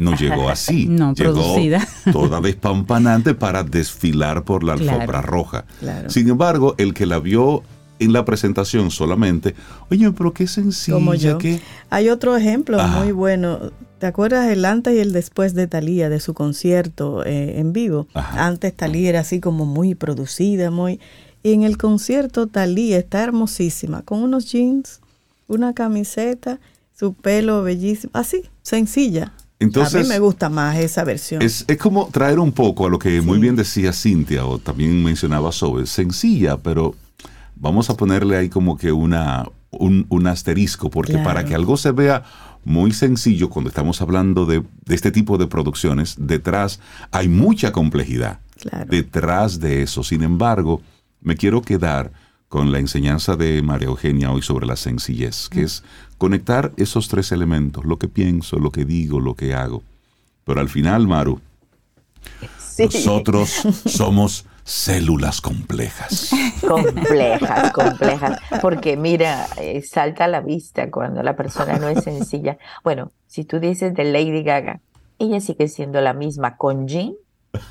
No 0.00 0.16
llegó 0.16 0.48
así. 0.48 0.86
No, 0.90 1.14
llegó 1.14 1.34
producida. 1.34 1.86
toda 2.12 2.40
despampanante 2.40 3.34
para 3.34 3.62
desfilar 3.62 4.44
por 4.44 4.64
la 4.64 4.74
Claro. 4.74 4.92
alfombra 4.92 5.22
roja. 5.22 5.64
Claro. 5.78 6.10
Sin 6.10 6.28
embargo, 6.28 6.74
el 6.78 6.94
que 6.94 7.06
la 7.06 7.18
vio 7.18 7.62
en 7.98 8.12
la 8.14 8.24
presentación 8.24 8.90
solamente, 8.90 9.54
oye, 9.90 10.10
pero 10.12 10.32
qué 10.32 10.46
sencilla, 10.46 10.94
Como 10.94 11.14
yo. 11.14 11.36
qué... 11.38 11.60
Hay 11.90 12.08
otro 12.08 12.34
ejemplo 12.36 12.80
Ajá. 12.80 12.98
muy 13.02 13.12
bueno. 13.12 13.72
¿Te 13.98 14.06
acuerdas 14.06 14.48
el 14.48 14.64
antes 14.64 14.94
y 14.94 14.98
el 15.00 15.12
después 15.12 15.52
de 15.52 15.66
Talía, 15.66 16.08
de 16.08 16.18
su 16.20 16.32
concierto 16.32 17.22
eh, 17.26 17.58
en 17.60 17.74
vivo? 17.74 18.06
Ajá. 18.14 18.46
Antes 18.46 18.74
Talía 18.74 19.10
era 19.10 19.20
así 19.20 19.38
como 19.40 19.66
muy 19.66 19.94
producida, 19.94 20.70
muy... 20.70 20.98
Y 21.42 21.52
en 21.52 21.62
el 21.62 21.76
concierto 21.76 22.46
Talía 22.46 22.96
está 22.96 23.22
hermosísima, 23.22 24.00
con 24.02 24.22
unos 24.22 24.50
jeans, 24.50 25.00
una 25.48 25.74
camiseta, 25.74 26.58
su 26.98 27.12
pelo 27.12 27.62
bellísimo, 27.62 28.10
así, 28.14 28.42
sencilla. 28.62 29.32
A 29.60 29.98
mí 29.98 30.08
me 30.08 30.18
gusta 30.18 30.48
más 30.48 30.76
esa 30.78 31.04
versión. 31.04 31.42
Es, 31.42 31.64
es 31.68 31.76
como 31.76 32.08
traer 32.08 32.38
un 32.38 32.52
poco 32.52 32.86
a 32.86 32.90
lo 32.90 32.98
que 32.98 33.20
muy 33.20 33.38
bien 33.38 33.56
decía 33.56 33.92
Cintia 33.92 34.46
o 34.46 34.58
también 34.58 35.02
mencionaba 35.04 35.52
Sobe, 35.52 35.86
sencilla, 35.86 36.56
pero 36.56 36.94
vamos 37.56 37.90
a 37.90 37.96
ponerle 37.96 38.36
ahí 38.36 38.48
como 38.48 38.76
que 38.78 38.90
una, 38.90 39.46
un, 39.70 40.06
un 40.08 40.26
asterisco, 40.26 40.88
porque 40.90 41.12
Claro. 41.12 41.28
para 41.28 41.44
que 41.44 41.54
algo 41.54 41.76
se 41.76 41.92
vea 41.92 42.24
muy 42.64 42.92
sencillo 42.92 43.48
cuando 43.50 43.68
estamos 43.68 44.00
hablando 44.00 44.46
de, 44.46 44.62
de 44.84 44.94
este 44.94 45.10
tipo 45.10 45.38
de 45.38 45.46
producciones, 45.46 46.14
detrás 46.18 46.80
hay 47.10 47.28
mucha 47.28 47.72
complejidad. 47.72 48.40
Claro. 48.60 48.86
Detrás 48.90 49.60
de 49.60 49.82
eso, 49.82 50.02
sin 50.02 50.22
embargo, 50.22 50.82
me 51.22 51.36
quiero 51.36 51.62
quedar 51.62 52.12
con 52.50 52.72
la 52.72 52.80
enseñanza 52.80 53.36
de 53.36 53.62
María 53.62 53.86
Eugenia 53.86 54.32
hoy 54.32 54.42
sobre 54.42 54.66
la 54.66 54.74
sencillez, 54.74 55.48
que 55.48 55.62
es 55.62 55.84
conectar 56.18 56.72
esos 56.76 57.06
tres 57.08 57.30
elementos, 57.30 57.84
lo 57.84 57.96
que 57.96 58.08
pienso, 58.08 58.58
lo 58.58 58.72
que 58.72 58.84
digo, 58.84 59.20
lo 59.20 59.34
que 59.34 59.54
hago. 59.54 59.84
Pero 60.44 60.60
al 60.60 60.68
final, 60.68 61.06
Maru, 61.06 61.40
Sí. 62.58 62.84
nosotros 62.86 63.50
somos 63.86 64.46
células 64.64 65.40
complejas. 65.40 66.30
complejas, 66.66 67.72
complejas, 67.72 68.40
porque 68.60 68.96
mira, 68.96 69.46
eh, 69.56 69.80
salta 69.82 70.24
a 70.24 70.28
la 70.28 70.40
vista 70.40 70.90
cuando 70.90 71.22
la 71.22 71.36
persona 71.36 71.78
no 71.78 71.88
es 71.88 72.02
sencilla. 72.04 72.58
Bueno, 72.82 73.12
si 73.28 73.44
tú 73.44 73.60
dices 73.60 73.94
de 73.94 74.02
Lady 74.02 74.42
Gaga, 74.42 74.80
ella 75.20 75.40
sigue 75.40 75.68
siendo 75.68 76.00
la 76.00 76.14
misma 76.14 76.56
con 76.56 76.88
jean 76.88 77.12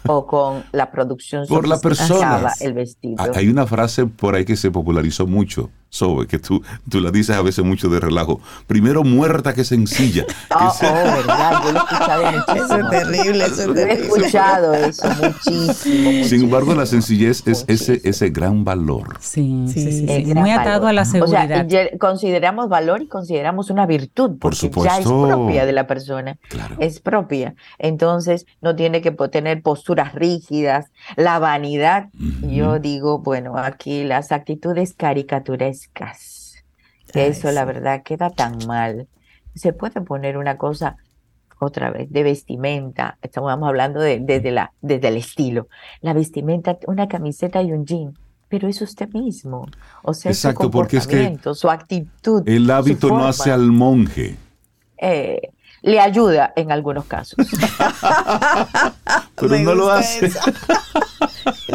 o 0.08 0.26
con 0.26 0.64
la 0.72 0.92
producción 0.92 1.46
Por 1.48 1.68
la 1.68 1.80
persona. 1.80 2.52
el 2.60 2.74
vestido. 2.74 3.24
Hay 3.36 3.48
una 3.48 3.66
frase 3.66 4.06
por 4.06 4.36
ahí 4.36 4.46
que 4.46 4.56
se 4.56 4.72
popularizó 4.72 5.28
mucho, 5.28 5.70
Sobe, 5.92 6.28
que 6.28 6.38
tú, 6.40 6.62
tú 6.88 7.00
la 7.02 7.10
dices 7.12 7.36
a 7.36 7.42
veces 7.42 7.66
mucho 7.66 7.90
de 7.90 8.00
relajo. 8.00 8.40
Primero 8.68 9.04
muerta 9.04 9.54
que 9.54 9.64
sencilla. 9.64 10.26
Oh, 10.52 10.58
Que 10.58 10.66
oh, 10.66 10.72
se- 10.72 10.86
verdad, 10.92 11.62
yo 11.64 11.72
lo 11.72 11.80
he 11.80 11.84
escuchado 11.84 12.32
muchísimo. 12.32 12.66
Eso 12.66 12.76
es 12.80 12.90
terrible, 12.90 13.46
eso 13.46 13.74
es 13.74 13.78
he 13.78 13.94
escuchado 13.94 14.74
eso 14.74 15.08
muchísimo. 15.22 16.24
Sin 16.26 16.44
embargo, 16.44 16.74
la 16.76 16.86
sencillez 16.86 17.44
es 17.48 17.66
ese, 17.68 17.92
Muchísimo. 17.94 18.00
ese 18.04 18.30
gran 18.30 18.64
valor. 18.64 19.18
Sí, 19.20 19.66
sí, 19.68 19.92
sí, 19.92 20.08
sí. 20.08 20.34
Muy 20.36 20.52
atado 20.52 20.82
valor. 20.86 20.90
a 20.90 20.94
la 20.94 21.02
O 21.04 21.06
seguridad. 21.06 21.48
sea, 21.48 21.68
ya 21.68 21.98
consideramos 21.98 22.70
valor 22.70 23.02
y 23.02 23.08
consideramos 23.08 23.70
una 23.70 23.86
virtud, 23.86 24.38
Por 24.40 24.56
porque 24.58 24.70
ya 24.84 24.98
es 24.98 25.04
supuesto. 25.04 25.28
propia 25.28 25.66
de 25.66 25.72
la 25.74 25.88
persona, 25.88 26.38
Claro. 26.50 26.76
es 26.80 27.00
propia. 27.00 27.56
Entonces, 27.78 28.46
no 28.62 28.76
tiene 28.76 29.02
que 29.02 29.12
tener 29.12 29.62
posturas 29.62 30.14
rígidas, 30.16 30.88
la 31.16 31.40
vanidad. 31.40 32.10
Yo 32.42 32.80
digo, 32.80 33.20
bueno, 33.20 33.58
aquí 33.58 34.04
las 34.04 34.32
actitudes 34.32 34.94
que 35.88 37.20
Ay, 37.20 37.30
eso 37.32 37.52
la 37.52 37.66
verdad 37.66 38.04
queda 38.04 38.30
tan 38.30 38.58
mal. 38.68 39.08
Se 39.56 39.74
puede 39.74 40.02
poner 40.02 40.38
una 40.38 40.58
cosa 40.58 40.98
otra 41.60 41.92
vez, 41.92 42.12
de 42.12 42.24
vestimenta, 42.24 43.18
estamos 43.22 43.52
hablando 43.52 44.00
de, 44.00 44.20
desde, 44.20 44.52
la, 44.52 44.72
desde 44.82 45.10
el 45.10 45.18
estilo, 45.18 45.68
la 46.02 46.14
vestimenta, 46.14 46.78
una 46.88 47.08
camiseta 47.08 47.62
y 47.62 47.74
un 47.74 47.86
jean, 47.86 48.18
pero 48.48 48.68
es 48.68 48.82
usted 48.82 49.10
mismo, 49.10 49.68
o 50.04 50.14
sea, 50.14 50.32
Exacto, 50.32 50.64
su 50.64 50.72
porque 50.72 50.98
es 50.98 51.08
que 51.08 51.12
comportamiento, 51.12 51.54
su 51.54 51.70
actitud, 51.70 52.48
El 52.48 52.70
hábito 52.72 53.10
no 53.10 53.28
hace 53.28 53.52
al 53.52 53.72
monje. 53.72 54.38
eh, 54.98 55.52
le 55.82 56.00
ayuda 56.00 56.54
en 56.56 56.72
algunos 56.72 57.06
casos, 57.06 57.38
Pero 59.36 59.50
Me 59.50 59.60
no 59.62 59.76
lo 59.76 59.92
hace. 59.92 60.30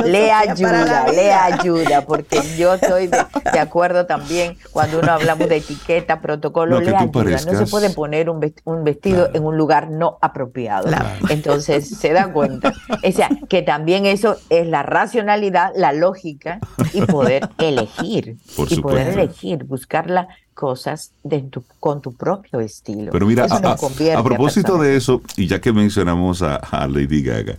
le 0.05 0.27
la 0.29 0.39
ayuda, 0.41 1.07
le 1.09 1.33
ayuda, 1.33 2.03
porque 2.03 2.39
yo 2.59 2.75
estoy 2.75 3.07
de, 3.07 3.25
de 3.53 3.59
acuerdo 3.59 4.07
también 4.07 4.57
cuando 4.73 4.99
uno 4.99 5.13
hablamos 5.13 5.49
de 5.49 5.57
etiqueta, 5.57 6.21
protocolo, 6.21 6.77
No, 6.77 6.81
le 6.83 6.95
ayuda, 6.95 7.53
no 7.53 7.59
se 7.59 7.67
puede 7.67 7.91
poner 7.91 8.29
un, 8.29 8.41
vest- 8.41 8.61
un 8.65 8.85
vestido 8.85 9.25
Claro. 9.25 9.37
en 9.39 9.45
un 9.45 9.57
lugar 9.57 9.91
no 9.91 10.19
apropiado. 10.21 10.89
Claro. 10.89 11.09
Entonces 11.31 11.89
se 11.89 12.13
da 12.13 12.33
cuenta. 12.33 12.73
O 13.07 13.13
sea, 13.13 13.29
que 13.49 13.63
también 13.63 14.07
eso 14.07 14.37
es 14.51 14.67
la 14.67 14.83
racionalidad, 14.83 15.73
la 15.77 15.93
lógica 15.93 16.59
y 16.93 17.01
poder 17.03 17.49
elegir. 17.59 18.37
Por 18.57 18.71
y 18.73 18.81
poder 18.81 19.09
elegir, 19.09 19.65
buscar 19.65 20.11
las 20.11 20.27
cosas 20.55 21.11
de 21.23 21.41
tu- 21.43 21.65
con 21.81 22.01
tu 22.01 22.13
propio 22.15 22.61
estilo. 22.61 23.13
Pero 23.13 23.27
mira, 23.27 23.45
a, 23.45 24.23
propósito 24.23 24.79
de 24.79 24.97
eso, 24.97 25.21
y 25.37 25.47
ya 25.47 25.61
que 25.61 25.73
mencionamos 25.73 26.43
a, 26.43 26.57
a 26.57 26.87
Lady 26.89 27.23
Gaga, 27.23 27.57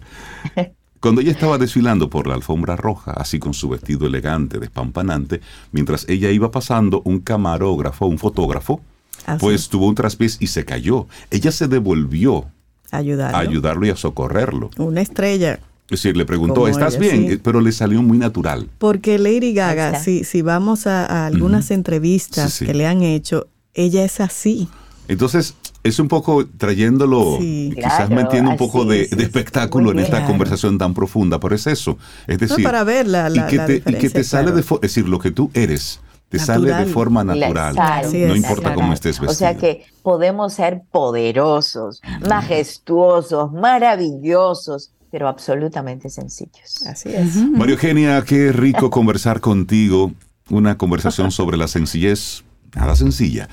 cuando 0.99 1.21
ella 1.21 1.31
estaba 1.31 1.57
desfilando 1.57 2.09
por 2.09 2.25
la 2.27 2.33
alfombra 2.33 2.75
roja, 2.75 3.11
así 3.11 3.37
con 3.37 3.53
su 3.53 3.69
vestido 3.69 4.07
elegante, 4.07 4.57
despampanante, 4.59 5.41
mientras 5.71 6.07
ella 6.09 6.31
iba 6.31 6.49
pasando, 6.51 7.01
un 7.05 7.19
camarógrafo, 7.19 8.07
un 8.07 8.17
fotógrafo, 8.17 8.81
Así, 9.25 9.39
pues 9.39 9.69
tuvo 9.69 9.87
un 9.87 9.95
traspiés 9.95 10.37
y 10.39 10.47
se 10.47 10.65
cayó. 10.65 11.07
Ella 11.31 11.51
se 11.51 11.67
devolvió 11.67 12.45
ayudarlo. 12.91 13.37
a 13.37 13.39
ayudarlo 13.41 13.85
y 13.85 13.89
a 13.89 13.95
socorrerlo. 13.95 14.69
Una 14.77 15.01
estrella. 15.01 15.59
Es 15.85 16.01
decir, 16.01 16.17
le 16.17 16.25
preguntó, 16.25 16.67
¿estás 16.67 16.95
ella, 16.95 17.01
bien? 17.13 17.29
sí. 17.29 17.37
Pero 17.43 17.61
le 17.61 17.71
salió 17.71 18.01
muy 18.01 18.17
natural. 18.17 18.67
Porque 18.79 19.19
Lady 19.19 19.53
Gaga, 19.53 19.99
si, 19.99 20.23
si 20.23 20.41
vamos 20.41 20.87
a, 20.87 21.05
a 21.05 21.27
algunas 21.27 21.69
entrevistas 21.71 22.53
Sí, 22.53 22.59
sí. 22.59 22.65
que 22.65 22.73
le 22.73 22.87
han 22.87 23.03
hecho, 23.03 23.47
ella 23.75 24.03
es 24.03 24.19
así. 24.19 24.67
Entonces, 25.07 25.53
es 25.83 25.99
un 25.99 26.07
poco 26.07 26.47
trayéndolo, 26.47 27.37
Sí. 27.39 27.71
quizás 27.75 28.07
Claro, 28.07 28.15
metiendo 28.15 28.49
un 28.49 28.57
poco 28.57 28.79
así, 28.81 28.89
de, 28.89 29.05
sí, 29.09 29.15
de 29.15 29.23
espectáculo 29.23 29.91
en 29.91 29.99
esta 29.99 30.25
conversación 30.25 30.79
tan 30.79 30.95
profunda, 30.95 31.39
pero 31.39 31.53
es 31.53 31.67
eso. 31.67 31.99
Es 32.25 32.41
No, 32.41 32.47
decir, 32.47 32.63
para 32.65 32.83
ver 32.83 33.07
la, 33.07 33.29
la, 33.29 33.45
y, 33.45 33.49
que 33.51 33.55
la 33.57 33.65
te, 33.67 33.75
y 33.85 33.93
que 33.93 34.09
te 34.09 34.23
sale 34.23 34.45
claro. 34.45 34.57
de 34.57 34.63
forma, 34.63 34.79
es 34.87 34.95
decir, 34.95 35.07
lo 35.07 35.19
que 35.19 35.29
tú 35.29 35.51
eres, 35.53 35.99
te 36.29 36.39
sale 36.39 36.65
de 36.65 36.71
Natural. 36.71 36.91
forma 36.93 37.23
natural. 37.23 37.75
sale, 37.75 38.25
no 38.25 38.33
es. 38.33 38.37
importa 38.37 38.55
natural. 38.55 38.73
cómo 38.75 38.93
estés 38.93 39.19
vestido. 39.19 39.31
O 39.31 39.35
sea 39.35 39.55
que 39.55 39.85
podemos 40.01 40.53
ser 40.53 40.81
poderosos, 40.91 42.01
majestuosos, 42.27 43.51
maravillosos, 43.53 44.91
pero 45.15 45.29
absolutamente 45.29 46.09
sencillos. 46.09 46.85
Así 46.85 47.07
es. 47.07 47.37
María 47.37 47.75
Eugenia, 47.75 48.21
qué 48.25 48.51
rico 48.51 48.89
conversar 48.89 49.39
contigo. 49.39 50.11
Una 50.49 50.77
conversación 50.77 51.31
sobre 51.39 51.55
la 51.55 51.69
sencillez. 51.69 52.43
Nada 52.75 52.97
sencilla. 52.97 53.47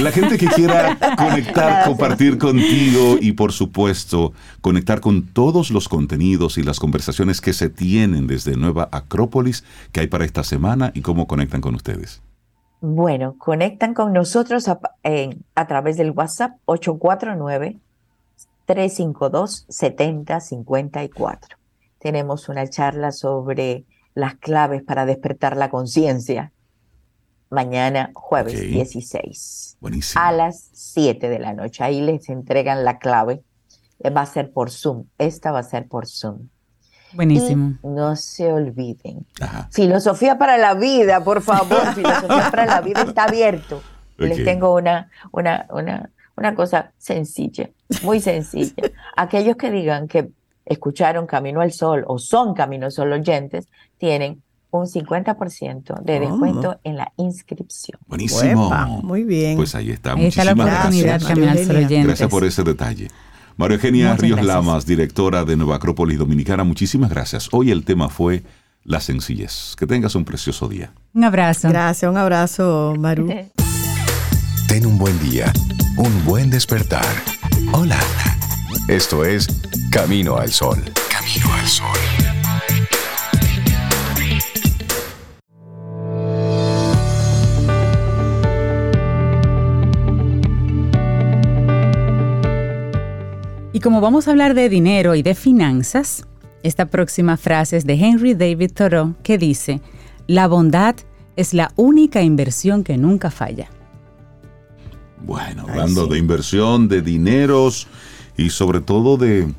La 0.00 0.12
gente 0.12 0.38
que 0.38 0.46
quiera 0.46 0.96
conectar, 1.18 1.84
compartir 1.84 2.38
contigo 2.38 3.16
y 3.20 3.32
por 3.32 3.50
supuesto 3.50 4.34
conectar 4.60 5.00
con 5.00 5.26
todos 5.26 5.72
los 5.72 5.88
contenidos 5.88 6.58
y 6.58 6.62
las 6.62 6.78
conversaciones 6.78 7.40
que 7.40 7.54
se 7.54 7.68
tienen 7.68 8.28
desde 8.28 8.56
Nueva 8.56 8.88
Acrópolis 8.92 9.64
que 9.90 9.98
hay 9.98 10.06
para 10.06 10.24
esta 10.24 10.44
semana 10.44 10.92
y 10.94 11.00
cómo 11.00 11.26
conectan 11.26 11.60
con 11.60 11.74
ustedes. 11.74 12.22
Bueno, 12.80 13.34
conectan 13.36 13.94
con 13.94 14.12
nosotros 14.12 14.68
a, 14.68 14.78
a 15.56 15.66
través 15.66 15.96
del 15.96 16.12
WhatsApp 16.12 16.52
352-7054. 18.70 21.38
Tenemos 21.98 22.48
una 22.48 22.68
charla 22.68 23.10
sobre 23.12 23.84
las 24.14 24.34
claves 24.36 24.82
para 24.82 25.04
despertar 25.06 25.56
la 25.56 25.70
conciencia. 25.70 26.52
Mañana, 27.50 28.10
jueves 28.14 28.54
Ok. 28.54 28.60
16, 28.60 29.76
Buenísimo. 29.80 30.22
a 30.24 30.32
las 30.32 30.68
7 30.72 31.28
de 31.28 31.38
la 31.40 31.52
noche. 31.52 31.82
Ahí 31.82 32.00
les 32.00 32.28
entregan 32.28 32.84
la 32.84 32.98
clave. 32.98 33.42
Eh, 33.98 34.10
Va 34.10 34.20
a 34.22 34.26
ser 34.26 34.52
por 34.52 34.70
Zoom. 34.70 35.06
Esta 35.18 35.50
va 35.50 35.58
a 35.58 35.62
ser 35.64 35.88
por 35.88 36.06
Zoom. 36.06 36.48
Buenísimo. 37.12 37.76
Y 37.82 37.88
no 37.88 38.14
se 38.14 38.52
olviden. 38.52 39.26
Ajá. 39.40 39.68
Filosofía 39.72 40.38
para 40.38 40.58
la 40.58 40.74
vida, 40.74 41.24
por 41.24 41.42
favor. 41.42 41.84
Filosofía 41.94 42.50
para 42.52 42.66
la 42.66 42.80
vida 42.82 43.02
está 43.02 43.24
abierto. 43.24 43.82
Les 44.16 44.44
tengo 44.44 44.74
una, 44.74 45.10
una, 45.32 45.66
una, 45.70 46.10
una 46.36 46.54
cosa 46.54 46.92
sencilla, 46.98 47.70
muy 48.02 48.20
sencilla. 48.20 48.74
Aquellos 49.16 49.56
que 49.56 49.70
digan 49.70 50.08
que 50.08 50.30
escucharon 50.64 51.26
Camino 51.26 51.60
al 51.60 51.72
Sol 51.72 52.04
o 52.06 52.18
son 52.18 52.54
Camino 52.54 52.86
al 52.86 52.92
Sol 52.92 53.12
oyentes, 53.12 53.68
tienen 53.98 54.42
un 54.70 54.86
50% 54.86 56.00
de 56.02 56.18
¿Cómo? 56.18 56.30
descuento 56.30 56.80
en 56.84 56.96
la 56.96 57.12
inscripción. 57.16 57.98
Buenísimo. 58.06 58.68
Uepa, 58.68 58.86
muy 58.86 59.24
bien. 59.24 59.56
Pues 59.56 59.74
ahí 59.74 59.90
está. 59.90 60.12
Ahí 60.12 60.26
está 60.26 60.44
la 60.44 60.54
Muchísimas 60.54 60.78
oportunidad, 60.78 61.08
gracias. 61.08 61.28
Camino 61.28 61.50
al 61.50 61.58
Sol 61.58 61.76
oyentes. 61.76 62.06
Gracias 62.06 62.30
por 62.30 62.44
ese 62.44 62.62
detalle. 62.62 63.08
María 63.56 63.76
Eugenia 63.76 64.06
Muchas 64.06 64.20
Ríos 64.20 64.36
gracias. 64.36 64.56
Lamas, 64.56 64.86
directora 64.86 65.44
de 65.44 65.56
Nueva 65.56 65.76
Acrópolis 65.76 66.18
Dominicana, 66.18 66.64
muchísimas 66.64 67.10
gracias. 67.10 67.48
Hoy 67.52 67.70
el 67.70 67.84
tema 67.84 68.08
fue 68.08 68.42
la 68.84 69.00
sencillez. 69.00 69.74
Que 69.76 69.86
tengas 69.86 70.14
un 70.14 70.24
precioso 70.24 70.68
día. 70.68 70.92
Un 71.12 71.24
abrazo. 71.24 71.68
Gracias, 71.68 72.10
un 72.10 72.16
abrazo, 72.16 72.94
Maru. 72.98 73.28
Ten 74.68 74.86
un 74.86 74.98
buen 74.98 75.18
día, 75.18 75.52
un 75.96 76.24
buen 76.24 76.48
despertar. 76.48 77.04
Hola. 77.72 78.00
Esto 78.88 79.24
es 79.24 79.46
Camino 79.92 80.36
al 80.36 80.50
Sol. 80.50 80.82
Camino 81.08 81.54
al 81.54 81.66
Sol. 81.68 81.86
Y 93.72 93.78
como 93.78 94.00
vamos 94.00 94.26
a 94.26 94.32
hablar 94.32 94.54
de 94.54 94.68
dinero 94.68 95.14
y 95.14 95.22
de 95.22 95.36
finanzas, 95.36 96.26
esta 96.64 96.86
próxima 96.86 97.36
frase 97.36 97.76
es 97.76 97.86
de 97.86 97.94
Henry 97.94 98.34
David 98.34 98.72
Thoreau 98.74 99.14
que 99.22 99.38
dice, 99.38 99.80
la 100.26 100.48
bondad 100.48 100.96
es 101.36 101.54
la 101.54 101.72
única 101.76 102.20
inversión 102.22 102.82
que 102.82 102.98
nunca 102.98 103.30
falla. 103.30 103.68
Bueno, 105.24 105.66
hablando 105.68 106.06
de 106.06 106.18
inversión, 106.18 106.88
de 106.88 107.02
dineros 107.02 107.86
y 108.36 108.50
sobre 108.50 108.80
todo 108.80 109.16
de, 109.16 109.52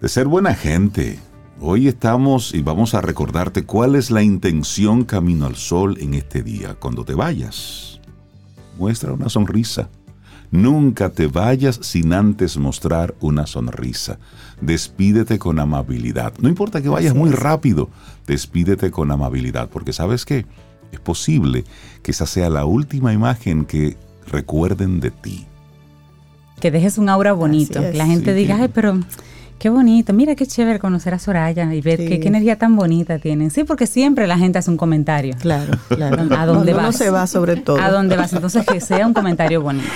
de 0.00 0.08
ser 0.08 0.26
buena 0.26 0.54
gente. 0.54 1.18
Hoy 1.60 1.88
estamos 1.88 2.54
y 2.54 2.62
vamos 2.62 2.94
a 2.94 3.00
recordarte 3.00 3.64
cuál 3.64 3.94
es 3.94 4.10
la 4.10 4.22
intención 4.22 5.04
Camino 5.04 5.46
al 5.46 5.56
Sol 5.56 5.96
en 6.00 6.14
este 6.14 6.42
día. 6.42 6.74
Cuando 6.74 7.04
te 7.04 7.14
vayas, 7.14 8.00
muestra 8.76 9.12
una 9.12 9.28
sonrisa. 9.28 9.88
Nunca 10.50 11.10
te 11.10 11.26
vayas 11.26 11.80
sin 11.82 12.12
antes 12.12 12.58
mostrar 12.58 13.14
una 13.20 13.46
sonrisa. 13.46 14.18
Despídete 14.60 15.38
con 15.38 15.58
amabilidad. 15.58 16.34
No 16.38 16.48
importa 16.48 16.82
que 16.82 16.88
vayas 16.88 17.14
muy 17.14 17.30
rápido, 17.30 17.88
despídete 18.26 18.90
con 18.90 19.10
amabilidad, 19.10 19.68
porque 19.68 19.92
sabes 19.92 20.24
qué, 20.24 20.46
es 20.92 21.00
posible 21.00 21.64
que 22.02 22.12
esa 22.12 22.26
sea 22.26 22.50
la 22.50 22.66
última 22.66 23.12
imagen 23.12 23.64
que 23.64 23.96
recuerden 24.26 25.00
de 25.00 25.10
ti. 25.10 25.46
Que 26.60 26.70
dejes 26.70 26.98
un 26.98 27.08
aura 27.08 27.32
bonito, 27.32 27.80
que 27.80 27.92
la 27.94 28.06
gente 28.06 28.32
Sí, 28.32 28.36
diga, 28.38 28.56
que- 28.56 28.62
ay, 28.62 28.68
pero 28.72 28.98
qué 29.64 29.70
bonito, 29.70 30.12
mira 30.12 30.34
qué 30.34 30.46
chévere 30.46 30.78
conocer 30.78 31.14
a 31.14 31.18
Soraya 31.18 31.72
y 31.72 31.80
ver 31.80 31.98
Sí. 31.98 32.06
qué, 32.06 32.20
qué 32.20 32.28
energía 32.28 32.56
tan 32.58 32.76
bonita 32.76 33.18
tienen. 33.18 33.50
Sí, 33.50 33.64
porque 33.64 33.86
siempre 33.86 34.26
la 34.26 34.36
gente 34.36 34.58
hace 34.58 34.70
un 34.70 34.76
comentario. 34.76 35.34
Claro, 35.40 35.72
claro. 35.88 36.36
¿A 36.36 36.44
dónde 36.44 36.74
vas? 36.74 36.94
se 36.98 37.08
va 37.08 37.26
sobre 37.26 37.56
todo. 37.56 37.80
¿A 37.80 37.90
dónde 37.90 38.14
vas? 38.14 38.30
Entonces 38.34 38.66
que 38.66 38.78
sea 38.82 39.06
un 39.06 39.14
comentario 39.14 39.62
bonito. 39.62 39.88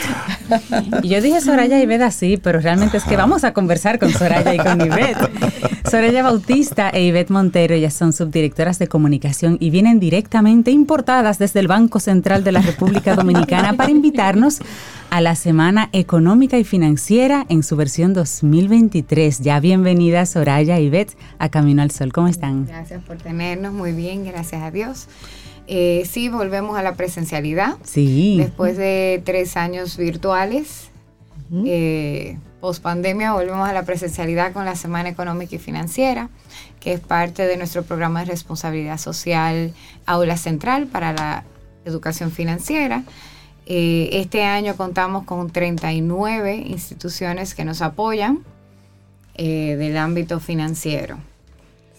Y 1.02 1.08
yo 1.10 1.20
dije 1.20 1.42
Soraya 1.42 1.78
y 1.78 1.82
Ivette 1.82 2.00
así, 2.00 2.38
pero 2.42 2.60
realmente 2.60 2.96
es 2.96 3.04
que 3.04 3.18
vamos 3.18 3.44
a 3.44 3.52
conversar 3.52 3.98
con 3.98 4.10
Soraya 4.10 4.54
y 4.54 4.56
con 4.56 4.80
Ivette. 4.80 5.18
Soraya 5.90 6.22
Bautista 6.22 6.88
e 6.88 7.02
Ivette 7.02 7.30
Montero, 7.30 7.74
ellas 7.74 7.92
son 7.92 8.14
subdirectoras 8.14 8.78
de 8.78 8.88
comunicación 8.88 9.58
y 9.60 9.68
vienen 9.68 10.00
directamente 10.00 10.70
importadas 10.70 11.38
desde 11.38 11.60
el 11.60 11.68
Banco 11.68 12.00
Central 12.00 12.42
de 12.42 12.52
la 12.52 12.62
República 12.62 13.14
Dominicana 13.14 13.74
para 13.74 13.90
invitarnos 13.90 14.60
a 15.10 15.22
la 15.22 15.34
Semana 15.34 15.88
Económica 15.92 16.58
y 16.58 16.64
Financiera 16.64 17.46
en 17.48 17.62
su 17.62 17.76
versión 17.76 18.12
2023. 18.12 19.40
Ya 19.40 19.57
bienvenidas 19.60 20.30
Soraya 20.30 20.78
y 20.78 20.86
Ivette 20.86 21.16
a 21.38 21.48
Camino 21.48 21.82
al 21.82 21.90
Sol. 21.90 22.12
¿Cómo 22.12 22.28
están? 22.28 22.66
Gracias 22.66 23.02
por 23.04 23.16
tenernos, 23.18 23.72
muy 23.72 23.92
bien, 23.92 24.24
gracias 24.24 24.62
a 24.62 24.70
Dios. 24.70 25.08
Eh, 25.66 26.06
sí, 26.10 26.28
volvemos 26.28 26.78
a 26.78 26.82
la 26.82 26.94
presencialidad 26.94 27.76
Sí. 27.84 28.36
después 28.38 28.76
de 28.76 29.22
tres 29.24 29.56
años 29.56 29.96
virtuales. 29.96 30.90
Eh, 31.64 32.38
Post 32.60 32.82
pandemia 32.82 33.32
volvemos 33.32 33.68
a 33.68 33.72
la 33.72 33.84
presencialidad 33.84 34.52
con 34.52 34.64
la 34.64 34.74
Semana 34.74 35.08
Económica 35.08 35.54
y 35.54 35.58
Financiera, 35.58 36.28
que 36.80 36.92
es 36.92 37.00
parte 37.00 37.46
de 37.46 37.56
nuestro 37.56 37.84
programa 37.84 38.20
de 38.20 38.26
responsabilidad 38.26 38.98
social 38.98 39.72
Aula 40.06 40.36
Central 40.36 40.86
para 40.88 41.12
la 41.12 41.44
educación 41.84 42.32
financiera. 42.32 43.04
Eh, 43.66 44.08
este 44.12 44.42
año 44.44 44.74
contamos 44.76 45.24
con 45.24 45.50
39 45.50 46.56
instituciones 46.56 47.54
que 47.54 47.64
nos 47.64 47.80
apoyan 47.82 48.40
eh, 49.38 49.76
del 49.76 49.96
ámbito 49.96 50.40
financiero. 50.40 51.18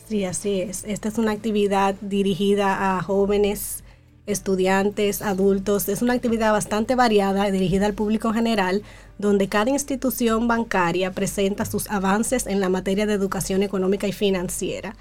Sí, 0.08 0.26
así 0.26 0.62
es. 0.62 0.84
Esta 0.86 1.08
es 1.08 1.18
una 1.18 1.32
actividad 1.32 1.96
dirigida 2.02 2.98
a 2.98 3.02
jóvenes, 3.02 3.84
estudiantes, 4.26 5.22
adultos. 5.22 5.88
Es 5.90 6.02
una 6.02 6.14
actividad 6.14 6.52
bastante 6.52 6.96
variada, 6.96 7.50
dirigida 7.50 7.86
al 7.86 7.94
público 7.94 8.28
en 8.28 8.34
general, 8.36 8.84
donde 9.18 9.48
cada 9.48 9.72
institución 9.72 10.48
bancaria 10.48 11.12
presenta 11.12 11.66
sus 11.66 11.90
avances 11.90 12.46
en 12.46 12.60
la 12.60 12.70
materia 12.70 13.06
de 13.06 13.14
educación 13.14 13.64
económica 13.64 14.08
y 14.08 14.12
financiera. 14.12 14.96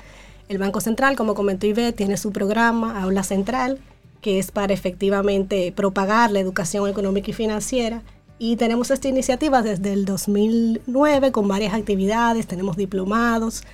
El 0.48 0.59
Banco 0.59 0.81
Central, 0.81 1.16
como 1.16 1.35
comentó 1.35 1.66
Ivette, 1.66 1.97
tiene 1.97 2.16
su 2.16 2.32
programa 2.32 3.02
Aula 3.02 3.23
Central, 3.23 3.78
que 4.20 4.39
es 4.39 4.51
para 4.51 4.73
efectivamente 4.73 5.73
propagar 5.74 6.31
la 6.31 6.40
educación 6.40 6.89
económica 6.89 7.31
y 7.31 7.35
financiera. 7.35 8.02
Y 8.39 8.56
tenemos 8.56 8.90
esta 8.90 9.09
iniciativa 9.09 9.62
desde 9.62 9.93
el 9.93 10.05
2009 10.05 11.32
con 11.32 11.48
varias 11.48 11.74
actividades, 11.74 12.47
tenemos 12.47 12.77
diplomados, 12.77 13.65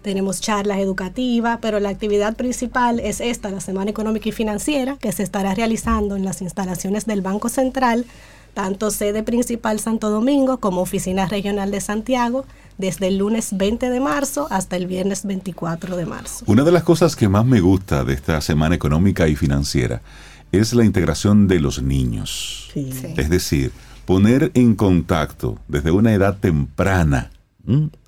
tenemos 0.00 0.40
charlas 0.40 0.78
educativas, 0.78 1.58
pero 1.60 1.78
la 1.78 1.90
actividad 1.90 2.34
principal 2.34 3.00
es 3.00 3.20
esta, 3.20 3.50
la 3.50 3.60
Semana 3.60 3.90
Económica 3.90 4.28
y 4.28 4.32
Financiera, 4.32 4.96
que 4.98 5.12
se 5.12 5.22
estará 5.22 5.54
realizando 5.54 6.16
en 6.16 6.24
las 6.24 6.40
instalaciones 6.40 7.04
del 7.06 7.20
Banco 7.20 7.50
Central, 7.50 8.06
tanto 8.54 8.90
sede 8.90 9.22
principal 9.22 9.78
Santo 9.80 10.10
Domingo 10.10 10.58
como 10.58 10.80
oficina 10.80 11.26
regional 11.26 11.70
de 11.70 11.80
Santiago, 11.80 12.46
desde 12.78 13.08
el 13.08 13.18
lunes 13.18 13.56
20 13.56 13.90
de 13.90 14.00
marzo 14.00 14.46
hasta 14.50 14.76
el 14.76 14.86
viernes 14.86 15.24
24 15.26 15.96
de 15.96 16.06
marzo. 16.06 16.44
Una 16.48 16.64
de 16.64 16.72
las 16.72 16.82
cosas 16.82 17.14
que 17.14 17.28
más 17.28 17.44
me 17.44 17.60
gusta 17.60 18.04
de 18.04 18.14
esta 18.14 18.40
semana 18.40 18.74
económica 18.74 19.28
y 19.28 19.36
financiera 19.36 20.02
es 20.50 20.72
la 20.72 20.84
integración 20.84 21.46
de 21.48 21.60
los 21.60 21.82
niños. 21.82 22.70
Sí. 22.72 22.92
Sí. 22.92 23.14
Es 23.16 23.30
decir, 23.30 23.72
poner 24.04 24.50
en 24.54 24.74
contacto 24.74 25.58
desde 25.68 25.90
una 25.90 26.12
edad 26.12 26.38
temprana 26.38 27.30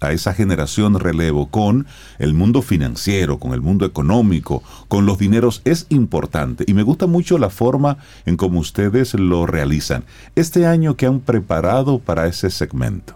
a 0.01 0.13
esa 0.13 0.35
generación 0.35 0.99
relevo 1.01 1.47
con 1.47 1.87
el 2.19 2.35
mundo 2.35 2.61
financiero, 2.63 3.39
con 3.39 3.55
el 3.55 3.63
mundo 3.63 3.87
económico, 3.87 4.63
con 4.89 5.07
los 5.07 5.19
dineros 5.19 5.63
es 5.65 5.87
importante. 5.89 6.65
Y 6.67 6.75
me 6.75 6.83
gusta 6.83 7.07
mucho 7.07 7.39
la 7.39 7.51
forma 7.51 7.99
en 8.27 8.37
cómo 8.37 8.61
ustedes 8.61 9.15
lo 9.15 9.47
realizan. 9.47 10.05
Este 10.35 10.67
año 10.67 10.97
que 10.97 11.07
han 11.07 11.21
preparado 11.21 11.99
para 11.99 12.27
ese 12.27 12.51
segmento. 12.51 13.15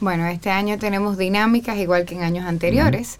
Bueno, 0.00 0.26
este 0.26 0.50
año 0.50 0.78
tenemos 0.78 1.16
dinámicas 1.16 1.78
igual 1.78 2.04
que 2.04 2.16
en 2.16 2.22
años 2.22 2.44
anteriores. 2.44 3.18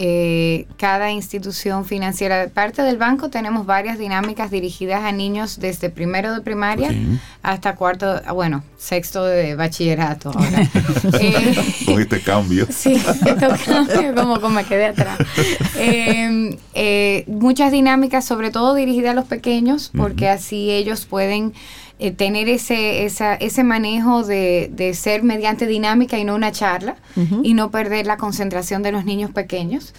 Eh, 0.00 0.66
cada 0.76 1.10
institución 1.10 1.84
financiera, 1.84 2.48
parte 2.54 2.82
del 2.82 2.98
banco, 2.98 3.30
tenemos 3.30 3.66
varias 3.66 3.98
dinámicas 3.98 4.48
dirigidas 4.48 5.02
a 5.02 5.10
niños 5.10 5.58
desde 5.58 5.90
primero 5.90 6.32
de 6.32 6.40
primaria 6.40 6.94
hasta 7.42 7.74
cuarto, 7.74 8.20
ah, 8.24 8.32
bueno, 8.32 8.62
sexto 8.76 9.24
de 9.24 9.56
bachillerato 9.56 10.30
ahora. 10.30 10.68
Eh, 11.20 11.56
Con 11.84 12.00
este 12.00 12.20
cambio. 12.20 12.66
Sí, 12.70 12.92
esto 12.92 13.48
cambia 13.64 14.14
como 14.14 14.40
que 14.40 14.48
me 14.48 14.64
quedé 14.64 14.86
atrás. 14.86 15.18
Eh, 15.76 16.56
eh, 16.74 17.24
muchas 17.26 17.72
dinámicas, 17.72 18.24
sobre 18.24 18.50
todo 18.50 18.74
dirigidas 18.74 19.12
a 19.12 19.14
los 19.14 19.24
pequeños, 19.24 19.90
porque 19.96 20.28
así 20.28 20.70
ellos 20.70 21.06
pueden 21.06 21.54
eh, 22.00 22.12
tener 22.12 22.48
ese, 22.48 23.04
esa, 23.04 23.34
ese 23.34 23.64
manejo 23.64 24.22
de, 24.22 24.70
de 24.72 24.94
ser 24.94 25.22
mediante 25.22 25.66
dinámica 25.66 26.18
y 26.18 26.24
no 26.24 26.34
una 26.34 26.52
charla, 26.52 26.96
y 27.42 27.54
no 27.54 27.70
perder 27.70 28.06
la 28.06 28.16
concentración 28.16 28.82
de 28.82 28.92
los 28.92 29.04
niños 29.04 29.32
pequeños, 29.32 29.94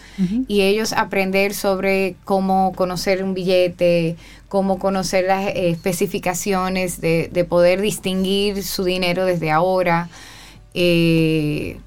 y 0.48 0.62
ellos 0.62 0.94
aprender 0.94 1.54
sobre 1.54 2.16
cómo 2.24 2.72
conocer 2.76 3.24
un 3.24 3.34
billete, 3.34 4.16
cómo 4.48 4.80
conocer 4.80 5.26
las 5.26 5.48
eh, 5.48 5.70
especificaciones 5.70 7.02
de, 7.02 7.30
de 7.32 7.44
poder 7.44 7.82
distinguir 7.82 8.64
su 8.64 8.84
dinero 8.84 9.26
desde 9.26 9.52
ahora 9.52 10.10
eh, 10.74 11.80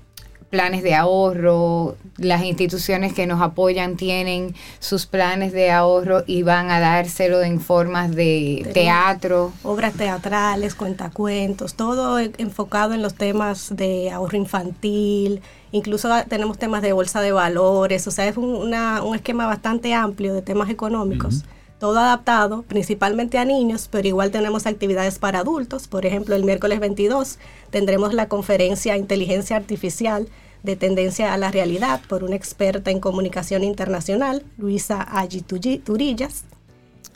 planes 0.53 0.83
de 0.83 0.95
ahorro, 0.95 1.97
las 2.19 2.45
instituciones 2.45 3.15
que 3.15 3.27
nos 3.27 3.41
apoyan 3.41 3.97
tienen 3.97 4.55
sus 4.81 5.07
planes 5.07 5.53
de 5.53 5.71
ahorro 5.71 6.25
y 6.27 6.43
van 6.43 6.71
a 6.71 6.79
dárselo 6.79 7.41
en 7.43 7.59
formas 7.59 8.15
de 8.15 8.71
teatro. 8.75 9.51
Obras 9.63 9.95
teatrales, 9.95 10.75
cuentacuentos, 10.75 11.73
todo 11.73 12.19
e- 12.19 12.33
enfocado 12.37 12.93
en 12.93 13.01
los 13.01 13.15
temas 13.15 13.75
de 13.75 14.11
ahorro 14.11 14.37
infantil, 14.37 15.41
incluso 15.73 16.11
tenemos 16.29 16.59
temas 16.59 16.83
de 16.83 16.93
bolsa 16.93 17.23
de 17.23 17.33
valores, 17.33 18.07
o 18.07 18.11
sea, 18.11 18.29
es 18.29 18.37
un, 18.37 18.55
una- 18.55 19.03
un 19.03 19.15
esquema 19.17 19.47
bastante 19.47 19.95
amplio 19.95 20.35
de 20.35 20.43
temas 20.43 20.69
económicos. 20.69 21.45
Todo 21.79 21.99
adaptado 21.99 22.63
principalmente 22.69 23.39
a 23.39 23.45
niños, 23.47 23.89
pero 23.91 24.07
igual 24.07 24.31
tenemos 24.31 24.67
actividades 24.67 25.19
para 25.19 25.41
adultos. 25.41 25.89
Por 25.89 26.05
ejemplo, 26.07 26.37
el 26.37 26.45
miércoles 26.45 26.79
22 26.79 27.39
tendremos 27.71 28.13
la 28.15 28.29
conferencia 28.29 28.97
Inteligencia 28.99 29.57
Artificial 29.57 30.29
de 30.63 30.77
Tendencia 30.77 31.33
a 31.33 31.37
la 31.37 31.51
Realidad 31.51 32.01
por 32.09 32.23
una 32.25 32.37
experta 32.37 32.91
en 32.91 33.01
comunicación 33.01 33.65
internacional, 33.65 34.45
Luisa 34.59 35.07
Tulli- 35.49 35.83
Turillas. 35.83 36.45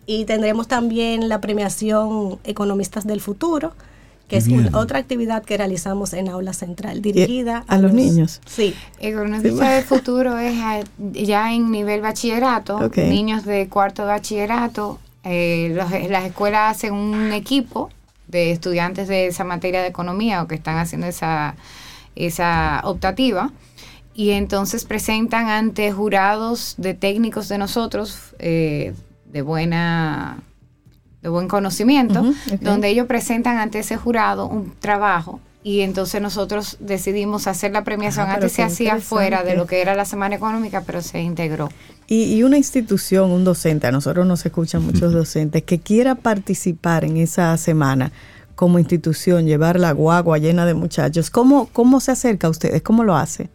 Y 0.06 0.24
tendremos 0.24 0.68
también 0.68 1.28
la 1.28 1.40
premiación 1.40 2.38
Economistas 2.44 3.06
del 3.06 3.20
Futuro, 3.20 3.72
que 4.28 4.36
es 4.36 4.48
una- 4.48 4.76
otra 4.76 4.98
actividad 4.98 5.44
que 5.44 5.56
realizamos 5.56 6.12
en 6.12 6.28
Aula 6.28 6.52
Central, 6.52 7.00
dirigida 7.02 7.64
a 7.68 7.78
los 7.78 7.92
niños. 7.92 8.40
Sí. 8.46 8.74
Economista 8.98 9.70
del 9.70 9.84
futuro 9.84 10.36
es 10.38 10.58
a- 10.60 10.80
ya 11.12 11.52
en 11.54 11.70
nivel 11.70 12.00
bachillerato, 12.00 12.76
Ok. 12.76 12.96
niños 12.98 13.44
de 13.44 13.68
cuarto 13.68 14.02
de 14.02 14.08
bachillerato. 14.08 14.98
eh, 15.28 15.72
los- 15.74 15.90
las 16.08 16.24
escuelas 16.24 16.76
hacen 16.76 16.92
un 16.94 17.32
equipo 17.32 17.90
de 18.28 18.52
estudiantes 18.52 19.08
de 19.08 19.26
esa 19.26 19.42
materia 19.42 19.82
de 19.82 19.88
economía 19.88 20.40
o 20.40 20.46
que 20.46 20.54
están 20.54 20.78
haciendo 20.78 21.08
esa, 21.08 21.56
esa 22.16 22.80
optativa 22.84 23.52
y 24.14 24.30
entonces 24.30 24.84
presentan 24.84 25.48
ante 25.48 25.92
jurados 25.92 26.74
de 26.78 26.94
técnicos 26.94 27.48
de 27.48 27.58
nosotros 27.58 28.34
eh, 28.38 28.94
de 29.26 29.42
buena 29.42 30.38
de 31.22 31.28
buen 31.28 31.48
conocimiento, 31.48 32.24
donde 32.60 32.88
ellos 32.88 33.06
presentan 33.06 33.58
ante 33.58 33.80
ese 33.80 33.96
jurado 33.96 34.46
un 34.46 34.72
trabajo 34.78 35.40
y 35.66 35.80
entonces 35.80 36.22
nosotros 36.22 36.76
decidimos 36.78 37.48
hacer 37.48 37.72
la 37.72 37.82
premiación. 37.82 38.28
Ah, 38.28 38.34
Antes 38.34 38.52
se 38.52 38.62
hacía 38.62 39.00
fuera 39.00 39.42
de 39.42 39.56
lo 39.56 39.66
que 39.66 39.80
era 39.80 39.96
la 39.96 40.04
Semana 40.04 40.36
Económica, 40.36 40.84
pero 40.86 41.02
se 41.02 41.20
integró. 41.20 41.68
Y, 42.06 42.32
y 42.32 42.44
una 42.44 42.56
institución, 42.56 43.32
un 43.32 43.42
docente, 43.42 43.88
a 43.88 43.90
nosotros 43.90 44.24
nos 44.24 44.46
escuchan 44.46 44.84
muchos 44.86 45.12
docentes, 45.12 45.64
que 45.64 45.80
quiera 45.80 46.14
participar 46.14 47.04
en 47.04 47.16
esa 47.16 47.56
semana 47.56 48.12
como 48.56 48.80
institución, 48.80 49.46
llevar 49.46 49.78
la 49.78 49.92
guagua 49.92 50.38
llena 50.38 50.66
de 50.66 50.74
muchachos, 50.74 51.30
¿cómo, 51.30 51.68
cómo 51.72 52.00
se 52.00 52.10
acerca 52.10 52.48
a 52.48 52.50
ustedes? 52.50 52.82
¿Cómo 52.82 53.04
lo 53.04 53.14
hace? 53.14 53.48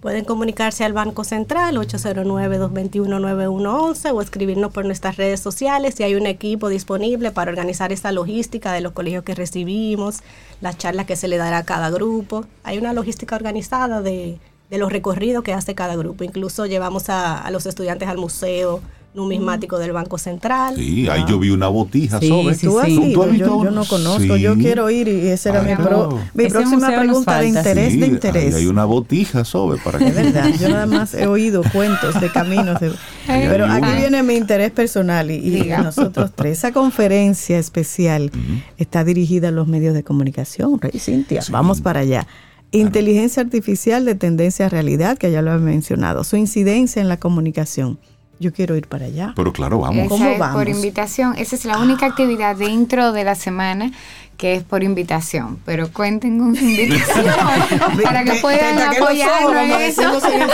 Pueden 0.00 0.24
comunicarse 0.24 0.84
al 0.84 0.92
Banco 0.92 1.24
Central 1.24 1.76
809-221-9111 1.76 4.14
o 4.14 4.22
escribirnos 4.22 4.72
por 4.72 4.84
nuestras 4.86 5.16
redes 5.16 5.40
sociales 5.40 5.94
si 5.94 6.04
hay 6.04 6.14
un 6.14 6.26
equipo 6.26 6.68
disponible 6.68 7.32
para 7.32 7.50
organizar 7.50 7.90
esta 7.92 8.12
logística 8.12 8.72
de 8.72 8.82
los 8.82 8.92
colegios 8.92 9.24
que 9.24 9.34
recibimos, 9.34 10.20
las 10.60 10.78
charlas 10.78 11.06
que 11.06 11.16
se 11.16 11.26
le 11.28 11.36
dará 11.36 11.58
a 11.58 11.64
cada 11.64 11.90
grupo. 11.90 12.46
Hay 12.62 12.78
una 12.78 12.94
logística 12.94 13.36
organizada 13.36 14.00
de, 14.00 14.38
de 14.70 14.78
los 14.78 14.90
recorridos 14.90 15.44
que 15.44 15.52
hace 15.52 15.74
cada 15.74 15.96
grupo. 15.96 16.24
Incluso 16.24 16.64
llevamos 16.64 17.10
a, 17.10 17.38
a 17.38 17.50
los 17.50 17.66
estudiantes 17.66 18.08
al 18.08 18.16
museo 18.16 18.80
numismático 19.12 19.78
del 19.78 19.92
Banco 19.92 20.18
Central. 20.18 20.76
Sí, 20.76 21.08
ahí 21.08 21.24
yo 21.28 21.38
vi 21.38 21.50
una 21.50 21.66
botija 21.68 22.20
Sí, 22.20 22.28
sobre. 22.28 22.54
sí, 22.54 22.66
¿Tú 22.66 22.78
has 22.78 22.86
visto 22.86 23.64
Yo- 23.64 23.70
no 23.70 23.84
conozco, 23.84 24.36
Sí. 24.36 24.40
yo 24.40 24.54
quiero 24.56 24.88
ir 24.90 25.08
y 25.08 25.28
esa 25.28 25.50
era 25.50 25.62
mi, 25.62 25.74
pro- 25.74 26.18
próxima 26.34 26.86
pregunta 26.88 27.40
de 27.40 27.48
interés, 27.48 27.92
Sí, 27.92 27.98
de 27.98 28.04
ahí 28.06 28.10
interés. 28.12 28.54
hay 28.54 28.66
una 28.66 28.84
botija 28.84 29.44
sobre 29.44 29.80
para 29.80 29.98
que 29.98 30.06
Es 30.08 30.14
verdad, 30.14 30.48
yo 30.60 30.68
nada 30.70 30.86
más 30.86 31.14
he 31.14 31.26
oído 31.26 31.62
cuentos 31.72 32.20
de 32.20 32.30
caminos. 32.30 32.78
de- 32.80 32.92
Ahí 33.26 33.46
pero 33.48 33.66
aquí 33.66 33.88
viene 33.96 34.22
mi 34.22 34.34
interés 34.34 34.70
personal 34.70 35.30
y, 35.30 35.34
y 35.36 35.50
Diga. 35.50 35.82
nosotros 35.82 36.30
tres. 36.34 36.58
Esa 36.58 36.72
conferencia 36.72 37.58
especial 37.58 38.30
está 38.78 39.02
dirigida 39.04 39.48
a 39.48 39.50
los 39.50 39.66
medios 39.66 39.94
de 39.94 40.04
comunicación, 40.04 40.80
Rey 40.80 40.98
Cintia. 41.00 41.42
Vamos 41.50 41.80
para 41.80 42.00
allá. 42.00 42.26
Inteligencia 42.72 43.42
artificial 43.42 44.04
de 44.04 44.14
tendencia 44.14 44.66
a 44.66 44.68
realidad, 44.68 45.18
que 45.18 45.32
ya 45.32 45.42
lo 45.42 45.52
he 45.52 45.58
mencionado. 45.58 46.22
Su 46.22 46.36
incidencia 46.36 47.02
en 47.02 47.08
la 47.08 47.16
comunicación. 47.18 47.98
Yo 48.40 48.54
quiero 48.54 48.74
ir 48.74 48.88
para 48.88 49.04
allá. 49.04 49.34
Pero 49.36 49.52
claro, 49.52 49.80
vamos. 49.80 50.08
¿Cómo 50.08 50.24
es 50.24 50.38
por 50.38 50.40
vamos? 50.40 50.68
invitación. 50.68 51.34
Esa 51.36 51.54
es 51.54 51.66
la 51.66 51.78
única 51.78 52.06
actividad 52.06 52.56
dentro 52.56 53.12
de 53.12 53.22
la 53.22 53.34
semana 53.34 53.92
que 54.40 54.54
es 54.54 54.62
por 54.64 54.82
invitación. 54.82 55.58
Pero 55.66 55.92
cuenten 55.92 56.38
con 56.38 56.56
su 56.56 56.64
invitación 56.64 57.26
para 58.02 58.24
que 58.24 58.32
puedan 58.40 58.78
apoyarnos 58.78 59.54
en 59.54 59.70
eso. 59.82 60.02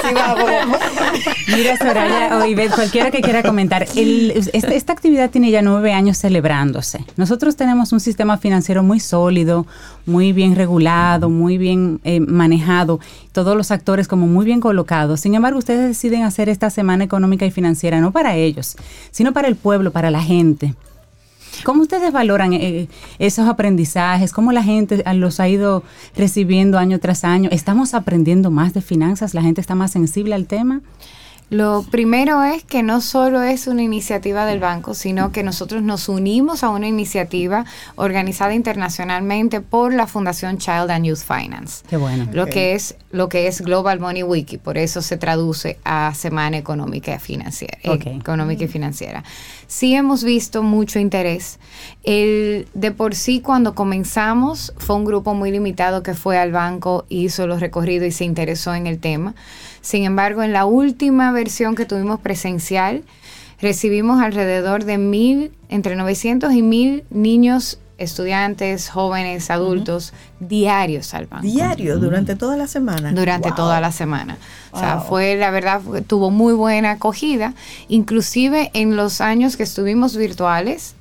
Cibao. 0.08 0.36
Mira, 1.56 1.76
Soraya 1.78 2.36
o 2.38 2.44
Ivette, 2.44 2.74
cualquiera 2.74 3.12
que 3.12 3.20
quiera 3.20 3.44
comentar, 3.44 3.86
el- 3.94 4.32
esta, 4.52 4.74
esta 4.74 4.92
actividad 4.92 5.30
tiene 5.30 5.52
ya 5.52 5.62
nueve 5.62 5.92
años 5.92 6.18
celebrándose. 6.18 7.04
Nosotros 7.16 7.54
tenemos 7.54 7.92
un 7.92 8.00
sistema 8.00 8.38
financiero 8.38 8.82
muy 8.82 8.98
sólido, 8.98 9.66
muy 10.04 10.32
bien 10.32 10.56
regulado, 10.56 11.30
muy 11.30 11.56
bien 11.56 12.00
eh, 12.02 12.18
manejado, 12.18 12.98
todos 13.30 13.56
los 13.56 13.70
actores 13.70 14.08
como 14.08 14.26
muy 14.26 14.44
bien 14.44 14.60
colocados. 14.60 15.20
Sin 15.20 15.36
embargo, 15.36 15.60
ustedes 15.60 15.86
deciden 15.86 16.24
hacer 16.24 16.48
esta 16.48 16.70
semana 16.70 17.04
económica 17.04 17.46
y 17.46 17.52
financiera 17.52 18.00
no 18.00 18.10
para 18.10 18.34
ellos, 18.34 18.76
sino 19.12 19.32
para 19.32 19.46
el 19.46 19.54
pueblo, 19.54 19.92
para 19.92 20.10
la 20.10 20.22
gente. 20.22 20.74
¿Cómo 21.64 21.82
ustedes 21.82 22.12
valoran 22.12 22.52
eh, 22.52 22.88
esos 23.18 23.48
aprendizajes? 23.48 24.32
¿Cómo 24.32 24.52
la 24.52 24.62
gente 24.62 25.02
ah, 25.04 25.14
los 25.14 25.40
ha 25.40 25.48
ido 25.48 25.82
recibiendo 26.16 26.78
año 26.78 26.98
tras 26.98 27.24
año? 27.24 27.48
¿Estamos 27.52 27.94
aprendiendo 27.94 28.50
más 28.50 28.74
de 28.74 28.82
finanzas? 28.82 29.34
¿La 29.34 29.42
gente 29.42 29.60
está 29.60 29.74
más 29.74 29.90
sensible 29.90 30.34
al 30.34 30.46
tema? 30.46 30.80
Lo 31.48 31.84
primero 31.90 32.42
es 32.42 32.64
que 32.64 32.82
no 32.82 33.00
solo 33.00 33.42
es 33.42 33.68
una 33.68 33.82
iniciativa 33.82 34.46
del 34.46 34.58
banco, 34.58 34.94
sino 34.94 35.30
que 35.30 35.44
nosotros 35.44 35.80
nos 35.82 36.08
unimos 36.08 36.64
a 36.64 36.70
una 36.70 36.88
iniciativa 36.88 37.64
organizada 37.94 38.52
internacionalmente 38.52 39.60
por 39.60 39.94
la 39.94 40.08
Fundación 40.08 40.58
Child 40.58 40.90
and 40.90 41.04
Youth 41.04 41.20
Finance. 41.24 41.84
Qué 41.88 41.96
bueno. 41.96 42.26
Lo 42.32 42.46
que 42.46 42.74
es 42.74 42.96
lo 43.12 43.28
que 43.28 43.46
es 43.46 43.60
Global 43.62 44.00
Money 44.00 44.24
Wiki, 44.24 44.58
por 44.58 44.76
eso 44.76 45.00
se 45.00 45.16
traduce 45.16 45.78
a 45.84 46.12
Semana 46.14 46.58
Económica 46.58 47.14
y 47.14 47.18
Financiera. 47.18 47.78
eh, 47.82 47.90
Ok. 47.90 48.06
económica 48.08 48.64
y 48.64 48.68
Financiera. 48.68 49.22
Sí 49.68 49.94
hemos 49.94 50.24
visto 50.24 50.62
mucho 50.62 50.98
interés. 50.98 51.58
El, 52.02 52.66
de 52.74 52.90
por 52.90 53.14
sí, 53.14 53.40
cuando 53.40 53.74
comenzamos, 53.74 54.74
fue 54.78 54.96
un 54.96 55.04
grupo 55.04 55.32
muy 55.34 55.50
limitado 55.50 56.02
que 56.02 56.14
fue 56.14 56.38
al 56.38 56.52
banco, 56.52 57.06
hizo 57.08 57.46
los 57.46 57.60
recorridos 57.60 58.08
y 58.08 58.12
se 58.12 58.24
interesó 58.24 58.74
en 58.74 58.86
el 58.86 58.98
tema. 58.98 59.34
Sin 59.86 60.02
embargo, 60.02 60.42
en 60.42 60.52
la 60.52 60.64
última 60.64 61.30
versión 61.30 61.76
que 61.76 61.84
tuvimos 61.84 62.18
presencial, 62.18 63.04
recibimos 63.60 64.20
alrededor 64.20 64.84
de 64.84 64.98
mil, 64.98 65.52
entre 65.68 65.94
900 65.94 66.52
y 66.54 66.62
mil 66.62 67.04
niños, 67.10 67.78
estudiantes, 67.96 68.88
jóvenes, 68.90 69.48
adultos, 69.48 70.12
diarios 70.40 71.14
al 71.14 71.26
banco 71.26 71.46
Diario, 71.46 71.98
durante 71.98 72.34
toda 72.34 72.56
la 72.56 72.66
semana. 72.66 73.12
durante 73.12 73.50
Wow. 73.50 73.56
toda 73.56 73.80
la 73.80 73.92
semana. 73.92 74.38
O 74.72 74.80
sea, 74.80 74.98
fue, 74.98 75.36
la 75.36 75.52
verdad, 75.52 75.80
tuvo 76.08 76.30
muy 76.32 76.52
buena 76.54 76.90
acogida. 76.90 77.54
Inclusive 77.86 78.72
en 78.74 78.96
los 78.96 79.20
años 79.20 79.56
que 79.56 79.62
estuvimos 79.62 80.16
virtuales, 80.16 80.96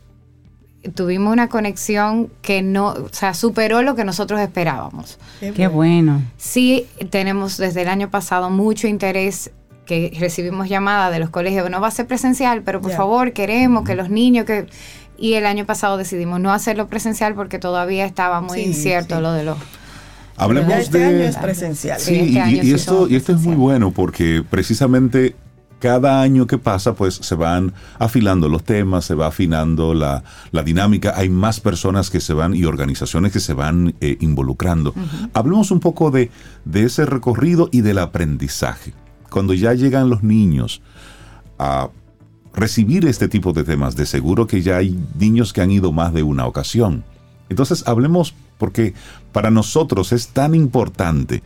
tuvimos 0.93 1.31
una 1.33 1.49
conexión 1.49 2.29
que 2.41 2.61
no, 2.61 2.89
o 2.89 3.09
sea, 3.11 3.33
superó 3.33 3.81
lo 3.81 3.95
que 3.95 4.03
nosotros 4.03 4.39
esperábamos. 4.41 5.17
Qué 5.39 5.67
bueno. 5.67 6.21
Sí, 6.37 6.87
tenemos 7.09 7.57
desde 7.57 7.81
el 7.83 7.87
año 7.87 8.09
pasado 8.09 8.49
mucho 8.49 8.87
interés 8.87 9.51
que 9.85 10.11
recibimos 10.19 10.67
llamadas 10.67 11.11
de 11.11 11.19
los 11.19 11.29
colegios, 11.29 11.69
no 11.69 11.79
va 11.79 11.87
a 11.89 11.91
ser 11.91 12.07
presencial, 12.07 12.63
pero 12.63 12.81
por 12.81 12.91
favor 12.91 13.33
queremos 13.33 13.83
que 13.83 13.95
los 13.95 14.09
niños 14.09 14.45
que... 14.45 14.67
Y 15.17 15.35
el 15.35 15.45
año 15.45 15.65
pasado 15.65 15.95
decidimos 15.97 16.39
no 16.41 16.51
hacerlo 16.51 16.87
presencial 16.87 17.35
porque 17.35 17.57
todavía 17.59 18.05
estaba 18.05 18.41
muy 18.41 18.59
Sí, 18.59 18.65
incierto 18.65 19.15
sí. 19.15 19.21
lo 19.21 19.31
de 19.31 19.43
los... 19.43 19.57
Hablemos 20.37 20.73
este 20.73 20.97
de... 20.97 21.05
año 21.05 21.19
es 21.23 21.37
presencial. 21.37 21.99
Sí, 21.99 22.15
este 22.15 22.25
y- 22.31 22.37
año 22.39 22.57
y, 22.57 22.61
sí 22.65 22.73
esto, 22.73 23.07
y 23.07 23.15
esto 23.15 23.31
es 23.31 23.39
muy 23.41 23.55
bueno 23.55 23.91
porque 23.91 24.43
precisamente 24.49 25.35
cada 25.79 26.21
año 26.21 26.47
que 26.47 26.57
pasa, 26.57 26.93
pues 26.93 27.15
se 27.15 27.35
van 27.35 27.73
afilando 27.99 28.49
los 28.49 28.63
temas, 28.63 29.05
se 29.05 29.15
va 29.15 29.27
afinando 29.27 29.93
la, 29.93 30.23
la 30.51 30.63
dinámica, 30.63 31.13
hay 31.15 31.29
más 31.29 31.59
personas 31.59 32.09
que 32.09 32.21
se 32.21 32.33
van 32.33 32.55
y 32.55 32.65
organizaciones 32.65 33.31
que 33.31 33.39
se 33.39 33.53
van 33.53 33.93
eh, 34.01 34.17
involucrando. 34.21 34.93
Hablemos 35.33 35.71
un 35.71 35.79
poco 35.79 36.11
de, 36.11 36.31
de 36.63 36.83
ese 36.83 37.05
recorrido 37.05 37.69
y 37.71 37.81
del 37.81 37.99
aprendizaje. 37.99 38.93
Cuando 39.29 39.53
ya 39.53 39.73
llegan 39.73 40.09
los 40.09 40.23
niños 40.23 40.81
a 41.59 41.89
recibir 42.53 43.05
este 43.05 43.27
tipo 43.27 43.51
de 43.53 43.63
temas, 43.63 43.95
de 43.95 44.05
seguro 44.05 44.47
que 44.47 44.61
ya 44.61 44.77
hay 44.77 44.97
niños 45.19 45.51
que 45.51 45.61
han 45.61 45.71
ido 45.71 45.91
más 45.91 46.13
de 46.13 46.23
una 46.23 46.47
ocasión. 46.47 47.03
Entonces 47.49 47.83
hablemos 47.85 48.33
porque 48.57 48.93
para 49.31 49.51
nosotros 49.51 50.13
es 50.13 50.29
tan 50.29 50.55
importante 50.55 51.43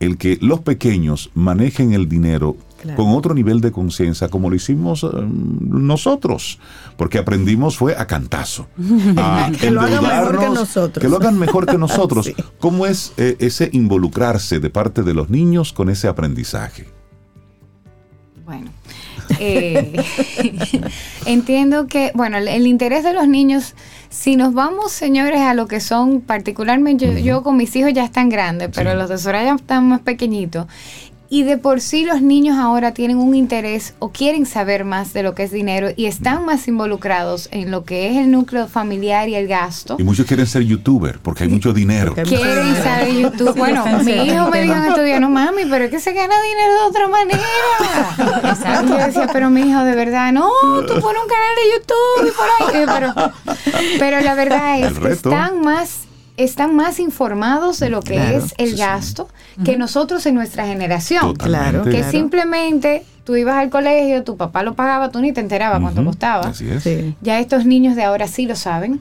el 0.00 0.16
que 0.16 0.38
los 0.40 0.60
pequeños 0.60 1.30
manejen 1.34 1.92
el 1.92 2.08
dinero 2.08 2.56
con 2.96 3.10
otro 3.10 3.34
nivel 3.34 3.60
de 3.60 3.72
conciencia, 3.72 4.28
como 4.28 4.50
lo 4.50 4.56
hicimos 4.56 5.04
eh, 5.04 5.08
nosotros, 5.12 6.58
porque 6.96 7.18
aprendimos 7.18 7.76
fue 7.76 7.96
a 7.96 8.06
cantazo. 8.06 8.66
A 9.16 9.50
Que 9.58 9.70
lo 9.70 9.80
hagan 9.80 10.02
mejor 10.02 10.38
que 10.38 10.50
nosotros. 10.50 11.02
Que 11.02 11.08
lo 11.08 11.16
hagan 11.16 11.38
mejor 11.38 11.66
que 11.66 11.78
nosotros. 11.78 12.22
Sí. 12.32 12.34
¿Cómo 12.60 12.86
es 12.86 13.12
eh, 13.16 13.36
ese 13.40 13.68
involucrarse 13.72 14.60
de 14.60 14.70
parte 14.70 15.02
de 15.02 15.12
los 15.12 15.28
niños 15.28 15.72
con 15.72 15.90
ese 15.90 16.06
aprendizaje? 16.06 16.86
Bueno, 18.44 18.70
eh, 19.38 20.02
entiendo 21.26 21.86
que, 21.86 22.12
bueno, 22.14 22.38
el, 22.38 22.48
el 22.48 22.66
interés 22.66 23.04
de 23.04 23.12
los 23.12 23.26
niños, 23.26 23.74
si 24.08 24.36
nos 24.36 24.54
vamos, 24.54 24.92
señores, 24.92 25.40
a 25.40 25.54
lo 25.54 25.66
que 25.66 25.80
son, 25.80 26.20
particularmente 26.20 27.06
yo, 27.06 27.18
yo 27.18 27.42
con 27.42 27.56
mis 27.56 27.74
hijos 27.76 27.92
ya 27.92 28.04
están 28.04 28.28
grandes, 28.28 28.70
pero 28.74 28.94
los 28.94 29.08
de 29.08 29.18
Soraya 29.18 29.54
están 29.54 29.88
más 29.88 30.00
pequeñitos. 30.00 30.66
Y 31.32 31.44
de 31.44 31.56
por 31.56 31.80
sí 31.80 32.04
los 32.04 32.20
niños 32.20 32.58
ahora 32.58 32.92
tienen 32.92 33.16
un 33.16 33.34
interés 33.34 33.94
o 34.00 34.10
quieren 34.10 34.44
saber 34.44 34.84
más 34.84 35.14
de 35.14 35.22
lo 35.22 35.34
que 35.34 35.44
es 35.44 35.50
dinero 35.50 35.88
y 35.96 36.04
están 36.04 36.44
más 36.44 36.68
involucrados 36.68 37.48
en 37.52 37.70
lo 37.70 37.86
que 37.86 38.10
es 38.10 38.18
el 38.18 38.30
núcleo 38.30 38.68
familiar 38.68 39.30
y 39.30 39.34
el 39.34 39.48
gasto. 39.48 39.96
Y 39.98 40.02
muchos 40.02 40.26
quieren 40.26 40.46
ser 40.46 40.60
youtuber 40.64 41.20
porque 41.20 41.44
hay 41.44 41.48
mucho 41.48 41.72
dinero. 41.72 42.14
Quieren 42.14 42.76
saber 42.82 43.14
YouTube. 43.14 43.56
Bueno, 43.56 43.82
mi 44.04 44.12
hijo 44.12 44.50
me 44.50 44.60
dijo 44.60 44.74
en 44.74 44.84
estos 44.84 45.04
días, 45.06 45.22
no 45.22 45.30
mami, 45.30 45.62
pero 45.70 45.86
es 45.86 45.90
que 45.90 46.00
se 46.00 46.12
gana 46.12 46.34
dinero 46.42 46.74
de 46.74 46.90
otra 46.90 47.08
manera. 47.08 48.50
Exacto. 48.50 48.92
Y 48.92 48.98
yo 48.98 49.06
decía, 49.06 49.28
pero 49.32 49.48
mi 49.48 49.62
hijo, 49.62 49.84
de 49.84 49.94
verdad, 49.94 50.32
no, 50.32 50.50
tú 50.86 51.00
pones 51.00 51.22
un 51.22 51.28
canal 51.30 51.54
de 51.56 51.64
YouTube 51.72 52.28
y 52.28 52.32
por 52.36 52.46
ahí. 52.58 52.84
Pero, 52.84 53.98
pero 53.98 54.20
la 54.20 54.34
verdad 54.34 54.80
es 54.80 54.98
que 54.98 55.12
están 55.12 55.62
más, 55.62 56.00
están 56.36 56.74
más 56.74 56.98
informados 56.98 57.78
de 57.80 57.90
lo 57.90 58.00
que 58.00 58.14
Claro, 58.14 58.38
es 58.38 58.54
el 58.58 58.76
gasto 58.76 59.28
que 59.64 59.76
nosotros 59.76 60.24
en 60.26 60.34
nuestra 60.34 60.66
generación. 60.66 61.34
Totalmente. 61.36 61.90
Que 61.90 61.96
Claro. 61.98 62.10
simplemente 62.10 63.04
tú 63.24 63.36
ibas 63.36 63.56
al 63.56 63.70
colegio, 63.70 64.24
tu 64.24 64.36
papá 64.36 64.62
lo 64.62 64.74
pagaba, 64.74 65.10
tú 65.10 65.20
ni 65.20 65.32
te 65.32 65.40
enterabas 65.40 65.80
cuánto 65.80 66.00
Ujú, 66.00 66.10
costaba. 66.10 66.48
Así 66.48 66.68
es. 66.70 66.82
Sí. 66.82 67.14
Ya 67.20 67.38
estos 67.38 67.66
niños 67.66 67.96
de 67.96 68.02
ahora 68.04 68.26
sí 68.28 68.46
lo 68.46 68.56
saben. 68.56 69.00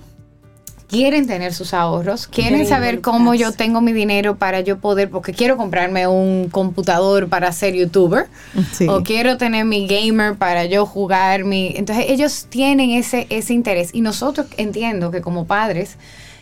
Quieren 0.89 1.25
tener 1.25 1.53
sus 1.53 1.73
ahorros, 1.73 2.27
quieren 2.27 2.67
saber 2.67 2.99
cómo 2.99 3.33
yo 3.33 3.53
tengo 3.53 3.79
mi 3.79 3.93
dinero 3.93 4.35
para 4.35 4.59
yo 4.59 4.77
poder, 4.79 5.09
porque 5.09 5.31
quiero 5.31 5.55
comprarme 5.55 6.05
un 6.05 6.49
computador 6.49 7.29
para 7.29 7.49
ser 7.53 7.73
youtuber, 7.75 8.25
Sí. 8.73 8.87
o 8.89 9.01
quiero 9.01 9.37
tener 9.37 9.63
mi 9.63 9.87
gamer 9.87 10.35
para 10.35 10.65
yo 10.65 10.85
jugar 10.85 11.45
mi... 11.45 11.71
Entonces 11.77 12.07
ellos 12.09 12.47
tienen 12.49 12.89
ese, 12.89 13.25
ese 13.29 13.53
interés 13.53 13.91
y 13.93 14.01
nosotros 14.01 14.47
entiendo 14.57 15.11
que 15.11 15.21
como 15.21 15.45
padres 15.45 15.95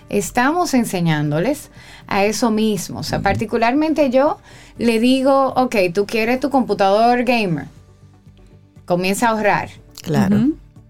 estamos 0.10 0.74
enseñándoles 0.74 1.70
a 2.08 2.26
eso 2.26 2.52
mismo. 2.52 3.00
O 3.00 3.04
sea, 3.04 3.22
particularmente 3.22 4.10
yo 4.10 4.40
le 4.78 5.00
digo, 5.00 5.54
ok, 5.56 5.76
tú 5.94 6.06
quieres 6.06 6.40
tu 6.40 6.50
computador 6.50 7.24
gamer, 7.24 7.66
comienza 8.86 9.28
a 9.28 9.32
ahorrar. 9.32 9.70
Claro. 10.02 10.48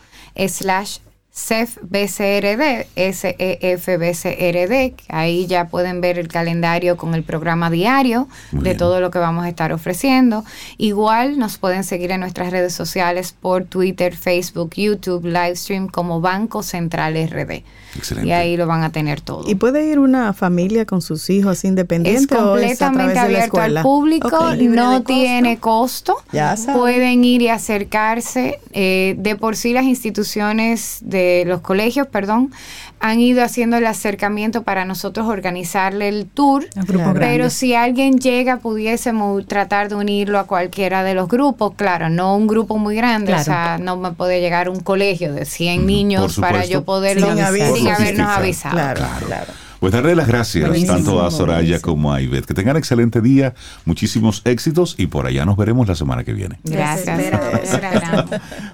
slash 0.47 0.99
CEFBCRD, 1.35 2.87
E 2.95 3.13
SEFBCRD, 3.13 4.93
ahí 5.09 5.47
ya 5.47 5.67
pueden 5.67 5.99
ver 6.01 6.17
el 6.17 6.27
calendario 6.29 6.95
con 6.97 7.13
el 7.13 7.23
programa 7.23 7.69
diario 7.69 8.27
Muy 8.51 8.63
de 8.63 8.69
bien. 8.71 8.77
todo 8.77 9.01
lo 9.01 9.11
que 9.11 9.19
vamos 9.19 9.43
a 9.45 9.49
estar 9.49 9.73
ofreciendo. 9.73 10.45
Igual 10.77 11.37
nos 11.37 11.57
pueden 11.57 11.83
seguir 11.83 12.11
en 12.11 12.21
nuestras 12.21 12.51
redes 12.51 12.73
sociales 12.73 13.35
por 13.39 13.65
Twitter, 13.65 14.15
Facebook, 14.15 14.71
YouTube, 14.75 15.25
Livestream 15.25 15.87
como 15.87 16.21
Banco 16.21 16.63
Central 16.63 17.15
RD. 17.15 17.63
Excelente. 17.95 18.27
Y 18.27 18.31
ahí 18.33 18.57
lo 18.57 18.67
van 18.67 18.83
a 18.83 18.91
tener 18.91 19.21
todo. 19.21 19.49
¿Y 19.49 19.55
puede 19.55 19.85
ir 19.85 19.99
una 19.99 20.33
familia 20.33 20.85
con 20.85 21.01
sus 21.01 21.29
hijos 21.29 21.59
Es 21.59 21.65
independiente 21.65 22.35
o 22.35 22.57
es 22.57 22.81
a 22.81 22.91
través 22.91 23.07
completamente 23.07 23.09
de 23.13 23.15
la 23.15 23.21
abierto 23.23 23.57
al 23.57 23.63
escuela? 23.77 23.83
público, 23.83 24.29
no 24.29 24.91
costo. 24.91 25.03
tiene 25.03 25.57
costo. 25.59 26.17
Ya 26.31 26.57
saben. 26.57 26.79
Pueden 26.81 27.23
ir 27.23 27.41
y 27.41 27.47
acercarse. 27.49 28.59
Eh, 28.73 29.15
de 29.17 29.35
por 29.37 29.55
sí 29.55 29.71
las 29.73 29.85
instituciones 29.85 30.97
de 31.01 31.24
los 31.45 31.61
colegios, 31.61 32.07
perdón, 32.07 32.51
han 32.99 33.19
ido 33.19 33.43
haciendo 33.43 33.77
el 33.77 33.85
acercamiento 33.85 34.63
para 34.63 34.85
nosotros 34.85 35.27
organizarle 35.27 36.07
el 36.07 36.25
tour. 36.27 36.63
El 36.75 36.83
grupo 36.83 37.03
Claro. 37.03 37.13
grande. 37.13 37.35
Pero 37.37 37.49
si 37.49 37.75
alguien 37.75 38.19
llega, 38.19 38.57
pudiésemos 38.57 39.45
tratar 39.47 39.89
de 39.89 39.95
unirlo 39.95 40.39
a 40.39 40.45
cualquiera 40.45 41.03
de 41.03 41.13
los 41.13 41.27
grupos. 41.27 41.73
Claro, 41.75 42.09
no 42.09 42.35
un 42.35 42.47
grupo 42.47 42.77
muy 42.77 42.95
grande. 42.95 43.27
Claro. 43.27 43.41
O 43.41 43.45
sea, 43.45 43.77
no 43.79 43.97
me 43.97 44.11
puede 44.11 44.39
llegar 44.41 44.69
un 44.69 44.79
colegio 44.79 45.33
de 45.33 45.45
100 45.45 45.85
niños 45.85 46.35
por 46.35 46.41
para 46.45 46.65
yo 46.65 46.83
poderlo 46.83 47.27
Sin 47.27 47.35
sin, 47.35 47.45
aviso. 47.45 47.89
Habernos 47.91 48.27
avisado. 48.29 48.75
Claro, 48.75 49.05
claro. 49.27 49.64
Pues 49.85 49.93
darle 49.93 50.15
las 50.15 50.27
gracias 50.27 50.67
Buenísimo, 50.67 50.93
tanto 50.95 51.23
a 51.23 51.29
Soraya 51.29 51.57
buenísimo. 51.57 51.81
como 51.81 52.11
a 52.11 52.19
Ivette. 52.19 52.47
Que 52.47 52.55
tengan 52.55 52.75
excelente 52.75 53.21
día, 53.21 53.53
muchísimos 53.85 54.41
éxitos 54.43 54.95
y 54.97 55.05
por 55.05 55.27
allá 55.27 55.45
nos 55.45 55.57
veremos 55.57 55.87
la 55.87 55.93
semana 55.93 56.23
que 56.23 56.33
viene. 56.33 56.59
Gracias. 56.63 57.21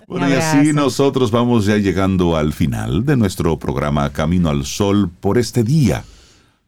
Bueno, 0.08 0.30
y 0.30 0.32
así 0.36 0.72
nosotros 0.72 1.30
vamos 1.30 1.66
ya 1.66 1.76
llegando 1.76 2.38
al 2.38 2.54
final 2.54 3.06
de 3.06 3.18
nuestro 3.18 3.60
programa 3.60 4.10
Camino 4.12 4.48
al 4.48 4.64
Sol 4.64 5.12
por 5.20 5.38
este 5.38 5.66
día. 5.66 6.06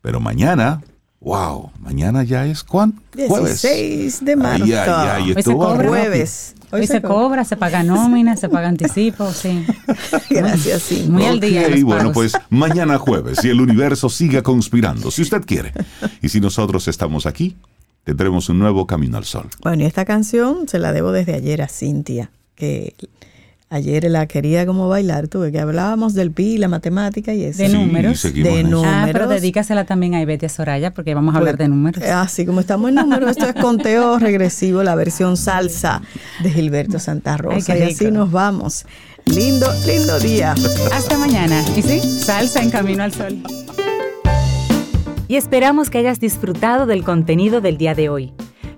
Pero 0.02 0.20
mañana, 0.20 0.82
wow, 1.22 1.72
mañana 1.80 2.24
ya 2.24 2.46
es 2.46 2.66
¿cuándo? 2.66 3.02
Jueves. 3.14 3.62
16 3.62 4.26
de 4.26 4.36
marzo. 4.36 4.66
Ay, 4.66 4.74
ay, 4.74 5.10
ay, 5.10 5.32
esto 5.38 5.52
se 5.52 5.56
va. 5.56 5.76
Jueves. 5.78 6.56
Hoy 6.74 6.88
se 6.88 7.04
cobra, 7.04 7.46
se 7.46 7.56
paga 7.56 7.84
nómina, 7.84 8.36
se 8.36 8.50
paga 8.50 8.68
anticipo, 8.68 9.32
sí. 9.32 9.64
Gracias, 10.32 10.82
sí. 10.82 11.06
Muy 11.08 11.24
al 11.24 11.40
día. 11.40 11.62
Ok, 11.62 11.70
los 11.70 11.84
bueno, 11.84 12.12
pues 12.12 12.34
mañana 12.50 12.98
jueves 12.98 13.46
y 13.46 13.50
el 13.50 13.62
universo 13.62 14.10
siga 14.10 14.42
conspirando, 14.42 15.12
si 15.12 15.22
usted 15.22 15.44
quiere. 15.46 15.72
Y 16.24 16.30
si 16.30 16.42
nosotros 16.42 16.88
estamos 16.88 17.28
aquí, 17.28 17.56
tendremos 18.04 18.50
un 18.50 18.58
nuevo 18.58 18.88
Camino 18.88 19.18
al 19.18 19.26
Sol. 19.26 19.50
Bueno, 19.62 19.84
y 19.84 19.86
esta 19.86 20.04
canción 20.04 20.68
se 20.68 20.80
la 20.80 20.92
debo 20.92 21.12
desde 21.12 21.36
ayer 21.36 21.62
a 21.62 21.68
Cintia, 21.68 22.32
que 22.56 22.96
ayer 23.74 24.04
la 24.10 24.28
quería 24.28 24.66
como 24.66 24.88
bailar, 24.88 25.28
tuve 25.28 25.52
que 25.52 25.60
hablábamos 25.60 26.14
del 26.14 26.32
pi, 26.32 26.58
la 26.58 26.68
matemática 26.68 27.34
y 27.34 27.44
eso. 27.44 27.64
De 27.64 27.70
Sí, 27.70 27.74
números. 27.76 28.20
seguimos 28.20 28.54
De 28.54 28.60
eso. 28.62 28.84
Ah, 28.86 29.04
pero 29.08 29.20
números. 29.26 29.42
dedícasela 29.42 29.86
también 29.86 30.14
a 30.16 30.22
Ivette 30.22 30.44
y 30.44 30.46
a 30.46 30.50
Soraya 30.50 30.94
porque 30.94 31.14
vamos 31.16 31.36
a 31.36 31.40
hablar 31.40 31.58
de 31.58 31.68
números. 31.68 32.04
Así 32.04 32.46
como 32.46 32.60
estamos 32.60 32.90
en 32.90 32.96
números, 32.96 33.32
esto 33.32 33.46
es 33.48 33.54
conteo 33.56 34.20
regresivo, 34.20 34.84
la 34.84 34.96
versión 34.96 35.38
salsa 35.38 36.02
de 36.44 36.52
Gilberto 36.52 37.00
Santa 37.00 37.38
Rosa. 37.38 37.74
Ay, 37.74 37.80
y 37.80 37.84
así 37.92 38.12
nos 38.12 38.32
vamos. 38.32 38.86
Lindo, 39.26 39.68
lindo 39.88 40.20
día. 40.20 40.54
Hasta 40.94 41.18
mañana. 41.18 41.64
Y 41.76 41.82
sí, 41.82 42.00
salsa 42.02 42.62
en 42.62 42.70
Camino 42.70 43.04
al 43.04 43.14
Sol. 43.14 43.38
Y 45.28 45.38
esperamos 45.38 45.90
que 45.90 45.98
hayas 45.98 46.20
disfrutado 46.20 46.86
del 46.86 47.04
contenido 47.04 47.62
del 47.62 47.78
día 47.78 47.96
de 47.96 48.10
hoy. 48.10 48.34